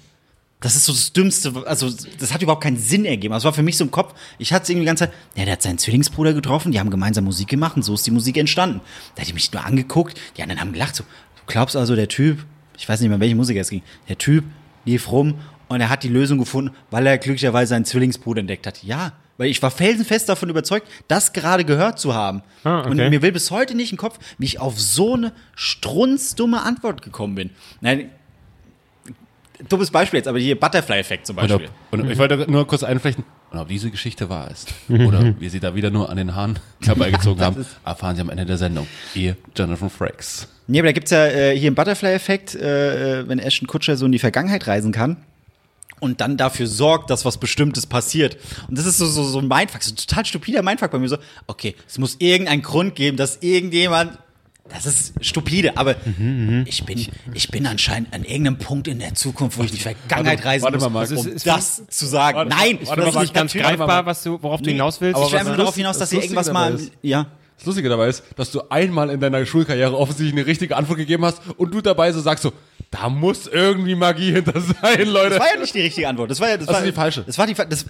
Das 0.61 0.77
ist 0.77 0.87
so 0.87 0.93
das 0.93 1.13
Dümmste, 1.13 1.53
also 1.67 1.91
das 2.19 2.33
hat 2.33 2.41
überhaupt 2.41 2.63
keinen 2.63 2.79
Sinn 2.79 3.05
ergeben. 3.05 3.35
Also, 3.35 3.43
es 3.43 3.53
war 3.53 3.53
für 3.53 3.63
mich 3.63 3.77
so 3.77 3.85
im 3.85 3.91
Kopf, 3.91 4.15
ich 4.39 4.53
hatte 4.53 4.63
es 4.63 4.71
irgendwie 4.71 4.85
die 4.85 4.87
ganze 4.87 5.05
Zeit, 5.05 5.15
ja, 5.37 5.45
der 5.45 5.53
hat 5.53 5.63
seinen 5.63 5.77
Zwillingsbruder 5.77 6.33
getroffen, 6.33 6.73
die 6.73 6.81
haben 6.81 6.89
gemeinsam 6.89 7.25
Musik 7.25 7.49
gemacht 7.49 7.77
und 7.77 7.83
so 7.83 7.93
ist 7.93 8.07
die 8.07 8.11
Musik 8.11 8.39
entstanden. 8.39 8.81
Da 9.15 9.21
hatte 9.21 9.29
ich 9.29 9.35
mich 9.35 9.53
nur 9.53 9.63
angeguckt, 9.63 10.19
die 10.39 10.43
anderen 10.43 10.63
haben 10.63 10.73
gelacht, 10.73 10.97
so, 10.97 11.05
du 11.05 11.43
glaubst 11.47 11.77
also, 11.77 11.95
der 11.95 12.09
Typ, 12.09 12.47
ich 12.77 12.89
weiß 12.89 13.01
nicht 13.01 13.09
mehr, 13.11 13.21
welche 13.21 13.35
Musik 13.35 13.57
es 13.57 13.71
ging, 13.71 13.83
der 14.09 14.19
Typ 14.19 14.45
lief 14.85 15.11
rum 15.11 15.35
und 15.69 15.81
er 15.81 15.89
hat 15.89 16.03
die 16.03 16.09
Lösung 16.09 16.39
gefunden, 16.39 16.75
weil 16.91 17.07
er 17.07 17.19
glücklicherweise 17.19 17.71
seinen 17.71 17.85
Zwillingsbruder 17.85 18.41
entdeckt 18.41 18.67
hat. 18.67 18.83
Ja, 18.83 19.13
weil 19.37 19.49
ich 19.49 19.63
war 19.63 19.71
felsenfest 19.71 20.29
davon 20.29 20.49
überzeugt, 20.49 20.87
das 21.09 21.33
gerade 21.33 21.65
gehört 21.65 21.99
zu 21.99 22.15
haben. 22.15 22.43
Ah, 22.63 22.81
okay. 22.81 22.91
Und 22.91 22.97
mir 22.97 23.23
will 23.23 23.33
bis 23.33 23.51
heute 23.51 23.75
nicht 23.75 23.91
im 23.91 23.99
Kopf, 23.99 24.19
wie 24.39 24.47
ich 24.47 24.61
auf 24.61 24.79
so 24.81 25.15
eine 25.15 25.33
strunzdumme 25.57 26.63
Antwort 26.63 27.03
gekommen 27.03 27.35
bin. 27.35 27.51
Nein, 27.81 28.11
dummes 29.69 29.91
Beispiel 29.91 30.19
jetzt, 30.19 30.29
aber 30.29 30.39
hier 30.39 30.59
Butterfly-Effekt 30.59 31.27
zum 31.27 31.39
Und, 31.39 31.49
Beispiel. 31.49 31.69
ob, 31.91 31.99
und 32.01 32.11
ich 32.11 32.19
wollte 32.19 32.51
nur 32.51 32.67
kurz 32.67 32.83
einflechten, 32.83 33.25
und 33.55 33.61
ob 33.61 33.69
diese 33.69 33.91
Geschichte 33.91 34.29
wahr 34.29 34.51
ist 34.51 34.75
oder 34.89 35.39
wir 35.39 35.51
sie 35.51 35.61
da 35.61 35.75
wieder 35.75 35.91
nur 35.91 36.11
an 36.11 36.17
den 36.17 36.35
Haaren 36.35 36.59
herbeigezogen 36.85 37.43
haben, 37.43 37.65
erfahren 37.85 38.17
Sie 38.17 38.23
am 38.23 38.31
Ende 38.31 38.45
der 38.45 38.59
Sendung. 38.59 38.87
Ihr 39.15 39.37
Jonathan 39.57 39.91
Frakes. 39.91 40.49
Nee, 40.67 40.81
aber 40.81 40.89
da 40.89 40.93
gibt's 40.93 41.11
ja 41.11 41.27
äh, 41.27 41.57
hier 41.57 41.69
einen 41.69 41.77
Butterfly-Effekt, 41.77 42.55
äh, 42.55 43.21
äh, 43.21 43.29
wenn 43.29 43.39
Ashton 43.39 43.69
Kutscher 43.69 43.97
so 43.97 44.07
in 44.07 44.13
die 44.13 44.19
Vergangenheit 44.19 44.67
reisen 44.67 44.93
kann 44.93 45.19
und 46.01 46.21
dann 46.21 46.37
dafür 46.37 46.67
sorgt, 46.67 47.11
dass 47.11 47.25
was 47.25 47.39
Bestimmtes 47.39 47.87
passiert. 47.87 48.37
Und 48.69 48.79
das 48.79 48.87
ist 48.87 48.99
so, 48.99 49.07
so, 49.07 49.25
so 49.25 49.39
ein 49.39 49.49
Mindfuck, 49.49 49.83
so 49.83 49.93
ein 49.93 49.97
total 49.97 50.25
stupider 50.25 50.63
Mindfuck 50.63 50.91
bei 50.91 50.99
mir. 50.99 51.09
So, 51.09 51.19
okay, 51.47 51.75
es 51.87 51.99
muss 51.99 52.17
irgendeinen 52.19 52.63
Grund 52.63 52.95
geben, 52.95 53.17
dass 53.17 53.39
irgendjemand. 53.41 54.19
Das 54.71 54.87
ist 54.87 55.13
stupide, 55.21 55.77
aber 55.77 55.95
ich, 56.65 56.85
bin, 56.85 57.07
ich 57.35 57.49
bin 57.51 57.67
anscheinend 57.67 58.13
an 58.15 58.25
irgendeinem 58.25 58.59
Punkt 58.59 58.89
in 58.89 58.99
der 58.99 59.15
Zukunft, 59.15 59.59
wo 59.59 59.63
ich 59.63 59.71
in 59.71 59.77
die 59.77 59.83
Vergangenheit 59.83 60.39
Warte- 60.39 60.45
reisen 60.49 60.65
warte 60.65 60.77
muss, 60.79 60.85
mal, 60.85 60.91
Marc. 60.91 61.11
um 61.11 61.17
Das 61.17 61.27
ist- 61.27 61.47
das 61.47 61.83
zu 61.89 62.07
sagen. 62.07 62.37
Warte- 62.39 62.51
Nein, 62.51 62.79
warte 62.85 63.03
das 63.03 63.15
ist 63.15 63.21
Nicht 63.21 63.35
ganz 63.35 63.53
greifbar, 63.53 64.07
was 64.07 64.23
du, 64.23 64.43
worauf 64.43 64.63
du 64.63 64.71
hinaus 64.71 65.01
willst. 65.01 65.21
Ich 65.21 65.33
will 65.33 65.39
einfach 65.39 65.53
das 65.53 65.59
darauf 65.59 65.75
hinaus, 65.77 65.99
dass 65.99 66.09
das 66.11 66.17
ihr 66.19 66.23
irgendwas 66.25 66.51
mal. 66.53 66.75
ist- 66.75 66.93
Ja. 67.03 67.27
Das 67.57 67.67
Lustige 67.67 67.89
dabei 67.89 68.09
ist, 68.09 68.25
dass 68.37 68.51
du 68.51 68.63
einmal 68.69 69.11
in 69.11 69.21
deiner 69.21 69.45
Schulkarriere 69.47 69.97
offensichtlich 69.97 70.33
eine 70.35 70.47
richtige 70.47 70.77
Antwort 70.77 70.99
gegeben 70.99 71.25
hast 71.25 71.41
und 71.57 71.73
du 71.73 71.81
dabei 71.81 72.11
so 72.13 72.21
sagst 72.21 72.43
so, 72.43 72.53
da 72.91 73.09
muss 73.09 73.47
irgendwie 73.47 73.95
Magie 73.95 74.33
hinter 74.33 74.61
sein, 74.61 75.07
Leute. 75.09 75.31
Das 75.31 75.39
war 75.41 75.55
ja 75.55 75.61
nicht 75.61 75.75
die 75.75 75.81
richtige 75.83 76.09
Antwort. 76.09 76.31
Das 76.31 76.41
war 76.41 76.49
ja 76.49 76.57
das, 76.57 76.67
Das 76.67 76.75
war, 76.75 76.83
ist 76.83 76.89
die 76.89 76.93
falsche. 76.93 77.23
Das 77.23 77.39
war 77.39 77.47
die 77.47 77.55
fa- 77.55 77.65
das, 77.65 77.87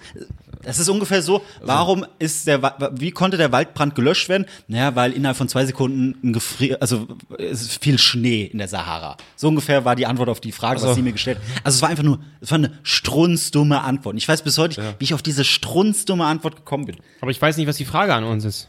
das 0.65 0.79
ist 0.79 0.89
ungefähr 0.89 1.23
so, 1.23 1.43
warum 1.63 2.05
ist 2.19 2.47
der 2.47 2.63
wie 2.93 3.11
konnte 3.11 3.37
der 3.37 3.53
Waldbrand 3.53 3.95
gelöscht 3.95 4.29
werden? 4.29 4.47
Naja, 4.69 4.95
weil 4.97 5.13
innerhalb 5.13 5.37
von 5.37 5.49
zwei 5.49 5.65
Sekunden 5.67 6.17
ein 6.23 6.33
Gefrier 6.33 6.79
also 6.81 7.07
es 7.39 7.63
ist 7.63 7.83
viel 7.83 7.99
Schnee 7.99 8.45
in 8.45 8.59
der 8.59 8.69
Sahara. 8.69 9.17
So 9.37 9.49
ungefähr 9.49 9.85
war 9.85 9.97
die 9.97 10.07
Antwort 10.07 10.29
auf 10.29 10.41
die 10.41 10.53
Frage, 10.53 10.77
was 10.77 10.89
so. 10.89 10.95
sie 10.95 11.03
mir 11.03 11.13
gestellt 11.13 11.39
hat. 11.39 11.65
Also 11.65 11.77
es 11.77 11.83
war 11.83 11.89
einfach 11.89 12.05
nur 12.05 12.21
es 12.41 12.51
war 12.51 12.59
eine 12.59 12.73
strunzdumme 12.83 13.81
Antwort. 13.81 14.15
Und 14.15 14.19
ich 14.19 14.29
weiß 14.29 14.43
bis 14.43 14.59
heute 14.59 14.81
nicht, 14.81 15.01
wie 15.01 15.05
ich 15.05 15.15
auf 15.15 15.23
diese 15.23 15.45
strunzdumme 15.45 16.25
Antwort 16.25 16.57
gekommen 16.57 16.87
bin. 16.87 16.97
Aber 17.21 17.31
ich 17.31 17.41
weiß 17.41 17.57
nicht, 17.57 17.67
was 17.67 17.77
die 17.77 17.85
Frage 17.85 18.15
an 18.15 18.25
uns 18.25 18.45
ist. 18.45 18.69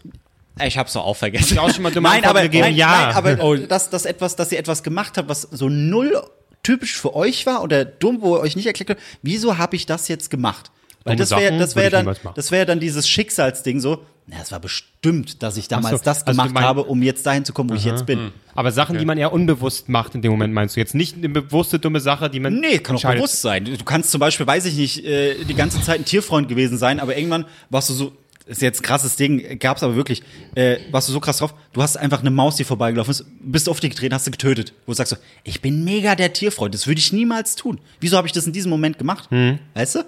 Ich 0.64 0.78
hab's 0.78 0.94
doch 0.94 1.04
auch 1.04 1.18
vergessen. 1.18 1.60
auch 1.60 1.70
schon 1.70 1.84
mal 1.84 1.92
dumme 1.92 2.08
nein, 2.08 2.24
aber, 2.24 2.44
gegeben, 2.44 2.64
nein, 2.64 2.76
ja. 2.76 3.14
nein, 3.14 3.16
aber 3.16 3.58
dass, 3.58 3.90
dass, 3.90 4.06
etwas, 4.06 4.36
dass 4.36 4.52
ihr 4.52 4.60
etwas 4.60 4.84
gemacht 4.84 5.18
habt, 5.18 5.28
was 5.28 5.42
so 5.42 5.68
null 5.68 6.22
typisch 6.64 6.96
für 6.96 7.14
euch 7.14 7.46
war 7.46 7.62
oder 7.62 7.86
dumm, 7.86 8.22
wo 8.22 8.38
ihr 8.38 8.40
euch 8.40 8.56
nicht 8.56 8.66
erklärt 8.66 8.90
habt, 8.92 9.02
wieso 9.22 9.58
habe 9.58 9.76
ich 9.76 9.86
das 9.86 10.08
jetzt 10.08 10.30
gemacht? 10.30 10.72
Weil 11.06 11.16
das 11.18 11.32
wäre 11.32 11.58
das 11.58 11.76
wär 11.76 11.90
dann, 11.92 12.16
das 12.36 12.52
wäre 12.52 12.66
dann 12.66 12.80
dieses 12.80 13.08
Schicksalsding 13.08 13.80
so, 13.80 14.04
na, 14.28 14.38
es 14.42 14.52
war 14.52 14.60
bestimmt, 14.60 15.44
dass 15.44 15.56
ich 15.56 15.68
damals 15.68 16.00
so, 16.00 16.04
das 16.04 16.24
also 16.24 16.26
du 16.26 16.32
gemacht 16.32 16.54
mein- 16.56 16.64
habe, 16.64 16.84
um 16.84 17.04
jetzt 17.04 17.26
dahin 17.28 17.46
zu 17.46 17.54
kommen, 17.54 17.70
wo 17.70 17.76
ich 17.76 17.86
jetzt 17.86 18.08
bin. 18.08 18.32
Aber 18.56 18.72
Sachen, 18.72 18.98
die 18.98 19.06
man 19.06 19.20
eher 19.20 19.32
unbewusst 19.32 19.88
macht 19.88 20.16
in 20.16 20.24
dem 20.24 20.32
Moment, 20.32 20.52
meinst 20.52 20.76
du? 20.76 20.80
Jetzt 20.80 20.96
nicht 20.96 21.16
eine 21.16 21.30
bewusste 21.30 21.78
dumme 21.78 22.00
Sache, 22.00 22.30
die 22.30 22.40
man. 22.40 22.60
Nee, 22.60 22.80
kann 22.80 22.96
auch 22.96 23.04
bewusst 23.04 23.42
sein. 23.42 23.66
Du 23.66 23.84
kannst 23.86 24.10
zum 24.10 24.20
Beispiel, 24.20 24.48
weiß 24.48 24.66
ich 24.66 24.76
nicht, 24.78 25.06
äh, 25.06 25.44
die 25.44 25.54
ganze 25.54 25.80
Zeit 25.82 26.00
ein 26.00 26.06
Tierfreund 26.06 26.50
gewesen 26.50 26.80
sein, 26.80 27.00
aber 27.00 27.16
irgendwann 27.16 27.46
warst 27.70 27.90
du 27.92 27.94
so, 27.94 28.14
ist 28.48 28.64
jetzt 28.64 28.80
ein 28.80 28.84
krasses 28.84 29.16
Ding, 29.16 29.60
gab's 29.60 29.84
aber 29.84 29.96
wirklich, 29.96 30.24
äh, 30.56 30.78
warst 30.92 31.08
du 31.08 31.14
so 31.14 31.20
krass 31.20 31.38
drauf, 31.38 31.54
du 31.74 31.82
hast 31.84 31.96
einfach 31.98 32.22
eine 32.22 32.32
Maus, 32.32 32.56
die 32.56 32.64
vorbeigelaufen 32.64 33.12
ist, 33.12 33.26
bist 33.42 33.70
auf 33.70 33.80
die 33.80 33.90
getreten, 33.90 34.14
hast 34.16 34.26
sie 34.26 34.32
getötet. 34.32 34.74
Wo 34.88 34.92
du 34.92 34.96
sagst 34.96 35.12
so, 35.12 35.18
ich 35.44 35.62
bin 35.62 35.84
mega 35.84 36.16
der 36.16 36.34
Tierfreund, 36.34 36.74
das 36.74 36.88
würde 36.88 37.00
ich 37.00 37.14
niemals 37.14 37.56
tun. 37.56 37.80
Wieso 38.00 38.18
habe 38.18 38.28
ich 38.28 38.34
das 38.34 38.48
in 38.48 38.54
diesem 38.54 38.72
Moment 38.72 38.98
gemacht? 38.98 39.30
Weißt 39.76 39.96
du? 39.96 40.00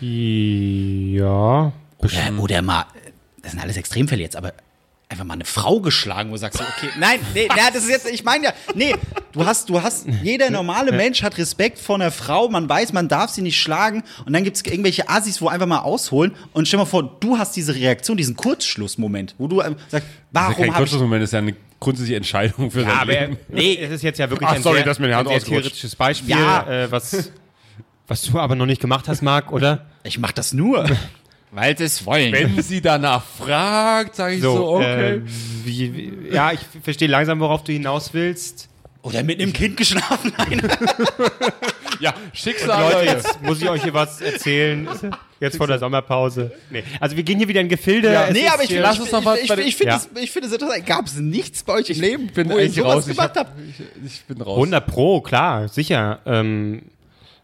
Ja. 0.00 1.72
Oder, 1.98 2.12
oder 2.38 2.62
mal, 2.62 2.84
das 3.42 3.52
sind 3.52 3.60
alles 3.60 3.76
Extremfälle 3.76 4.22
jetzt, 4.22 4.36
aber 4.36 4.52
einfach 5.10 5.24
mal 5.24 5.34
eine 5.34 5.46
Frau 5.46 5.80
geschlagen, 5.80 6.28
wo 6.28 6.34
du 6.34 6.38
sagst, 6.40 6.60
okay, 6.60 6.90
nein, 6.98 7.18
nee, 7.34 7.48
na, 7.48 7.70
das 7.72 7.84
ist 7.84 7.88
jetzt, 7.90 8.10
ich 8.10 8.24
meine 8.24 8.44
ja, 8.44 8.52
nee, 8.74 8.94
du 9.32 9.44
hast, 9.46 9.70
du 9.70 9.80
hast, 9.82 10.06
jeder 10.22 10.50
normale 10.50 10.92
Mensch 10.92 11.22
hat 11.22 11.38
Respekt 11.38 11.78
vor 11.78 11.94
einer 11.94 12.10
Frau, 12.10 12.48
man 12.50 12.68
weiß, 12.68 12.92
man 12.92 13.08
darf 13.08 13.30
sie 13.30 13.40
nicht 13.40 13.58
schlagen 13.58 14.02
und 14.26 14.34
dann 14.34 14.44
gibt's 14.44 14.60
irgendwelche 14.62 15.08
Assis, 15.08 15.40
wo 15.40 15.48
einfach 15.48 15.66
mal 15.66 15.78
ausholen 15.78 16.32
und 16.52 16.68
stell 16.68 16.78
mal 16.78 16.84
vor, 16.84 17.16
du 17.20 17.38
hast 17.38 17.56
diese 17.56 17.74
Reaktion, 17.74 18.18
diesen 18.18 18.36
Kurzschlussmoment, 18.36 19.34
wo 19.38 19.46
du 19.48 19.60
einfach 19.62 19.80
sagst, 19.88 19.92
Das 19.92 20.02
ist 20.02 20.04
ja 20.04 20.30
warum 20.32 20.54
kein 20.56 20.58
habe 20.58 20.68
ich 20.68 20.76
Kurzschlussmoment, 20.76 21.22
das 21.22 21.28
ist 21.30 21.32
ja 21.32 21.38
eine 21.38 21.56
grundsätzliche 21.80 22.16
Entscheidung 22.16 22.70
für 22.70 22.82
Ja, 22.82 22.86
dein 22.88 22.98
aber 22.98 23.12
Leben. 23.12 23.36
nee, 23.48 23.78
es 23.80 23.90
ist 23.92 24.02
jetzt 24.02 24.18
ja 24.18 24.28
wirklich 24.28 24.48
Ach, 24.48 24.56
ein 24.56 24.62
sorry, 24.62 24.76
sehr, 24.78 24.84
dass 24.84 24.98
mir 24.98 25.08
die 25.08 25.14
Hand 25.14 25.28
ein 25.30 25.40
theoretisches 25.42 25.96
Beispiel, 25.96 26.30
Ja. 26.36 26.66
äh, 26.84 26.92
was, 26.92 27.30
was 28.08 28.22
du 28.22 28.38
aber 28.38 28.54
noch 28.54 28.66
nicht 28.66 28.80
gemacht 28.80 29.06
hast, 29.08 29.22
Marc, 29.22 29.52
oder? 29.52 29.86
ich 30.02 30.18
mach 30.18 30.32
das 30.32 30.52
nur, 30.52 30.88
weil 31.52 31.76
sie 31.76 31.84
es 31.84 32.04
wollen. 32.06 32.32
Wenn 32.32 32.60
sie 32.62 32.80
danach 32.80 33.22
fragt, 33.24 34.16
sage 34.16 34.34
ich 34.36 34.42
so, 34.42 34.56
So, 34.56 34.68
okay. 34.76 35.16
äh, 35.16 35.20
wie, 35.64 35.94
wie, 35.94 36.34
ja, 36.34 36.52
ich 36.52 36.60
verstehe 36.82 37.08
langsam, 37.08 37.40
worauf 37.40 37.62
du 37.64 37.72
hinaus 37.72 38.14
willst. 38.14 38.68
Oder 39.02 39.22
mit 39.22 39.40
einem 39.40 39.52
Kind 39.52 39.76
geschlafen, 39.76 40.32
nein. 40.38 40.60
ja, 42.00 42.12
Schicksal. 42.32 42.82
Leute, 42.82 42.94
Leute. 42.96 43.06
jetzt 43.16 43.42
muss 43.42 43.62
ich 43.62 43.68
euch 43.68 43.82
hier 43.82 43.94
was 43.94 44.20
erzählen. 44.20 44.88
Jetzt 45.40 45.56
vor 45.56 45.68
der 45.68 45.78
Sommerpause. 45.78 46.52
Nee. 46.68 46.82
Also 47.00 47.16
wir 47.16 47.22
gehen 47.22 47.38
hier 47.38 47.46
wieder 47.48 47.60
in 47.60 47.68
Gefilde. 47.68 48.12
Ja, 48.12 48.28
Nee, 48.30 48.48
aber 48.48 48.62
ich, 48.64 48.68
finde, 48.68 48.82
lass 48.82 48.96
ich, 48.96 49.02
uns 49.02 49.12
noch 49.12 49.20
ich, 49.20 49.24
mal 49.24 49.38
ich, 49.38 49.50
ich, 49.50 49.66
ich 49.68 49.76
finde 49.76 49.92
Ja. 49.92 49.96
es 49.98 50.08
ich 50.20 50.36
es 50.36 50.52
interessant. 50.52 50.84
Gab 50.84 51.06
es 51.06 51.14
nichts 51.16 51.62
bei 51.62 51.74
euch 51.74 51.90
im 51.90 52.00
Leben, 52.00 52.26
bin 52.26 52.48
wo 52.48 52.54
ihr 52.54 52.62
eigentlich 52.64 52.74
sowas 52.74 52.96
raus. 52.96 53.06
Ich, 53.08 53.16
gemacht 53.16 53.36
hab, 53.36 53.46
habt? 53.48 53.60
ich, 54.04 54.04
ich 54.04 54.24
bin 54.24 54.40
raus. 54.42 54.56
100 54.56 54.86
Pro, 54.86 55.20
klar, 55.20 55.68
sicher. 55.68 56.18
Ähm, 56.26 56.82
äh, 56.82 56.97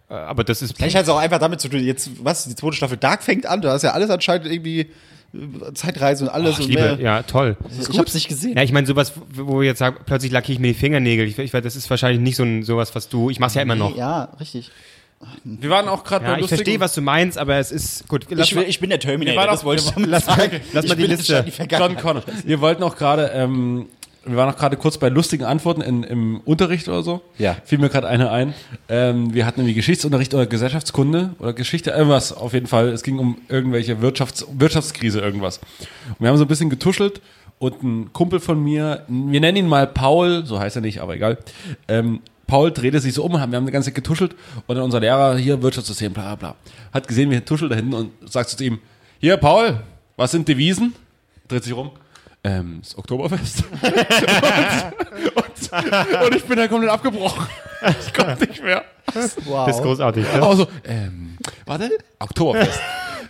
aber 0.08 0.44
das 0.44 0.62
ist 0.62 0.76
Vielleicht 0.76 0.96
hat 0.96 1.04
es 1.04 1.08
auch 1.08 1.18
einfach 1.18 1.38
damit 1.38 1.60
zu 1.60 1.68
tun, 1.68 1.80
jetzt, 1.84 2.10
was, 2.22 2.44
die 2.46 2.54
zweite 2.54 2.76
Staffel 2.76 2.96
Dark 2.98 3.22
fängt 3.22 3.46
an, 3.46 3.60
da 3.62 3.74
ist 3.74 3.82
ja 3.82 3.92
alles 3.92 4.10
anscheinend 4.10 4.46
irgendwie 4.46 4.80
äh, 4.80 5.72
Zeitreise 5.74 6.24
und 6.24 6.30
alles 6.30 6.58
ich 6.58 6.64
und 6.66 6.70
liebe, 6.70 6.82
mehr. 6.82 7.00
ja, 7.00 7.22
toll. 7.22 7.56
Ich 7.90 7.98
hab's 7.98 8.14
nicht 8.14 8.28
gesehen. 8.28 8.56
Ja, 8.56 8.62
ich 8.62 8.72
meine, 8.72 8.86
sowas, 8.86 9.12
wo 9.34 9.62
ihr 9.62 9.68
jetzt 9.68 9.78
sagt, 9.78 10.06
plötzlich 10.06 10.30
lackiere 10.30 10.54
ich 10.54 10.58
mir 10.60 10.68
die 10.68 10.74
Fingernägel. 10.78 11.26
Ich, 11.26 11.38
ich 11.38 11.52
weiß, 11.54 11.62
das 11.64 11.74
ist 11.76 11.88
wahrscheinlich 11.90 12.20
nicht 12.20 12.36
so 12.36 12.42
ein, 12.44 12.62
sowas, 12.62 12.94
was 12.94 13.08
du. 13.08 13.30
Ich 13.30 13.40
mach's 13.40 13.54
ja 13.54 13.62
immer 13.62 13.74
noch. 13.76 13.96
Ja, 13.96 14.28
richtig. 14.40 14.70
Wir 15.42 15.70
waren 15.70 15.88
auch 15.88 16.04
gerade 16.04 16.26
Ja, 16.26 16.34
bei 16.34 16.40
ich 16.40 16.48
verstehe, 16.48 16.80
was 16.80 16.94
du 16.94 17.00
meinst, 17.00 17.38
aber 17.38 17.56
es 17.56 17.72
ist 17.72 18.06
gut. 18.08 18.26
Ich, 18.30 18.54
mal, 18.54 18.64
ich 18.64 18.78
bin 18.78 18.90
der 18.90 18.98
Wir 18.98 19.08
Terminator, 19.08 19.40
waren 19.40 19.50
das 19.50 19.60
auch- 19.60 19.64
wollte 19.64 19.82
ich 19.82 19.88
wir- 19.88 19.94
damit 19.94 20.10
lass 20.10 20.26
mal- 20.26 20.36
sagen. 20.36 20.60
lass 20.74 20.84
Ich 20.84 20.90
mal 20.90 20.96
die 20.96 21.06
Liste. 21.06 21.44
die 21.44 21.74
John. 21.74 21.96
Connor. 21.96 22.22
Wir 22.44 22.60
wollten 22.60 22.82
auch 22.82 22.94
gerade, 22.96 23.30
ähm, 23.34 23.86
wir 24.26 24.36
waren 24.36 24.52
auch 24.52 24.58
gerade 24.58 24.76
kurz 24.76 24.98
bei 24.98 25.08
lustigen 25.08 25.44
Antworten 25.44 25.80
in, 25.80 26.02
im 26.02 26.40
Unterricht 26.44 26.88
oder 26.88 27.02
so. 27.02 27.22
Ja. 27.38 27.56
Fiel 27.64 27.78
mir 27.78 27.88
gerade 27.88 28.08
eine 28.08 28.30
ein. 28.30 28.54
Ähm, 28.88 29.34
wir 29.34 29.46
hatten 29.46 29.60
irgendwie 29.60 29.74
Geschichtsunterricht 29.74 30.34
oder 30.34 30.46
Gesellschaftskunde 30.46 31.34
oder 31.38 31.52
Geschichte, 31.52 31.90
irgendwas 31.90 32.32
auf 32.32 32.52
jeden 32.52 32.66
Fall. 32.66 32.88
Es 32.88 33.02
ging 33.02 33.18
um 33.18 33.38
irgendwelche 33.48 34.00
Wirtschafts 34.00 34.46
Wirtschaftskrise, 34.52 35.20
irgendwas. 35.20 35.58
Und 36.08 36.20
wir 36.20 36.28
haben 36.28 36.36
so 36.36 36.44
ein 36.44 36.48
bisschen 36.48 36.70
getuschelt 36.70 37.20
und 37.58 37.82
ein 37.82 38.12
Kumpel 38.12 38.40
von 38.40 38.62
mir, 38.62 39.04
wir 39.08 39.40
nennen 39.40 39.56
ihn 39.56 39.68
mal 39.68 39.86
Paul, 39.86 40.44
so 40.44 40.58
heißt 40.58 40.76
er 40.76 40.82
nicht, 40.82 41.00
aber 41.00 41.14
egal. 41.14 41.38
Ähm, 41.88 42.20
Paul 42.46 42.72
drehte 42.72 43.00
sich 43.00 43.14
so 43.14 43.24
um, 43.24 43.32
wir 43.32 43.40
haben 43.40 43.54
eine 43.54 43.72
ganze 43.72 43.88
Zeit 43.88 43.94
getuschelt 43.94 44.34
und 44.66 44.74
dann 44.76 44.84
unser 44.84 45.00
Lehrer 45.00 45.36
hier 45.36 45.62
Wirtschaftssystem, 45.62 46.12
bla 46.12 46.34
bla 46.34 46.56
hat 46.94 47.08
gesehen, 47.08 47.30
wie 47.30 47.34
er 47.34 47.44
tuschelt 47.44 47.72
da 47.72 47.76
hinten 47.76 47.92
und 47.92 48.12
sagt 48.30 48.50
zu 48.50 48.64
ihm, 48.64 48.78
hier 49.18 49.36
Paul, 49.36 49.80
was 50.16 50.30
sind 50.30 50.46
Devisen? 50.46 50.94
Dreht 51.48 51.64
sich 51.64 51.74
rum. 51.74 51.90
Ähm, 52.44 52.80
das 52.82 52.96
Oktoberfest. 52.98 53.64
und, 53.72 53.82
und, 55.34 56.26
und 56.26 56.34
ich 56.36 56.44
bin 56.44 56.58
dann 56.58 56.68
komplett 56.68 56.90
abgebrochen. 56.90 57.46
Ich 58.00 58.12
konnte 58.12 58.46
nicht 58.46 58.62
mehr. 58.62 58.84
Wow. 59.44 59.66
das 59.66 59.76
ist 59.76 59.82
großartig. 59.82 60.24
Ne? 60.24 60.42
Aber 60.42 60.56
so, 60.56 60.66
ähm, 60.84 61.38
warte, 61.66 61.90
Oktoberfest. 62.18 62.80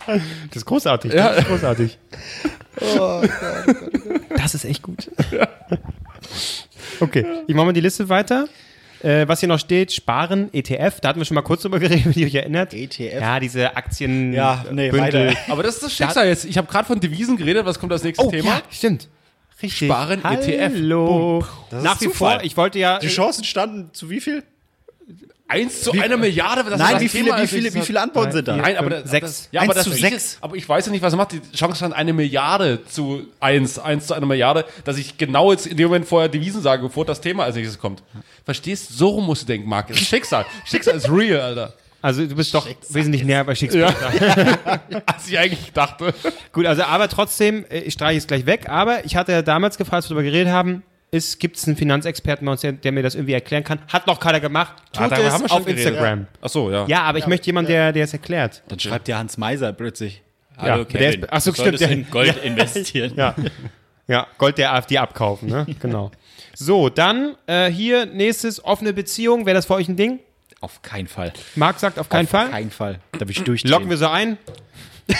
Das 0.05 0.57
ist 0.57 0.65
großartig. 0.65 1.13
Ja. 1.13 1.29
Das 1.29 1.39
ist 1.39 1.47
großartig. 1.47 1.97
Das 4.37 4.53
ist 4.53 4.65
echt 4.65 4.81
gut. 4.81 5.09
Okay, 6.99 7.25
ich 7.47 7.55
mache 7.55 7.65
mal 7.65 7.73
die 7.73 7.81
Liste 7.81 8.07
weiter. 8.09 8.47
Äh, 9.03 9.27
was 9.27 9.39
hier 9.39 9.49
noch 9.49 9.59
steht, 9.59 9.91
Sparen, 9.91 10.49
ETF, 10.53 10.99
da 11.01 11.09
hatten 11.09 11.19
wir 11.19 11.25
schon 11.25 11.35
mal 11.35 11.41
kurz 11.41 11.61
drüber 11.61 11.79
geredet, 11.79 12.05
wenn 12.13 12.13
ihr 12.13 12.27
euch 12.27 12.35
erinnert. 12.35 12.73
ETF? 12.73 13.21
Ja, 13.21 13.39
diese 13.39 13.75
Aktien. 13.75 14.33
Ja, 14.33 14.65
nee, 14.71 14.89
Bündel. 14.89 15.27
weiter. 15.29 15.37
Aber 15.51 15.63
das 15.63 15.75
ist 15.75 15.83
das 15.83 15.93
Schicksal 15.93 16.27
jetzt. 16.27 16.45
Ich 16.45 16.57
habe 16.57 16.67
gerade 16.67 16.85
von 16.87 16.99
Devisen 16.99 17.37
geredet. 17.37 17.65
Was 17.65 17.79
kommt 17.79 17.91
als 17.91 18.03
nächstes 18.03 18.25
Oh, 18.27 18.31
Thema? 18.31 18.49
ja, 18.49 18.61
stimmt. 18.71 19.07
Richtig. 19.61 19.87
Sparen, 19.87 20.19
ETF. 20.23 20.73
Hallo. 20.75 21.39
Ist 21.71 21.83
Nach 21.83 21.99
wie 22.01 22.07
vor, 22.09 22.39
ich 22.43 22.57
wollte 22.57 22.77
ja. 22.79 22.99
Die 22.99 23.07
Chancen 23.07 23.43
standen 23.43 23.89
zu 23.93 24.09
wie 24.09 24.19
viel? 24.19 24.43
Eins 25.47 25.81
zu 25.83 25.91
einer 25.91 26.17
Milliarde? 26.17 26.63
Das 26.63 26.73
ist 26.73 26.79
Nein, 26.79 26.93
das 26.93 27.01
wie 27.01 27.07
viele, 27.09 27.25
Thema 27.25 27.37
wie 27.37 27.43
ist. 27.43 27.49
viele, 27.53 27.73
wie 27.73 27.81
viele 27.81 28.01
Antworten 28.01 28.31
sind 28.31 28.47
da? 28.47 28.57
Nein, 28.57 28.77
aber 28.77 28.89
das, 28.89 29.09
sechs. 29.11 29.47
Ja, 29.51 29.61
aber 29.61 29.69
Eins 29.75 29.75
das 29.75 29.83
zu 29.85 29.93
ich- 29.93 30.01
sechs. 30.01 30.37
Aber 30.41 30.55
ich 30.55 30.67
weiß 30.67 30.87
ja 30.87 30.91
nicht, 30.91 31.03
was 31.03 31.13
er 31.13 31.17
macht. 31.17 31.33
Die 31.33 31.41
Chance 31.55 31.77
stand 31.77 31.93
eine 31.93 32.13
Milliarde 32.13 32.83
zu 32.85 33.27
eins, 33.39 33.77
eins 33.77 34.07
zu 34.07 34.15
einer 34.15 34.25
Milliarde, 34.25 34.65
dass 34.85 34.97
ich 34.97 35.17
genau 35.17 35.51
jetzt 35.51 35.67
in 35.67 35.77
dem 35.77 35.87
Moment 35.87 36.07
vorher 36.07 36.29
Devisen 36.29 36.61
sage, 36.63 36.81
bevor 36.81 37.05
das 37.05 37.21
Thema 37.21 37.43
als 37.43 37.55
nächstes 37.55 37.77
kommt. 37.79 38.01
Verstehst? 38.43 38.97
So 38.97 39.09
rum 39.09 39.25
musst 39.27 39.43
du 39.43 39.45
denken, 39.45 39.69
Marc. 39.69 39.87
Das 39.89 40.01
ist 40.01 40.07
Schicksal. 40.07 40.45
Schicksal 40.65 40.95
ist 40.95 41.09
real, 41.11 41.39
Alter. 41.41 41.73
Also 42.01 42.25
du 42.25 42.35
bist 42.35 42.53
doch 42.53 42.67
wesentlich 42.89 43.23
näher 43.23 43.43
bei 43.43 43.55
Shakespeare. 43.55 43.93
Als 45.05 45.27
ich 45.27 45.37
eigentlich 45.39 45.71
dachte. 45.73 46.13
Gut, 46.53 46.65
also 46.67 46.83
aber 46.83 47.07
trotzdem, 47.09 47.65
äh, 47.69 47.79
ich 47.79 47.93
streiche 47.93 48.17
es 48.19 48.27
gleich 48.27 48.45
weg, 48.45 48.69
aber 48.69 49.05
ich 49.05 49.15
hatte 49.15 49.31
ja 49.31 49.41
damals 49.41 49.77
gefragt, 49.77 50.03
als 50.03 50.09
wir 50.09 50.15
darüber 50.15 50.23
geredet 50.29 50.51
haben, 50.53 50.83
ist, 51.15 51.39
gibt 51.39 51.57
es 51.57 51.65
einen 51.65 51.75
Finanzexperten 51.77 52.45
bei 52.45 52.51
uns, 52.51 52.61
der, 52.61 52.73
der 52.73 52.91
mir 52.91 53.01
das 53.01 53.15
irgendwie 53.15 53.33
erklären 53.33 53.63
kann? 53.63 53.79
Hat 53.87 54.05
noch 54.05 54.19
keiner 54.19 54.39
gemacht. 54.39 54.73
Tut 54.93 55.01
Ah, 55.01 55.05
es 55.17 55.31
haben 55.33 55.41
wir 55.41 55.49
schon 55.49 55.57
auf 55.57 55.65
geredet. 55.65 55.85
Instagram. 55.87 56.27
Ach 56.41 56.49
so, 56.49 56.69
ja. 56.71 56.85
Ja, 56.87 57.01
aber 57.03 57.17
ich 57.17 57.25
möchte 57.27 57.47
jemanden, 57.47 57.71
der, 57.71 57.91
der 57.91 58.03
es 58.03 58.13
erklärt. 58.13 58.61
Dann 58.67 58.79
schreibt 58.79 59.07
ja 59.07 59.17
Hans 59.17 59.37
Meiser 59.37 59.73
plötzlich. 59.73 60.21
Ja, 60.63 60.83
der 60.83 61.09
ist- 61.15 61.19
ach 61.31 61.41
so, 61.41 61.53
stimmt, 61.53 61.81
in 61.81 62.09
Gold 62.11 62.37
investieren. 62.43 63.13
Ja. 63.15 63.33
Ja, 64.07 64.27
Gold 64.37 64.57
der 64.59 64.73
AfD 64.73 64.97
abkaufen, 64.99 65.49
ne? 65.49 65.65
Genau. 65.81 66.11
So, 66.53 66.89
dann 66.89 67.35
äh, 67.47 67.69
hier 67.71 68.05
nächstes 68.05 68.63
offene 68.63 68.93
Beziehung. 68.93 69.45
Wäre 69.45 69.55
das 69.55 69.65
für 69.65 69.73
euch 69.73 69.89
ein 69.89 69.95
Ding? 69.95 70.19
Auf 70.61 70.81
keinen 70.81 71.07
Fall. 71.07 71.33
Marc 71.55 71.79
sagt 71.79 71.99
auf 71.99 72.07
keinen 72.07 72.25
Auf 72.25 72.29
Fall. 72.31 72.49
keinen 72.49 72.71
Fall. 72.71 72.99
Da 73.13 73.21
will 73.21 73.31
ich 73.31 73.43
durchdrehen. 73.43 73.71
Locken 73.71 73.89
wir 73.89 73.97
so 73.97 74.07
ein. 74.07 74.37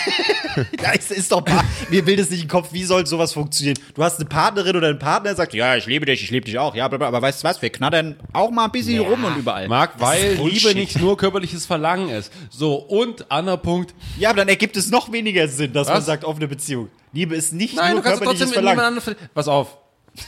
Ja, 0.82 0.92
es 0.98 1.10
ist 1.10 1.32
doch, 1.32 1.44
mir 1.90 2.06
will 2.06 2.16
das 2.16 2.30
nicht 2.30 2.42
im 2.42 2.48
Kopf, 2.48 2.68
wie 2.72 2.84
soll 2.84 3.06
sowas 3.06 3.34
funktionieren? 3.34 3.78
Du 3.94 4.02
hast 4.02 4.18
eine 4.18 4.24
Partnerin 4.28 4.74
oder 4.74 4.88
einen 4.88 4.98
Partner, 4.98 5.28
der 5.30 5.36
sagt, 5.36 5.52
ja, 5.52 5.76
ich 5.76 5.84
liebe 5.86 6.06
dich, 6.06 6.22
ich 6.22 6.30
liebe 6.30 6.46
dich 6.46 6.58
auch, 6.58 6.74
ja, 6.74 6.88
bla, 6.88 6.96
bla, 6.96 7.08
aber 7.08 7.20
weißt 7.20 7.42
du 7.44 7.48
was, 7.48 7.60
wir 7.60 7.68
knattern 7.70 8.16
auch 8.32 8.50
mal 8.50 8.64
ein 8.64 8.70
bisschen 8.72 9.00
rum 9.00 9.22
und 9.24 9.36
überall. 9.36 9.68
Marc, 9.68 10.00
weil. 10.00 10.34
Liebe 10.42 10.74
nicht 10.74 10.98
nur 10.98 11.16
körperliches 11.16 11.66
Verlangen 11.66 12.08
ist. 12.08 12.32
So, 12.50 12.76
und 12.76 13.30
anderer 13.30 13.58
Punkt. 13.58 13.94
Ja, 14.18 14.30
aber 14.30 14.38
dann 14.38 14.48
ergibt 14.48 14.76
es 14.76 14.90
noch 14.90 15.12
weniger 15.12 15.46
Sinn, 15.48 15.72
dass 15.74 15.88
man 15.88 15.98
Was? 15.98 16.06
sagt, 16.06 16.24
offene 16.24 16.48
Beziehung. 16.48 16.88
Liebe 17.12 17.34
ist 17.36 17.52
nicht 17.52 17.76
Nein, 17.76 17.92
nur 17.92 18.02
du 18.02 18.08
körperliches 18.08 18.50
trotzdem 18.50 18.62
mit 18.64 18.72
Verlangen. 18.74 19.00
Pass 19.34 19.48
auf. 19.48 19.76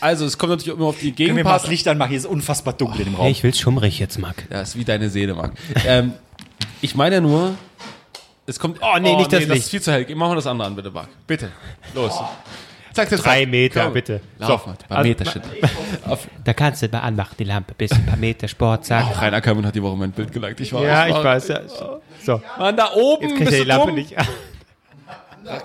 Also, 0.00 0.26
es 0.26 0.36
kommt 0.36 0.50
natürlich 0.50 0.74
immer 0.74 0.88
auf 0.88 0.98
die 0.98 1.12
Können 1.12 1.36
wir 1.36 1.44
mal 1.44 1.52
das 1.54 1.62
Gegenpart. 1.62 1.68
Licht 1.70 1.88
anmachen? 1.88 2.08
Hier 2.10 2.18
ist 2.18 2.26
unfassbar 2.26 2.74
dunkel 2.74 3.00
in 3.00 3.04
dem 3.06 3.14
Raum. 3.14 3.22
Hey, 3.22 3.32
ich 3.32 3.42
will's 3.42 3.58
schummrig 3.58 3.98
jetzt, 3.98 4.18
Marc. 4.18 4.44
Ja, 4.50 4.60
ist 4.60 4.76
wie 4.76 4.84
deine 4.84 5.08
Seele, 5.08 5.34
Marc. 5.34 5.52
ähm, 5.86 6.12
ich 6.82 6.94
meine 6.94 7.16
ja 7.16 7.20
nur, 7.22 7.54
es 8.48 8.58
kommt. 8.58 8.78
Oh, 8.80 8.98
nee, 9.00 9.14
nicht 9.16 9.32
das 9.32 9.40
das 9.40 9.48
Licht. 9.48 9.62
ist 9.64 9.70
viel 9.70 9.82
zu 9.82 9.92
hell. 9.92 10.06
Machen 10.16 10.32
wir 10.32 10.36
das 10.36 10.46
andere 10.46 10.66
an, 10.68 10.74
bitte, 10.76 10.90
Marc. 10.90 11.08
Bitte. 11.26 11.50
Los. 11.94 12.12
Zeig 12.92 13.08
dir 13.10 13.16
Drei 13.18 13.46
Meter, 13.46 13.90
bitte. 13.90 14.20
Lauf 14.38 14.66
mal. 14.66 14.72
Ein 14.72 14.78
paar 14.88 14.98
Also, 14.98 15.08
Meter 15.08 15.24
Shit. 15.26 15.42
Auf, 16.06 16.26
Da 16.42 16.52
kannst 16.52 16.82
du 16.82 16.88
mal 16.88 16.98
anmachen, 17.00 17.34
die 17.38 17.44
Lampe, 17.44 17.74
bis 17.78 17.92
ein 17.92 18.04
paar 18.06 18.16
Meter 18.16 18.48
Sport, 18.48 18.86
zack. 18.86 19.20
Rainer 19.22 19.36
Ackermann 19.36 19.66
hat 19.66 19.74
die 19.74 19.82
Woche 19.82 19.96
mein 19.96 20.10
Bild 20.10 20.32
geliked. 20.32 20.58
Ich 20.60 20.72
war 20.72 20.82
Ja, 20.82 21.06
ich 21.06 21.14
war- 21.14 21.22
weiß. 21.22 21.48
Ja. 21.48 21.60
So, 22.24 22.42
Mann, 22.58 22.76
da 22.76 22.92
oben 22.94 23.22
jetzt 23.28 23.36
kriegt 23.36 23.50
bist 23.50 23.52
er 23.52 23.58
du 23.58 23.64
die 23.64 23.68
Lampe 23.68 23.86
dumm. 23.88 23.94
nicht. 23.96 24.14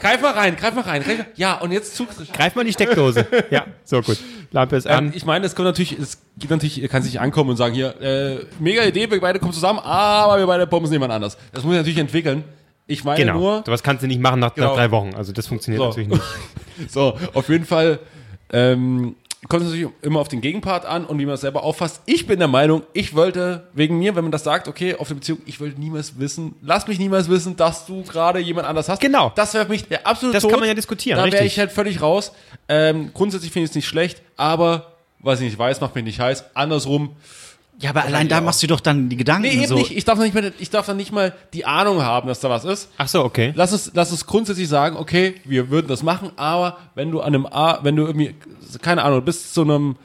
Greif 0.01 0.21
mal 0.21 0.31
rein, 0.31 0.55
greif 0.55 0.73
mal 0.75 0.81
rein. 0.81 1.03
Greif 1.03 1.17
mal. 1.17 1.25
Ja, 1.35 1.55
und 1.55 1.71
jetzt 1.73 1.99
du. 1.99 2.05
Greif 2.31 2.55
mal 2.55 2.61
in 2.61 2.67
die 2.67 2.73
Steckdose. 2.73 3.25
Ja, 3.49 3.65
so 3.83 4.01
gut. 4.01 4.17
Lampe 4.51 4.77
ist 4.77 4.85
Ähm, 4.85 4.91
an. 4.93 5.11
ich 5.13 5.25
meine, 5.25 5.45
es 5.45 5.55
kommt 5.55 5.65
natürlich, 5.65 5.97
es 5.99 6.19
gibt 6.37 6.51
natürlich, 6.51 6.81
ihr 6.81 6.87
kann 6.87 7.01
sich 7.03 7.19
ankommen 7.19 7.49
und 7.49 7.57
sagen, 7.57 7.73
hier, 7.73 7.99
äh, 8.01 8.45
mega 8.59 8.83
Idee, 8.83 9.09
wir 9.11 9.19
beide 9.19 9.39
kommen 9.39 9.51
zusammen, 9.51 9.79
aber 9.79 10.37
wir 10.37 10.47
beide 10.47 10.67
pompen 10.67 10.89
jemand 10.91 11.11
anders. 11.11 11.37
Das 11.51 11.63
muss 11.63 11.73
ich 11.73 11.79
natürlich 11.79 11.99
entwickeln. 11.99 12.43
Ich 12.87 13.03
meine 13.03 13.17
Genau. 13.19 13.39
nur, 13.39 13.63
Sowas 13.65 13.81
kannst 13.83 14.03
du 14.03 14.07
nicht 14.07 14.19
machen 14.21 14.39
nach, 14.39 14.53
Genau. 14.55 14.67
nach 14.69 14.75
drei 14.75 14.91
Wochen. 14.91 15.13
Also 15.15 15.31
das 15.31 15.47
funktioniert 15.47 15.81
So. 15.81 15.87
natürlich 15.87 16.09
nicht. 16.09 16.21
so, 16.91 17.17
auf 17.33 17.47
jeden 17.49 17.65
Fall, 17.65 17.99
ähm, 18.51 19.15
kommt 19.49 19.63
es 19.63 19.69
natürlich 19.71 19.89
immer 20.01 20.19
auf 20.21 20.27
den 20.29 20.39
Gegenpart 20.41 20.85
an 20.85 21.05
und 21.05 21.19
wie 21.19 21.25
man 21.25 21.35
es 21.35 21.41
selber 21.41 21.63
auffasst. 21.63 22.01
Ich 22.05 22.27
bin 22.27 22.39
der 22.39 22.47
Meinung, 22.47 22.83
ich 22.93 23.13
wollte 23.13 23.67
wegen 23.73 23.99
mir, 23.99 24.15
wenn 24.15 24.23
man 24.23 24.31
das 24.31 24.43
sagt, 24.43 24.67
okay, 24.69 24.95
auf 24.95 25.07
der 25.09 25.15
Beziehung, 25.15 25.39
ich 25.45 25.59
wollte 25.59 25.79
niemals 25.79 26.17
wissen, 26.17 26.55
lass 26.61 26.87
mich 26.87 26.97
niemals 26.99 27.29
wissen, 27.29 27.55
dass 27.57 27.85
du 27.85 28.03
gerade 28.03 28.39
jemand 28.39 28.67
anders 28.67 28.87
hast. 28.89 29.01
Genau. 29.01 29.31
Das 29.35 29.53
wäre 29.53 29.65
für 29.65 29.71
mich 29.71 29.85
der 29.87 30.07
absolute 30.07 30.33
Das 30.35 30.43
Tod. 30.43 30.51
kann 30.51 30.59
man 30.61 30.69
ja 30.69 30.75
diskutieren, 30.75 31.17
Da 31.17 31.29
wäre 31.31 31.45
ich 31.45 31.59
halt 31.59 31.71
völlig 31.71 32.01
raus. 32.01 32.31
Ähm, 32.69 33.11
grundsätzlich 33.13 33.51
finde 33.51 33.65
ich 33.65 33.71
es 33.71 33.75
nicht 33.75 33.87
schlecht, 33.87 34.21
aber 34.37 34.93
was 35.19 35.39
ich 35.39 35.45
nicht 35.45 35.57
weiß, 35.59 35.81
macht 35.81 35.95
mich 35.95 36.03
nicht 36.05 36.19
heiß. 36.19 36.45
Andersrum, 36.53 37.15
Ja, 37.83 37.89
aber 37.89 38.05
allein 38.05 38.29
da 38.29 38.39
machst 38.39 38.63
du 38.63 38.67
doch 38.67 38.79
dann 38.79 39.09
die 39.09 39.17
Gedanken 39.17 39.41
Nee, 39.41 39.55
eben 39.55 39.67
so. 39.67 39.75
nicht. 39.75 39.91
Ich 39.91 40.05
darf, 40.05 40.17
nicht 40.17 40.33
mal, 40.33 40.53
ich 40.57 40.69
darf 40.69 40.85
dann 40.85 40.95
nicht 40.95 41.11
mal 41.11 41.33
die 41.51 41.65
Ahnung 41.65 42.01
haben, 42.01 42.29
dass 42.29 42.39
da 42.39 42.49
was 42.49 42.63
ist. 42.63 42.89
Ach 42.97 43.09
so, 43.09 43.25
okay. 43.25 43.51
Lass 43.57 43.73
uns, 43.73 43.91
lass 43.93 44.09
uns 44.09 44.25
grundsätzlich 44.25 44.69
sagen, 44.69 44.95
okay, 44.95 45.35
wir 45.43 45.69
würden 45.69 45.87
das 45.89 46.01
machen, 46.01 46.31
aber 46.37 46.77
wenn 46.95 47.11
du 47.11 47.19
an 47.19 47.35
einem, 47.35 47.45
A, 47.45 47.83
wenn 47.83 47.97
du 47.97 48.05
irgendwie, 48.05 48.35
keine 48.81 49.03
Ahnung, 49.03 49.19
du 49.19 49.25
bist 49.25 49.53
zu 49.53 49.63
einem 49.63 49.97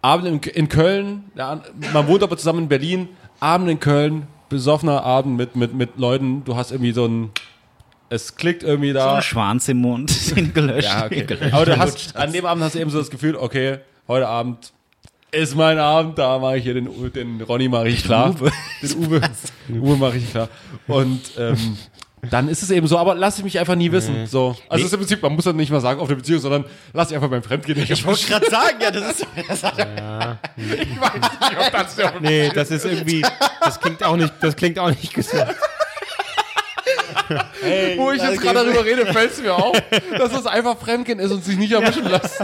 Abend 0.00 0.46
in, 0.46 0.52
in 0.52 0.68
Köln, 0.70 1.24
ja, 1.34 1.60
man 1.92 2.08
wohnt 2.08 2.22
aber 2.22 2.38
zusammen 2.38 2.60
in 2.60 2.68
Berlin, 2.68 3.08
Abend 3.40 3.68
in 3.68 3.78
Köln, 3.78 4.26
besoffener 4.48 5.04
Abend 5.04 5.36
mit, 5.36 5.56
mit, 5.56 5.74
mit 5.74 5.98
Leuten, 5.98 6.44
du 6.44 6.56
hast 6.56 6.70
irgendwie 6.70 6.92
so 6.92 7.04
ein, 7.04 7.30
es 8.08 8.36
klickt 8.36 8.62
irgendwie 8.62 8.92
so 8.92 8.94
da. 8.94 9.16
ein 9.16 9.22
Schwanz 9.22 9.68
im 9.68 9.82
Mund, 9.82 10.10
den 10.34 10.54
gelöscht. 10.54 10.88
Ja, 10.88 11.04
okay. 11.04 11.26
gelöscht. 11.26 11.52
Aber 11.52 11.66
du 11.66 11.78
hast, 11.78 12.16
an 12.16 12.32
dem 12.32 12.46
Abend 12.46 12.64
hast 12.64 12.74
du 12.74 12.78
eben 12.78 12.88
so 12.88 12.98
das 12.98 13.10
Gefühl, 13.10 13.36
okay, 13.36 13.80
heute 14.08 14.26
Abend 14.26 14.72
ist 15.32 15.54
mein 15.54 15.78
Abend, 15.78 16.18
da 16.18 16.38
mache 16.38 16.58
ich 16.58 16.64
hier 16.64 16.74
den, 16.74 16.88
den 17.12 17.40
Ronny 17.42 17.68
mache 17.68 17.88
ich 17.88 18.04
klar. 18.04 18.34
Uwe. 18.40 18.50
Den 18.82 19.04
Uwe. 19.04 19.20
Den 19.68 19.80
Uwe 19.80 19.96
mache 19.96 20.16
ich 20.16 20.30
klar. 20.30 20.48
Und 20.88 21.20
ähm, 21.38 21.76
dann 22.28 22.48
ist 22.48 22.62
es 22.62 22.70
eben 22.70 22.86
so, 22.86 22.98
aber 22.98 23.14
lass 23.14 23.38
ich 23.38 23.44
mich 23.44 23.58
einfach 23.58 23.76
nie 23.76 23.92
wissen. 23.92 24.26
So. 24.26 24.56
Also 24.68 24.82
es 24.82 24.88
ist 24.88 24.92
im 24.92 25.00
Prinzip, 25.00 25.22
man 25.22 25.32
muss 25.34 25.44
dann 25.44 25.56
nicht 25.56 25.70
mal 25.70 25.80
sagen 25.80 26.00
auf 26.00 26.08
der 26.08 26.16
Beziehung, 26.16 26.40
sondern 26.40 26.64
lass 26.92 27.08
dich 27.08 27.16
einfach 27.16 27.30
beim 27.30 27.42
Fremdgehen 27.42 27.78
nicht 27.78 27.90
Ich 27.90 28.04
wollte 28.04 28.26
gerade 28.28 28.50
sagen, 28.50 28.76
ja, 28.80 28.90
das 28.90 29.12
ist 29.12 29.26
das 29.48 29.62
hat, 29.62 29.78
Ich 30.56 31.00
weiß 31.00 31.14
nicht, 31.14 31.60
ob 31.66 31.72
das 31.72 31.96
der 31.96 32.20
Nee, 32.20 32.50
das 32.54 32.70
ist 32.70 32.84
irgendwie, 32.84 33.24
das 33.60 33.80
klingt 33.80 34.02
auch 34.04 34.16
nicht, 34.16 34.32
das 34.40 34.56
klingt 34.56 34.78
auch 34.78 34.90
nicht 34.90 35.14
gesund. 35.14 35.46
Wo 37.96 38.10
ich 38.12 38.22
jetzt 38.22 38.40
gerade 38.40 38.64
darüber 38.64 38.84
rede, 38.84 39.06
fällt 39.06 39.32
es 39.32 39.40
mir 39.40 39.54
auf, 39.54 39.80
dass 40.18 40.32
das 40.32 40.46
einfach 40.46 40.76
Fremdgehen 40.78 41.20
ist 41.20 41.30
und 41.30 41.44
sich 41.44 41.56
nicht 41.56 41.72
erwischen 41.72 42.08
lässt. 42.08 42.42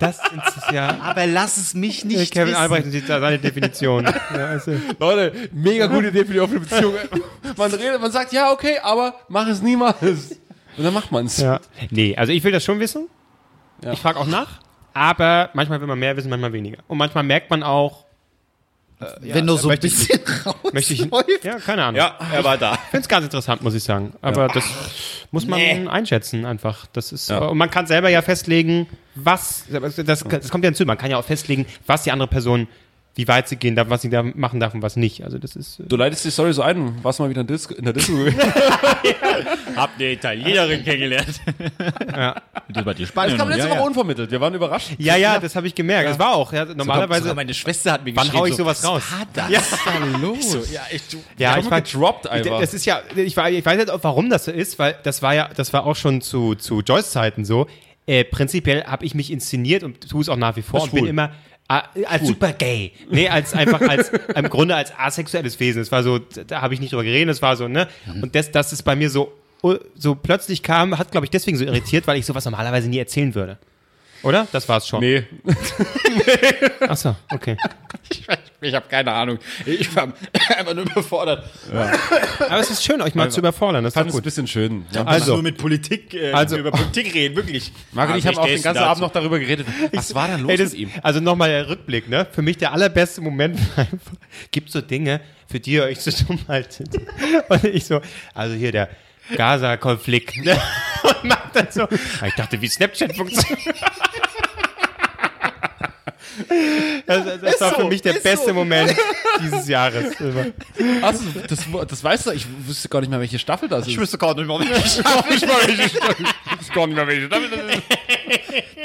Das 0.00 0.18
ist 0.18 0.72
ja. 0.72 0.98
aber 1.02 1.26
lass 1.26 1.56
es 1.56 1.74
mich 1.74 2.04
nicht 2.04 2.32
Kevin 2.32 2.48
wissen. 2.48 2.56
Albrecht 2.60 2.90
sieht 2.90 3.08
da 3.08 3.20
seine 3.20 3.38
Definition. 3.38 4.04
Ja, 4.34 4.46
also, 4.46 4.72
Leute, 4.98 5.48
mega 5.52 5.86
gute 5.86 6.08
Idee 6.08 6.24
für 6.24 6.32
die 6.34 6.40
offene 6.40 6.60
Beziehung. 6.60 6.94
Man 7.56 7.70
redet, 7.72 8.00
man 8.00 8.10
sagt, 8.12 8.32
ja, 8.32 8.52
okay, 8.52 8.78
aber 8.82 9.14
mach 9.28 9.48
es 9.48 9.62
niemals. 9.62 10.36
Und 10.76 10.84
dann 10.84 10.92
macht 10.94 11.10
man 11.10 11.26
es. 11.26 11.38
ja. 11.38 11.60
Nee, 11.90 12.14
also 12.16 12.32
ich 12.32 12.44
will 12.44 12.52
das 12.52 12.64
schon 12.64 12.78
wissen. 12.78 13.08
Ja. 13.82 13.92
Ich 13.92 14.00
frage 14.00 14.18
auch 14.18 14.26
nach. 14.26 14.60
Aber 14.92 15.50
manchmal 15.54 15.80
will 15.80 15.86
man 15.86 15.98
mehr 15.98 16.16
wissen, 16.16 16.28
manchmal 16.28 16.52
weniger. 16.52 16.78
Und 16.88 16.98
manchmal 16.98 17.24
merkt 17.24 17.50
man 17.50 17.62
auch, 17.62 18.04
Wenn 19.20 19.46
du 19.46 19.56
so 19.56 19.68
ein 19.68 19.72
möchte 19.72 19.86
ich 19.86 19.96
bisschen 20.08 20.20
möchte 20.72 20.92
ich. 20.94 21.02
rausläufst. 21.12 21.44
Ja, 21.44 21.58
keine 21.58 21.84
Ahnung. 21.84 21.96
Ja, 21.98 22.16
er 22.32 22.42
war 22.44 22.58
da. 22.58 22.74
Ich 22.74 22.80
finde 22.90 23.02
es 23.02 23.08
ganz 23.08 23.24
interessant, 23.24 23.62
muss 23.62 23.74
ich 23.74 23.82
sagen. 23.84 24.12
Aber 24.22 24.48
das 24.48 24.64
muss 25.30 25.46
man 25.46 25.58
Nee. 25.60 25.86
einschätzen 25.88 26.44
einfach. 26.44 26.86
Das 26.92 27.12
ist, 27.12 27.30
Ja. 27.30 27.38
Und 27.40 27.58
man 27.58 27.70
kann 27.70 27.86
selber 27.86 28.08
ja 28.08 28.22
festlegen, 28.22 28.88
was, 29.14 29.64
das, 29.70 29.94
das 30.24 30.48
kommt 30.50 30.64
ja 30.64 30.68
hinzu, 30.70 30.84
man 30.84 30.98
kann 30.98 31.10
ja 31.10 31.16
auch 31.18 31.24
festlegen, 31.24 31.66
was 31.86 32.02
die 32.02 32.10
andere 32.12 32.28
Person, 32.28 32.66
wie 33.18 33.26
weit 33.26 33.48
sie 33.48 33.56
gehen 33.56 33.74
darf, 33.74 33.90
was 33.90 34.02
sie 34.02 34.10
da 34.10 34.22
machen 34.22 34.60
darf 34.60 34.74
und 34.74 34.82
was 34.82 34.94
nicht. 34.94 35.24
Also 35.24 35.38
das 35.38 35.56
ist. 35.56 35.82
Du 35.84 35.96
leitest 35.96 36.24
die 36.24 36.30
Story 36.30 36.52
so 36.52 36.62
ein, 36.62 37.02
warst 37.02 37.18
mal 37.18 37.28
wieder 37.28 37.40
in, 37.40 37.48
Disco, 37.48 37.74
in 37.74 37.82
der 37.82 37.92
Disco. 37.92 38.12
Hab 39.76 39.90
eine 39.96 40.12
Italienerin 40.12 40.84
kennengelernt. 40.84 41.40
Ja. 42.12 42.40
Die 42.68 42.86
war 42.86 42.94
die 42.94 43.02
Das 43.02 43.08
Spanien. 43.08 43.36
kam 43.36 43.48
letzte 43.48 43.64
ja, 43.64 43.70
Woche 43.70 43.80
ja. 43.80 43.86
unvermittelt, 43.86 44.30
wir 44.30 44.40
waren 44.40 44.54
überrascht. 44.54 44.90
Ja, 44.98 45.16
ja, 45.16 45.40
das 45.40 45.56
habe 45.56 45.66
ich 45.66 45.74
gemerkt. 45.74 46.10
Das 46.10 46.18
war 46.20 46.36
auch. 46.36 46.52
Ja, 46.52 46.64
normalerweise. 46.66 47.22
Sogar 47.22 47.34
meine 47.34 47.54
Schwester 47.54 47.90
hat 47.90 48.04
mir 48.04 48.14
Wann 48.14 48.26
geschrieben, 48.26 48.40
hau 48.40 48.46
ich 48.46 48.52
so, 48.52 48.62
sowas 48.62 48.84
was 48.84 48.88
raus? 48.88 49.02
War 49.10 49.26
das? 49.32 49.50
Ja. 49.50 50.18
los? 50.20 50.52
So, 50.52 50.58
ja, 50.72 50.82
ich, 50.92 51.08
du, 51.08 51.16
Ja, 51.38 51.58
ich 51.58 51.64
ich 51.64 51.70
war 51.72 51.80
gedroppt 51.80 52.28
einfach. 52.28 52.60
Das 52.60 52.72
ist 52.72 52.84
ja, 52.84 53.00
ich, 53.16 53.36
war, 53.36 53.50
ich 53.50 53.66
weiß 53.66 53.78
nicht, 53.78 53.90
auch, 53.90 53.98
warum 54.04 54.30
das 54.30 54.44
so 54.44 54.52
ist, 54.52 54.78
weil 54.78 54.96
das 55.02 55.22
war 55.22 55.34
ja, 55.34 55.50
das 55.56 55.72
war 55.72 55.86
auch 55.86 55.96
schon 55.96 56.20
zu, 56.20 56.54
zu 56.54 56.82
Joyce 56.82 57.10
Zeiten 57.10 57.44
so. 57.44 57.66
Äh, 58.06 58.22
prinzipiell 58.22 58.84
habe 58.84 59.04
ich 59.04 59.16
mich 59.16 59.32
inszeniert 59.32 59.82
und 59.82 60.08
tue 60.08 60.20
es 60.20 60.28
auch 60.28 60.36
nach 60.36 60.54
wie 60.54 60.62
vor 60.62 60.84
und 60.84 60.92
bin 60.92 61.04
immer 61.04 61.32
äh, 61.68 62.04
als 62.06 62.26
super 62.26 62.52
gay. 62.52 62.92
Nee, 63.10 63.28
als 63.28 63.52
einfach 63.54 63.80
als 63.80 64.10
im 64.34 64.48
Grunde 64.48 64.74
als 64.74 64.92
asexuelles 64.96 65.60
Wesen. 65.60 65.82
Es 65.82 65.92
war 65.92 66.02
so, 66.02 66.18
da 66.18 66.62
habe 66.62 66.74
ich 66.74 66.80
nicht 66.80 66.92
drüber 66.92 67.04
geredet, 67.04 67.30
es 67.34 67.42
war 67.42 67.56
so, 67.56 67.68
ne? 67.68 67.88
Und 68.22 68.34
das, 68.34 68.50
dass 68.50 68.72
es 68.72 68.82
bei 68.82 68.96
mir 68.96 69.10
so, 69.10 69.32
so 69.94 70.14
plötzlich 70.14 70.62
kam, 70.62 70.98
hat, 70.98 71.10
glaube 71.10 71.26
ich, 71.26 71.30
deswegen 71.30 71.56
so 71.56 71.64
irritiert, 71.64 72.06
weil 72.06 72.18
ich 72.18 72.26
sowas 72.26 72.44
normalerweise 72.44 72.88
nie 72.88 72.98
erzählen 72.98 73.34
würde. 73.34 73.58
Oder? 74.22 74.48
Das 74.50 74.68
war's 74.68 74.88
schon. 74.88 75.00
Nee, 75.00 75.24
Achso, 76.80 77.14
okay. 77.30 77.56
ich, 78.10 78.26
ich 78.60 78.74
habe 78.74 78.86
keine 78.88 79.12
Ahnung. 79.12 79.38
Ich 79.66 79.94
war 79.94 80.12
einfach 80.56 80.74
nur 80.74 80.84
überfordert. 80.84 81.44
Aber 81.70 82.58
es 82.60 82.70
ist 82.70 82.84
schön, 82.84 83.00
euch 83.02 83.14
mal 83.14 83.30
zu 83.30 83.40
überfordern. 83.40 83.84
Das 83.84 83.92
ist 83.92 83.94
fand 83.94 84.14
ein 84.14 84.22
bisschen 84.22 84.46
schön. 84.46 84.84
Ja. 84.92 85.04
Also. 85.04 85.34
nur 85.34 85.42
mit 85.42 85.58
Politik, 85.58 86.14
äh, 86.14 86.32
Also- 86.32 86.56
über 86.58 86.70
Politik 86.70 87.14
reden, 87.14 87.36
wirklich. 87.36 87.72
Marc 87.92 88.10
und 88.10 88.18
ich 88.18 88.24
Ah, 88.26 88.28
haben 88.30 88.38
auch 88.38 88.46
den 88.46 88.62
ganzen 88.62 88.80
du 88.82 88.86
Abend 88.86 88.90
dazu? 88.90 89.00
noch 89.02 89.12
darüber 89.12 89.38
geredet. 89.38 89.66
Was 89.92 90.14
war 90.14 90.28
denn 90.28 90.40
los 90.42 90.50
Ey, 90.50 90.56
das, 90.56 90.72
mit 90.72 90.80
ihm? 90.80 90.90
Also 91.02 91.20
nochmal 91.20 91.48
der 91.50 91.68
Rückblick, 91.68 92.08
ne? 92.08 92.26
Für 92.30 92.42
mich 92.42 92.56
der 92.58 92.72
allerbeste 92.72 93.20
Moment 93.20 93.58
war 93.76 93.84
einfach, 93.90 94.12
gibt 94.50 94.70
so 94.70 94.80
Dinge, 94.80 95.20
für 95.46 95.60
die 95.60 95.72
ihr 95.72 95.84
euch 95.84 96.00
so 96.00 96.10
dumm 96.26 96.38
haltet. 96.48 96.88
Und 97.48 97.64
ich 97.64 97.84
so, 97.84 98.00
also 98.34 98.54
hier 98.54 98.72
der 98.72 98.88
Gaza-Konflikt, 99.36 100.36
ne? 100.44 100.60
Und 101.02 101.24
macht 101.24 101.54
dann 101.54 101.68
so, 101.70 101.86
ich 102.26 102.34
dachte, 102.34 102.60
wie 102.60 102.66
Snapchat 102.68 103.14
funktioniert. 103.14 103.76
Das, 107.06 107.40
das 107.40 107.60
war 107.60 107.74
für 107.74 107.82
so, 107.82 107.88
mich 107.88 108.02
der 108.02 108.14
beste 108.14 108.48
so. 108.48 108.54
Moment 108.54 108.94
dieses 109.42 109.68
Jahres. 109.68 110.14
Also, 111.02 111.24
das, 111.48 111.60
das 111.88 112.04
weißt 112.04 112.26
du, 112.26 112.30
ich 112.32 112.46
wüsste 112.66 112.88
gar 112.88 113.00
nicht 113.00 113.10
mehr, 113.10 113.20
welche 113.20 113.38
Staffel 113.38 113.68
das 113.68 113.82
ist. 113.82 113.88
Ich 113.88 113.98
wüsste 113.98 114.18
gar 114.18 114.34
nicht 114.34 114.46
mehr, 114.46 114.58
welche 114.58 115.00
ich 115.00 115.46
mal, 115.46 115.54
welche 115.66 115.88
Staffel. 115.88 116.26
Ich 116.26 116.58
weiß 116.58 116.72
gar 116.72 116.86
nicht 116.86 116.96
mehr, 116.96 117.06
welche 117.06 117.26
Staffel 117.26 117.50
das 117.50 117.76
ist. 117.76 117.82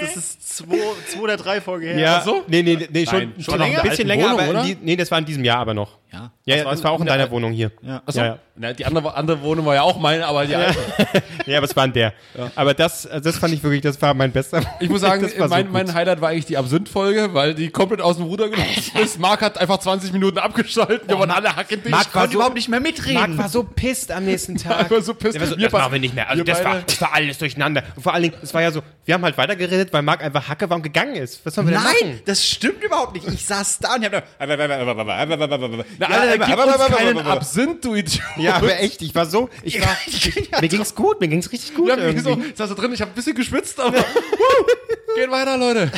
Das 0.02 0.18
ist 0.18 0.58
zwei, 0.58 0.78
zwei 1.08 1.22
oder 1.22 1.38
drei 1.38 1.62
Folgen 1.62 1.86
her. 1.88 1.98
Ja, 1.98 2.18
Ach 2.20 2.26
so? 2.26 2.44
nee, 2.48 2.62
nee, 2.62 2.88
nee, 2.92 3.06
schon, 3.06 3.20
Nein, 3.20 3.34
schon 3.40 3.62
ein 3.62 3.82
bisschen 3.82 4.08
länger, 4.08 4.34
Wohnung, 4.34 4.56
aber 4.56 4.64
die, 4.64 4.78
nee, 4.82 4.96
das 4.96 5.10
war 5.12 5.20
in 5.20 5.26
diesem 5.26 5.44
Jahr 5.44 5.60
aber 5.60 5.74
noch. 5.74 5.98
Ja. 6.12 6.32
Ja, 6.46 6.56
ja 6.58 6.66
war 6.66 6.72
das 6.74 6.84
war 6.84 6.92
auch 6.92 7.00
in 7.00 7.08
deiner 7.08 7.30
Wohnung 7.32 7.52
hier. 7.52 7.72
Ja. 7.82 8.02
Achso, 8.06 8.20
Ja, 8.20 8.26
ja. 8.26 8.40
Na, 8.56 8.74
die 8.74 8.86
andere, 8.86 9.16
andere 9.16 9.42
Wohnung 9.42 9.66
war 9.66 9.76
ja 9.76 9.82
auch 9.82 10.00
meine, 10.00 10.28
aber 10.28 10.46
die 10.46 10.56
alte. 10.56 10.78
Ja, 11.46 11.58
aber 11.58 11.66
es 11.66 11.76
war 11.76 11.86
in 11.86 11.94
der. 11.94 12.14
Aber 12.56 12.74
das, 12.74 13.08
also 13.08 13.30
das 13.30 13.38
fand 13.38 13.54
ich 13.54 13.64
wirklich, 13.64 13.82
das 13.82 14.02
war 14.02 14.14
mein 14.14 14.32
bester. 14.32 14.62
Ich 14.80 14.90
muss 14.90 15.02
sagen, 15.02 15.22
das 15.24 15.38
war 15.40 15.50
so 15.50 15.56
mein, 15.56 15.72
mein 15.72 15.94
Highlight 15.94 16.22
war 16.22 16.30
eigentlich 16.30 16.46
die 16.46 16.58
Absinth-Folge, 16.58 17.34
weil 17.34 17.43
die 17.52 17.70
komplett 17.70 18.02
aus 18.02 18.18
dem 18.18 18.26
Ruder 18.26 18.50
gelaufen 18.50 18.98
ist. 19.02 19.20
Marc 19.20 19.42
hat 19.42 19.58
einfach 19.58 19.80
20 19.80 20.14
Minuten 20.14 20.38
abgeschaltet, 20.38 21.08
wir 21.08 21.20
waren 21.20 21.32
alle 21.32 21.56
hackendicht. 21.56 21.90
Marc 21.92 22.08
Ich 22.08 22.12
konnte 22.14 22.36
überhaupt 22.36 22.56
nicht 22.56 22.70
mehr 22.70 22.80
mitreden. 22.80 23.16
Marc 23.16 23.38
war 23.38 23.50
so 23.50 23.64
pisst 23.64 24.12
am 24.12 24.26
nächsten 24.26 24.56
Tag. 24.58 24.90
war 24.90 25.02
so 25.02 25.14
pisst. 25.14 25.34
So, 25.34 25.58
Wir 25.58 25.66
das 25.66 25.72
machen 25.72 25.94
wir 25.94 26.00
nicht 26.00 26.16
mehr. 26.16 26.30
Also 26.30 26.44
das 26.44 26.64
war, 26.64 26.82
das 26.82 27.02
war 27.02 27.14
alles 27.14 27.38
durcheinander. 27.38 27.84
Und 27.96 28.04
vor 28.04 28.14
allen 28.14 28.24
Dingen, 28.24 28.36
es 28.42 28.54
war 28.54 28.62
ja 28.62 28.72
so, 28.72 28.82
wir 29.06 29.14
haben 29.16 29.24
halt 29.24 29.38
weitergeredet, 29.38 29.92
weil 29.92 30.02
Marc 30.02 30.24
einfach 30.24 30.48
Hacke 30.48 30.70
war 30.70 30.78
und 30.78 30.84
gegangen 30.84 31.16
ist. 31.16 31.46
Was 31.46 31.56
sollen 31.56 31.68
wir 31.68 31.74
denn 31.74 31.84
Nein, 31.84 32.10
machen? 32.12 32.22
das 32.26 32.48
stimmt 32.48 32.82
überhaupt 32.84 33.14
nicht. 33.14 33.28
Ich 33.28 33.46
saß 33.46 33.80
da 33.80 33.96
und 33.96 34.04
ich 34.04 34.12
hab 34.12 34.24
Na, 34.40 36.08
da. 36.08 36.14
Alter, 36.14 36.38
gib 36.46 36.58
uns 36.58 36.96
keinen 36.98 37.18
Absinth, 37.20 37.84
du 37.84 37.96
Idiot. 37.96 38.22
Ja, 38.38 38.56
aber 38.56 38.80
echt, 38.80 39.02
ich 39.02 39.14
war 39.16 39.26
so, 39.26 39.50
ich 39.64 39.82
war, 39.82 39.98
mir 40.62 40.68
ging's 40.68 40.96
gut, 40.96 41.20
mir 41.20 41.28
ging's 41.28 41.52
richtig 41.52 41.76
gut 41.76 41.92
haben 41.92 42.02
irgendwie. 42.02 42.24
so, 42.24 42.38
ich 42.50 42.56
saß 42.58 42.70
da 42.70 42.76
drin, 42.76 42.94
ich 42.94 43.02
habe 43.02 43.12
ein 43.12 43.16
bisschen 43.16 43.36
geschwitzt, 43.36 43.80
aber 43.80 43.98
geht 45.16 45.32
weiter, 45.32 45.58
Leute. 45.58 45.92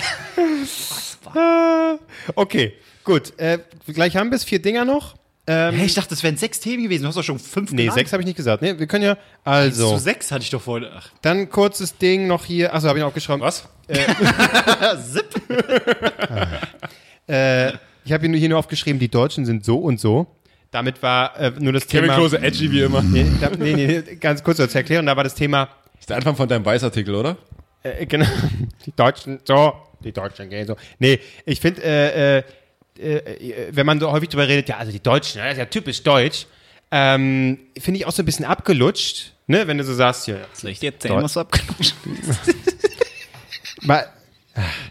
Ah, 1.34 1.98
Okay, 2.36 2.74
gut. 3.04 3.38
Äh, 3.38 3.60
gleich 3.88 4.16
haben 4.16 4.30
wir 4.32 4.36
es, 4.36 4.44
vier 4.44 4.62
Dinger 4.62 4.86
noch. 4.86 5.16
Ähm, 5.48 5.76
Hey, 5.76 5.86
ich 5.86 5.94
dachte, 5.94 6.10
das 6.10 6.24
wären 6.24 6.38
sechs 6.38 6.60
Themen 6.60 6.84
gewesen. 6.84 7.04
Du 7.04 7.08
hast 7.10 7.16
doch 7.16 7.24
schon 7.24 7.40
fünf 7.40 7.72
nee, 7.72 7.84
genannt. 7.84 7.98
sechs 8.00 8.12
habe 8.14 8.22
ich 8.24 8.28
nicht 8.28 8.36
gesagt. 8.38 8.62
Nee, 8.62 8.78
wir 8.80 8.88
können 8.88 9.04
ja, 9.04 9.16
Zu 9.16 9.22
also, 9.44 9.98
sechs 9.98 10.32
hatte 10.32 10.44
ich 10.44 10.50
doch 10.50 10.62
vorhin. 10.62 10.90
Ach, 10.94 11.10
dann 11.22 11.50
kurzes 11.50 11.98
Ding 11.98 12.28
noch 12.28 12.46
hier. 12.46 12.74
Achso, 12.74 12.88
habe 12.88 12.98
ich 12.98 13.02
noch 13.02 13.10
aufgeschrieben. 13.10 13.42
Was? 13.42 13.68
Zip. 15.12 15.26
Äh, 17.28 17.72
ich 18.04 18.12
habe 18.12 18.28
hier 18.28 18.50
nur 18.50 18.60
aufgeschrieben, 18.60 19.00
die 19.00 19.08
Deutschen 19.10 19.46
sind 19.48 19.66
so 19.66 19.80
und 19.80 20.00
so. 20.00 20.28
Damit 20.70 21.02
war 21.02 21.36
äh, 21.40 21.52
nur 21.58 21.74
das 21.74 21.88
Kevin 21.88 22.04
Thema. 22.04 22.16
Klose, 22.18 22.40
edgy 22.40 22.72
wie 22.72 22.82
immer. 22.82 23.02
Nee, 23.02 23.26
da, 23.42 23.50
nee, 23.50 23.74
nee, 23.74 23.88
nee, 23.88 24.16
ganz 24.18 24.44
kurz 24.44 24.58
zur 24.58 24.70
Erklärung. 24.72 25.08
Da 25.08 25.16
war 25.18 25.24
das 25.24 25.34
Thema, 25.34 25.70
ist 26.00 26.08
der 26.10 26.18
Anfang 26.18 26.36
von 26.36 26.48
deinem 26.48 26.64
Weißartikel, 26.66 27.16
oder? 27.16 27.36
äh, 27.82 28.06
genau, 28.06 28.28
die 28.86 28.92
Deutschen 28.96 29.40
so, 29.44 29.74
die 30.06 30.14
Deutschen 30.14 30.50
gehen 30.50 30.68
so. 30.68 30.76
Nee, 31.00 31.20
ich 31.46 31.60
finde, 31.60 31.84
äh, 31.84 32.38
äh, 32.38 32.44
äh, 32.98 33.68
wenn 33.72 33.86
man 33.86 34.00
so 34.00 34.12
häufig 34.12 34.30
drüber 34.30 34.48
redet, 34.48 34.70
ja, 34.70 34.78
also 34.78 34.92
die 34.92 35.02
Deutschen, 35.04 35.40
ja, 35.40 35.46
das 35.46 35.54
ist 35.54 35.60
ja 35.60 35.66
typisch 35.66 36.02
deutsch, 36.04 36.46
ähm, 36.92 37.60
finde 37.78 38.00
ich 38.00 38.06
auch 38.06 38.12
so 38.12 38.22
ein 38.22 38.26
bisschen 38.26 38.46
abgelutscht, 38.46 39.34
ne, 39.48 39.68
wenn 39.68 39.78
du 39.78 39.84
so 39.84 39.94
sagst, 39.94 40.28
ja, 40.28 40.38
Soll 40.54 40.72
ich 40.72 40.80
dir 40.80 40.94
erzählen, 40.94 41.22
was 41.22 41.34
du 41.34 41.42
abgelutscht 41.42 41.96
mal, 43.82 44.08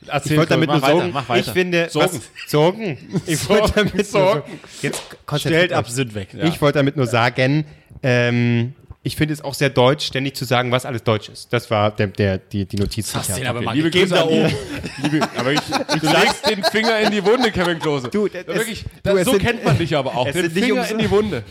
Erzähl, 0.06 0.32
ich 0.32 0.38
wollte 0.38 0.50
damit 0.50 0.68
nur 0.68 0.82
weiter, 0.82 1.12
sagen, 1.12 1.38
ich 1.40 1.46
finde, 1.50 1.88
Sorgen. 1.88 2.12
was, 2.12 2.50
Sorgen, 2.50 2.98
ich 3.24 3.48
wollte 3.48 3.72
damit 3.76 3.94
nur 3.94 4.04
Sorgen. 4.04 4.42
sagen, 4.42 4.60
jetzt 4.82 4.98
Stellt 5.06 5.26
konzentriert 5.26 5.72
ab, 5.72 5.86
euch. 5.86 5.92
sind 5.92 6.14
weg. 6.14 6.28
Ich 6.42 6.60
wollte 6.60 6.78
damit 6.80 6.96
nur 6.98 7.06
sagen, 7.06 7.64
ähm, 8.02 8.74
ich 9.04 9.14
finde 9.16 9.34
es 9.34 9.42
auch 9.42 9.54
sehr 9.54 9.70
deutsch, 9.70 10.06
ständig 10.06 10.34
zu 10.34 10.44
sagen, 10.44 10.72
was 10.72 10.84
alles 10.86 11.04
deutsch 11.04 11.28
ist. 11.28 11.52
Das 11.52 11.70
war 11.70 11.90
der, 11.92 12.08
der, 12.08 12.38
die, 12.38 12.64
die 12.64 12.76
Notiz. 12.76 13.12
die 13.12 13.18
ich 13.18 13.28
Hast 13.28 13.38
den 13.38 13.46
aber 13.46 13.60
mal 13.62 13.74
Liebe 13.76 13.90
gegeben 13.90 14.10
Grüße 14.10 14.14
da 14.14 14.22
an 14.22 14.28
oben. 14.28 14.54
liebe, 15.12 15.28
aber 15.36 15.52
ich, 15.52 15.60
du 16.00 16.06
legst 16.10 16.48
den 16.50 16.64
Finger 16.64 16.98
in 17.00 17.10
die 17.12 17.24
Wunde, 17.24 17.52
Kevin 17.52 17.78
Klose. 17.78 18.08
Du, 18.08 18.26
das- 18.28 18.42
Ja, 18.46 18.54
wirklich, 18.54 18.82
du, 18.82 18.88
das, 19.02 19.14
es 19.18 19.24
so 19.26 19.30
sind- 19.32 19.42
kennt 19.42 19.64
man 19.64 19.78
dich 19.78 19.94
aber 19.96 20.16
auch. 20.16 20.26
es 20.28 20.32
Den 20.34 20.50
Finger 20.50 20.80
umso- 20.82 20.92
in 20.94 20.98
die 20.98 21.10
Wunde. 21.10 21.44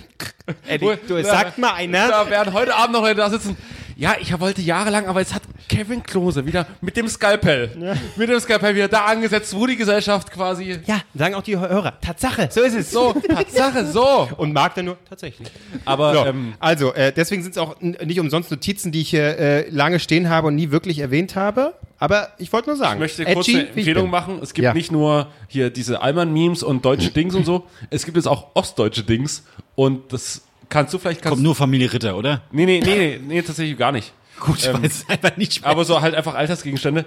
Eddie, 0.67 0.93
du, 1.07 1.15
es 1.15 1.27
sagt 1.27 1.57
mal 1.59 1.73
einer, 1.73 2.09
Da 2.09 2.29
werden 2.29 2.53
heute 2.53 2.75
Abend 2.75 2.93
noch 2.93 3.01
Leute 3.03 3.15
da 3.17 3.29
sitzen. 3.29 3.55
Ja, 3.95 4.15
ich 4.19 4.37
wollte 4.39 4.61
jahrelang, 4.61 5.05
aber 5.05 5.19
jetzt 5.19 5.35
hat 5.35 5.43
Kevin 5.73 6.03
Klose 6.03 6.45
wieder 6.45 6.65
mit 6.81 6.95
dem 6.97 7.07
Skalpell, 7.07 7.97
mit 8.15 8.29
dem 8.29 8.39
Skalpell 8.39 8.75
wieder 8.75 8.87
da 8.87 9.05
angesetzt, 9.05 9.55
wo 9.55 9.65
die 9.65 9.75
Gesellschaft 9.75 10.31
quasi 10.31 10.79
ja, 10.85 11.01
sagen 11.15 11.35
auch 11.35 11.41
die 11.43 11.57
Hörer, 11.57 11.99
Tatsache, 12.01 12.49
so 12.51 12.61
ist 12.61 12.75
es. 12.75 12.91
so, 12.91 13.13
Tatsache, 13.13 13.85
so. 13.85 14.29
Und 14.37 14.53
Marc 14.53 14.75
dann 14.75 14.85
nur, 14.85 14.97
tatsächlich. 15.09 15.47
Aber 15.85 16.13
So, 16.13 16.25
ähm, 16.25 16.53
also, 16.59 16.93
äh, 16.93 17.11
deswegen 17.11 17.41
sind 17.43 17.51
es 17.51 17.57
auch 17.57 17.79
nicht 17.81 18.19
umsonst 18.19 18.51
Notizen, 18.51 18.91
die 18.91 19.01
ich 19.01 19.09
hier 19.09 19.37
äh, 19.37 19.69
lange 19.69 19.99
stehen 19.99 20.29
habe 20.29 20.47
und 20.47 20.55
nie 20.55 20.71
wirklich 20.71 20.99
erwähnt 20.99 21.35
habe. 21.35 21.73
Aber 21.99 22.29
ich 22.37 22.51
wollte 22.51 22.69
nur 22.69 22.77
sagen, 22.77 22.95
ich 22.95 22.99
möchte 22.99 23.23
kurz 23.25 23.47
edgy, 23.47 23.59
eine 23.59 23.67
Empfehlung 23.69 24.09
machen. 24.09 24.39
Es 24.41 24.53
gibt 24.53 24.63
Ja. 24.65 24.73
nicht 24.73 24.91
nur 24.91 25.27
hier 25.47 25.69
diese 25.69 26.01
Allmann-Memes 26.01 26.61
und 26.63 26.83
deutsche 26.83 27.11
Dings 27.11 27.33
und 27.33 27.45
so. 27.45 27.65
Es 27.89 28.03
gibt 28.05 28.17
jetzt 28.17 28.27
auch 28.27 28.47
ostdeutsche 28.55 29.03
Dings. 29.03 29.43
Und 29.75 30.11
das 30.11 30.41
kannst 30.69 30.93
du 30.93 30.97
vielleicht... 30.99 31.21
Kannst 31.21 31.31
Kommt 31.35 31.43
nur 31.43 31.55
Familie 31.55 31.91
Ritter, 31.93 32.17
oder? 32.17 32.41
Nee, 32.51 32.65
nee, 32.65 32.81
nee, 32.83 32.95
nee, 32.97 33.19
nee, 33.25 33.41
tatsächlich 33.41 33.77
gar 33.77 33.91
nicht. 33.93 34.11
Gut, 34.39 34.59
ich 34.59 34.73
weiß 34.73 35.05
einfach 35.07 35.37
nicht 35.37 35.61
mehr. 35.61 35.69
Aber 35.69 35.85
so 35.85 36.01
halt 36.01 36.15
einfach 36.15 36.33
Alltagsgegenstände. 36.35 37.05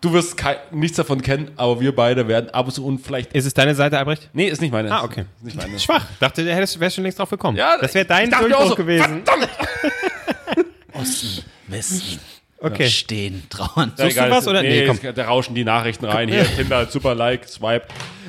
Du 0.00 0.12
wirst 0.14 0.36
nichts 0.70 0.96
davon 0.96 1.20
kennen, 1.20 1.50
aber 1.56 1.78
wir 1.80 1.94
beide 1.94 2.26
werden 2.26 2.48
ab 2.50 2.66
und 2.66 2.72
zu 2.72 2.86
und 2.86 3.00
vielleicht. 3.04 3.34
Ist 3.34 3.44
es 3.44 3.52
deine 3.52 3.74
Seite, 3.74 3.98
Albrecht? 3.98 4.30
Nee, 4.32 4.48
ist 4.48 4.62
nicht 4.62 4.72
meine. 4.72 4.90
Ah, 4.90 5.04
okay. 5.04 5.26
Ist 5.40 5.44
nicht 5.44 5.56
meine. 5.58 5.78
Schwach. 5.78 6.06
Dachte, 6.20 6.42
du 6.42 6.54
hättest, 6.54 6.80
wärst 6.80 6.94
schon 6.96 7.04
längst 7.04 7.18
drauf 7.18 7.28
gekommen. 7.28 7.58
Ja, 7.58 7.76
das 7.78 7.92
wäre 7.94 8.06
dein 8.06 8.30
Durchbruch 8.30 8.68
so, 8.68 8.74
gewesen. 8.76 9.22
Verdammt! 9.24 9.48
Osten, 10.94 11.44
Westen, 11.68 12.18
Okay. 12.62 12.88
stehen, 12.88 13.42
trauern. 13.48 13.92
Suchst 13.96 14.16
du 14.18 14.30
was 14.30 14.46
oder- 14.46 14.62
Nee, 14.62 14.80
Nee, 14.82 14.86
komm. 14.86 14.98
es- 15.02 15.14
da 15.14 15.24
rauschen 15.26 15.54
die 15.54 15.64
Nachrichten 15.64 16.04
rein. 16.04 16.28
Hier, 16.28 16.44
Tinder, 16.44 16.86
super 16.86 17.14
Like, 17.14 17.48
Swipe. 17.48 17.86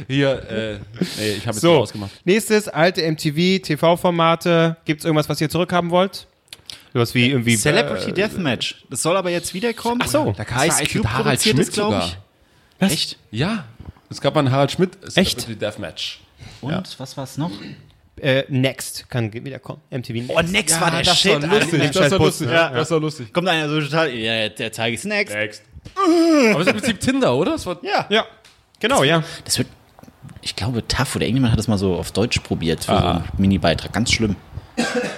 Hier, 0.07 0.29
äh, 0.49 0.73
nee, 1.19 1.31
ich 1.31 1.39
habe 1.47 1.51
jetzt 1.55 1.59
So, 1.61 1.77
ausgemacht. 1.79 2.11
nächstes, 2.23 2.67
alte 2.69 3.01
MTV, 3.03 3.59
TV-Formate. 3.61 4.77
Gibt 4.85 5.01
es 5.01 5.05
irgendwas, 5.05 5.27
was 5.27 5.39
ihr 5.41 5.49
zurückhaben 5.49 5.89
wollt? 5.89 6.27
Sowas 6.93 7.13
wie 7.15 7.29
irgendwie. 7.29 7.55
Celebrity 7.57 8.09
äh, 8.09 8.13
Deathmatch. 8.13 8.83
Das 8.89 9.01
soll 9.01 9.15
aber 9.17 9.29
jetzt 9.29 9.53
wiederkommen. 9.53 10.01
Ach 10.03 10.07
so. 10.07 10.33
Da 10.35 10.43
gab's 10.43 10.79
Ice 10.81 10.97
Cube 10.97 11.11
Harald 11.13 11.41
Schmidt 11.41 11.59
es, 11.59 11.71
glaube 11.71 12.03
ich. 12.05 12.17
Was? 12.79 12.91
Echt? 12.91 13.17
Ja, 13.31 13.65
es 14.09 14.19
gab 14.21 14.33
mal 14.35 14.41
einen 14.41 14.51
Harald 14.51 14.71
Schmidt 14.71 14.97
Echt? 15.15 15.39
Celebrity 15.41 15.55
Deathmatch. 15.59 16.19
Und 16.61 16.71
Ja. 16.71 16.83
was 16.97 17.15
war's 17.17 17.37
noch? 17.37 17.51
Äh, 18.19 18.43
Next 18.49 19.09
kann 19.09 19.31
wieder 19.33 19.57
kommen. 19.59 19.81
MTV 19.89 20.13
Next. 20.13 20.31
Oh, 20.35 20.41
Next 20.41 20.81
war 20.81 20.91
der 20.91 21.01
das 21.03 21.17
Shit. 21.17 21.41
war 21.41 21.59
lustig, 21.59 21.81
das 21.81 21.95
scheiß 21.95 22.11
war 22.11 22.19
lustig. 22.19 22.49
Ja, 22.51 22.69
das 22.69 22.91
war 22.91 22.99
lustig. 22.99 23.33
Kommt 23.33 23.47
einer 23.47 23.69
so 23.69 23.79
total, 23.81 24.13
ja, 24.13 24.49
der 24.49 24.71
zeige 24.73 24.95
ich 24.95 25.03
Next. 25.05 25.33
Next. 25.33 25.63
Aber 26.51 26.59
es 26.61 26.67
ist 26.67 26.73
im 26.73 26.77
Prinzip 26.79 26.99
Tinder, 26.99 27.33
oder? 27.35 27.51
Das 27.53 27.65
war, 27.65 27.79
Ja. 27.83 28.05
Ja, 28.09 28.25
genau, 28.79 29.03
ja. 29.03 29.23
Das 29.45 29.57
wird, 29.57 29.67
ich 30.41 30.55
glaube, 30.55 30.87
TAF 30.87 31.15
oder 31.15 31.25
irgendjemand 31.25 31.53
hat 31.53 31.59
das 31.59 31.67
mal 31.67 31.77
so 31.77 31.95
auf 31.95 32.11
Deutsch 32.11 32.39
probiert 32.41 32.81
für 32.83 32.91
so 32.91 32.97
Ah. 32.97 33.11
einen 33.11 33.29
Mini-Beitrag. 33.37 33.91
Ganz 33.93 34.11
schlimm. 34.11 34.35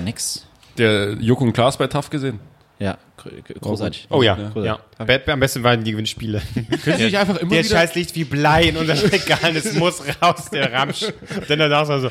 Next. 0.04 0.46
Der 0.78 1.14
Joko 1.20 1.44
und 1.44 1.54
Klaas 1.54 1.78
bei 1.78 1.88
TAF 1.88 2.10
gesehen. 2.10 2.40
Ja, 2.80 2.98
gr- 3.18 3.30
gr- 3.46 3.60
großartig. 3.60 4.08
Oh 4.10 4.24
ja, 4.24 4.38
ja. 4.56 4.80
Be- 5.06 5.22
Am 5.28 5.40
besten 5.40 5.64
waren 5.64 5.84
die 5.84 5.92
Gewinnspiele. 5.92 6.42
Können 6.84 6.98
Sie 6.98 7.06
nicht 7.06 7.18
einfach 7.18 7.38
immer 7.38 7.52
Der 7.52 7.64
wieder... 7.64 7.78
Scheiß 7.78 7.96
liegt 7.96 8.16
wie 8.16 8.24
Blei 8.24 8.64
in 8.70 8.78
unserem 8.78 9.10
Regal, 9.10 9.56
es 9.56 9.74
muss 9.74 10.02
raus, 10.22 10.50
der 10.52 10.74
Ramsch. 10.74 11.04
Und 11.04 11.50
dann 11.50 11.60
danach 11.60 11.86
so, 11.86 12.10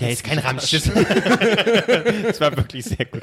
ja, 0.00 0.08
ist 0.08 0.24
kein 0.24 0.38
Ramsch. 0.38 0.70
Das, 0.70 2.40
war 2.40 2.56
wirklich 2.56 2.84
sehr 2.84 3.04
gut. 3.04 3.22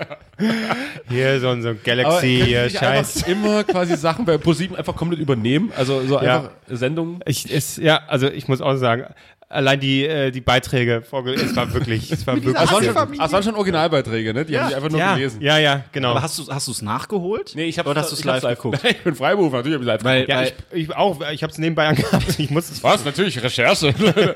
Hier 1.10 1.40
so 1.40 1.50
ein, 1.50 1.62
so 1.62 1.70
ein 1.70 1.80
Galaxy, 1.84 2.44
hier, 2.46 2.70
Scheiß. 2.70 3.24
immer 3.24 3.64
quasi 3.64 3.96
Sachen 3.98 4.26
bei 4.26 4.38
ProSieben 4.38 4.76
einfach 4.78 4.96
komplett 4.96 5.20
übernehmen? 5.20 5.72
Also 5.76 6.06
so 6.06 6.22
Ja. 6.22 6.38
einfach 6.38 6.52
Sendungen? 6.68 7.22
Ich, 7.26 7.52
es, 7.52 7.78
ja, 7.78 8.02
also 8.08 8.28
ich 8.28 8.48
muss 8.48 8.62
auch 8.62 8.76
sagen, 8.76 9.06
allein 9.52 9.80
die, 9.80 10.06
äh, 10.06 10.30
die 10.32 10.41
Beiträge, 10.41 11.02
vorge- 11.02 11.34
es 11.34 11.56
war 11.56 11.74
wirklich, 11.74 12.12
es 12.12 12.26
war 12.28 12.36
wirklich 12.43 12.54
Das 12.54 12.72
waren, 12.72 12.84
schon, 12.84 13.18
das 13.18 13.32
waren 13.32 13.43
schon 13.43 13.56
Originalbeiträge, 13.56 14.34
ne? 14.34 14.45
Die 14.45 14.58
haben 14.60 14.70
die 14.70 14.76
einfach 14.76 14.89
nur 14.89 15.00
ja, 15.00 15.16
gelesen. 15.16 15.41
ja, 15.41 15.58
ja, 15.58 15.84
genau. 15.91 16.12
Aber 16.12 16.22
hast 16.22 16.38
du 16.38 16.47
hast 16.47 16.68
du's 16.68 16.82
nachgeholt? 16.84 17.54
Nee, 17.56 17.66
ich 17.66 17.80
habe 17.80 17.89
Oder 17.89 18.02
hast 18.02 18.12
du's 18.12 18.24
live 18.24 18.43
geguckt? 18.43 18.80
ich 18.84 19.04
bin 19.04 19.16
Freiberuf, 19.16 19.52
natürlich 19.52 19.74
habe 19.76 19.84
ich 19.84 19.88
live 19.88 20.04
Weil, 20.04 20.26
geguckt. 20.26 20.30
ja, 20.30 20.38
weil, 20.72 20.80
ich, 20.80 20.84
ich 20.89 20.95
auch, 20.95 21.20
ich 21.32 21.41
habe 21.43 21.52
es 21.52 21.58
nebenbei 21.58 21.88
angehabt. 21.88 22.39
Ich 22.39 22.50
muss 22.52 22.70
es 22.70 22.84
Was? 22.84 23.04
Natürlich, 23.04 23.41
Recherche. 23.41 23.93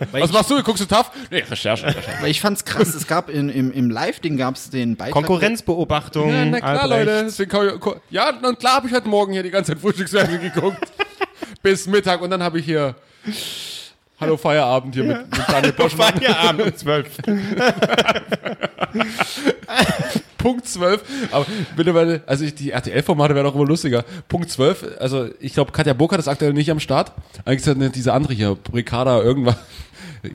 Was 0.11 0.31
machst 0.31 0.49
du? 0.49 0.61
Guckst 0.63 0.81
du 0.81 0.87
TAF? 0.87 1.11
Nee, 1.29 1.43
Recherche. 1.49 1.85
Recherche. 1.87 2.11
weil 2.21 2.31
ich 2.31 2.41
fand's 2.41 2.65
krass. 2.65 2.95
es 2.95 3.05
gab 3.07 3.29
in, 3.29 3.49
im, 3.49 3.71
im 3.71 3.89
Live-Ding 3.91 4.35
gab's 4.37 4.69
den 4.71 4.95
Beitrag. 4.95 5.13
Konkurrenzbeobachtung. 5.13 6.29
Ja, 6.29 6.45
na 6.45 6.59
klar, 6.59 6.81
Albrecht. 6.83 7.05
Leute. 7.05 7.23
Deswegen 7.25 7.51
ich, 7.67 7.93
ja, 8.09 8.29
und 8.31 8.59
klar 8.59 8.75
habe 8.77 8.87
ich 8.87 8.93
heute 8.93 9.07
Morgen 9.07 9.33
hier 9.33 9.43
die 9.43 9.51
ganze 9.51 9.73
Zeit 9.73 9.81
Frühstücksfernsehen 9.81 10.41
geguckt. 10.41 10.79
Bis 11.61 11.85
Mittag. 11.87 12.21
Und 12.21 12.31
dann 12.31 12.41
habe 12.41 12.59
ich 12.59 12.65
hier 12.65 12.95
Hallo 14.19 14.37
Feierabend 14.37 14.93
hier 14.93 15.03
mit, 15.03 15.17
mit 15.17 15.49
Daniel 15.49 15.73
Boschmann. 15.77 16.13
Feierabend 16.15 16.61
um 16.61 16.75
12. 16.75 17.17
Punkt 20.37 20.67
12. 20.67 21.03
Aber 21.31 21.45
mittlerweile, 21.75 22.21
also 22.25 22.45
ich, 22.45 22.53
die 22.53 22.71
RTL-Formate 22.71 23.33
wären 23.33 23.45
auch 23.45 23.55
immer 23.55 23.65
lustiger. 23.65 24.03
Punkt 24.27 24.51
12, 24.51 24.97
also 24.99 25.29
ich 25.39 25.53
glaube, 25.53 25.71
Katja 25.71 25.93
Burkhardt 25.93 26.19
ist 26.19 26.27
aktuell 26.27 26.53
nicht 26.53 26.69
am 26.69 26.79
Start. 26.79 27.13
Eigentlich 27.45 27.65
ist 27.65 27.67
ja 27.67 27.89
diese 27.89 28.13
andere 28.13 28.33
hier, 28.33 28.55
Bricada, 28.55 29.21
irgendwas. 29.21 29.55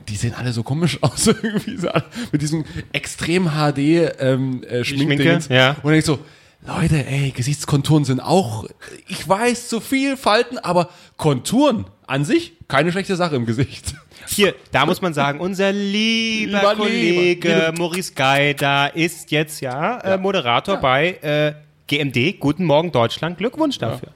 Die 0.07 0.15
sehen 0.15 0.33
alle 0.37 0.51
so 0.51 0.63
komisch 0.63 0.97
aus, 1.01 1.27
irgendwie 1.27 1.77
so 1.77 1.89
mit 2.31 2.41
diesem 2.41 2.65
extrem 2.91 3.51
HD 3.51 4.11
ähm, 4.19 4.63
äh, 4.63 4.83
Schminkdingens. 4.83 5.45
Schminke, 5.45 5.55
ja. 5.55 5.69
Und 5.81 5.85
dann 5.85 5.93
ich 5.93 6.05
so, 6.05 6.19
Leute, 6.65 7.05
ey, 7.05 7.31
Gesichtskonturen 7.31 8.03
sind 8.03 8.19
auch, 8.19 8.65
ich 9.07 9.27
weiß, 9.27 9.69
zu 9.69 9.79
viel 9.79 10.17
Falten, 10.17 10.57
aber 10.57 10.89
Konturen 11.17 11.85
an 12.05 12.25
sich 12.25 12.53
keine 12.67 12.91
schlechte 12.91 13.15
Sache 13.15 13.35
im 13.37 13.45
Gesicht. 13.45 13.95
Hier, 14.27 14.53
da 14.71 14.85
muss 14.85 15.01
man 15.01 15.13
sagen, 15.13 15.39
unser 15.39 15.71
lieber 15.71 16.59
Lieber, 16.59 16.75
Kollege 16.75 17.49
lieber. 17.49 17.71
Maurice 17.77 18.13
Geider 18.13 18.93
ist 18.95 19.31
jetzt 19.31 19.61
ja, 19.61 19.99
Äh, 19.99 20.17
Moderator 20.17 20.77
bei 20.77 21.11
äh, 21.21 21.53
GMD. 21.87 22.39
Guten 22.39 22.65
Morgen 22.65 22.91
Deutschland. 22.91 23.37
Glückwunsch 23.37 23.77
dafür. 23.77 24.09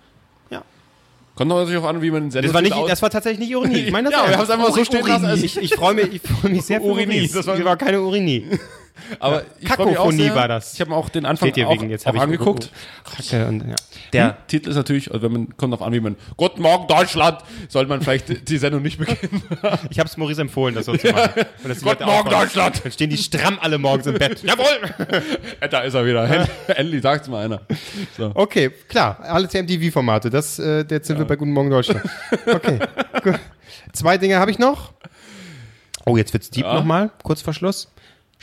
Kommt 1.35 1.49
doch 1.49 1.57
natürlich 1.61 1.81
auch 1.83 1.87
an, 1.89 1.99
wie 1.99 2.11
man 2.11 2.29
den 2.29 2.43
Das 2.43 2.53
war, 2.53 2.61
nicht, 2.61 2.73
aus- 2.73 2.87
das 2.87 3.01
war 3.01 3.09
tatsächlich 3.09 3.39
nicht 3.39 3.49
Ironie. 3.49 3.77
Ich 3.85 3.91
meine 3.91 4.11
das 4.11 4.19
Ja, 4.23 4.29
wir 4.29 4.37
haben 4.37 4.43
es 4.43 4.49
einfach 4.51 4.69
so 4.71 4.85
stehen 4.85 5.03
lassen. 5.07 5.25
als- 5.25 5.41
Ich, 5.41 5.57
ich 5.57 5.73
freue 5.73 5.95
mich, 5.95 6.13
ich 6.13 6.21
freu 6.21 6.47
mich 6.49 6.61
sehr 6.61 6.79
für 6.79 6.85
Urini, 6.85 7.15
Maurice. 7.15 7.33
das 7.37 7.47
war- 7.47 7.55
Das 7.55 7.65
war 7.65 7.75
keine 7.75 8.01
Urini. 8.03 8.45
Aber 9.19 9.43
ich 9.59 9.63
mich 9.63 9.71
auch 9.71 9.77
Kakophonie 9.77 10.23
sehr. 10.23 10.35
war 10.35 10.47
das. 10.47 10.73
Ich 10.73 10.81
habe 10.81 10.91
mir 10.91 10.95
auch 10.95 11.09
den 11.09 11.25
Anfang 11.25 11.49
auch, 11.51 11.55
wegen, 11.55 11.89
jetzt 11.89 12.07
auch 12.07 12.13
ich 12.13 12.21
angeguckt. 12.21 12.69
Kacke 13.03 13.47
und, 13.47 13.67
ja. 13.67 13.75
Der 14.13 14.47
Titel 14.47 14.69
ist 14.69 14.75
natürlich, 14.75 15.11
also 15.11 15.23
wenn 15.23 15.31
man 15.31 15.57
kommt 15.57 15.73
darauf 15.73 15.85
an, 15.85 15.93
wie 15.93 15.99
man 15.99 16.15
Guten 16.37 16.61
Morgen 16.61 16.87
Deutschland, 16.87 17.39
sollte 17.69 17.89
man 17.89 18.01
vielleicht 18.01 18.47
die 18.49 18.57
Sendung 18.57 18.81
nicht 18.81 18.97
beginnen. 18.97 19.41
Ich 19.89 19.99
habe 19.99 20.07
es 20.07 20.17
Maurice 20.17 20.41
empfohlen, 20.41 20.75
das 20.75 20.85
so 20.85 20.95
zu 20.95 21.07
machen. 21.11 21.45
Guten 21.63 22.05
Morgen. 22.05 22.29
Deutschland! 22.29 22.81
Dann 22.83 22.91
stehen 22.91 23.09
die 23.09 23.17
stramm 23.17 23.57
alle 23.61 23.77
morgens 23.77 24.07
im 24.07 24.17
Bett. 24.17 24.43
Jawohl! 24.43 24.65
da 25.69 25.81
ist 25.81 25.93
er 25.93 26.05
wieder. 26.05 26.47
Endlich 26.67 27.01
sagt's 27.01 27.27
mal 27.27 27.45
einer. 27.45 27.61
So. 28.17 28.31
Okay, 28.33 28.71
klar, 28.87 29.19
alle 29.21 29.47
MTV-Formate. 29.47 30.29
Das, 30.29 30.59
äh, 30.59 30.85
jetzt 30.89 31.07
sind 31.07 31.17
wir 31.17 31.25
bei 31.25 31.35
Guten 31.35 31.51
Morgen 31.51 31.69
Deutschland. 31.69 32.01
Okay, 32.45 32.79
gut. 33.23 33.39
Zwei 33.91 34.17
Dinge 34.17 34.37
habe 34.37 34.51
ich 34.51 34.59
noch. 34.59 34.93
Oh, 36.05 36.17
jetzt 36.17 36.33
wird's 36.33 36.49
deep 36.49 36.65
Ja. 36.65 36.73
nochmal, 36.75 37.11
kurz 37.23 37.41
vor 37.41 37.53
Schluss. 37.53 37.92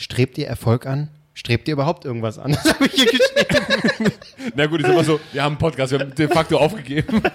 Strebt 0.01 0.39
ihr 0.39 0.47
Erfolg 0.49 0.87
an? 0.87 1.11
Strebt 1.35 1.69
ihr 1.69 1.73
überhaupt 1.73 2.07
irgendwas 2.07 2.39
an? 2.39 2.53
Das 2.65 2.73
habe 2.73 2.87
ich 2.87 2.93
hier 2.93 3.05
geschrieben. 3.05 4.13
Na 4.55 4.65
gut, 4.65 4.81
ich 4.81 4.87
sag 4.87 4.97
mal 4.97 5.05
so, 5.05 5.21
wir 5.33 5.43
haben 5.43 5.53
einen 5.53 5.59
Podcast, 5.59 5.93
wir 5.93 5.99
haben 6.01 6.15
de 6.15 6.27
facto 6.29 6.57
aufgegeben. 6.59 7.23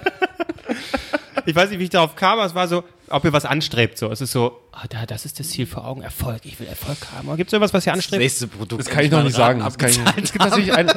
Ich 1.47 1.55
weiß 1.55 1.70
nicht, 1.70 1.78
wie 1.78 1.84
ich 1.84 1.91
darauf 1.91 2.16
kam, 2.16 2.39
aber 2.39 2.47
es 2.47 2.55
war 2.55 2.68
so, 2.68 2.84
ob 3.07 3.24
ihr 3.24 3.32
was 3.32 3.45
anstrebt. 3.45 3.99
So, 3.99 4.11
es 4.11 4.20
ist 4.20 4.32
so, 4.32 4.61
ah, 4.72 4.86
da, 4.89 5.05
das 5.05 5.26
ist 5.26 5.39
das 5.39 5.49
Ziel 5.49 5.68
vor 5.68 5.86
Augen, 5.86 6.01
Erfolg. 6.01 6.39
Ich 6.43 6.59
will 6.59 6.66
Erfolg 6.66 6.97
haben. 7.16 7.28
Gibt 7.38 7.49
es 7.49 7.53
irgendwas, 7.53 7.72
was 7.72 7.86
ihr 7.86 7.93
anstrebt? 7.93 8.20
nächste 8.20 8.47
Produkt. 8.47 8.82
Das 8.82 8.89
kann 8.91 9.05
ich 9.05 9.11
noch 9.11 9.22
nicht 9.22 9.36
sagen. 9.36 9.59
Das 9.59 9.78
kann 9.78 9.91
ich 9.91 9.99
nicht. 9.99 10.18
Es 10.24 10.32
gibt 10.32 10.43
tatsächlich 10.43 10.74
ein, 10.74 10.88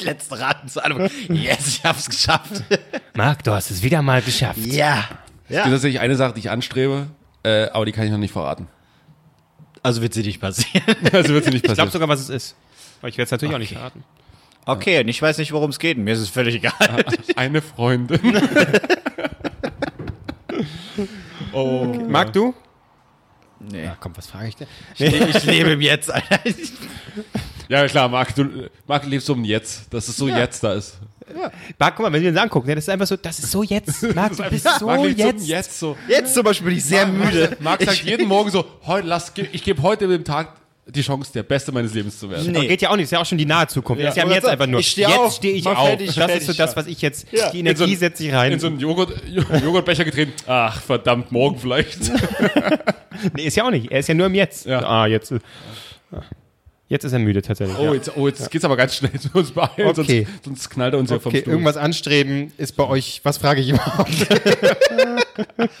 Die 0.00 0.04
letzte 0.04 0.40
Ratenzahlung. 0.40 1.08
Yes, 1.28 1.68
ich 1.68 1.84
hab's 1.84 2.10
geschafft. 2.10 2.64
Marc, 3.14 3.44
du 3.44 3.52
hast 3.52 3.70
es 3.70 3.84
wieder 3.84 4.02
mal 4.02 4.22
geschafft. 4.22 4.58
ja. 4.58 5.04
es 5.48 5.54
gibt 5.54 5.66
tatsächlich 5.68 6.00
eine 6.00 6.16
Sache, 6.16 6.34
die 6.34 6.40
ich 6.40 6.50
anstrebe, 6.50 7.06
äh, 7.44 7.66
aber 7.66 7.84
die 7.86 7.92
kann 7.92 8.06
ich 8.06 8.10
noch 8.10 8.18
nicht 8.18 8.32
verraten. 8.32 8.66
Also 9.86 10.02
wird 10.02 10.14
sie 10.14 10.22
nicht 10.24 10.40
passieren. 10.40 10.82
Also 11.12 11.28
wird 11.32 11.44
sie 11.44 11.50
nicht 11.50 11.58
Ich 11.58 11.62
glaube 11.62 11.76
passieren. 11.76 11.90
sogar, 11.92 12.08
was 12.08 12.18
es 12.18 12.28
ist. 12.28 12.56
Aber 12.98 13.08
ich 13.08 13.16
werde 13.16 13.26
es 13.26 13.30
natürlich 13.30 13.54
auch 13.54 13.60
nicht 13.60 13.72
verraten. 13.74 14.02
Okay, 14.64 14.98
und 14.98 15.06
ich 15.06 15.22
weiß 15.22 15.38
nicht, 15.38 15.52
worum 15.52 15.70
es 15.70 15.78
geht. 15.78 15.96
Mir 15.96 16.12
ist 16.12 16.18
es 16.18 16.28
völlig 16.28 16.56
egal. 16.56 16.72
Eine 17.36 17.62
Freundin. 17.62 18.18
oh, 21.52 21.84
Marc, 22.08 22.32
du? 22.32 22.52
Nee. 23.70 23.84
Ja, 23.84 23.96
komm, 23.98 24.16
was 24.16 24.26
frage 24.26 24.48
ich 24.48 24.56
denn? 24.56 24.68
Ich 24.96 25.44
lebe 25.44 25.70
im 25.70 25.80
Jetzt, 25.80 26.10
Alter. 26.10 26.40
Ja, 27.68 27.84
klar, 27.88 28.08
Marc, 28.08 28.32
du, 28.34 28.70
Marc 28.86 29.04
lebst 29.06 29.26
so 29.26 29.34
im 29.34 29.44
Jetzt, 29.44 29.92
dass 29.92 30.06
es 30.06 30.16
so 30.16 30.28
jetzt 30.28 30.62
da 30.62 30.74
ist. 30.74 30.98
Marc, 31.78 31.96
guck 31.96 32.04
mal, 32.04 32.12
wenn 32.12 32.22
wir 32.22 32.30
uns 32.30 32.38
angucken, 32.38 32.68
ne, 32.68 32.76
das 32.76 32.84
ist 32.84 32.88
einfach 32.88 33.08
so, 33.08 33.16
das 33.16 33.40
ist 33.40 33.50
so 33.50 33.64
jetzt. 33.64 34.02
Marc, 34.14 34.36
du 34.36 34.44
bist 34.44 34.68
so 34.78 34.86
Marc 34.86 35.00
so 35.00 35.06
im 35.06 35.16
jetzt. 35.16 35.48
Jetzt 35.48 35.78
so. 35.80 35.96
Jetzt 36.06 36.34
zum 36.34 36.44
Beispiel 36.44 36.68
bin 36.68 36.76
ich 36.76 36.84
sehr 36.84 37.06
müde. 37.06 37.56
Marc 37.58 37.82
sagt 37.82 38.04
jeden 38.04 38.28
Morgen 38.28 38.50
so, 38.50 38.64
heute 38.86 39.08
lass, 39.08 39.32
ich 39.50 39.64
gebe 39.64 39.82
heute 39.82 40.06
dem 40.06 40.22
Tag 40.22 40.52
die 40.88 41.02
Chance, 41.02 41.32
der 41.32 41.42
Beste 41.42 41.72
meines 41.72 41.92
Lebens 41.94 42.18
zu 42.18 42.30
werden. 42.30 42.50
Nee. 42.52 42.58
Aber 42.58 42.66
geht 42.68 42.80
ja 42.80 42.90
auch 42.90 42.96
nicht, 42.96 43.04
ist 43.04 43.10
ja 43.10 43.20
auch 43.20 43.26
schon 43.26 43.38
die 43.38 43.44
nahe 43.46 43.66
Zukunft. 43.66 44.00
Ja. 44.02 44.10
ist 44.10 44.16
ja 44.16 44.24
jetzt 44.28 44.44
das- 44.44 44.52
einfach 44.52 44.66
nur. 44.68 44.78
ich 44.80 44.88
steh 44.90 45.00
jetzt 45.02 45.18
auf, 45.18 45.34
stehe 45.34 45.54
ich 45.54 45.66
auf. 45.66 45.76
fertig, 45.76 46.06
das 46.06 46.14
ist 46.14 46.14
so 46.14 46.20
fertig, 46.28 46.56
das, 46.56 46.76
was 46.76 46.86
ich 46.86 47.02
jetzt, 47.02 47.26
Ja. 47.32 47.50
die 47.50 47.58
In 47.60 47.66
so 47.66 47.82
Energie 47.84 47.92
ein- 47.94 47.98
setze 47.98 48.24
ich 48.24 48.32
rein. 48.32 48.52
In 48.52 48.60
so 48.60 48.68
einen 48.68 48.78
Joghurt, 48.78 49.12
Joghurtbecher 49.28 50.04
getreten. 50.04 50.32
Ach, 50.46 50.80
verdammt, 50.80 51.32
morgen 51.32 51.58
vielleicht. 51.58 51.98
nee, 53.34 53.42
ist 53.46 53.56
ja 53.56 53.64
auch 53.64 53.70
nicht. 53.70 53.90
Er 53.90 53.98
ist 53.98 54.08
ja 54.08 54.14
nur 54.14 54.26
im 54.26 54.34
Jetzt. 54.34 54.66
Ja. 54.66 54.80
Ah, 54.86 55.06
jetzt. 55.06 55.32
äh, 55.32 55.40
Jetzt 56.88 57.02
ist 57.04 57.12
er 57.12 57.18
müde 57.18 57.42
tatsächlich. 57.42 57.76
Oh, 57.78 57.86
ja. 57.86 57.94
jetzt, 57.94 58.16
oh, 58.16 58.28
jetzt 58.28 58.48
geht's 58.50 58.64
aber 58.64 58.76
ganz 58.76 58.94
schnell. 58.94 59.10
Jetzt 59.12 59.34
wir 59.34 59.40
uns 59.40 59.50
beeilen, 59.50 59.88
Okay. 59.88 60.24
sonst, 60.24 60.44
sonst 60.44 60.70
knallt 60.70 60.94
er 60.94 61.00
uns 61.00 61.10
ja 61.10 61.18
vom 61.18 61.30
Okay, 61.30 61.40
Stuhl. 61.40 61.52
irgendwas 61.54 61.76
anstreben 61.76 62.52
ist 62.58 62.76
bei 62.76 62.84
euch, 62.86 63.20
was 63.24 63.38
frage 63.38 63.60
ich 63.60 63.70
überhaupt? 63.70 64.08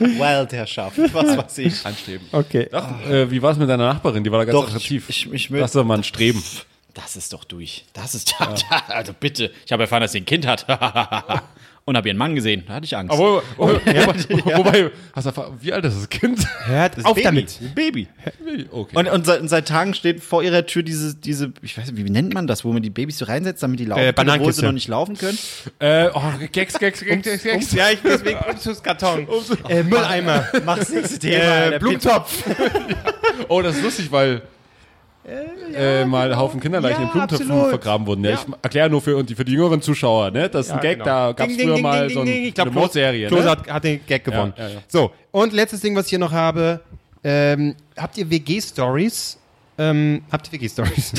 Wildherrschaft, 0.00 0.98
was 1.12 1.36
weiß 1.36 1.58
ich. 1.58 1.86
anstreben. 1.86 2.26
Okay. 2.32 2.68
Ach, 2.72 3.08
äh, 3.08 3.30
wie 3.30 3.40
war 3.40 3.52
es 3.52 3.58
mit 3.58 3.68
deiner 3.68 3.86
Nachbarin? 3.86 4.24
Die 4.24 4.32
war 4.32 4.38
da 4.40 4.44
ganz 4.46 4.54
Doch, 4.56 4.66
attraktiv. 4.66 5.04
ich- 5.08 5.26
ich- 5.26 5.32
ich- 5.32 5.48
Lass 5.50 5.72
doch 5.72 5.84
mal 5.84 5.98
ein 5.98 6.04
Streben. 6.04 6.42
Das 6.94 7.14
ist 7.14 7.32
doch 7.32 7.44
durch. 7.44 7.84
Das 7.92 8.14
ist 8.14 8.34
Also 8.88 9.12
bitte. 9.18 9.52
Ich 9.66 9.72
habe 9.72 9.82
erfahren, 9.84 10.00
dass 10.00 10.12
sie 10.12 10.20
ein 10.20 10.24
Kind 10.26 10.46
hat. 10.46 10.66
Und 11.88 11.96
habe 11.96 12.08
ihren 12.08 12.18
Mann 12.18 12.34
gesehen. 12.34 12.64
Da 12.66 12.74
hatte 12.74 12.84
ich 12.84 12.96
Angst. 12.96 13.12
Aber, 13.14 13.44
wobei, 13.56 13.74
wobei, 13.84 14.56
wobei, 14.58 14.90
hast 15.12 15.26
du 15.28 15.32
wie 15.60 15.72
alt 15.72 15.84
ist 15.84 15.96
das 15.96 16.08
Kind? 16.08 16.44
Hört 16.64 16.96
auf 17.04 17.14
Baby. 17.14 17.22
damit. 17.22 17.74
Baby. 17.76 18.08
Okay. 18.72 18.96
Und, 18.98 19.08
und, 19.08 19.24
seit, 19.24 19.40
und 19.40 19.48
seit 19.48 19.68
Tagen 19.68 19.94
steht 19.94 20.20
vor 20.20 20.42
ihrer 20.42 20.66
Tür 20.66 20.82
diese, 20.82 21.14
diese, 21.14 21.52
ich 21.62 21.78
weiß 21.78 21.92
nicht, 21.92 22.04
wie 22.04 22.10
nennt 22.10 22.34
man 22.34 22.48
das, 22.48 22.64
wo 22.64 22.72
man 22.72 22.82
die 22.82 22.90
Babys 22.90 23.18
so 23.18 23.26
reinsetzt, 23.26 23.62
damit 23.62 23.78
die 23.78 23.84
laufen 23.84 24.02
Äh, 24.02 24.12
können, 24.12 24.30
obwohl 24.30 24.52
sie 24.52 24.62
noch 24.64 24.72
nicht 24.72 24.88
laufen 24.88 25.16
können. 25.16 25.38
äh, 25.78 26.08
oh, 26.12 26.20
Gags, 26.50 26.76
Gags, 26.76 27.04
Gags, 27.04 27.22
Gags, 27.22 27.44
Gags. 27.44 27.72
Ja, 27.72 27.90
ich 27.90 28.00
deswegen 28.02 28.40
Umzugskarton. 28.40 29.28
äh, 29.68 29.84
Mülleimer. 29.84 30.44
Mach 30.64 30.78
das 30.78 30.90
nächste 30.90 31.20
Thema. 31.20 31.66
Äh. 31.74 31.78
Blumentopf. 31.78 32.42
Oh, 33.48 33.62
das 33.62 33.76
ist 33.76 33.82
lustig, 33.84 34.10
weil 34.10 34.42
äh, 35.26 36.04
mal 36.04 36.30
ein 36.30 36.38
Haufen 36.38 36.60
Kinderleichen 36.60 37.00
Ja, 37.00 37.06
in 37.06 37.12
Blumentöpfen 37.12 37.50
absolut. 37.50 37.70
vergraben 37.70 38.06
wurden. 38.06 38.24
Ja. 38.24 38.34
Ich 38.34 38.46
erkläre 38.62 38.90
nur 38.90 39.02
für, 39.02 39.24
für 39.24 39.44
die 39.44 39.52
jüngeren 39.52 39.82
Zuschauer, 39.82 40.30
ne? 40.30 40.48
Das 40.48 40.66
ist 40.66 40.72
ein 40.72 40.80
Gag, 40.80 40.98
genau. 40.98 41.04
da 41.04 41.32
gab 41.32 41.48
es 41.48 41.56
früher 41.56 41.74
ding, 41.74 41.82
mal 41.82 42.06
ding, 42.06 42.14
so 42.14 42.20
ein, 42.20 42.26
ding. 42.26 42.44
Ich 42.44 42.54
glaub, 42.54 42.68
eine 42.68 42.74
Mordserie. 42.74 43.28
Klose 43.28 43.44
Ne? 43.44 43.50
hat, 43.50 43.68
hat 43.68 43.84
den 43.84 44.00
Gag 44.06 44.24
gewonnen. 44.24 44.54
So, 44.88 45.10
und 45.32 45.52
letztes 45.52 45.80
Ding, 45.80 45.96
was 45.96 46.06
ich 46.06 46.10
hier 46.10 46.18
noch 46.18 46.32
habe. 46.32 46.80
Ähm, 47.24 47.74
habt 47.96 48.16
ihr 48.18 48.30
WG-Stories? 48.30 49.38
Ähm, 49.78 50.22
habt 50.30 50.46
ihr 50.46 50.60
WG-Stories? 50.60 51.12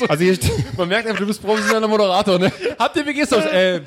also 0.08 0.24
hier 0.24 0.36
Man 0.76 0.88
merkt 0.88 1.06
einfach, 1.06 1.20
du 1.20 1.26
bist 1.26 1.40
professioneller 1.40 1.86
Moderator, 1.86 2.38
ne? 2.38 2.50
Habt 2.76 2.96
ihr 2.96 3.06
WG-Stories? 3.06 3.46
Äh, 3.46 3.80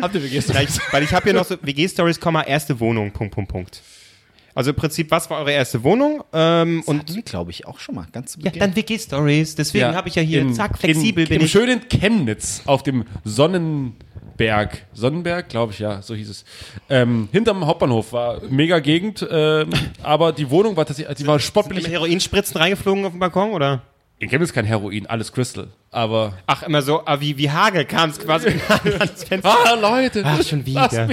habt 0.00 0.14
ihr 0.16 0.22
WG-Stories? 0.22 0.80
weil 0.90 1.04
ich 1.04 1.12
habe 1.12 1.24
hier 1.24 1.34
noch 1.34 1.46
so 1.46 1.56
WG-Stories, 1.62 2.18
erste 2.46 2.80
Wohnung, 2.80 3.12
Punkt, 3.12 3.34
Punkt, 3.34 3.50
Punkt. 3.50 3.82
Also 4.60 4.72
im 4.72 4.76
Prinzip, 4.76 5.10
was 5.10 5.30
war 5.30 5.38
eure 5.38 5.52
erste 5.52 5.82
Wohnung? 5.84 6.22
Ähm, 6.34 6.82
und 6.84 7.08
Und 7.10 7.24
glaube 7.24 7.50
ich 7.50 7.66
auch 7.66 7.78
schon 7.78 7.94
mal, 7.94 8.06
ganz 8.12 8.32
zu 8.32 8.40
ja, 8.40 8.44
Beginn. 8.50 8.60
dann 8.60 8.76
WG-Stories. 8.76 9.54
Deswegen 9.54 9.94
habe 9.94 10.10
ich 10.10 10.16
ja 10.16 10.22
hier, 10.22 10.42
in- 10.42 10.52
zack, 10.52 10.76
flexibel 10.76 11.22
in, 11.24 11.28
bin 11.30 11.38
Im 11.40 11.46
ich. 11.46 11.50
schönen 11.50 11.80
Chemnitz 11.88 12.60
auf 12.66 12.82
dem 12.82 13.06
Sonnenberg. 13.24 14.84
Sonnenberg, 14.92 15.48
glaube 15.48 15.72
ich, 15.72 15.78
ja, 15.78 16.02
so 16.02 16.14
hieß 16.14 16.28
es. 16.28 16.44
Ähm, 16.90 17.30
hinterm 17.32 17.64
Hauptbahnhof 17.64 18.12
war 18.12 18.42
mega 18.50 18.80
Gegend, 18.80 19.26
ähm, 19.30 19.70
aber 20.02 20.32
die 20.32 20.50
Wohnung 20.50 20.76
war 20.76 20.84
tatsächlich, 20.84 21.16
die 21.16 21.26
war 21.26 21.36
Mit 21.36 21.42
spottbillig. 21.42 21.88
Heroinspritzen 21.88 22.58
reingeflogen 22.58 23.06
auf 23.06 23.12
dem 23.12 23.18
Balkon, 23.20 23.52
oder? 23.52 23.80
In 24.20 24.28
Chemnitz 24.28 24.52
kein 24.52 24.66
Heroin, 24.66 25.06
alles 25.06 25.32
Crystal. 25.32 25.68
Aber. 25.90 26.34
Ach, 26.46 26.62
immer 26.62 26.82
so, 26.82 27.00
ah, 27.06 27.20
wie, 27.20 27.38
wie 27.38 27.50
Hagel 27.50 27.86
kam 27.86 28.10
es 28.10 28.18
quasi 28.18 28.48
ans 28.68 29.24
Fenster. 29.24 29.56
Ah, 29.64 29.74
Leute! 29.74 30.22
Ach, 30.26 30.42
schon 30.42 30.66
wieder. 30.66 31.08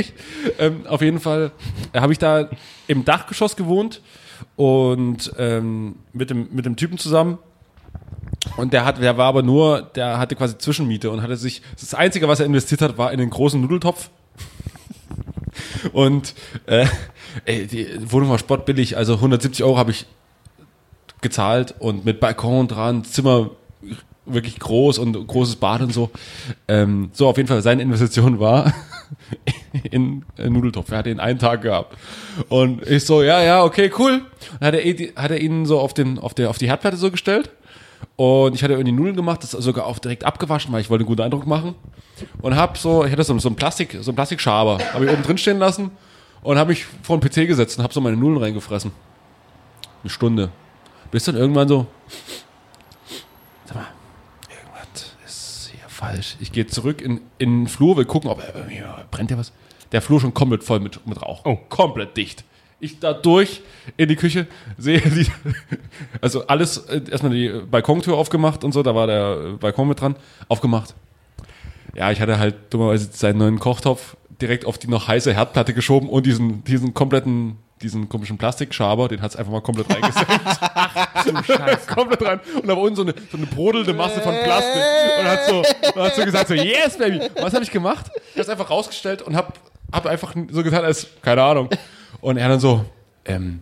Ähm, 0.59 0.85
auf 0.85 1.01
jeden 1.01 1.21
Fall 1.21 1.51
äh, 1.93 2.01
habe 2.01 2.11
ich 2.11 2.19
da 2.19 2.49
im 2.85 3.05
Dachgeschoss 3.05 3.55
gewohnt 3.55 4.01
und 4.57 5.31
ähm, 5.37 5.95
mit, 6.11 6.29
dem, 6.29 6.49
mit 6.51 6.65
dem 6.65 6.75
Typen 6.75 6.97
zusammen. 6.97 7.37
Und 8.57 8.73
der 8.73 8.83
hat, 8.83 9.01
der 9.01 9.17
war 9.17 9.27
aber 9.27 9.41
nur, 9.41 9.83
der 9.95 10.19
hatte 10.19 10.35
quasi 10.35 10.57
Zwischenmiete 10.57 11.09
und 11.09 11.21
hatte 11.21 11.37
sich, 11.37 11.61
das 11.79 11.93
Einzige, 11.93 12.27
was 12.27 12.41
er 12.41 12.45
investiert 12.45 12.81
hat, 12.81 12.97
war 12.97 13.13
in 13.13 13.19
den 13.19 13.29
großen 13.29 13.59
Nudeltopf. 13.59 14.09
Und 15.93 16.35
äh, 16.65 16.85
ey, 17.45 17.67
die 17.67 18.11
Wohnung 18.11 18.29
war 18.29 18.37
spottbillig, 18.37 18.95
also 18.97 19.15
170 19.15 19.63
Euro 19.63 19.77
habe 19.77 19.91
ich 19.91 20.05
gezahlt 21.21 21.75
und 21.79 22.05
mit 22.05 22.19
Balkon 22.19 22.67
dran, 22.67 23.03
Zimmer 23.03 23.51
wirklich 24.27 24.59
groß 24.59 24.97
und 24.97 25.27
großes 25.27 25.55
Bad 25.55 25.81
und 25.81 25.93
so. 25.93 26.11
Ähm, 26.67 27.09
so, 27.13 27.27
auf 27.27 27.37
jeden 27.37 27.47
Fall, 27.47 27.61
seine 27.61 27.81
Investition 27.81 28.39
war 28.39 28.73
in 29.91 30.25
äh, 30.37 30.49
Nudeltopf. 30.49 30.91
Er 30.91 30.99
hatte 30.99 31.09
ihn 31.09 31.19
einen 31.19 31.39
Tag 31.39 31.61
gehabt. 31.61 31.97
Und 32.49 32.85
ich 32.87 33.05
so, 33.05 33.23
ja, 33.23 33.41
ja, 33.41 33.63
okay, 33.63 33.91
cool. 33.97 34.21
Dann 34.59 34.67
hat 34.67 34.73
er, 34.75 34.85
eh 34.85 35.13
hat 35.15 35.31
er 35.31 35.39
ihn 35.39 35.65
so 35.65 35.79
auf, 35.79 35.93
den, 35.93 36.19
auf, 36.19 36.33
der, 36.33 36.49
auf 36.49 36.57
die 36.57 36.67
Herdplatte 36.67 36.97
so 36.97 37.09
gestellt. 37.09 37.51
Und 38.15 38.55
ich 38.55 38.63
hatte 38.63 38.73
irgendwie 38.73 38.91
Nudeln 38.91 39.15
gemacht, 39.15 39.43
das 39.43 39.51
sogar 39.51 39.85
auch 39.85 39.99
direkt 39.99 40.23
abgewaschen, 40.23 40.71
weil 40.73 40.81
ich 40.81 40.89
wollte 40.89 41.03
einen 41.03 41.07
guten 41.07 41.21
Eindruck 41.21 41.47
machen. 41.47 41.75
Und 42.41 42.55
hab 42.55 42.77
so, 42.77 43.05
ich 43.05 43.11
hatte 43.11 43.23
so, 43.23 43.37
so 43.39 43.49
einen 43.49 43.55
Plastik, 43.55 43.97
so 44.01 44.11
einen 44.11 44.15
Plastikschaber, 44.15 44.79
habe 44.93 45.05
ich 45.05 45.11
oben 45.11 45.23
drin 45.23 45.37
stehen 45.37 45.59
lassen 45.59 45.91
und 46.41 46.57
habe 46.57 46.69
mich 46.69 46.85
vor 47.03 47.19
den 47.19 47.27
PC 47.27 47.47
gesetzt 47.47 47.77
und 47.77 47.83
habe 47.83 47.93
so 47.93 48.01
meine 48.01 48.17
Nudeln 48.17 48.41
reingefressen. 48.41 48.91
Eine 50.03 50.09
Stunde. 50.09 50.49
Bis 51.11 51.23
dann 51.23 51.35
irgendwann 51.35 51.67
so, 51.67 51.87
sag 53.65 53.75
mal, 53.75 53.87
irgendwas 54.49 55.15
ist 55.25 55.71
hier 55.71 55.87
falsch. 55.87 56.35
Ich 56.39 56.51
gehe 56.51 56.67
zurück 56.67 57.01
in, 57.01 57.21
in 57.37 57.63
den 57.63 57.67
Flur, 57.67 57.97
will 57.97 58.05
gucken, 58.05 58.29
ob 58.29 58.43
irgendwie 58.55 58.83
brennt 59.11 59.31
ja 59.31 59.37
was. 59.37 59.51
Der 59.91 60.01
Flur 60.01 60.19
schon 60.19 60.33
komplett 60.33 60.63
voll 60.63 60.79
mit, 60.79 61.05
mit 61.07 61.21
Rauch. 61.21 61.45
Oh. 61.45 61.57
Komplett 61.69 62.17
dicht. 62.17 62.43
Ich 62.79 62.99
da 62.99 63.13
durch 63.13 63.61
in 63.95 64.07
die 64.07 64.15
Küche, 64.15 64.45
sehe 64.77 64.99
die, 64.99 65.25
also 66.21 66.45
alles, 66.45 66.77
äh, 66.77 67.01
erstmal 67.09 67.31
die 67.31 67.49
Balkontür 67.49 68.15
aufgemacht 68.15 68.63
und 68.63 68.71
so, 68.71 68.83
da 68.83 68.93
war 68.93 69.07
der 69.07 69.53
äh, 69.53 69.57
Balkon 69.57 69.87
mit 69.87 69.99
dran, 69.99 70.15
aufgemacht. 70.47 70.93
Ja, 71.95 72.11
ich 72.11 72.21
hatte 72.21 72.37
halt 72.37 72.55
dummerweise 72.69 73.09
seinen 73.11 73.39
neuen 73.39 73.59
Kochtopf 73.59 74.15
direkt 74.39 74.65
auf 74.65 74.77
die 74.77 74.87
noch 74.87 75.07
heiße 75.07 75.33
Herdplatte 75.33 75.73
geschoben 75.73 76.09
und 76.09 76.27
diesen, 76.27 76.63
diesen 76.65 76.93
kompletten, 76.93 77.57
diesen 77.81 78.09
komischen 78.09 78.37
Plastikschaber, 78.37 79.07
den 79.07 79.21
hat's 79.21 79.35
einfach 79.35 79.51
mal 79.51 79.61
komplett 79.61 79.89
reingesetzt. 79.89 80.27
komplett 81.87 82.21
rein. 82.21 82.39
Und 82.55 82.67
da 82.67 82.75
war 82.75 82.81
unten 82.81 82.95
so 82.95 83.01
eine, 83.03 83.13
so 83.31 83.37
eine 83.37 83.45
brodelnde 83.45 83.93
Masse 83.93 84.21
von 84.21 84.33
Plastik. 84.43 84.81
Und 85.19 85.25
hat 85.25 85.45
so, 85.45 85.57
und 85.59 86.03
hat 86.03 86.15
so 86.15 86.25
gesagt, 86.25 86.47
so, 86.47 86.53
yes, 86.53 86.97
Baby. 86.97 87.21
Was 87.35 87.53
habe 87.53 87.63
ich 87.63 87.71
gemacht? 87.71 88.09
Ich 88.33 88.39
habe 88.39 88.51
einfach 88.51 88.69
rausgestellt 88.69 89.21
und 89.21 89.35
hab, 89.35 89.59
hab 89.91 90.05
einfach 90.05 90.33
so 90.51 90.63
getan, 90.63 90.83
als, 90.83 91.07
keine 91.21 91.43
Ahnung. 91.43 91.69
Und 92.21 92.37
er 92.37 92.49
dann 92.49 92.59
so, 92.59 92.85
ähm, 93.25 93.61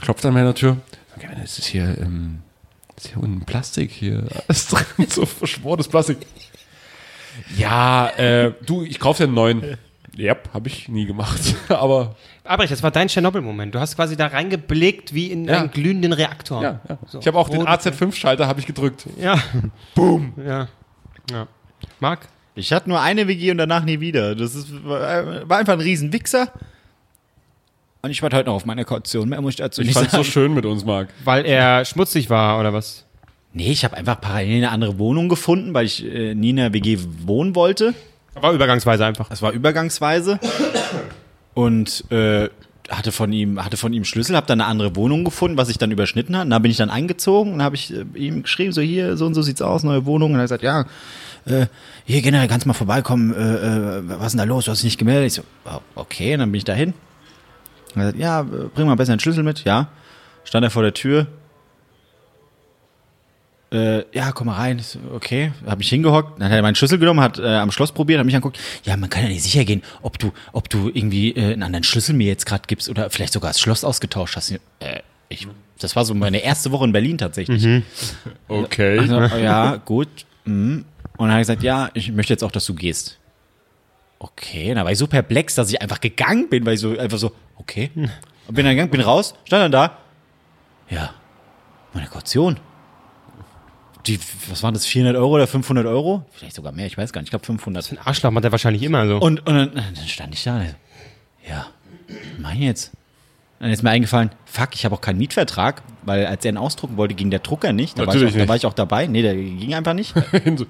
klopft 0.00 0.24
an 0.24 0.34
meiner 0.34 0.54
Tür. 0.54 0.76
Okay, 1.16 1.28
es 1.42 1.58
ist 1.58 1.66
hier, 1.66 1.96
ähm, 2.00 2.42
ist 2.96 3.08
hier 3.08 3.22
unten 3.22 3.44
Plastik 3.44 3.90
hier. 3.90 4.24
Alles 4.48 4.68
drin, 4.68 5.06
so 5.08 5.26
verschworenes 5.26 5.88
Plastik. 5.88 6.18
Ja, 7.56 8.08
äh, 8.16 8.52
du, 8.64 8.82
ich 8.82 8.98
kaufe 8.98 9.18
dir 9.18 9.24
einen 9.24 9.34
neuen. 9.34 9.78
Yep, 10.18 10.50
habe 10.52 10.68
ich 10.68 10.88
nie 10.88 11.06
gemacht. 11.06 11.40
Aber 11.68 12.16
Albrecht, 12.44 12.72
das 12.72 12.82
war 12.82 12.90
dein 12.90 13.08
Tschernobyl-Moment. 13.08 13.74
Du 13.74 13.80
hast 13.80 13.96
quasi 13.96 14.16
da 14.16 14.26
reingeblickt 14.28 15.12
wie 15.14 15.26
in 15.30 15.44
Ja. 15.46 15.60
einen 15.60 15.70
glühenden 15.70 16.12
Reaktor. 16.12 16.62
ja, 16.62 16.80
ja. 16.88 16.98
So. 17.06 17.20
ich 17.20 17.26
habe 17.26 17.38
auch 17.38 17.48
den 17.48 17.60
Rot- 17.60 17.68
AZ5-Schalter 17.68 18.46
habe 18.46 18.60
ich 18.60 18.66
gedrückt. 18.66 19.06
Ja. 19.20 19.38
Boom. 19.94 20.32
Ja. 20.44 20.68
ja. 21.30 21.46
Marc? 22.00 22.20
Ich 22.54 22.72
hatte 22.72 22.88
nur 22.88 23.00
eine 23.00 23.28
WG 23.28 23.50
und 23.50 23.58
danach 23.58 23.84
nie 23.84 24.00
wieder. 24.00 24.34
Das 24.34 24.54
ist, 24.54 24.68
war 24.84 25.58
einfach 25.58 25.74
ein 25.74 25.80
Riesenwichser. 25.80 26.48
Und 28.02 28.10
ich 28.10 28.22
warte 28.22 28.36
heute 28.36 28.48
noch 28.48 28.56
auf 28.56 28.64
meine 28.66 28.84
Kaution. 28.84 29.28
Mehr 29.28 29.40
muss 29.42 29.50
ich 29.52 29.56
dazu 29.56 29.82
Ich 29.82 29.88
nicht 29.88 29.94
fand's 29.96 30.12
sagen. 30.12 30.24
so 30.24 30.30
schön 30.30 30.54
mit 30.54 30.64
uns, 30.64 30.84
Marc. 30.84 31.08
Weil 31.24 31.44
er 31.44 31.84
schmutzig 31.84 32.30
war 32.30 32.58
oder 32.58 32.72
was? 32.72 33.04
Nee, 33.52 33.70
ich 33.70 33.84
habe 33.84 33.96
einfach 33.96 34.20
parallel 34.20 34.56
eine 34.58 34.70
andere 34.70 34.98
Wohnung 34.98 35.28
gefunden, 35.28 35.74
weil 35.74 35.84
ich 35.86 36.04
äh, 36.04 36.34
nie 36.34 36.50
in 36.50 36.60
einer 36.60 36.72
WG 36.72 36.98
wohnen 37.26 37.54
wollte. 37.54 37.94
War 38.34 38.52
übergangsweise 38.52 39.04
einfach. 39.04 39.28
Das 39.28 39.42
war 39.42 39.52
übergangsweise. 39.52 40.38
Und 41.60 42.10
äh, 42.10 42.48
hatte 42.88 43.12
von 43.12 43.32
ihm 43.32 43.62
hatte 43.62 43.76
von 43.76 43.92
ihm 43.92 44.04
Schlüssel, 44.04 44.34
habe 44.34 44.46
dann 44.46 44.60
eine 44.60 44.68
andere 44.68 44.96
Wohnung 44.96 45.24
gefunden, 45.24 45.56
was 45.56 45.68
ich 45.68 45.78
dann 45.78 45.90
überschnitten 45.90 46.36
hat. 46.36 46.50
Da 46.50 46.58
bin 46.58 46.70
ich 46.70 46.76
dann 46.76 46.90
eingezogen 46.90 47.52
und 47.52 47.62
habe 47.62 47.76
ich 47.76 47.92
äh, 47.92 48.04
ihm 48.14 48.42
geschrieben, 48.42 48.72
so 48.72 48.80
hier, 48.80 49.16
so 49.16 49.26
und 49.26 49.34
so 49.34 49.42
sieht's 49.42 49.62
aus, 49.62 49.84
neue 49.84 50.06
Wohnung. 50.06 50.32
Und 50.32 50.38
er 50.38 50.42
hat 50.42 50.60
gesagt, 50.60 50.62
ja, 50.62 50.86
äh, 51.44 51.66
hier 52.04 52.22
generell 52.22 52.48
kannst 52.48 52.66
mal 52.66 52.72
vorbeikommen, 52.72 53.34
äh, 53.34 53.38
äh, 53.38 54.02
was 54.08 54.28
ist 54.28 54.32
denn 54.32 54.38
da 54.38 54.44
los, 54.44 54.64
du 54.64 54.70
hast 54.70 54.78
dich 54.78 54.86
nicht 54.86 54.98
gemeldet. 54.98 55.26
Ich 55.26 55.34
so, 55.34 55.42
oh, 55.66 55.80
okay, 55.94 56.34
und 56.34 56.40
dann 56.40 56.50
bin 56.50 56.58
ich 56.58 56.64
dahin. 56.64 56.94
Er 57.94 58.06
hat 58.06 58.14
gesagt, 58.14 58.18
ja, 58.18 58.42
bring 58.42 58.86
mal 58.86 58.96
besser 58.96 59.14
den 59.14 59.20
Schlüssel 59.20 59.44
mit. 59.44 59.64
Ja, 59.64 59.88
stand 60.44 60.64
er 60.64 60.70
vor 60.70 60.82
der 60.82 60.94
Tür. 60.94 61.26
Äh, 63.72 64.04
ja, 64.16 64.32
komm 64.32 64.48
mal 64.48 64.56
rein. 64.56 64.80
So, 64.80 64.98
okay, 65.14 65.52
habe 65.64 65.78
mich 65.78 65.88
hingehockt, 65.88 66.40
dann 66.40 66.48
hat 66.48 66.56
er 66.56 66.62
meinen 66.62 66.74
Schlüssel 66.74 66.98
genommen, 66.98 67.20
hat 67.20 67.38
äh, 67.38 67.46
am 67.46 67.70
Schloss 67.70 67.92
probiert, 67.92 68.18
hat 68.18 68.26
mich 68.26 68.34
angeguckt. 68.34 68.58
Ja, 68.84 68.96
man 68.96 69.10
kann 69.10 69.22
ja 69.22 69.28
nicht 69.28 69.42
sicher 69.42 69.64
gehen, 69.64 69.82
ob 70.02 70.18
du, 70.18 70.32
ob 70.52 70.68
du 70.68 70.88
irgendwie 70.88 71.30
äh, 71.30 71.52
einen 71.52 71.62
anderen 71.62 71.84
Schlüssel 71.84 72.14
mir 72.14 72.26
jetzt 72.26 72.46
gerade 72.46 72.64
gibst 72.66 72.88
oder 72.88 73.10
vielleicht 73.10 73.32
sogar 73.32 73.50
das 73.50 73.60
Schloss 73.60 73.84
ausgetauscht 73.84 74.34
hast. 74.34 74.50
Äh, 74.50 74.58
ich, 75.28 75.46
das 75.78 75.94
war 75.94 76.04
so 76.04 76.14
meine 76.14 76.38
erste 76.38 76.72
Woche 76.72 76.84
in 76.84 76.92
Berlin 76.92 77.16
tatsächlich. 77.16 77.84
Okay. 78.48 78.98
Also, 78.98 79.20
ja, 79.36 79.76
gut. 79.76 80.08
Mhm. 80.44 80.84
Und 81.16 81.28
dann 81.28 81.30
hat 81.30 81.36
er 81.36 81.40
gesagt, 81.40 81.62
ja, 81.62 81.90
ich 81.94 82.10
möchte 82.10 82.32
jetzt 82.32 82.42
auch, 82.42 82.50
dass 82.50 82.66
du 82.66 82.74
gehst. 82.74 83.18
Okay, 84.18 84.74
dann 84.74 84.84
war 84.84 84.92
ich 84.92 84.98
so 84.98 85.06
perplex, 85.06 85.54
dass 85.54 85.70
ich 85.70 85.80
einfach 85.80 86.00
gegangen 86.00 86.48
bin, 86.48 86.66
weil 86.66 86.74
ich 86.74 86.80
so 86.80 86.98
einfach 86.98 87.18
so, 87.18 87.32
okay. 87.56 87.90
Bin 87.94 88.64
dann 88.64 88.74
gegangen, 88.74 88.90
bin 88.90 89.00
raus, 89.00 89.34
stand 89.44 89.62
dann 89.62 89.72
da. 89.72 89.98
Ja, 90.90 91.14
meine 91.94 92.08
Kaution. 92.08 92.58
Die, 94.06 94.18
was 94.48 94.62
waren 94.62 94.74
das, 94.74 94.86
400 94.86 95.16
Euro 95.16 95.34
oder 95.34 95.46
500 95.46 95.86
Euro? 95.86 96.24
Vielleicht 96.32 96.56
sogar 96.56 96.72
mehr, 96.72 96.86
ich 96.86 96.96
weiß 96.96 97.12
gar 97.12 97.20
nicht, 97.20 97.28
ich 97.28 97.30
glaube 97.30 97.46
500. 97.46 97.92
Ein 97.92 97.98
Arschloch 97.98 98.30
macht 98.30 98.44
er 98.44 98.52
wahrscheinlich 98.52 98.82
immer 98.82 99.06
so. 99.06 99.18
Und, 99.18 99.46
und 99.46 99.54
dann, 99.54 99.74
dann 99.74 99.96
stand 100.06 100.34
ich 100.34 100.42
da. 100.44 100.56
und 100.56 100.66
so, 100.68 100.74
Ja, 101.48 101.66
mein 102.38 102.60
jetzt. 102.62 102.92
Dann 103.60 103.70
ist 103.70 103.82
mir 103.82 103.90
eingefallen, 103.90 104.30
fuck, 104.46 104.70
ich 104.72 104.86
habe 104.86 104.94
auch 104.94 105.02
keinen 105.02 105.18
Mietvertrag, 105.18 105.82
weil 106.02 106.24
als 106.24 106.42
er 106.46 106.52
ihn 106.52 106.56
ausdrucken 106.56 106.96
wollte, 106.96 107.14
ging 107.14 107.28
der 107.30 107.40
Drucker 107.40 107.74
nicht. 107.74 107.98
Da, 107.98 108.06
war 108.06 108.14
ich, 108.14 108.24
auch, 108.24 108.30
da 108.30 108.38
nicht. 108.38 108.48
war 108.48 108.56
ich 108.56 108.64
auch 108.64 108.72
dabei. 108.72 109.06
Nee, 109.06 109.20
der 109.20 109.34
ging 109.34 109.74
einfach 109.74 109.92
nicht. 109.92 110.14
So. 110.56 110.64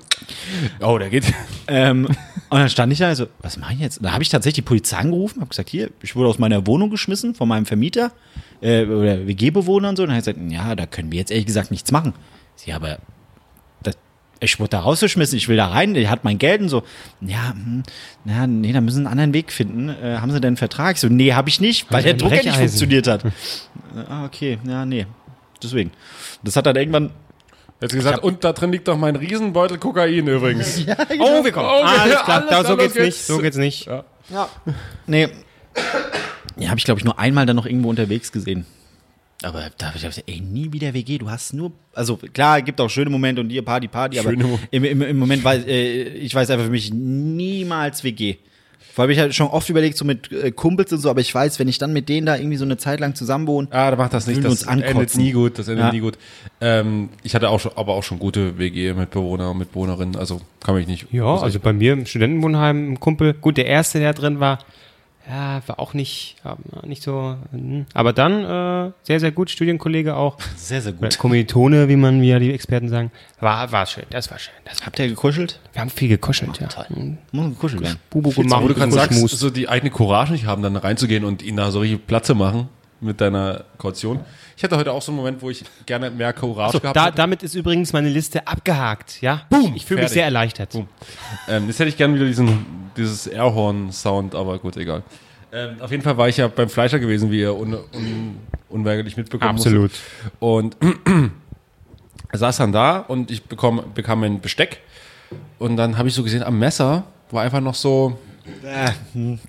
oh, 0.80 0.98
der 0.98 1.08
geht. 1.08 1.24
ähm, 1.68 2.06
und 2.06 2.16
dann 2.58 2.68
stand 2.68 2.92
ich 2.92 2.98
da, 2.98 3.06
also, 3.06 3.28
was 3.42 3.56
mache 3.58 3.74
ich 3.74 3.78
jetzt? 3.78 3.98
Und 3.98 4.06
Da 4.06 4.12
habe 4.12 4.24
ich 4.24 4.28
tatsächlich 4.28 4.64
die 4.64 4.68
Polizei 4.68 4.96
angerufen, 4.96 5.40
habe 5.40 5.50
gesagt, 5.50 5.68
hier, 5.68 5.90
ich 6.02 6.16
wurde 6.16 6.28
aus 6.28 6.40
meiner 6.40 6.66
Wohnung 6.66 6.90
geschmissen 6.90 7.36
von 7.36 7.46
meinem 7.48 7.64
Vermieter 7.64 8.10
äh, 8.60 8.84
oder 8.84 9.24
WG-Bewohner 9.24 9.90
und 9.90 9.96
so. 9.96 10.02
Und 10.02 10.08
dann 10.08 10.16
hat 10.16 10.26
er 10.26 10.32
gesagt, 10.34 10.52
ja, 10.52 10.74
da 10.74 10.86
können 10.86 11.12
wir 11.12 11.20
jetzt 11.20 11.30
ehrlich 11.30 11.46
gesagt 11.46 11.70
nichts 11.70 11.92
machen. 11.92 12.12
Ja, 12.66 12.74
aber 12.74 12.88
das, 12.88 12.98
ich 14.40 14.58
wurde 14.58 14.70
da 14.70 14.80
rausgeschmissen, 14.80 15.36
ich 15.36 15.48
will 15.48 15.56
da 15.56 15.66
rein, 15.68 15.94
der 15.94 16.08
hat 16.10 16.24
mein 16.24 16.38
Geld 16.38 16.60
und 16.62 16.68
so. 16.70 16.82
Ja, 17.20 17.50
hm, 17.52 17.82
na, 18.24 18.46
nee, 18.46 18.72
da 18.72 18.80
müssen 18.80 18.96
sie 18.96 19.00
einen 19.00 19.06
anderen 19.12 19.34
Weg 19.34 19.52
finden. 19.52 19.88
Äh, 19.90 20.16
haben 20.18 20.30
sie 20.32 20.40
denn 20.40 20.48
einen 20.48 20.56
Vertrag? 20.56 20.94
Ich 20.96 21.00
so, 21.00 21.08
nee, 21.08 21.32
habe 21.34 21.48
ich 21.48 21.60
nicht, 21.60 21.86
weil 21.92 22.02
der 22.02 22.12
ein 22.14 22.18
Drucker 22.18 22.36
nicht 22.36 22.44
Brecheisen. 22.44 22.68
funktioniert 22.68 23.06
hat. 23.06 23.22
ah, 24.08 24.24
okay, 24.24 24.58
ja, 24.66 24.84
nee. 24.86 25.06
Deswegen. 25.62 25.90
Das 26.42 26.56
hat 26.56 26.64
dann 26.66 26.76
irgendwann. 26.76 27.10
Jetzt 27.82 27.94
gesagt, 27.94 28.22
und 28.22 28.44
da 28.44 28.52
drin 28.52 28.72
liegt 28.72 28.88
doch 28.88 28.96
mein 28.98 29.16
Riesenbeutel 29.16 29.78
Kokain 29.78 30.26
übrigens. 30.26 30.84
Ja, 30.86 30.96
Oh, 31.18 31.42
wir 31.44 31.50
kommen. 31.52 31.66
Oh, 31.70 31.82
Alles 31.82 32.22
klar, 32.24 32.38
alles 32.48 32.50
da, 32.50 32.64
so 32.64 32.76
geht's 32.76 32.94
los 32.94 33.04
nicht. 33.04 33.04
geht's. 33.04 33.26
So 33.26 33.38
geht's 33.38 33.56
nicht. 33.56 33.88
Nee. 35.06 35.28
Ja, 36.58 36.68
habe 36.68 36.78
ich, 36.78 36.84
glaube 36.84 36.98
ich, 37.00 37.04
nur 37.04 37.18
einmal 37.18 37.46
dann 37.46 37.56
noch 37.56 37.64
irgendwo 37.66 37.88
unterwegs 37.88 38.32
gesehen. 38.32 38.66
Aber 39.42 39.70
da 39.78 39.86
habe 39.86 39.96
ich 39.96 40.02
gesagt, 40.04 40.22
ey, 40.28 40.40
nie 40.40 40.70
wieder 40.72 40.92
WG, 40.92 41.16
du 41.18 41.30
hast 41.30 41.54
nur, 41.54 41.72
also 41.94 42.16
klar, 42.16 42.60
gibt 42.60 42.80
auch 42.80 42.90
schöne 42.90 43.08
Momente 43.10 43.40
und 43.40 43.48
hier 43.48 43.64
Party, 43.64 43.88
Party, 43.88 44.18
aber 44.18 44.32
im, 44.32 44.84
im, 44.84 45.00
im 45.02 45.18
Moment 45.18 45.42
weiß, 45.42 45.64
äh, 45.66 46.02
ich 46.02 46.34
weiß 46.34 46.50
einfach 46.50 46.66
für 46.66 46.70
mich 46.70 46.92
niemals 46.92 48.04
WG. 48.04 48.36
Vor 48.92 49.02
allem, 49.04 49.12
ich 49.12 49.18
habe 49.20 49.32
schon 49.32 49.46
oft 49.46 49.68
überlegt, 49.70 49.96
so 49.96 50.04
mit 50.04 50.30
äh, 50.32 50.50
Kumpels 50.50 50.92
und 50.92 50.98
so, 50.98 51.08
aber 51.08 51.20
ich 51.20 51.32
weiß, 51.34 51.58
wenn 51.58 51.68
ich 51.68 51.78
dann 51.78 51.92
mit 51.92 52.08
denen 52.08 52.26
da 52.26 52.36
irgendwie 52.36 52.56
so 52.56 52.64
eine 52.64 52.76
Zeit 52.76 52.98
lang 53.00 53.14
zusammenwohne, 53.14 53.68
Ah, 53.70 53.90
da 53.90 53.96
macht 53.96 54.12
das 54.12 54.26
nicht. 54.26 54.44
Das 54.44 54.64
endet 54.64 55.16
nie 55.16 55.32
gut. 55.32 55.58
Das 55.58 55.68
endet 55.68 55.86
Ja. 55.86 55.92
nie 55.92 56.00
gut. 56.00 56.18
Ähm, 56.60 57.08
ich 57.22 57.34
hatte 57.34 57.48
auch 57.50 57.60
schon, 57.60 57.72
aber 57.76 57.94
auch 57.94 58.02
schon 58.02 58.18
gute 58.18 58.58
WG-Mitbewohner 58.58 59.52
und 59.52 59.58
Mitbewohnerinnen. 59.58 60.16
Also 60.16 60.40
kann 60.62 60.74
mich 60.74 60.86
nicht. 60.88 61.06
Ja, 61.12 61.36
also 61.36 61.60
bei 61.60 61.72
mir 61.72 61.92
im 61.92 62.04
Studentenwohnheim 62.04 62.92
ein 62.92 63.00
Kumpel. 63.00 63.34
Gut, 63.34 63.56
der 63.58 63.66
erste, 63.66 64.00
der 64.00 64.12
drin 64.12 64.40
war, 64.40 64.58
ja, 65.30 65.62
war 65.66 65.78
auch 65.78 65.94
nicht, 65.94 66.36
ja, 66.44 66.56
nicht 66.84 67.02
so. 67.02 67.36
hm. 67.52 67.86
Aber 67.94 68.12
dann 68.12 68.44
äh, 68.44 68.92
sehr, 69.02 69.20
sehr 69.20 69.30
gut. 69.30 69.50
Studienkollege 69.50 70.16
auch. 70.16 70.36
sehr, 70.56 70.82
sehr 70.82 70.92
gut. 70.92 71.16
Kommilitone, 71.18 71.88
wie 71.88 71.96
man, 71.96 72.20
wie 72.20 72.28
ja 72.28 72.38
die 72.38 72.52
Experten 72.52 72.88
sagen. 72.88 73.12
War, 73.38 73.70
war 73.70 73.86
schön. 73.86 74.04
Das 74.10 74.30
war 74.30 74.38
schön. 74.38 74.54
Das 74.64 74.84
Habt 74.84 74.98
ihr 74.98 75.08
gekuschelt? 75.08 75.60
wir 75.72 75.80
haben 75.80 75.90
viel 75.90 76.08
gekuschelt, 76.08 76.58
ja. 76.60 76.66
toll. 76.66 76.86
Muss 77.32 77.50
gekuschelt 77.50 77.82
werden. 77.82 77.98
Bubu 78.10 78.30
gemacht. 78.30 78.62
wo 78.62 78.68
du 78.68 78.74
gerade 78.74 78.92
sagst, 78.92 79.18
so 79.28 79.50
die 79.50 79.68
eigene 79.68 79.90
Courage 79.90 80.32
nicht 80.32 80.46
haben, 80.46 80.62
dann 80.62 80.76
reinzugehen 80.76 81.24
und 81.24 81.42
ihn 81.42 81.56
da 81.56 81.70
so 81.70 81.80
richtig 81.80 82.06
Platz 82.06 82.26
zu 82.26 82.34
machen 82.34 82.68
mit 83.00 83.20
deiner 83.20 83.64
Kaution. 83.78 84.20
Ich 84.56 84.64
hatte 84.64 84.76
heute 84.76 84.92
auch 84.92 85.00
so 85.02 85.10
einen 85.12 85.16
Moment, 85.16 85.40
wo 85.42 85.48
ich 85.50 85.64
gerne 85.86 86.10
mehr 86.10 86.32
Courage 86.32 86.72
So, 86.72 86.80
gehabt 86.80 86.96
da, 86.96 87.06
hätte. 87.06 87.16
damit 87.16 87.42
ist 87.42 87.54
übrigens 87.54 87.92
meine 87.92 88.08
Liste 88.08 88.46
abgehakt, 88.46 89.22
ja? 89.22 89.42
Boom! 89.48 89.72
Ich 89.74 89.86
fühle 89.86 90.02
mich 90.02 90.10
sehr 90.10 90.24
erleichtert. 90.24 90.74
Ähm, 91.48 91.66
jetzt 91.66 91.78
hätte 91.78 91.88
ich 91.88 91.96
gerne 91.96 92.14
wieder 92.14 92.26
diesen, 92.26 92.66
dieses 92.96 93.26
Airhorn-Sound, 93.26 94.34
aber 94.34 94.58
gut, 94.58 94.76
egal. 94.76 95.02
Ähm, 95.52 95.76
auf 95.80 95.90
jeden 95.90 96.02
Fall 96.02 96.16
war 96.16 96.28
ich 96.28 96.36
ja 96.36 96.48
beim 96.48 96.68
Fleischer 96.68 96.98
gewesen, 96.98 97.30
wie 97.30 97.40
ihr 97.40 97.54
un, 97.56 97.74
un, 97.74 98.36
unweigerlich 98.68 99.16
mitbekommen 99.16 99.50
Absolut. 99.56 99.90
musstet. 99.90 100.00
Und 100.38 100.76
er 102.30 102.38
saß 102.38 102.58
dann 102.58 102.72
da 102.72 102.98
und 102.98 103.30
ich 103.30 103.44
bekomm, 103.44 103.82
bekam 103.94 104.22
ein 104.22 104.40
Besteck. 104.40 104.80
Und 105.58 105.76
dann 105.76 105.96
habe 105.98 106.08
ich 106.08 106.14
so 106.14 106.22
gesehen, 106.22 106.42
am 106.42 106.58
Messer 106.58 107.04
war 107.30 107.42
einfach 107.42 107.60
noch 107.60 107.74
so, 107.74 108.18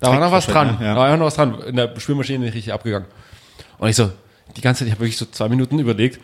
da 0.00 0.08
war 0.08 0.20
noch 0.20 0.32
was 0.32 0.46
dran. 0.46 0.78
ne? 0.78 0.86
Ja. 0.86 0.94
Da 0.94 1.00
war 1.00 1.04
einfach 1.06 1.18
noch 1.18 1.26
was 1.26 1.34
dran. 1.34 1.60
In 1.66 1.76
der 1.76 1.92
Spülmaschine 1.98 2.38
nicht 2.40 2.54
richtig 2.54 2.72
abgegangen. 2.72 3.06
Und 3.82 3.88
ich 3.88 3.96
so, 3.96 4.12
die 4.56 4.60
ganze 4.60 4.78
Zeit, 4.78 4.86
ich 4.86 4.92
habe 4.92 5.00
wirklich 5.00 5.16
so 5.16 5.26
zwei 5.26 5.48
Minuten 5.48 5.80
überlegt, 5.80 6.20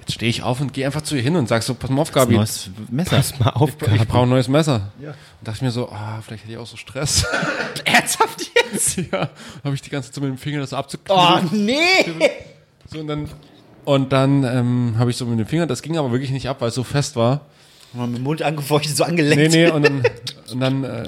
jetzt 0.00 0.14
stehe 0.14 0.28
ich 0.28 0.42
auf 0.42 0.60
und 0.60 0.72
gehe 0.72 0.84
einfach 0.84 1.02
zu 1.02 1.14
ihr 1.14 1.22
hin 1.22 1.36
und 1.36 1.46
sag 1.46 1.62
so, 1.62 1.74
pass 1.74 1.88
mal 1.88 2.02
auf, 2.02 2.10
Gabi, 2.10 2.34
Neues 2.34 2.68
Messer. 2.90 3.16
Pass 3.18 3.38
mal 3.38 3.50
auf, 3.50 3.70
ich 3.80 4.08
brauche 4.08 4.24
ein 4.24 4.28
neues 4.28 4.48
Messer. 4.48 4.90
Und 4.98 5.14
dachte 5.44 5.58
ich 5.58 5.62
mir 5.62 5.70
so, 5.70 5.88
ah, 5.88 6.20
vielleicht 6.20 6.42
hätte 6.42 6.54
ich 6.54 6.58
auch 6.58 6.66
so 6.66 6.76
Stress. 6.76 7.24
Ernsthaft 7.84 8.50
jetzt? 8.56 8.96
ja, 9.12 9.30
habe 9.62 9.76
ich 9.76 9.82
die 9.82 9.90
ganze 9.90 10.08
Zeit 10.08 10.16
so 10.16 10.20
mit 10.20 10.30
dem 10.30 10.36
Finger 10.36 10.58
das 10.58 10.72
abzuknüllen. 10.72 11.22
Oh, 11.22 11.40
nee! 11.52 12.28
So, 12.92 12.98
und 12.98 13.06
dann, 13.06 13.28
und 13.84 14.12
dann 14.12 14.42
ähm, 14.42 14.94
habe 14.98 15.12
ich 15.12 15.16
so 15.16 15.26
mit 15.26 15.38
dem 15.38 15.46
Finger, 15.46 15.68
das 15.68 15.82
ging 15.82 15.96
aber 15.96 16.10
wirklich 16.10 16.32
nicht 16.32 16.48
ab, 16.48 16.56
weil 16.58 16.70
es 16.70 16.74
so 16.74 16.82
fest 16.82 17.14
war. 17.14 17.42
Mal 17.96 18.06
mit 18.06 18.18
dem 18.18 18.24
Mund 18.24 18.42
angefeuchtet, 18.42 18.96
so 18.96 19.04
angelenkt. 19.04 19.52
Nee, 19.52 19.66
nee, 19.66 19.70
und 19.70 19.82
dann, 19.82 20.02
und 20.52 20.60
dann 20.60 20.84
äh, 20.84 21.04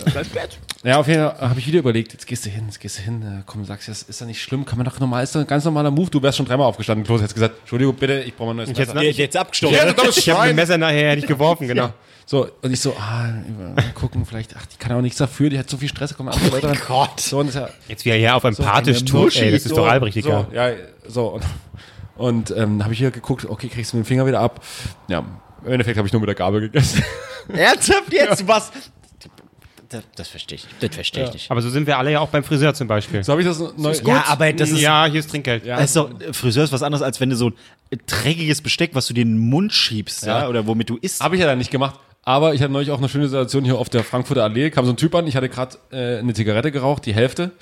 ja, 0.85 0.99
auf 1.01 1.09
jeden 1.09 1.21
Fall 1.21 1.41
habe 1.41 1.59
ich 1.59 1.67
wieder 1.67 1.81
überlegt, 1.81 2.13
jetzt 2.13 2.27
gehst 2.27 2.47
du 2.47 2.51
hin, 2.51 2.65
jetzt 2.67 2.79
gehst 2.79 2.99
du 2.99 3.03
hin, 3.03 3.23
äh, 3.23 3.43
komm, 3.47 3.65
sagst 3.65 3.89
du, 3.89 3.93
das 3.93 4.03
ist 4.03 4.21
doch 4.21 4.27
nicht 4.27 4.41
schlimm, 4.41 4.65
kann 4.65 4.79
man 4.79 4.85
doch 4.87 5.01
normal, 5.01 5.25
ist 5.25 5.35
doch 5.35 5.41
ein 5.41 5.47
ganz 5.47 5.65
normaler 5.65 5.91
Move, 5.91 6.09
du 6.09 6.23
wärst 6.23 6.39
schon 6.39 6.47
dreimal 6.47 6.67
aufgestanden, 6.67 7.05
Klos 7.05 7.21
hättest 7.21 7.35
gesagt, 7.35 7.57
Entschuldigung, 7.61 7.97
bitte, 7.97 8.21
ich 8.21 8.35
brauche 8.35 8.47
mal 8.47 8.53
ein 8.53 8.57
neues 8.59 8.69
jetzt 8.71 8.95
Messer. 8.95 9.03
Jetzt, 9.03 9.19
jetzt 9.19 9.37
abgestochen. 9.37 9.75
Ja, 9.77 9.93
das 9.93 10.17
Ich 10.17 10.31
habe 10.31 10.43
ein 10.43 10.55
Messer 10.55 10.79
nachher 10.79 11.11
hätte 11.11 11.23
ich 11.23 11.27
geworfen, 11.27 11.67
genau. 11.67 11.93
So, 12.27 12.47
und 12.63 12.73
ich 12.73 12.81
so, 12.81 12.95
ah, 12.97 13.27
mal 13.75 13.83
gucken, 13.95 14.25
vielleicht, 14.25 14.55
ach, 14.57 14.67
die 14.67 14.77
kann 14.77 14.93
auch 14.93 15.01
nichts 15.01 15.19
dafür, 15.19 15.51
die 15.51 15.59
hat 15.59 15.69
so 15.69 15.79
viel 15.79 15.89
Stress, 15.89 16.11
da 16.11 16.17
kommen 16.17 16.29
andere 16.29 16.51
Leute 16.51 16.69
rein. 16.69 16.79
Gott. 16.87 17.21
So, 17.21 17.39
und 17.41 17.49
ist 17.49 17.55
ja, 17.55 17.71
Jetzt 17.89 18.05
wie 18.05 18.11
er 18.11 18.17
hier 18.17 18.37
auf 18.37 18.45
empathisch 18.45 19.05
tut, 19.05 19.25
Muschi, 19.25 19.41
ey, 19.41 19.51
das 19.51 19.63
ist 19.63 19.71
so, 19.71 19.77
doch 19.77 19.89
Albrecht, 19.89 20.23
so, 20.23 20.29
egal. 20.29 20.47
ja, 20.53 20.71
so, 21.09 21.29
und, 21.29 21.45
und 22.17 22.51
ähm, 22.57 22.85
habe 22.85 22.93
ich 22.93 22.99
hier 22.99 23.11
geguckt, 23.11 23.47
okay, 23.47 23.69
kriegst 23.69 23.95
du 23.95 23.97
den 23.97 24.05
Finger 24.05 24.27
wieder 24.27 24.41
ab. 24.41 24.63
Ja, 25.09 25.25
im 25.65 25.73
Endeffekt 25.73 25.97
habe 25.99 26.07
ich 26.07 26.13
nur 26.13 26.21
mit 26.21 26.29
der 26.29 26.35
Gabel 26.35 26.61
gegessen. 26.61 27.03
Ernsthaft 27.53 28.13
jetzt? 28.13 28.47
Was? 28.47 28.71
Das, 29.89 30.03
das 30.17 30.29
verstehe 30.29 30.57
ich. 30.57 30.67
Das 30.81 30.95
verstehe 30.95 31.25
ich 31.25 31.33
nicht. 31.33 31.51
Aber 31.51 31.63
so 31.63 31.71
sind 31.71 31.87
wir 31.87 31.97
alle 31.97 32.13
ja 32.13 32.21
auch 32.21 32.29
beim 32.29 32.45
Friseur 32.45 32.75
zum 32.75 32.89
Beispiel. 32.89 33.25
So 33.25 33.33
habe 33.33 33.41
ich 33.41 33.49
das 33.49 33.59
neu. 33.59 33.95
Ja, 34.05 34.25
aber 34.27 34.53
das 34.53 34.71
ist, 34.71 34.81
ja, 34.81 35.07
hier 35.07 35.21
ist 35.21 35.31
Trinkgeld. 35.31 35.65
Ja. 35.65 35.79
ist 35.79 35.97
doch, 35.97 36.11
Friseur 36.33 36.65
ist 36.65 36.73
was 36.73 36.83
anderes, 36.83 37.03
als 37.03 37.21
wenn 37.21 37.31
du 37.31 37.37
so 37.37 37.49
ein 37.91 37.99
dreckiges 38.07 38.61
Besteck, 38.61 38.91
was 38.93 39.07
du 39.07 39.15
dir 39.15 39.23
in 39.23 39.37
den 39.37 39.49
Mund 39.49 39.73
schiebst, 39.73 40.27
ja, 40.27 40.43
Ja. 40.43 40.49
oder 40.49 40.67
womit 40.67 40.91
du 40.91 40.99
isst. 40.99 41.23
Habe 41.23 41.37
ich 41.37 41.41
ja 41.41 41.47
dann 41.47 41.57
nicht 41.57 41.71
gemacht. 41.71 41.99
Aber 42.23 42.53
ich 42.53 42.61
hatte 42.61 42.71
neulich 42.71 42.91
auch 42.91 42.99
eine 42.99 43.09
schöne 43.09 43.29
Situation 43.29 43.65
hier 43.65 43.79
auf 43.79 43.89
der 43.89 44.05
Frankfurter 44.05 44.45
Allee. 44.45 44.69
Kam 44.71 44.85
so 44.85 44.93
ein 44.93 44.99
Typ 44.99 45.15
an, 45.15 45.27
ich 45.27 45.37
hatte 45.37 45.49
gerade 45.49 45.79
äh, 45.91 46.19
eine 46.19 46.35
Zigarette 46.35 46.71
geraucht, 46.71 47.07
die 47.07 47.15
Hälfte. 47.15 47.53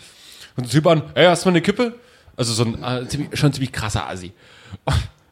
Und 0.56 0.64
der 0.66 0.70
Typ 0.72 0.86
an, 0.88 1.02
ey, 1.14 1.26
hast 1.26 1.44
du 1.44 1.48
mal 1.48 1.52
eine 1.52 1.62
Kippe? 1.62 1.94
Also 2.36 2.52
so 2.54 2.64
ein 2.64 2.82
äh, 2.82 3.06
ziemlich, 3.06 3.38
schon 3.38 3.52
ziemlich 3.52 3.70
krasser 3.70 4.08
Assi. 4.08 4.32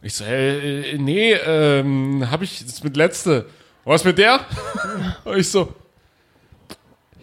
Ich 0.05 0.15
so, 0.17 0.25
äh, 0.25 0.99
nee, 0.99 1.33
ähm, 1.33 2.31
hab 2.31 2.43
ich, 2.43 2.63
das 2.63 2.75
ist 2.75 2.85
mit 2.85 2.95
letzte. 2.95 3.47
Was 3.85 4.05
mit 4.05 4.19
der? 4.19 4.41
Und 5.25 5.37
ich 5.39 5.49
so, 5.49 5.75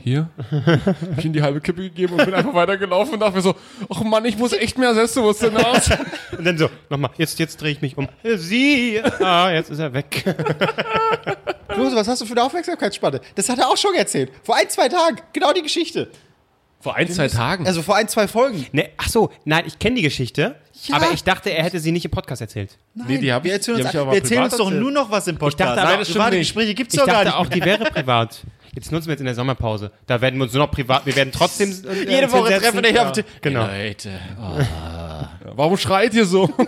hier? 0.04 0.30
Hab 0.50 1.20
ich 1.20 1.26
ihm 1.26 1.34
die 1.34 1.44
halbe 1.44 1.62
Kippe 1.62 1.84
gegeben 1.84 2.14
und 2.14 2.26
bin 2.26 2.34
einfach 2.34 2.56
weitergelaufen 2.56 3.14
und 3.14 3.20
dachte 3.20 3.36
mir 3.36 3.44
so, 3.44 3.56
ach 3.88 4.02
Mann, 4.02 4.26
ich 4.26 4.36
muss 4.36 4.54
echt 4.54 4.80
mehr 4.80 4.96
Selbstbewusstsein 4.96 5.56
aus. 5.64 5.92
Und 6.36 6.44
dann 6.44 6.58
so, 6.58 6.70
nochmal, 6.90 7.12
jetzt, 7.18 7.38
jetzt 7.38 7.62
drehe 7.62 7.72
ich 7.72 7.82
mich 7.82 7.96
um. 7.96 8.10
Sie! 8.24 9.00
Ah, 9.20 9.52
jetzt 9.52 9.70
ist 9.70 9.78
er 9.78 9.94
weg. 9.94 10.24
Klose, 11.68 11.96
was 11.96 12.08
hast 12.08 12.22
du 12.22 12.26
für 12.26 12.34
eine 12.34 12.44
Aufmerksamkeitsspanne? 12.44 13.22
Das 13.36 13.48
hat 13.48 13.60
er 13.60 13.68
auch 13.70 13.78
schon 13.78 13.94
erzählt. 13.94 14.32
Vor 14.42 14.56
ein, 14.56 14.68
zwei 14.70 14.90
Tagen. 14.90 15.18
Genau 15.34 15.54
die 15.54 15.62
Geschichte. 15.62 16.10
Vor 16.82 16.96
ein, 16.96 17.08
zwei 17.10 17.28
Tagen. 17.28 17.66
Also 17.68 17.82
vor 17.82 17.96
ein, 17.96 18.08
zwei 18.08 18.28
Folgen. 18.28 18.66
Ne, 18.72 18.90
ach 18.98 19.08
so, 19.10 19.32
nein, 19.46 19.64
ich 19.68 19.78
kenne 19.80 19.96
die 19.98 20.02
Geschichte, 20.02 20.56
Ja. 20.86 20.96
aber 20.96 21.12
ich 21.14 21.24
dachte, 21.24 21.50
er 21.52 21.64
hätte 21.64 21.80
sie 21.80 21.92
nicht 21.92 22.06
im 22.06 22.12
Podcast 22.12 22.42
erzählt. 22.42 22.78
Nee, 22.96 23.20
die 23.20 23.32
hab 23.32 23.44
wir 23.44 23.52
ich- 23.52 23.58
erzählen 23.58 23.78
die 23.78 23.84
uns, 23.84 23.88
hab 23.90 23.94
ich 23.96 24.02
aber 24.02 24.12
wir 24.12 24.18
erzählen 24.18 24.40
privat 24.42 24.52
uns 24.54 24.58
doch 24.58 24.66
erzählt. 24.66 24.82
nur 24.82 24.92
noch 24.92 25.12
was 25.12 25.28
im 25.28 25.38
Podcast. 25.38 25.60
dachte 25.78 25.82
aber, 25.88 25.98
das 25.98 26.08
stimmt 26.08 26.18
Private 26.24 26.38
nicht. 26.38 26.48
Gespräche 26.50 26.74
gibt's 26.74 26.94
Ich 26.94 27.00
doch 27.00 27.06
gar 27.08 27.24
dachte 27.24 27.38
nicht. 27.40 27.48
auch, 27.48 27.54
die 27.54 27.64
wäre 27.66 27.86
privat. 27.86 28.42
Jetzt 28.74 28.92
nutzen 28.92 29.08
wir 29.08 29.12
jetzt 29.14 29.20
in 29.20 29.26
der 29.26 29.36
Sommerpause. 29.36 29.92
Da 30.08 30.22
werden 30.22 30.40
wir 30.40 30.44
uns 30.46 30.54
nur 30.54 30.66
noch 30.66 30.72
privat, 30.72 31.06
wir 31.06 31.16
werden 31.16 31.32
trotzdem 31.34 31.70
äh, 31.70 31.74
Jede 32.10 32.24
uns 32.26 32.32
Woche 32.34 32.50
hinsetzen. 32.54 32.82
treffen 32.82 32.96
wir 32.96 33.06
auf 33.06 33.12
die- 33.12 33.24
Genau. 33.42 33.66
Leute. 33.68 34.10
Warum 35.56 35.78
schreit 35.78 36.14
ihr 36.14 36.26
so? 36.26 36.50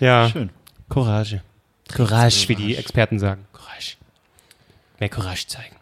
Ja. 0.00 0.28
Schön. 0.30 0.50
Courage. 0.88 1.40
Courage, 1.94 2.48
wie 2.48 2.54
die 2.54 2.76
Experten 2.76 3.18
sagen. 3.18 3.46
Courage. 3.52 3.96
Mehr 4.98 5.08
Courage 5.08 5.46
zeigen. 5.46 5.76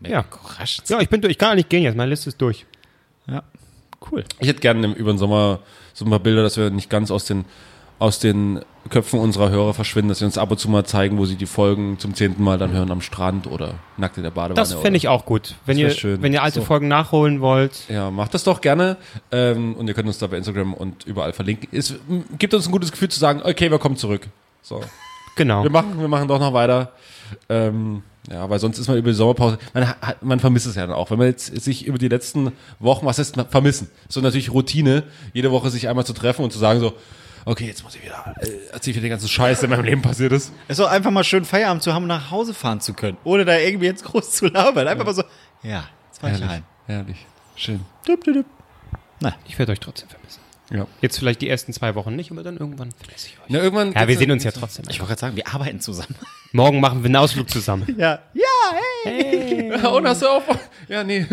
Ja. 0.00 0.24
Ja, 0.88 1.00
ich 1.00 1.08
bin 1.08 1.20
durch. 1.20 1.32
Ich 1.32 1.38
kann 1.38 1.56
nicht 1.56 1.68
gehen 1.70 1.82
jetzt. 1.82 1.96
Meine 1.96 2.10
Liste 2.10 2.28
ist 2.28 2.40
durch. 2.40 2.66
Ja. 3.26 3.42
Cool. 4.10 4.24
Ich 4.40 4.48
hätte 4.48 4.60
gerne 4.60 4.84
im- 4.84 4.92
über 4.94 5.12
den 5.12 5.18
Sommer 5.18 5.60
so 5.94 6.04
ein 6.04 6.10
paar 6.10 6.20
Bilder, 6.20 6.42
dass 6.42 6.56
wir 6.56 6.70
nicht 6.70 6.90
ganz 6.90 7.10
aus 7.10 7.24
den, 7.24 7.44
aus 7.98 8.18
den 8.18 8.60
Köpfen 8.90 9.18
unserer 9.18 9.48
Hörer 9.50 9.72
verschwinden, 9.74 10.10
dass 10.10 10.18
sie 10.18 10.26
uns 10.26 10.36
ab 10.38 10.50
und 10.50 10.58
zu 10.58 10.68
mal 10.68 10.84
zeigen, 10.84 11.16
wo 11.18 11.24
sie 11.24 11.34
die 11.36 11.46
Folgen 11.46 11.98
zum 11.98 12.14
zehnten 12.14 12.42
Mal 12.44 12.58
dann 12.58 12.72
hören 12.72 12.90
am 12.90 13.00
Strand 13.00 13.46
oder 13.46 13.74
nackt 13.96 14.18
in 14.18 14.22
der 14.22 14.30
Badewanne. 14.30 14.54
Das 14.54 14.74
fände 14.74 14.98
ich 14.98 15.08
auch 15.08 15.24
gut. 15.24 15.54
Wenn 15.64 15.78
ihr, 15.78 15.90
schön. 15.90 16.20
wenn 16.22 16.32
ihr 16.34 16.42
alte 16.42 16.60
So. 16.60 16.66
Folgen 16.66 16.88
nachholen 16.88 17.40
wollt. 17.40 17.88
Ja, 17.88 18.10
macht 18.10 18.34
das 18.34 18.44
doch 18.44 18.60
gerne. 18.60 18.98
Ähm, 19.32 19.74
und 19.74 19.88
ihr 19.88 19.94
könnt 19.94 20.06
uns 20.08 20.18
da 20.18 20.26
bei 20.26 20.36
Instagram 20.36 20.74
und 20.74 21.06
überall 21.06 21.32
verlinken. 21.32 21.68
Es 21.72 21.94
gibt 22.38 22.52
uns 22.52 22.66
ein 22.68 22.72
gutes 22.72 22.92
Gefühl 22.92 23.08
zu 23.08 23.18
sagen, 23.18 23.40
okay, 23.42 23.70
wir 23.70 23.78
kommen 23.78 23.96
zurück. 23.96 24.28
So. 24.62 24.82
Genau. 25.36 25.62
Wir 25.64 25.70
machen, 25.70 25.98
wir 25.98 26.08
machen 26.08 26.28
doch 26.28 26.38
noch 26.38 26.52
weiter. 26.52 26.92
Ähm, 27.48 28.02
ja, 28.30 28.48
weil 28.50 28.58
sonst 28.58 28.78
ist 28.78 28.88
man 28.88 28.98
über 28.98 29.10
die 29.10 29.14
Sommerpause, 29.14 29.58
man, 29.72 29.88
hat, 29.88 30.22
man 30.22 30.40
vermisst 30.40 30.66
es 30.66 30.74
ja 30.74 30.86
dann 30.86 30.96
auch. 30.96 31.10
Wenn 31.10 31.18
man 31.18 31.28
jetzt 31.28 31.46
sich 31.62 31.86
über 31.86 31.98
die 31.98 32.08
letzten 32.08 32.52
Wochen, 32.80 33.06
was 33.06 33.18
heißt 33.18 33.36
vermissen? 33.50 33.88
So 34.08 34.20
natürlich 34.20 34.52
Routine, 34.52 35.04
jede 35.32 35.52
Woche 35.52 35.70
sich 35.70 35.88
einmal 35.88 36.04
zu 36.04 36.12
treffen 36.12 36.42
und 36.42 36.52
zu 36.52 36.58
sagen 36.58 36.80
so, 36.80 36.94
okay, 37.44 37.66
jetzt 37.66 37.84
muss 37.84 37.94
ich 37.94 38.02
wieder, 38.02 38.34
äh, 38.40 38.48
erzähl 38.72 38.90
ich 38.90 38.96
wieder 38.96 39.06
den 39.06 39.10
ganzen 39.10 39.28
Scheiß, 39.28 39.60
der 39.60 39.68
in 39.68 39.76
meinem 39.76 39.84
Leben 39.84 40.02
passiert 40.02 40.32
ist. 40.32 40.52
Es 40.66 40.78
ist 40.78 40.84
doch 40.84 40.90
einfach 40.90 41.12
mal 41.12 41.24
schön 41.24 41.44
Feierabend 41.44 41.82
zu 41.82 41.94
haben, 41.94 42.06
nach 42.06 42.30
Hause 42.30 42.52
fahren 42.52 42.80
zu 42.80 42.94
können. 42.94 43.16
Ohne 43.22 43.44
da 43.44 43.56
irgendwie 43.56 43.86
jetzt 43.86 44.04
groß 44.04 44.32
zu 44.32 44.46
labern. 44.46 44.88
Einfach 44.88 45.06
mal 45.06 45.14
so, 45.14 45.22
ja, 45.62 45.84
jetzt 46.08 46.20
fahr 46.20 46.30
ich 46.30 46.40
Herrlich, 46.40 46.48
heim. 46.50 46.64
herrlich, 46.86 47.26
schön. 47.54 47.80
Dup, 48.06 48.24
dup, 48.24 48.34
dup. 48.34 49.34
Ich 49.46 49.58
werde 49.58 49.72
euch 49.72 49.80
trotzdem 49.80 50.08
vermissen. 50.08 50.40
Ja. 50.70 50.86
Jetzt 51.00 51.18
vielleicht 51.18 51.40
die 51.42 51.48
ersten 51.48 51.72
zwei 51.72 51.94
Wochen 51.94 52.16
nicht, 52.16 52.30
aber 52.32 52.42
dann 52.42 52.56
irgendwann 52.56 52.90
vermisse 52.92 53.28
ich 53.28 53.38
euch. 53.38 53.50
Ja, 53.50 53.60
irgendwann 53.62 53.92
Ja, 53.92 54.08
wir 54.08 54.18
sehen 54.18 54.30
uns 54.32 54.42
ja 54.42 54.50
trotzdem. 54.50 54.84
Ich 54.90 54.98
wollte 54.98 55.10
gerade 55.10 55.20
sagen, 55.20 55.36
wir 55.36 55.46
arbeiten 55.46 55.80
zusammen. 55.80 56.14
Morgen 56.52 56.80
machen 56.80 57.02
wir 57.02 57.06
einen 57.06 57.16
Ausflug 57.16 57.48
zusammen. 57.48 57.86
Ja. 57.98 58.20
Ja, 58.34 58.42
hey. 59.04 59.70
Ja, 59.70 59.88
und 59.90 60.06
hast 60.06 60.22
du 60.22 60.26
auch. 60.28 60.42
Ja, 60.88 61.04
nee. 61.04 61.26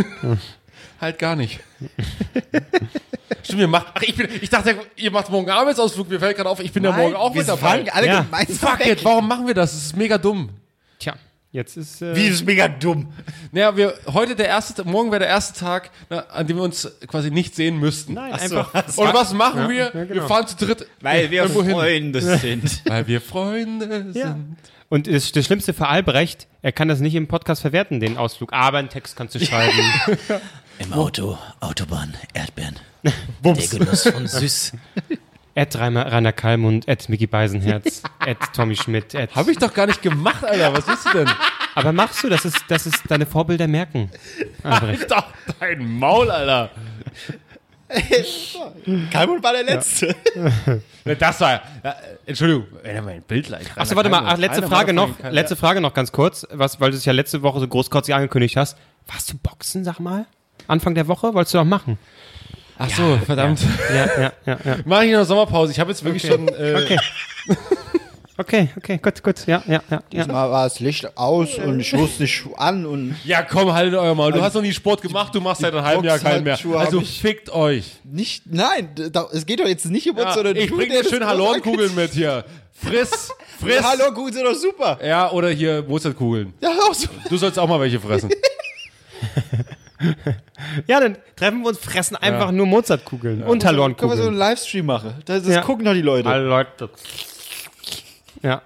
halt 1.02 1.18
gar 1.18 1.36
nicht. 1.36 1.60
Stimmt, 3.44 3.60
ihr 3.62 3.68
macht. 3.68 3.88
Ach, 3.94 4.02
ich, 4.04 4.16
bin, 4.16 4.28
ich 4.42 4.50
dachte, 4.50 4.78
ihr 4.96 5.12
macht 5.12 5.30
morgen 5.30 5.50
Arbeitsausflug. 5.50 6.10
Mir 6.10 6.20
fällt 6.20 6.38
gerade 6.38 6.50
auf, 6.50 6.60
ich 6.60 6.72
bin 6.72 6.84
ja 6.84 6.92
morgen 6.92 7.16
auch 7.16 7.34
wir 7.34 7.42
mit 7.42 7.48
dabei. 7.48 7.92
alle 7.92 8.08
Ja. 8.08 8.22
gemeinsam 8.22 8.70
Fuck 8.70 8.80
weg. 8.80 8.88
it, 8.88 9.04
warum 9.04 9.28
machen 9.28 9.48
wir 9.48 9.54
das? 9.54 9.72
Das 9.74 9.82
ist 9.84 9.98
mega 9.98 10.18
dumm. 10.18 10.50
Tja, 11.00 11.16
jetzt 11.54 11.78
ist. 11.78 12.02
Äh, 12.02 12.16
Wie, 12.16 12.26
ist 12.26 12.46
mega 12.46 12.68
dumm. 12.68 13.14
Naja, 13.54 13.78
wir, 13.78 13.94
heute 14.12 14.36
der 14.36 14.48
erste, 14.48 14.84
morgen 14.84 15.12
wäre 15.12 15.20
der 15.20 15.30
erste 15.30 15.58
Tag, 15.58 15.92
na, 16.10 16.20
an 16.22 16.46
dem 16.46 16.58
wir 16.58 16.64
uns 16.64 16.92
quasi 17.08 17.32
nicht 17.32 17.56
sehen 17.56 17.78
müssten. 17.78 18.16
Nein, 18.16 18.32
Ach 18.34 18.40
so. 18.40 18.58
einfach. 18.58 18.98
Und 18.98 19.14
was 19.14 19.34
machen 19.34 19.70
wir? 19.70 19.86
ja, 19.86 19.90
genau. 19.92 20.10
Wir 20.16 20.24
fahren 20.24 20.48
zu 20.48 20.58
dritt. 20.58 20.86
Weil 21.00 21.32
wir 21.32 21.48
hin. 21.48 21.72
Freunde 21.72 22.22
sind. 22.22 22.82
Weil 22.86 23.08
wir 23.08 23.22
Freunde 23.22 24.08
Ja. 24.14 24.34
sind. 24.34 24.58
Und 24.90 25.08
das, 25.08 25.32
das 25.32 25.46
Schlimmste 25.46 25.74
für 25.74 25.88
Albrecht, 25.88 26.48
er 26.62 26.72
kann 26.72 26.88
das 26.88 27.00
nicht 27.00 27.16
im 27.16 27.28
Podcast 27.28 27.62
verwerten, 27.62 28.00
den 28.00 28.18
Ausflug. 28.18 28.54
Aber 28.54 28.78
einen 28.78 28.90
Text 28.90 29.16
kannst 29.16 29.34
du 29.34 29.40
schreiben. 29.40 29.74
Im 30.80 30.94
Auto, 30.94 31.38
Autobahn, 31.62 32.14
Erdbeeren. 32.34 32.76
Der 33.44 33.54
Genuss 33.54 34.08
von 34.08 34.28
süß. 34.28 34.74
Ed 35.56 35.76
Rainer, 35.76 36.12
Rainer 36.12 36.32
Kallmund, 36.32 36.88
Ed 36.88 37.08
Mickey 37.10 37.28
Beisenherz, 37.28 38.02
Ed 38.26 38.38
Tommy 38.56 38.76
Schmidt, 38.76 39.14
Ed. 39.14 39.36
Hab 39.36 39.48
ich 39.48 39.58
doch 39.58 39.74
gar 39.74 39.86
nicht 39.86 40.02
gemacht, 40.02 40.44
Alter. 40.44 40.74
Was 40.74 40.88
willst 40.88 41.06
du 41.06 41.18
denn? 41.20 41.30
Aber 41.76 41.92
machst 41.92 42.24
du, 42.24 42.30
das 42.30 42.46
ist, 42.46 42.64
das 42.68 42.86
ist 42.88 43.04
deine 43.08 43.26
Vorbilder 43.26 43.68
merken. 43.68 44.10
Halt 44.64 45.10
doch 45.10 45.26
dein 45.60 46.00
Maul, 46.00 46.30
Alter. 46.32 46.72
Kalmund 49.12 49.44
war 49.44 49.54
der 49.54 49.64
Letzte. 49.64 50.16
Das 51.04 51.40
war. 51.42 51.62
Ja, 51.84 51.96
Entschuldigung, 52.26 52.66
wenn 52.82 52.96
er 52.96 53.02
mein 53.04 53.22
Bild 53.22 53.50
leicht 53.50 53.78
Achso, 53.78 53.96
warte 53.96 54.10
mal, 54.10 54.24
ach, 54.26 54.38
letzte 54.38 54.64
Frage 54.64 54.94
noch, 54.94 55.10
letzte 55.30 55.56
Frage 55.56 55.82
noch 55.82 55.94
ganz 55.94 56.12
kurz, 56.12 56.48
was, 56.52 56.80
weil 56.80 56.90
du 56.90 56.98
es 56.98 57.06
ja 57.06 57.14
letzte 57.14 57.44
Woche 57.44 57.60
so 57.60 57.68
großkotzig 57.68 58.16
angekündigt 58.16 58.58
hast. 58.58 58.78
Warst 59.06 59.32
du 59.32 59.38
Boxen, 59.38 59.84
sag 59.84 60.00
mal? 60.00 60.26
Anfang 60.68 60.96
der 60.96 61.08
Woche? 61.08 61.34
Wolltest 61.34 61.54
du 61.54 61.60
doch 61.60 61.66
machen? 61.66 62.00
Ach 62.78 62.90
so, 62.90 63.18
verdammt. 63.26 63.62
Ja, 63.94 64.06
ja, 64.06 64.34
ja, 64.46 64.58
ja. 64.64 64.78
Mach 64.86 65.02
ich 65.04 65.12
noch 65.12 65.26
Sommerpause. 65.26 65.72
Ich 65.72 65.80
habe 65.80 65.92
jetzt 65.92 66.04
wirklich 66.04 66.26
schon. 66.26 66.48
Äh, 66.48 66.76
Okay. 66.84 67.00
Okay, 68.36 68.70
okay, 68.76 68.98
gut, 68.98 69.22
gut, 69.22 69.46
ja, 69.46 69.62
ja, 69.68 69.84
ja. 69.92 70.02
ja. 70.12 70.26
Mal 70.26 70.50
war 70.50 70.64
das 70.64 70.80
Licht 70.80 71.18
aus 71.18 71.60
und 71.60 71.80
ich 71.80 71.96
wusste 71.96 72.24
nicht 72.24 72.44
an 72.58 72.84
und 72.88 73.16
Ja, 73.24 73.44
komm, 73.44 73.72
haltet 73.72 73.94
euer 73.94 74.16
Maul. 74.16 74.32
Du 74.32 74.42
hast 74.42 74.56
noch 74.56 74.64
nie 74.64 74.74
Sport 74.74 75.04
gemacht, 75.04 75.36
du 75.36 75.40
machst 75.40 75.62
seit 75.62 75.72
einem 75.72 75.86
halben 75.86 76.04
Jahr 76.04 76.18
keinen 76.18 76.44
mehr. 76.44 76.58
Also 76.76 77.02
fickt 77.02 77.52
euch. 77.52 77.92
nicht, 78.04 78.52
nein, 78.52 78.90
da, 79.12 79.28
es 79.32 79.46
geht 79.46 79.60
doch 79.60 79.68
jetzt 79.68 79.86
nicht 79.86 80.10
um 80.10 80.16
uns, 80.18 80.26
Ja, 80.26 80.34
sondern 80.34 80.56
ich 80.56 80.72
bring 80.72 80.90
dir 80.90 81.04
schön 81.08 81.24
Hallornkugeln 81.24 81.94
mit 81.94 82.14
hier. 82.14 82.44
Friss, 82.74 83.30
friss. 83.60 83.84
Kugeln 84.16 84.34
sind 84.34 84.46
doch 84.46 84.56
super. 84.56 84.98
Ja, 85.06 85.30
oder 85.32 85.50
hier 85.50 85.84
Mozartkugeln. 85.88 86.56
Ja, 86.60 86.72
auch 86.90 86.94
so. 86.96 87.08
Du 87.30 87.38
sollst 87.38 87.60
auch 87.60 87.68
mal 87.68 87.80
welche 87.80 88.00
fressen. 88.00 88.32
Ja, 90.88 91.00
dann 91.00 91.18
treffen 91.36 91.62
wir 91.62 91.70
uns, 91.70 91.80
fressen 91.80 92.16
einfach 92.16 92.52
nur 92.52 92.66
Mozartkugeln 92.66 93.44
und 93.44 93.64
Können 93.64 93.98
wir 94.00 94.18
so 94.18 94.28
einen. 94.28 94.38
Livestream 94.38 94.86
machen? 94.86 95.14
Das, 95.26 95.44
das 95.44 95.54
Ja. 95.54 95.62
gucken 95.62 95.86
doch 95.86 95.94
die 95.94 96.02
Leute. 96.02 96.30
Alle 96.30 96.46
Leute. 96.48 96.90
Ja. 98.42 98.62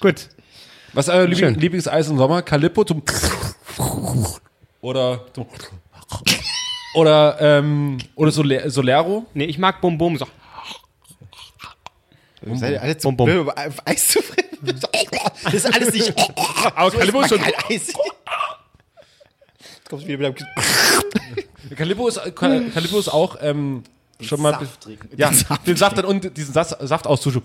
Gut. 0.00 0.28
Was 0.92 1.08
ist 1.08 1.14
euer 1.14 1.22
Schön. 1.22 1.30
Liebling 1.30 1.54
Lieblingseis 1.60 2.08
im 2.08 2.16
Sommer? 2.18 2.42
Calippo 2.42 2.84
zum 2.84 3.02
oder 4.80 5.26
zum 5.32 5.46
oder 6.94 7.36
ähm, 7.40 7.98
oder 8.14 8.30
Soler 8.30 8.70
Solero? 8.70 9.26
Nee, 9.34 9.44
ich 9.44 9.58
mag 9.58 9.80
Bum 9.80 9.98
Bum. 9.98 10.16
So. 10.16 10.26
Seid 12.54 12.72
ihr 12.72 12.82
alle 12.82 12.96
zu 12.96 13.12
Bum, 13.12 13.26
bum. 13.28 13.48
um 13.48 13.52
Eis 13.84 14.08
zu 14.08 14.22
fressen? 14.22 14.48
Das 15.44 15.54
ist 15.54 15.72
alles 15.72 15.92
nicht. 15.94 16.12
Aber 16.74 16.90
Calippo 16.90 17.20
ist 17.20 17.28
schon 17.28 17.40
Eis. 17.68 17.92
Kommst 19.88 20.04
du 20.04 20.08
wieder 20.08 20.28
mit 20.28 20.40
dem 20.40 21.76
Calippo 21.76 22.08
ist 22.08 22.20
Calippo 22.34 22.98
ist 22.98 23.08
auch 23.08 23.36
ähm, 23.40 23.82
schon 24.20 24.40
mal. 24.42 24.52
Saft 24.52 24.80
trinken. 24.82 25.08
Ja, 25.16 25.28
Den 25.30 25.36
Saft 25.36 25.66
den 25.66 25.76
Saft 25.76 25.98
dann 25.98 26.04
und 26.04 26.36
diesen 26.36 26.52
Saft, 26.52 26.76
Saft 26.80 27.06
auszuschen. 27.06 27.42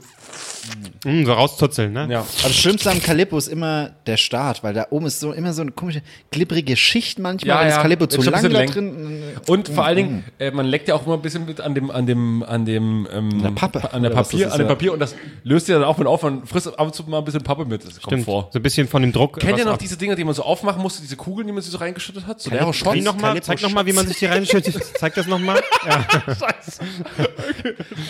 Mm, 1.05 1.25
so 1.25 1.33
rauszuzeln, 1.33 1.91
ne? 1.91 2.07
Ja. 2.09 2.19
Aber 2.19 2.27
das 2.43 2.55
Schlimmste 2.55 2.89
am 2.89 3.01
Calippo 3.03 3.37
ist 3.37 3.47
immer 3.49 3.91
der 4.07 4.15
Start, 4.17 4.63
weil 4.63 4.73
da 4.73 4.87
oben 4.91 5.05
ist 5.07 5.19
so 5.19 5.33
immer 5.33 5.51
so 5.53 5.61
eine 5.61 5.71
komische, 5.71 6.01
glibbrige 6.31 6.77
Schicht 6.77 7.19
manchmal, 7.19 7.47
Ja, 7.57 7.63
das 7.65 7.75
ja. 7.75 7.81
Calippo 7.81 8.05
Ist 8.05 8.13
zu 8.13 8.21
lang 8.29 8.49
da 8.49 8.65
drin. 8.65 9.21
Und 9.47 9.67
vor 9.67 9.83
allen 9.85 9.97
Dingen, 9.97 10.23
äh, 10.39 10.51
man 10.51 10.65
leckt 10.65 10.87
ja 10.87 10.95
auch 10.95 11.05
immer 11.05 11.15
ein 11.15 11.21
bisschen 11.21 11.45
mit 11.45 11.59
an 11.59 11.75
dem, 11.75 11.91
an 11.91 12.05
dem, 12.05 12.43
an 12.43 12.65
dem, 12.65 13.07
ähm, 13.11 13.41
der 13.43 13.49
Pappe. 13.51 13.93
an 13.93 14.03
der 14.03 14.09
Papier, 14.11 14.45
das 14.45 14.47
ist, 14.47 14.51
an 14.53 14.59
dem 14.59 14.67
ja. 14.67 14.73
Papier 14.73 14.93
und 14.93 14.99
das 14.99 15.15
löst 15.43 15.67
ja 15.67 15.75
dann 15.79 15.83
auch 15.87 15.97
mit 15.97 16.07
auf. 16.07 16.23
Man 16.23 16.45
frisst 16.45 16.67
ab 16.67 16.79
und 16.79 16.95
zu 16.95 17.03
mal 17.03 17.17
ein 17.19 17.25
bisschen 17.25 17.43
Pappe 17.43 17.65
mit. 17.65 17.83
Das 17.83 17.95
kommt 17.95 18.03
Stimmt. 18.03 18.25
vor. 18.25 18.49
So 18.53 18.59
ein 18.59 18.63
bisschen 18.63 18.87
von 18.87 19.01
dem 19.01 19.11
Druck. 19.11 19.39
Kennt 19.39 19.57
ihr 19.59 19.65
noch 19.65 19.73
ab- 19.73 19.79
diese 19.79 19.97
Dinger, 19.97 20.15
die 20.15 20.23
man 20.23 20.33
so 20.33 20.43
aufmachen 20.43 20.81
musste, 20.81 21.01
diese 21.01 21.17
Kugeln, 21.17 21.45
die 21.45 21.53
man 21.53 21.61
sich 21.61 21.71
so 21.71 21.77
reingeschüttet 21.77 22.25
hat? 22.25 22.39
So 22.41 22.49
Shots? 22.71 23.03
noch 23.03 23.15
mal, 23.15 23.27
Calippo 23.29 23.45
zeig 23.45 23.61
nochmal, 23.61 23.85
wie 23.85 23.93
man 23.93 24.07
sich 24.07 24.17
die 24.17 24.25
reinschüttet. 24.27 24.81
Zeig 24.97 25.13
das 25.15 25.27
nochmal. 25.27 25.61
Ja. 25.85 26.05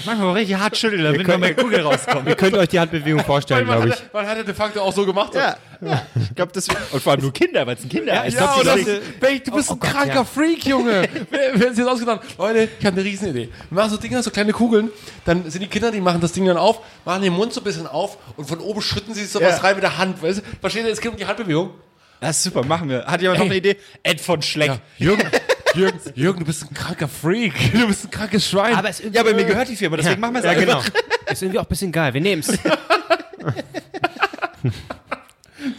Manchmal 0.05 0.33
richtig 0.33 0.57
hart 0.57 0.77
schütteln, 0.77 1.03
damit 1.03 1.27
man 1.27 1.41
bei 1.41 1.53
Kugel 1.53 1.81
rauskommt. 1.81 2.27
Ihr 2.27 2.35
könnt 2.35 2.55
euch 2.55 2.69
die 2.69 2.79
Handbewegung 2.79 3.23
vorstellen, 3.23 3.65
man, 3.67 3.81
glaube 3.81 3.95
ich. 3.95 4.13
man 4.13 4.27
hatte 4.27 4.43
de 4.43 4.53
facto 4.53 4.81
auch 4.81 4.93
so 4.93 5.05
gemacht. 5.05 5.33
Ja, 5.35 5.55
ja. 5.81 6.05
ich 6.15 6.35
glaube, 6.35 6.51
das 6.51 6.67
Und 6.91 7.01
vor 7.01 7.13
allem 7.13 7.21
nur 7.21 7.33
Kinder, 7.33 7.65
weil 7.65 7.75
es 7.75 7.83
ein 7.83 7.89
Kinder 7.89 8.25
ist. 8.25 8.33
Ja, 8.35 8.55
glaub, 8.61 8.75
das, 8.75 9.43
du 9.43 9.51
bist 9.51 9.71
ein 9.71 9.79
kranker 9.79 10.25
Freak, 10.25 10.65
Junge. 10.65 11.07
Wer 11.29 11.53
hat 11.53 11.75
sich 11.75 11.83
das 11.83 11.87
ausgedacht? 11.87 12.21
Leute, 12.37 12.69
ich 12.79 12.85
habe 12.85 12.95
eine 12.99 13.05
Riesenidee. 13.05 13.49
Wir 13.69 13.75
machen 13.75 13.89
so 13.89 13.97
Dinger, 13.97 14.23
so 14.23 14.31
kleine 14.31 14.53
Kugeln, 14.53 14.89
dann 15.25 15.49
sind 15.49 15.61
die 15.61 15.67
Kinder, 15.67 15.91
die 15.91 16.01
machen 16.01 16.21
das 16.21 16.31
Ding 16.31 16.45
dann 16.45 16.57
auf, 16.57 16.79
machen 17.05 17.21
den 17.23 17.33
Mund 17.33 17.53
so 17.53 17.61
ein 17.61 17.63
bisschen 17.63 17.87
auf 17.87 18.17
und 18.37 18.47
von 18.47 18.59
oben 18.59 18.81
schütten 18.81 19.13
sie 19.13 19.25
sowas 19.25 19.57
Ja. 19.57 19.63
rein 19.63 19.75
mit 19.75 19.83
der 19.83 19.97
Hand. 19.97 20.21
Weißt 20.21 20.39
du? 20.39 20.41
Versteht 20.61 20.85
ihr, 20.85 20.91
es 20.91 21.01
geht 21.01 21.11
um 21.11 21.17
die 21.17 21.25
Handbewegung. 21.25 21.71
Das 22.19 22.37
ist 22.37 22.43
super, 22.43 22.63
machen 22.63 22.87
wir. 22.87 23.05
Hat 23.05 23.21
jemand 23.21 23.39
noch 23.39 23.45
Ey. 23.47 23.51
eine 23.51 23.57
Idee? 23.57 23.77
Ed 24.01 24.21
von 24.21 24.41
Schleck. 24.41 24.67
Ja, 24.69 24.79
Jürgen, 24.97 25.27
Jürgen, 25.75 25.99
Jürgen, 26.15 26.39
du 26.39 26.45
bist 26.45 26.63
ein 26.63 26.73
kranker 26.73 27.07
Freak. 27.07 27.53
Du 27.73 27.87
bist 27.87 28.05
ein 28.05 28.11
krankes 28.11 28.47
Schwein. 28.47 28.75
Aber 28.75 28.89
es 28.89 29.01
Ja, 29.11 29.21
aber 29.21 29.33
mir 29.33 29.45
gehört 29.45 29.67
die 29.69 29.75
Firma, 29.75 29.97
deswegen 29.97 30.19
machen 30.21 30.33
wir 30.35 30.39
es 30.39 30.45
Ja, 30.45 30.51
einfach. 30.51 30.85
genau. 30.85 31.31
Ist 31.31 31.41
irgendwie 31.41 31.59
auch 31.59 31.63
ein 31.63 31.69
bisschen 31.69 31.91
geil. 31.91 32.13
Wir 32.13 32.21
nehmen's. 32.21 32.47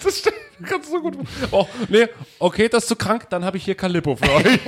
das 0.02 0.18
stimmt. 0.18 0.36
Kannst 0.66 0.88
du 0.88 0.92
so 0.92 1.00
gut. 1.02 1.18
Oh, 1.50 1.66
nee, 1.88 2.06
okay, 2.38 2.68
das 2.68 2.84
ist 2.84 2.88
zu 2.88 2.96
krank, 2.96 3.26
dann 3.28 3.44
habe 3.44 3.56
ich 3.56 3.64
hier 3.64 3.74
Calippo 3.74 4.16
für 4.16 4.30
euch. 4.32 4.44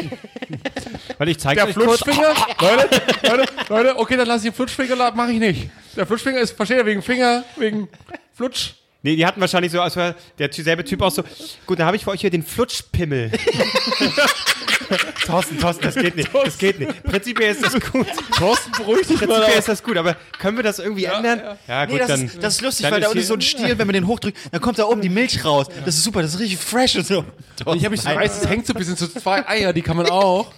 Weil 1.19 1.28
ich 1.28 1.39
zeige 1.39 1.57
Der 1.61 1.69
euch 1.69 1.74
kurz. 1.74 2.03
Flutschfinger, 2.03 2.35
Leute, 2.61 3.03
Leute, 3.23 3.44
Leute, 3.69 3.97
okay, 3.98 4.16
dann 4.16 4.27
lasse 4.27 4.47
ich 4.47 4.53
den 4.53 4.57
Flutschfinger, 4.57 5.12
mache 5.12 5.32
ich 5.32 5.39
nicht. 5.39 5.70
Der 5.97 6.07
Flutschfinger 6.07 6.40
ist, 6.40 6.53
versteht 6.57 6.78
ihr, 6.78 6.86
wegen 6.86 7.01
Finger, 7.03 7.44
wegen 7.57 7.89
Flutsch. 8.35 8.74
Nee, 9.07 9.15
die 9.15 9.24
hatten 9.24 9.41
wahrscheinlich 9.41 9.70
so, 9.70 9.81
als 9.81 9.95
wäre 9.95 10.16
der 10.37 10.53
selbe 10.53 10.85
Typ 10.85 11.01
auch 11.01 11.12
so. 11.12 11.23
Gut, 11.65 11.78
dann 11.78 11.87
habe 11.87 11.97
ich 11.97 12.03
für 12.03 12.11
euch 12.11 12.23
hier 12.23 12.31
den 12.31 12.43
Flutschpimmel. 12.43 13.31
Thorsten, 15.24 15.61
Thorsten, 15.61 15.85
das 15.85 15.95
geht 15.95 16.16
nicht. 16.16 16.28
Das 16.35 16.59
geht 16.59 16.81
nicht. 16.81 17.05
Prinzipiell 17.05 17.53
ist 17.53 17.65
das 17.65 17.74
gut. 17.93 18.09
Thorsten, 18.37 18.73
beruhig 18.73 19.07
dich 19.07 19.20
mal. 19.20 19.28
Prinzipiell 19.28 19.59
ist 19.61 19.69
das 19.69 19.85
gut, 19.85 19.97
aber 19.97 20.16
können 20.41 20.57
wir 20.57 20.65
das 20.65 20.81
irgendwie 20.81 21.05
ändern? 21.05 21.41
Ja, 21.69 21.85
gut, 21.85 21.93
Nee, 21.95 21.99
das, 22.01 22.09
dann. 22.09 22.24
ist, 22.24 22.43
das 22.43 22.55
ist 22.55 22.62
lustig, 22.62 22.83
dann 22.83 22.95
weil 22.95 23.01
da 23.01 23.07
ist 23.07 23.11
unten 23.12 23.20
ist 23.20 23.28
so 23.28 23.35
ein 23.35 23.41
Stiel, 23.43 23.78
wenn 23.78 23.87
man 23.87 23.95
den 23.95 24.09
hochdrückt, 24.09 24.39
dann 24.51 24.61
kommt 24.61 24.81
da 24.81 24.87
oben 24.87 25.01
die 25.01 25.09
Milch 25.09 25.45
raus. 25.45 25.69
Das 25.85 25.97
ist 25.97 26.03
super, 26.03 26.23
das 26.23 26.35
ist 26.35 26.41
richtig 26.41 26.59
fresh 26.59 26.97
und 26.97 27.07
so. 27.07 27.24
Ich 27.61 27.85
habe 27.85 27.91
mich 27.91 28.01
so 28.01 28.09
weiß, 28.09 28.43
es 28.43 28.49
hängt 28.49 28.66
so 28.66 28.73
ein 28.73 28.77
bisschen 28.78 28.97
zu 28.97 29.07
zwei 29.07 29.47
Eier, 29.49 29.73
die 29.73 29.83
kann 29.83 29.97
man 29.97 30.11
auch. 30.11 30.53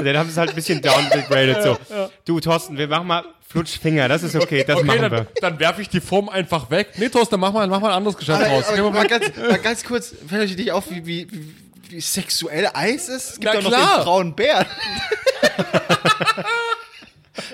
Dann 0.03 0.17
haben 0.17 0.27
sie 0.27 0.33
es 0.33 0.37
halt 0.37 0.51
ein 0.51 0.57
bisschen 0.57 0.81
downgegradet. 0.83 1.63
So. 1.63 1.79
Du, 2.25 2.41
Thorsten, 2.41 2.77
wir 2.79 2.89
machen 2.89 3.07
mal 3.07 3.25
Flutschfinger. 3.49 4.09
Das 4.09 4.23
ist 4.23 4.35
okay, 4.37 4.65
das 4.67 4.77
Okay, 4.79 4.87
machen 4.87 5.03
dann, 5.03 5.13
wir. 5.13 5.27
dann 5.41 5.59
werfe 5.61 5.83
ich 5.83 5.89
die 5.89 6.01
Form 6.01 6.29
einfach 6.29 6.71
weg. 6.71 6.89
Nee, 6.97 7.09
Thorsten, 7.09 7.33
dann 7.35 7.41
mach 7.41 7.53
mal, 7.53 7.67
mach 7.69 7.81
mal 7.81 7.91
ein 7.91 7.97
anderes 7.97 8.17
Geschäft 8.17 8.43
raus. 8.49 8.65
Aber, 8.69 8.79
aber 8.79 8.91
mal, 8.91 9.07
ganz, 9.07 9.31
mal 9.37 9.59
ganz 9.59 9.85
kurz, 9.85 10.15
fällt 10.29 10.43
euch 10.43 10.57
nicht 10.57 10.73
auf, 10.73 10.91
wie, 10.91 11.07
wie, 11.07 11.27
wie, 11.31 11.55
wie 11.91 12.01
sexuell 12.01 12.69
Eis 12.75 13.09
ist? 13.09 13.31
Es 13.31 13.41
gibt 13.41 13.45
Na 13.45 13.53
doch 13.55 13.63
noch 13.63 13.71
klar. 13.71 13.97
den 13.99 14.05
braunen 14.05 14.35
Bären. 14.35 14.67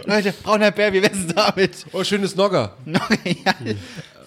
Leute, 0.05 0.33
brauner 0.43 0.71
Bär, 0.71 0.93
wie 0.93 1.03
wär's 1.03 1.13
denn 1.13 1.35
damit? 1.35 1.87
Oh, 1.93 2.05
schönes 2.05 2.37
Nogger. 2.37 2.77
ja. 2.87 3.55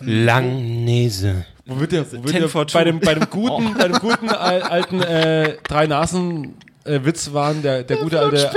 Langnese. 0.02 1.46
Womit 1.66 1.92
der, 1.94 2.12
womit 2.12 2.32
Ten 2.32 2.42
der 2.42 2.66
bei 2.74 2.84
dem, 2.84 3.00
bei 3.00 3.14
dem 3.16 3.30
guten, 3.30 3.74
bei 3.74 3.88
dem 3.88 3.98
guten 4.00 4.30
al- 4.30 4.62
alten 4.62 5.02
äh, 5.02 5.56
drei 5.64 5.88
Nasen 5.88 6.56
äh, 6.86 7.04
Witz 7.04 7.34
waren 7.34 7.62
der, 7.62 7.84
der 7.84 7.98
gute 7.98 8.20
alte. 8.20 8.52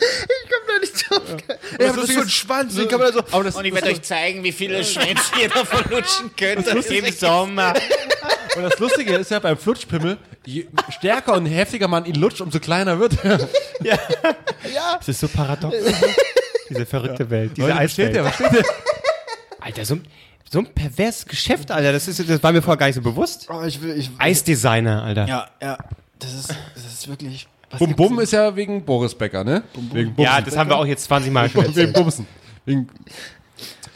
Ich 0.00 0.50
komm 0.50 0.60
da 0.66 0.78
nicht 0.80 1.10
drauf. 1.10 1.22
Ja, 1.80 1.88
aber 1.88 2.00
das 2.00 2.08
ist 2.10 2.14
so 2.14 2.20
ein 2.20 2.28
Schwanz, 2.28 2.74
den 2.74 2.88
kann 2.88 3.00
man 3.00 3.12
so. 3.12 3.20
Aber 3.32 3.44
das, 3.44 3.56
Und 3.56 3.64
ich 3.64 3.72
das, 3.72 3.82
werde 3.82 3.94
euch 3.94 4.02
zeigen, 4.02 4.44
wie 4.44 4.52
viele 4.52 4.84
Schwänze 4.84 5.32
ihr 5.42 5.48
da 5.48 5.64
verlutschen 5.64 6.30
könnt. 6.36 6.66
Das 6.66 6.86
Im 6.86 7.12
Sommer. 7.12 7.74
und 8.56 8.62
das 8.62 8.78
Lustige 8.78 9.16
ist 9.16 9.30
ja 9.30 9.38
beim 9.40 9.58
Flutschpimmel, 9.58 10.16
je 10.44 10.66
stärker 10.90 11.34
und 11.34 11.46
heftiger 11.46 11.88
man 11.88 12.04
ihn 12.04 12.14
lutscht, 12.14 12.40
umso 12.40 12.60
kleiner 12.60 12.98
wird 12.98 13.24
er. 13.24 13.48
Das 14.98 15.08
ist 15.08 15.20
so 15.20 15.28
paradox. 15.28 15.76
Diese 16.70 16.84
verrückte 16.84 17.30
Welt, 17.30 17.52
diese 17.56 17.74
Eiswelt. 17.74 18.14
Alter, 19.58 19.84
so 19.86 19.94
ein, 19.94 20.04
so 20.50 20.58
ein 20.60 20.66
perverses 20.66 21.26
Geschäft, 21.26 21.70
Alter. 21.70 21.92
Das, 21.92 22.08
ist, 22.08 22.28
das 22.28 22.42
war 22.42 22.52
mir 22.52 22.62
vorher 22.62 22.78
gar 22.78 22.86
nicht 22.86 22.96
so 22.96 23.02
bewusst. 23.02 23.48
Oh, 23.50 23.62
ich 23.64 23.80
will, 23.82 23.96
ich, 23.98 24.10
Eisdesigner, 24.18 25.02
Alter. 25.02 25.26
ja, 25.26 25.48
ja. 25.62 25.78
Das 26.18 26.34
ist, 26.34 26.48
das 26.74 26.84
ist 26.84 27.08
wirklich. 27.08 27.46
Was 27.70 27.78
Bum 27.78 27.94
Bum 27.94 28.18
ist 28.20 28.32
ja 28.32 28.56
wegen 28.56 28.84
Boris 28.84 29.14
Becker, 29.14 29.44
ne? 29.44 29.62
Wegen 29.92 30.14
Bumsen. 30.14 30.24
Ja, 30.24 30.40
das 30.40 30.56
haben 30.56 30.70
wir 30.70 30.76
auch 30.76 30.86
jetzt 30.86 31.04
20 31.04 31.30
Mal 31.30 31.50
schon 31.50 31.76
Wegen. 31.76 31.92
Bumsen. 31.92 32.26
Wegen, 32.64 32.88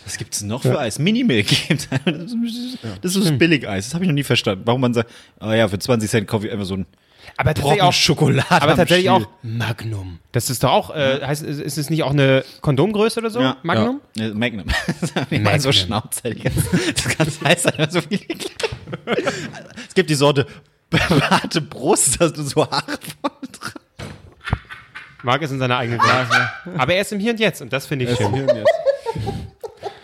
Was 0.05 0.19
gibt's 0.19 0.43
noch 0.43 0.62
für 0.62 0.79
Eis? 0.79 0.99
Minimilk 0.99 1.47
gibt 1.47 1.89
Das 3.03 3.16
ist 3.16 3.39
Billigeis. 3.39 3.87
Das 3.87 3.95
habe 3.95 4.05
ich 4.05 4.09
noch 4.09 4.15
nie 4.15 4.23
verstanden. 4.23 4.62
Warum 4.66 4.83
man 4.83 4.93
sagt, 4.93 5.11
oh 5.41 5.51
ja, 5.53 5.66
für 5.69 5.79
20 5.79 6.11
Cent 6.11 6.29
kaufe 6.29 6.47
ich 6.47 6.53
einfach 6.53 6.66
so 6.66 6.74
einen 6.74 6.87
Aber 7.36 7.54
tatsächlich 7.54 7.82
auch, 7.82 7.92
Schokolade. 7.92 8.50
aber 8.50 8.76
tatsächlich 8.76 9.10
auch 9.10 9.26
Magnum. 9.42 10.18
Das 10.32 10.50
ist 10.50 10.62
doch 10.64 10.70
auch, 10.70 10.94
äh, 10.94 11.20
heißt, 11.24 11.42
ist 11.42 11.78
es 11.78 11.90
nicht 11.90 12.02
auch 12.02 12.10
eine 12.10 12.44
Kondomgröße 12.60 13.20
oder 13.20 13.30
so? 13.30 13.40
Ja, 13.40 13.56
Magnum? 13.62 14.00
Ja. 14.14 14.26
Ja, 14.26 14.34
Magnum. 14.34 14.66
Das 15.00 15.14
Magnum. 15.14 15.42
mal 15.42 15.60
so 15.60 15.72
Schnauze. 15.72 16.34
Das 16.34 17.16
ganze 17.18 17.46
Eis 17.46 17.64
hat 17.64 17.78
immer 17.78 17.90
so 17.90 18.00
viel. 18.00 18.20
Es 19.88 19.94
gibt 19.94 20.10
die 20.10 20.14
Sorte 20.14 20.46
behaarte 20.90 21.60
Brust, 21.60 22.20
da 22.20 22.28
sind 22.28 22.48
so 22.48 22.70
Haare 22.70 22.98
vorne 23.20 23.48
dran. 23.52 23.72
Marc 25.22 25.42
ist 25.42 25.50
in 25.52 25.59
seiner 25.59 25.78
eigenen 25.78 26.00
Welt. 26.00 26.28
Aber 26.78 26.94
er 26.94 27.00
ist 27.02 27.12
im 27.12 27.20
Hier 27.20 27.32
und 27.32 27.40
Jetzt 27.40 27.62
und 27.62 27.72
das 27.72 27.86
finde 27.86 28.06
ich 28.06 28.16
schön. 28.16 28.64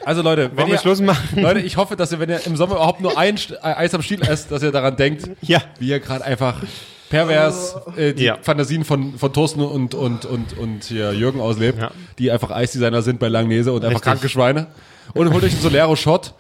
Also 0.08 0.22
Leute, 0.22 0.50
wenn 0.54 0.64
Wollen 0.64 0.68
ihr, 0.72 0.78
Schluss 0.78 1.02
machen? 1.02 1.22
Leute, 1.42 1.60
ich 1.60 1.76
hoffe, 1.76 1.94
dass 1.94 2.12
ihr, 2.12 2.18
wenn 2.18 2.30
ihr 2.30 2.40
im 2.46 2.56
Sommer 2.56 2.76
überhaupt 2.76 3.02
nur 3.02 3.18
ein 3.18 3.36
St- 3.36 3.52
äh, 3.56 3.58
Eis 3.74 3.94
am 3.94 4.00
Stiel 4.00 4.22
esst, 4.22 4.50
dass 4.50 4.62
ihr 4.62 4.72
daran 4.72 4.96
denkt, 4.96 5.28
Ja. 5.42 5.60
wie 5.78 5.88
ihr 5.88 6.00
gerade 6.00 6.24
einfach 6.24 6.62
pervers 7.10 7.76
äh, 7.96 8.14
die 8.14 8.24
Ja. 8.24 8.38
Fantasien 8.40 8.84
von, 8.84 9.18
von 9.18 9.32
Thorsten 9.34 9.60
und, 9.60 9.94
und, 9.94 10.24
und, 10.24 10.56
und 10.56 10.84
hier 10.84 11.12
Jürgen 11.12 11.40
auslebt, 11.42 11.78
Ja. 11.80 11.90
die 12.18 12.30
einfach 12.30 12.50
Eisdesigner 12.50 13.02
sind 13.02 13.20
bei 13.20 13.28
Langnese 13.28 13.70
und 13.72 13.84
einfach 13.84 13.96
Richtig. 14.00 14.04
kranke 14.12 14.28
Schweine. 14.30 14.66
Und 15.12 15.30
holt 15.32 15.44
euch 15.44 15.52
einen 15.52 15.60
Solero-Shot. 15.60 16.32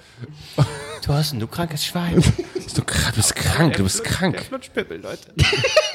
Thorsten, 1.08 1.40
du 1.40 1.46
krankes 1.46 1.86
Schwein. 1.86 2.22
Du 2.74 2.84
krank, 2.84 3.14
du 3.14 3.16
bist 3.16 3.34
krank, 3.34 3.76
du 3.76 3.82
bist 3.82 4.04
krank. 4.04 4.40
Flutschpippel, 4.40 5.00
Leute. 5.00 5.32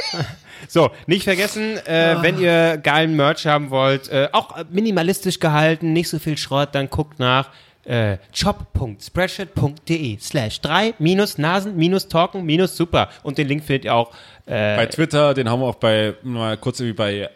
so, 0.67 0.89
nicht 1.05 1.23
vergessen, 1.23 1.77
äh, 1.85 2.17
wenn 2.21 2.39
ihr 2.39 2.77
geilen 2.77 3.15
Merch 3.15 3.45
haben 3.45 3.69
wollt, 3.69 4.09
äh, 4.09 4.27
auch 4.31 4.57
minimalistisch 4.71 5.39
gehalten, 5.39 5.93
nicht 5.93 6.09
so 6.09 6.17
viel 6.17 6.35
Schrott, 6.35 6.69
dann 6.73 6.89
guckt 6.89 7.19
nach 7.19 7.51
äh, 7.85 8.17
shop.spreadshirt.de 8.33 10.17
slash 10.19 10.61
3 10.61 10.95
minus 10.97 11.37
Nasen 11.37 11.77
minus 11.77 12.07
Talken 12.07 12.43
minus 12.43 12.75
super. 12.75 13.09
Und 13.21 13.37
den 13.37 13.47
Link 13.47 13.63
findet 13.63 13.85
ihr 13.85 13.93
auch 13.93 14.11
äh, 14.47 14.75
Bei 14.75 14.87
Twitter, 14.87 15.35
den 15.35 15.47
haben 15.47 15.61
wir 15.61 15.67
auch 15.67 15.75
bei, 15.75 16.15
mal 16.23 16.57
kurz 16.57 16.79
irgendwie 16.79 16.97
bei 16.97 17.29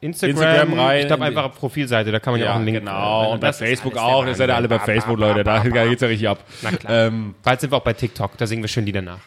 Instagram, 0.00 0.36
Instagram 0.36 0.78
rein, 0.78 1.00
Ich 1.00 1.06
glaube 1.06 1.22
in 1.22 1.28
einfach 1.28 1.44
auf 1.44 1.58
Profilseite, 1.58 2.10
da 2.10 2.20
kann 2.20 2.32
man 2.32 2.40
ja, 2.40 2.46
auch 2.46 2.50
Ja, 2.50 2.56
einen 2.56 2.64
Link 2.64 2.78
genau. 2.78 3.32
Und 3.32 3.40
bei 3.40 3.52
Facebook 3.52 3.96
auch. 3.98 4.26
Ihr 4.26 4.34
seid 4.34 4.48
ja 4.48 4.56
alle 4.56 4.68
bei. 4.68 4.78
Facebook, 4.78 5.18
Leute. 5.18 5.44
Da 5.44 5.60
geht's 5.62 6.00
ja 6.02 6.08
richtig 6.08 6.28
ab. 6.28 6.42
Na 6.62 6.70
klar. 6.70 7.06
Ähm, 7.06 7.34
Bald 7.42 7.60
sind 7.60 7.70
wir 7.72 7.76
auch 7.76 7.82
bei 7.84 7.92
TikTok, 7.92 8.36
da 8.38 8.46
singen 8.46 8.62
wir 8.62 8.68
schön 8.68 8.86
Lieder 8.86 9.02
nach. 9.02 9.18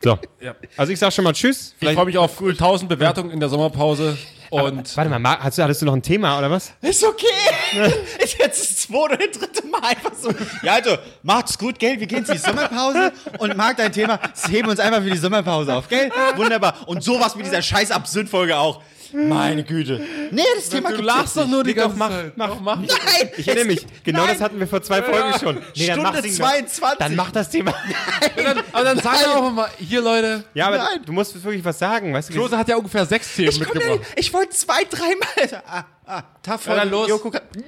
so. 0.00 0.18
Ja. 0.40 0.54
Also 0.76 0.92
ich 0.92 0.98
sag 0.98 1.12
schon 1.12 1.24
mal 1.24 1.32
Tschüss. 1.32 1.74
ich 1.80 1.90
freue 1.90 2.06
mich 2.06 2.18
auf 2.18 2.40
1000 2.40 2.88
Bewertungen 2.88 3.30
in 3.30 3.40
der 3.40 3.48
Sommerpause. 3.48 4.16
Und 4.52 4.94
Warte 4.98 5.08
mal, 5.08 5.18
Marc, 5.18 5.42
hast 5.42 5.56
du, 5.56 5.62
hattest 5.62 5.80
du 5.80 5.86
noch 5.86 5.94
ein 5.94 6.02
Thema 6.02 6.36
oder 6.36 6.50
was? 6.50 6.72
Ist 6.82 7.02
okay. 7.02 7.26
ist 8.22 8.38
jetzt 8.38 8.60
das 8.60 8.76
zweite 8.76 9.14
oder 9.14 9.16
dritte 9.16 9.66
Mal 9.66 9.80
einfach 9.82 10.12
so. 10.14 10.30
Ja, 10.62 10.74
also, 10.74 10.98
macht's 11.22 11.56
gut, 11.56 11.78
gell? 11.78 11.98
Wir 11.98 12.06
gehen 12.06 12.18
jetzt 12.18 12.28
in 12.28 12.34
die 12.34 12.40
Sommerpause 12.42 13.12
und 13.38 13.56
mag 13.56 13.78
dein 13.78 13.90
Thema. 13.90 14.18
Das 14.18 14.48
heben 14.48 14.66
wir 14.66 14.72
uns 14.72 14.80
einfach 14.80 15.02
für 15.02 15.10
die 15.10 15.16
Sommerpause 15.16 15.74
auf, 15.74 15.88
gell? 15.88 16.10
Wunderbar. 16.36 16.74
Und 16.84 17.02
sowas 17.02 17.34
mit 17.34 17.46
dieser 17.46 17.62
scheiß 17.62 17.90
Absündfolge 17.92 18.58
auch. 18.58 18.82
Meine 19.12 19.64
Güte. 19.64 20.00
Nee, 20.30 20.42
das 20.56 20.68
Thema 20.68 20.90
Du 20.90 20.96
gibt's 20.96 21.06
lachst 21.14 21.36
doch 21.36 21.46
nur 21.46 21.62
ganze 21.64 21.96
mach, 21.96 22.08
Zeit. 22.10 22.32
mach. 22.36 22.60
Mach. 22.60 22.76
Nein! 22.76 22.88
Ich 23.36 23.46
erinnere 23.46 23.66
mich. 23.66 23.86
Genau 24.04 24.20
Nein. 24.24 24.28
das 24.34 24.40
hatten 24.40 24.58
wir 24.58 24.66
vor 24.66 24.82
zwei 24.82 25.02
Folgen 25.02 25.38
schon. 25.38 25.54
Nee, 25.56 25.86
dann 25.86 26.00
Stunde 26.00 26.02
mach 26.02 26.20
den- 26.20 26.32
22. 26.32 26.98
Dann 26.98 27.16
mach 27.16 27.30
das 27.30 27.50
Thema. 27.50 27.74
Und 28.36 28.44
dann, 28.44 28.58
aber 28.72 28.84
dann 28.84 28.98
sag 28.98 29.22
doch 29.24 29.36
auch 29.36 29.50
mal, 29.52 29.68
hier 29.78 30.00
Leute, 30.00 30.44
Ja, 30.54 30.68
aber 30.68 30.78
Nein. 30.78 31.00
du 31.04 31.12
musst 31.12 31.34
wirklich 31.42 31.64
was 31.64 31.78
sagen, 31.78 32.12
weißt 32.14 32.30
du? 32.30 32.32
Klose 32.34 32.56
hat 32.56 32.68
ja 32.68 32.76
ungefähr 32.76 33.04
sechs 33.06 33.34
Themen 33.34 33.58
mitgebracht. 33.58 34.00
ich 34.16 34.32
wollte 34.32 34.50
zwei, 34.50 34.84
dreimal. 34.84 35.62
Ah, 36.04 36.18
ah, 36.18 36.22
tough 36.42 36.66
Ja, 36.66 36.74
dann 36.74 36.90
los. 36.90 37.08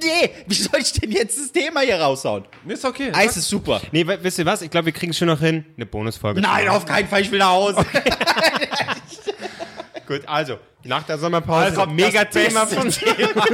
Nee, 0.02 0.30
wie 0.46 0.54
soll 0.54 0.80
ich 0.80 0.92
denn 0.92 1.10
jetzt 1.12 1.38
das 1.38 1.52
Thema 1.52 1.80
hier 1.80 1.96
raushauen? 2.00 2.44
Nee, 2.64 2.74
ist 2.74 2.84
okay. 2.84 3.10
Eis 3.14 3.36
ist 3.36 3.48
super. 3.48 3.80
Nee, 3.92 4.04
wisst 4.06 4.38
ihr 4.38 4.44
was? 4.46 4.60
Ich 4.62 4.70
glaube, 4.70 4.86
wir 4.86 4.92
kriegen 4.92 5.10
es 5.12 5.18
schon 5.18 5.28
noch 5.28 5.38
hin. 5.40 5.64
Eine 5.76 5.86
Bonusfolge. 5.86 6.40
Nein, 6.40 6.68
auf 6.68 6.84
keinen 6.84 7.08
Fall, 7.08 7.22
ich 7.22 7.30
will 7.30 7.38
nach 7.38 7.50
Hause. 7.50 7.76
Gut, 10.06 10.22
also, 10.26 10.58
nach 10.84 11.02
der 11.04 11.18
Sommerpause, 11.18 11.74
kommt 11.74 11.94
mega 11.94 12.24
das 12.24 12.34
Thema 12.34 12.64
beste 12.64 12.76
von 12.76 12.90
Thema. 13.16 13.44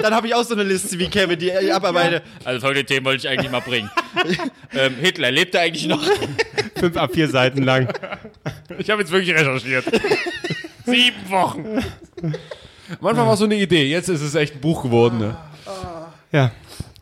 Dann 0.00 0.14
habe 0.14 0.28
ich 0.28 0.34
auch 0.34 0.44
so 0.44 0.54
eine 0.54 0.62
Liste 0.62 0.98
wie 0.98 1.08
Kevin, 1.08 1.38
die 1.38 1.50
ich 1.50 1.74
abarbeite. 1.74 2.22
Also 2.44 2.60
folgende 2.60 2.86
Themen 2.86 3.04
wollte 3.04 3.26
ich 3.26 3.28
eigentlich 3.28 3.50
mal 3.50 3.60
bringen. 3.60 3.90
ähm, 4.74 4.94
Hitler, 5.00 5.30
lebt 5.30 5.54
er 5.54 5.62
eigentlich 5.62 5.86
noch? 5.86 6.02
fünf 6.76 6.96
ab 6.96 7.10
vier 7.12 7.28
Seiten 7.28 7.62
lang. 7.62 7.88
Ich 8.78 8.90
habe 8.90 9.02
jetzt 9.02 9.10
wirklich 9.10 9.34
recherchiert. 9.34 9.84
Sieben 10.86 11.30
Wochen. 11.30 11.84
Manchmal 13.00 13.26
war 13.26 13.36
so 13.36 13.44
eine 13.44 13.56
Idee, 13.56 13.84
jetzt 13.84 14.08
ist 14.08 14.22
es 14.22 14.34
echt 14.34 14.54
ein 14.54 14.60
Buch 14.60 14.82
geworden. 14.82 15.18
Ne? 15.18 15.36
Ja, 16.32 16.52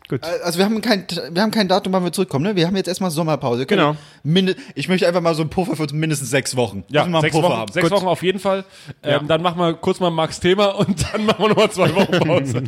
gut. 0.07 0.23
Also 0.23 0.57
wir 0.57 0.65
haben 0.65 0.81
kein, 0.81 1.05
wir 1.31 1.41
haben 1.41 1.51
kein 1.51 1.67
Datum, 1.67 1.93
wann 1.93 2.03
wir 2.03 2.11
zurückkommen. 2.11 2.45
Ne? 2.45 2.55
Wir 2.55 2.67
haben 2.67 2.75
jetzt 2.75 2.87
erstmal 2.87 3.11
Sommerpause. 3.11 3.65
Können 3.65 3.95
Genau. 4.23 4.55
Ich 4.75 4.87
möchte 4.89 5.07
einfach 5.07 5.21
mal 5.21 5.35
so 5.35 5.41
einen 5.41 5.49
Puffer 5.49 5.75
für 5.75 5.93
mindestens 5.93 6.29
sechs 6.29 6.55
Wochen. 6.55 6.83
Wir 6.89 7.01
mal 7.05 7.17
einen 7.17 7.21
sechs, 7.21 7.35
Puffer 7.35 7.49
Wochen, 7.49 7.57
haben. 7.57 7.71
sechs 7.71 7.89
Gut. 7.89 7.97
Wochen 7.97 8.07
auf 8.07 8.23
jeden 8.23 8.39
Fall. 8.39 8.65
Ja. 9.03 9.19
Ähm, 9.19 9.27
dann 9.27 9.41
machen 9.41 9.59
wir 9.59 9.73
kurz 9.73 9.99
mal 9.99 10.09
Max 10.09 10.39
Thema 10.39 10.67
und 10.79 11.05
dann 11.13 11.25
machen 11.25 11.39
wir 11.43 11.49
nochmal 11.49 11.71
zwei 11.71 11.93
Wochen 11.95 12.19
Pause. 12.19 12.63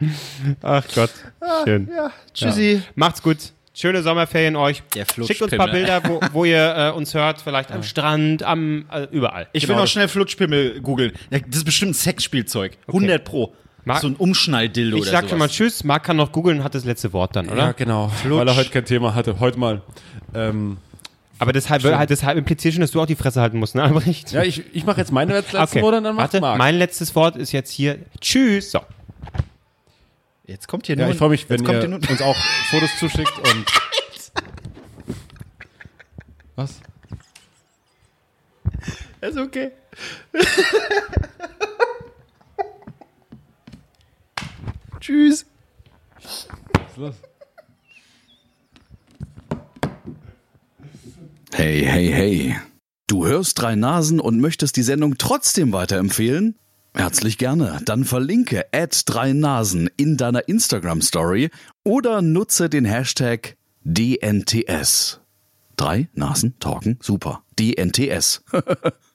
Ach 0.62 0.84
Gott, 0.94 1.10
schön. 1.64 1.88
Ja, 1.94 2.10
tschüssi. 2.34 2.82
Macht's 2.94 3.22
gut. 3.22 3.38
Schöne 3.74 4.02
Sommerferien 4.02 4.54
euch. 4.54 4.82
Der 4.94 5.06
Schickt 5.24 5.40
uns 5.40 5.52
ein 5.52 5.58
paar. 5.58 5.70
Bilder, 5.70 6.02
wo, 6.04 6.20
wo 6.32 6.44
ihr 6.44 6.74
äh, 6.76 6.90
uns 6.90 7.14
hört, 7.14 7.40
vielleicht 7.40 7.72
am 7.72 7.82
Strand, 7.82 8.42
am 8.42 8.84
äh, 8.92 9.04
überall. 9.10 9.48
Ich 9.52 9.62
Genau 9.62 9.76
will 9.76 9.82
noch 9.82 9.88
schnell 9.88 10.08
Flutschpimmel 10.08 10.82
googeln. 10.82 11.12
Ja, 11.30 11.38
Das 11.38 11.56
ist 11.56 11.64
bestimmt 11.64 11.92
ein 11.92 11.94
Sexspielzeug. 11.94 12.76
100 12.88 13.24
pro. 13.24 13.54
Marc- 13.84 14.00
so 14.00 14.08
ein 14.08 14.16
Umschnalldildo 14.16 14.96
Ich 14.98 15.06
sag 15.06 15.28
schon 15.28 15.38
mal 15.38 15.48
Tschüss. 15.48 15.82
Marc 15.84 16.04
kann 16.04 16.16
noch 16.16 16.30
googeln, 16.32 16.62
hat 16.62 16.74
das 16.74 16.84
letzte 16.84 17.12
Wort 17.12 17.34
dann, 17.34 17.48
oder? 17.48 17.56
Ja, 17.58 17.72
genau. 17.72 18.12
Weil 18.24 18.46
er 18.48 18.56
heute 18.56 18.70
kein 18.70 18.84
Thema 18.84 19.14
hatte. 19.14 19.40
Heute 19.40 19.58
mal. 19.58 19.82
Ähm, 20.34 20.76
Aber 21.38 21.52
deshalb, 21.52 21.82
halt, 21.82 22.10
deshalb 22.10 22.38
impliziert 22.38 22.74
schon, 22.74 22.80
dass 22.80 22.92
du 22.92 23.00
auch 23.00 23.06
die 23.06 23.16
Fresse 23.16 23.40
halten 23.40 23.58
musst, 23.58 23.74
ne, 23.74 23.82
Albrecht? 23.82 24.30
ja, 24.32 24.42
ich, 24.42 24.62
ich 24.72 24.84
mache 24.86 25.00
jetzt 25.00 25.10
meine 25.10 25.32
letzte 25.32 25.58
okay. 25.58 25.82
Worte 25.82 25.98
und 25.98 26.04
dann 26.04 26.14
macht 26.14 26.32
Warte, 26.32 26.40
Marc. 26.40 26.58
mein 26.58 26.76
letztes 26.76 27.14
Wort 27.16 27.36
ist 27.36 27.52
jetzt 27.52 27.70
hier 27.70 27.98
Tschüss. 28.20 28.70
So. 28.70 28.80
Jetzt 30.46 30.68
kommt 30.68 30.86
hier 30.86 30.96
ja, 30.96 31.04
nur. 31.04 31.12
ich 31.12 31.18
freue 31.18 31.30
mich, 31.30 31.48
wenn 31.50 31.64
ihr 31.64 31.88
nur 31.88 31.98
uns 32.08 32.22
auch 32.22 32.36
Fotos 32.70 32.90
zuschickt 32.98 33.36
und. 33.38 33.66
Was? 36.56 36.80
ist 39.22 39.38
okay. 39.38 39.70
Tschüss. 45.02 45.46
Was 46.14 46.46
ist 46.90 46.96
los? 46.96 47.14
Hey, 51.52 51.84
hey, 51.84 52.06
hey. 52.06 52.56
Du 53.08 53.26
hörst 53.26 53.60
drei 53.60 53.74
Nasen 53.74 54.20
und 54.20 54.38
möchtest 54.40 54.76
die 54.76 54.84
Sendung 54.84 55.18
trotzdem 55.18 55.72
weiterempfehlen? 55.72 56.56
Herzlich 56.94 57.36
gerne. 57.36 57.80
Dann 57.84 58.04
verlinke 58.04 58.64
drei 59.04 59.32
Nasen 59.32 59.90
in 59.96 60.16
deiner 60.16 60.46
Instagram 60.46 61.02
Story 61.02 61.50
oder 61.82 62.22
nutze 62.22 62.70
den 62.70 62.84
Hashtag 62.84 63.56
DNTS. 63.82 65.20
Drei 65.74 66.10
Nasen 66.14 66.56
talken 66.60 66.98
super. 67.02 67.42
DNTS. 67.58 68.44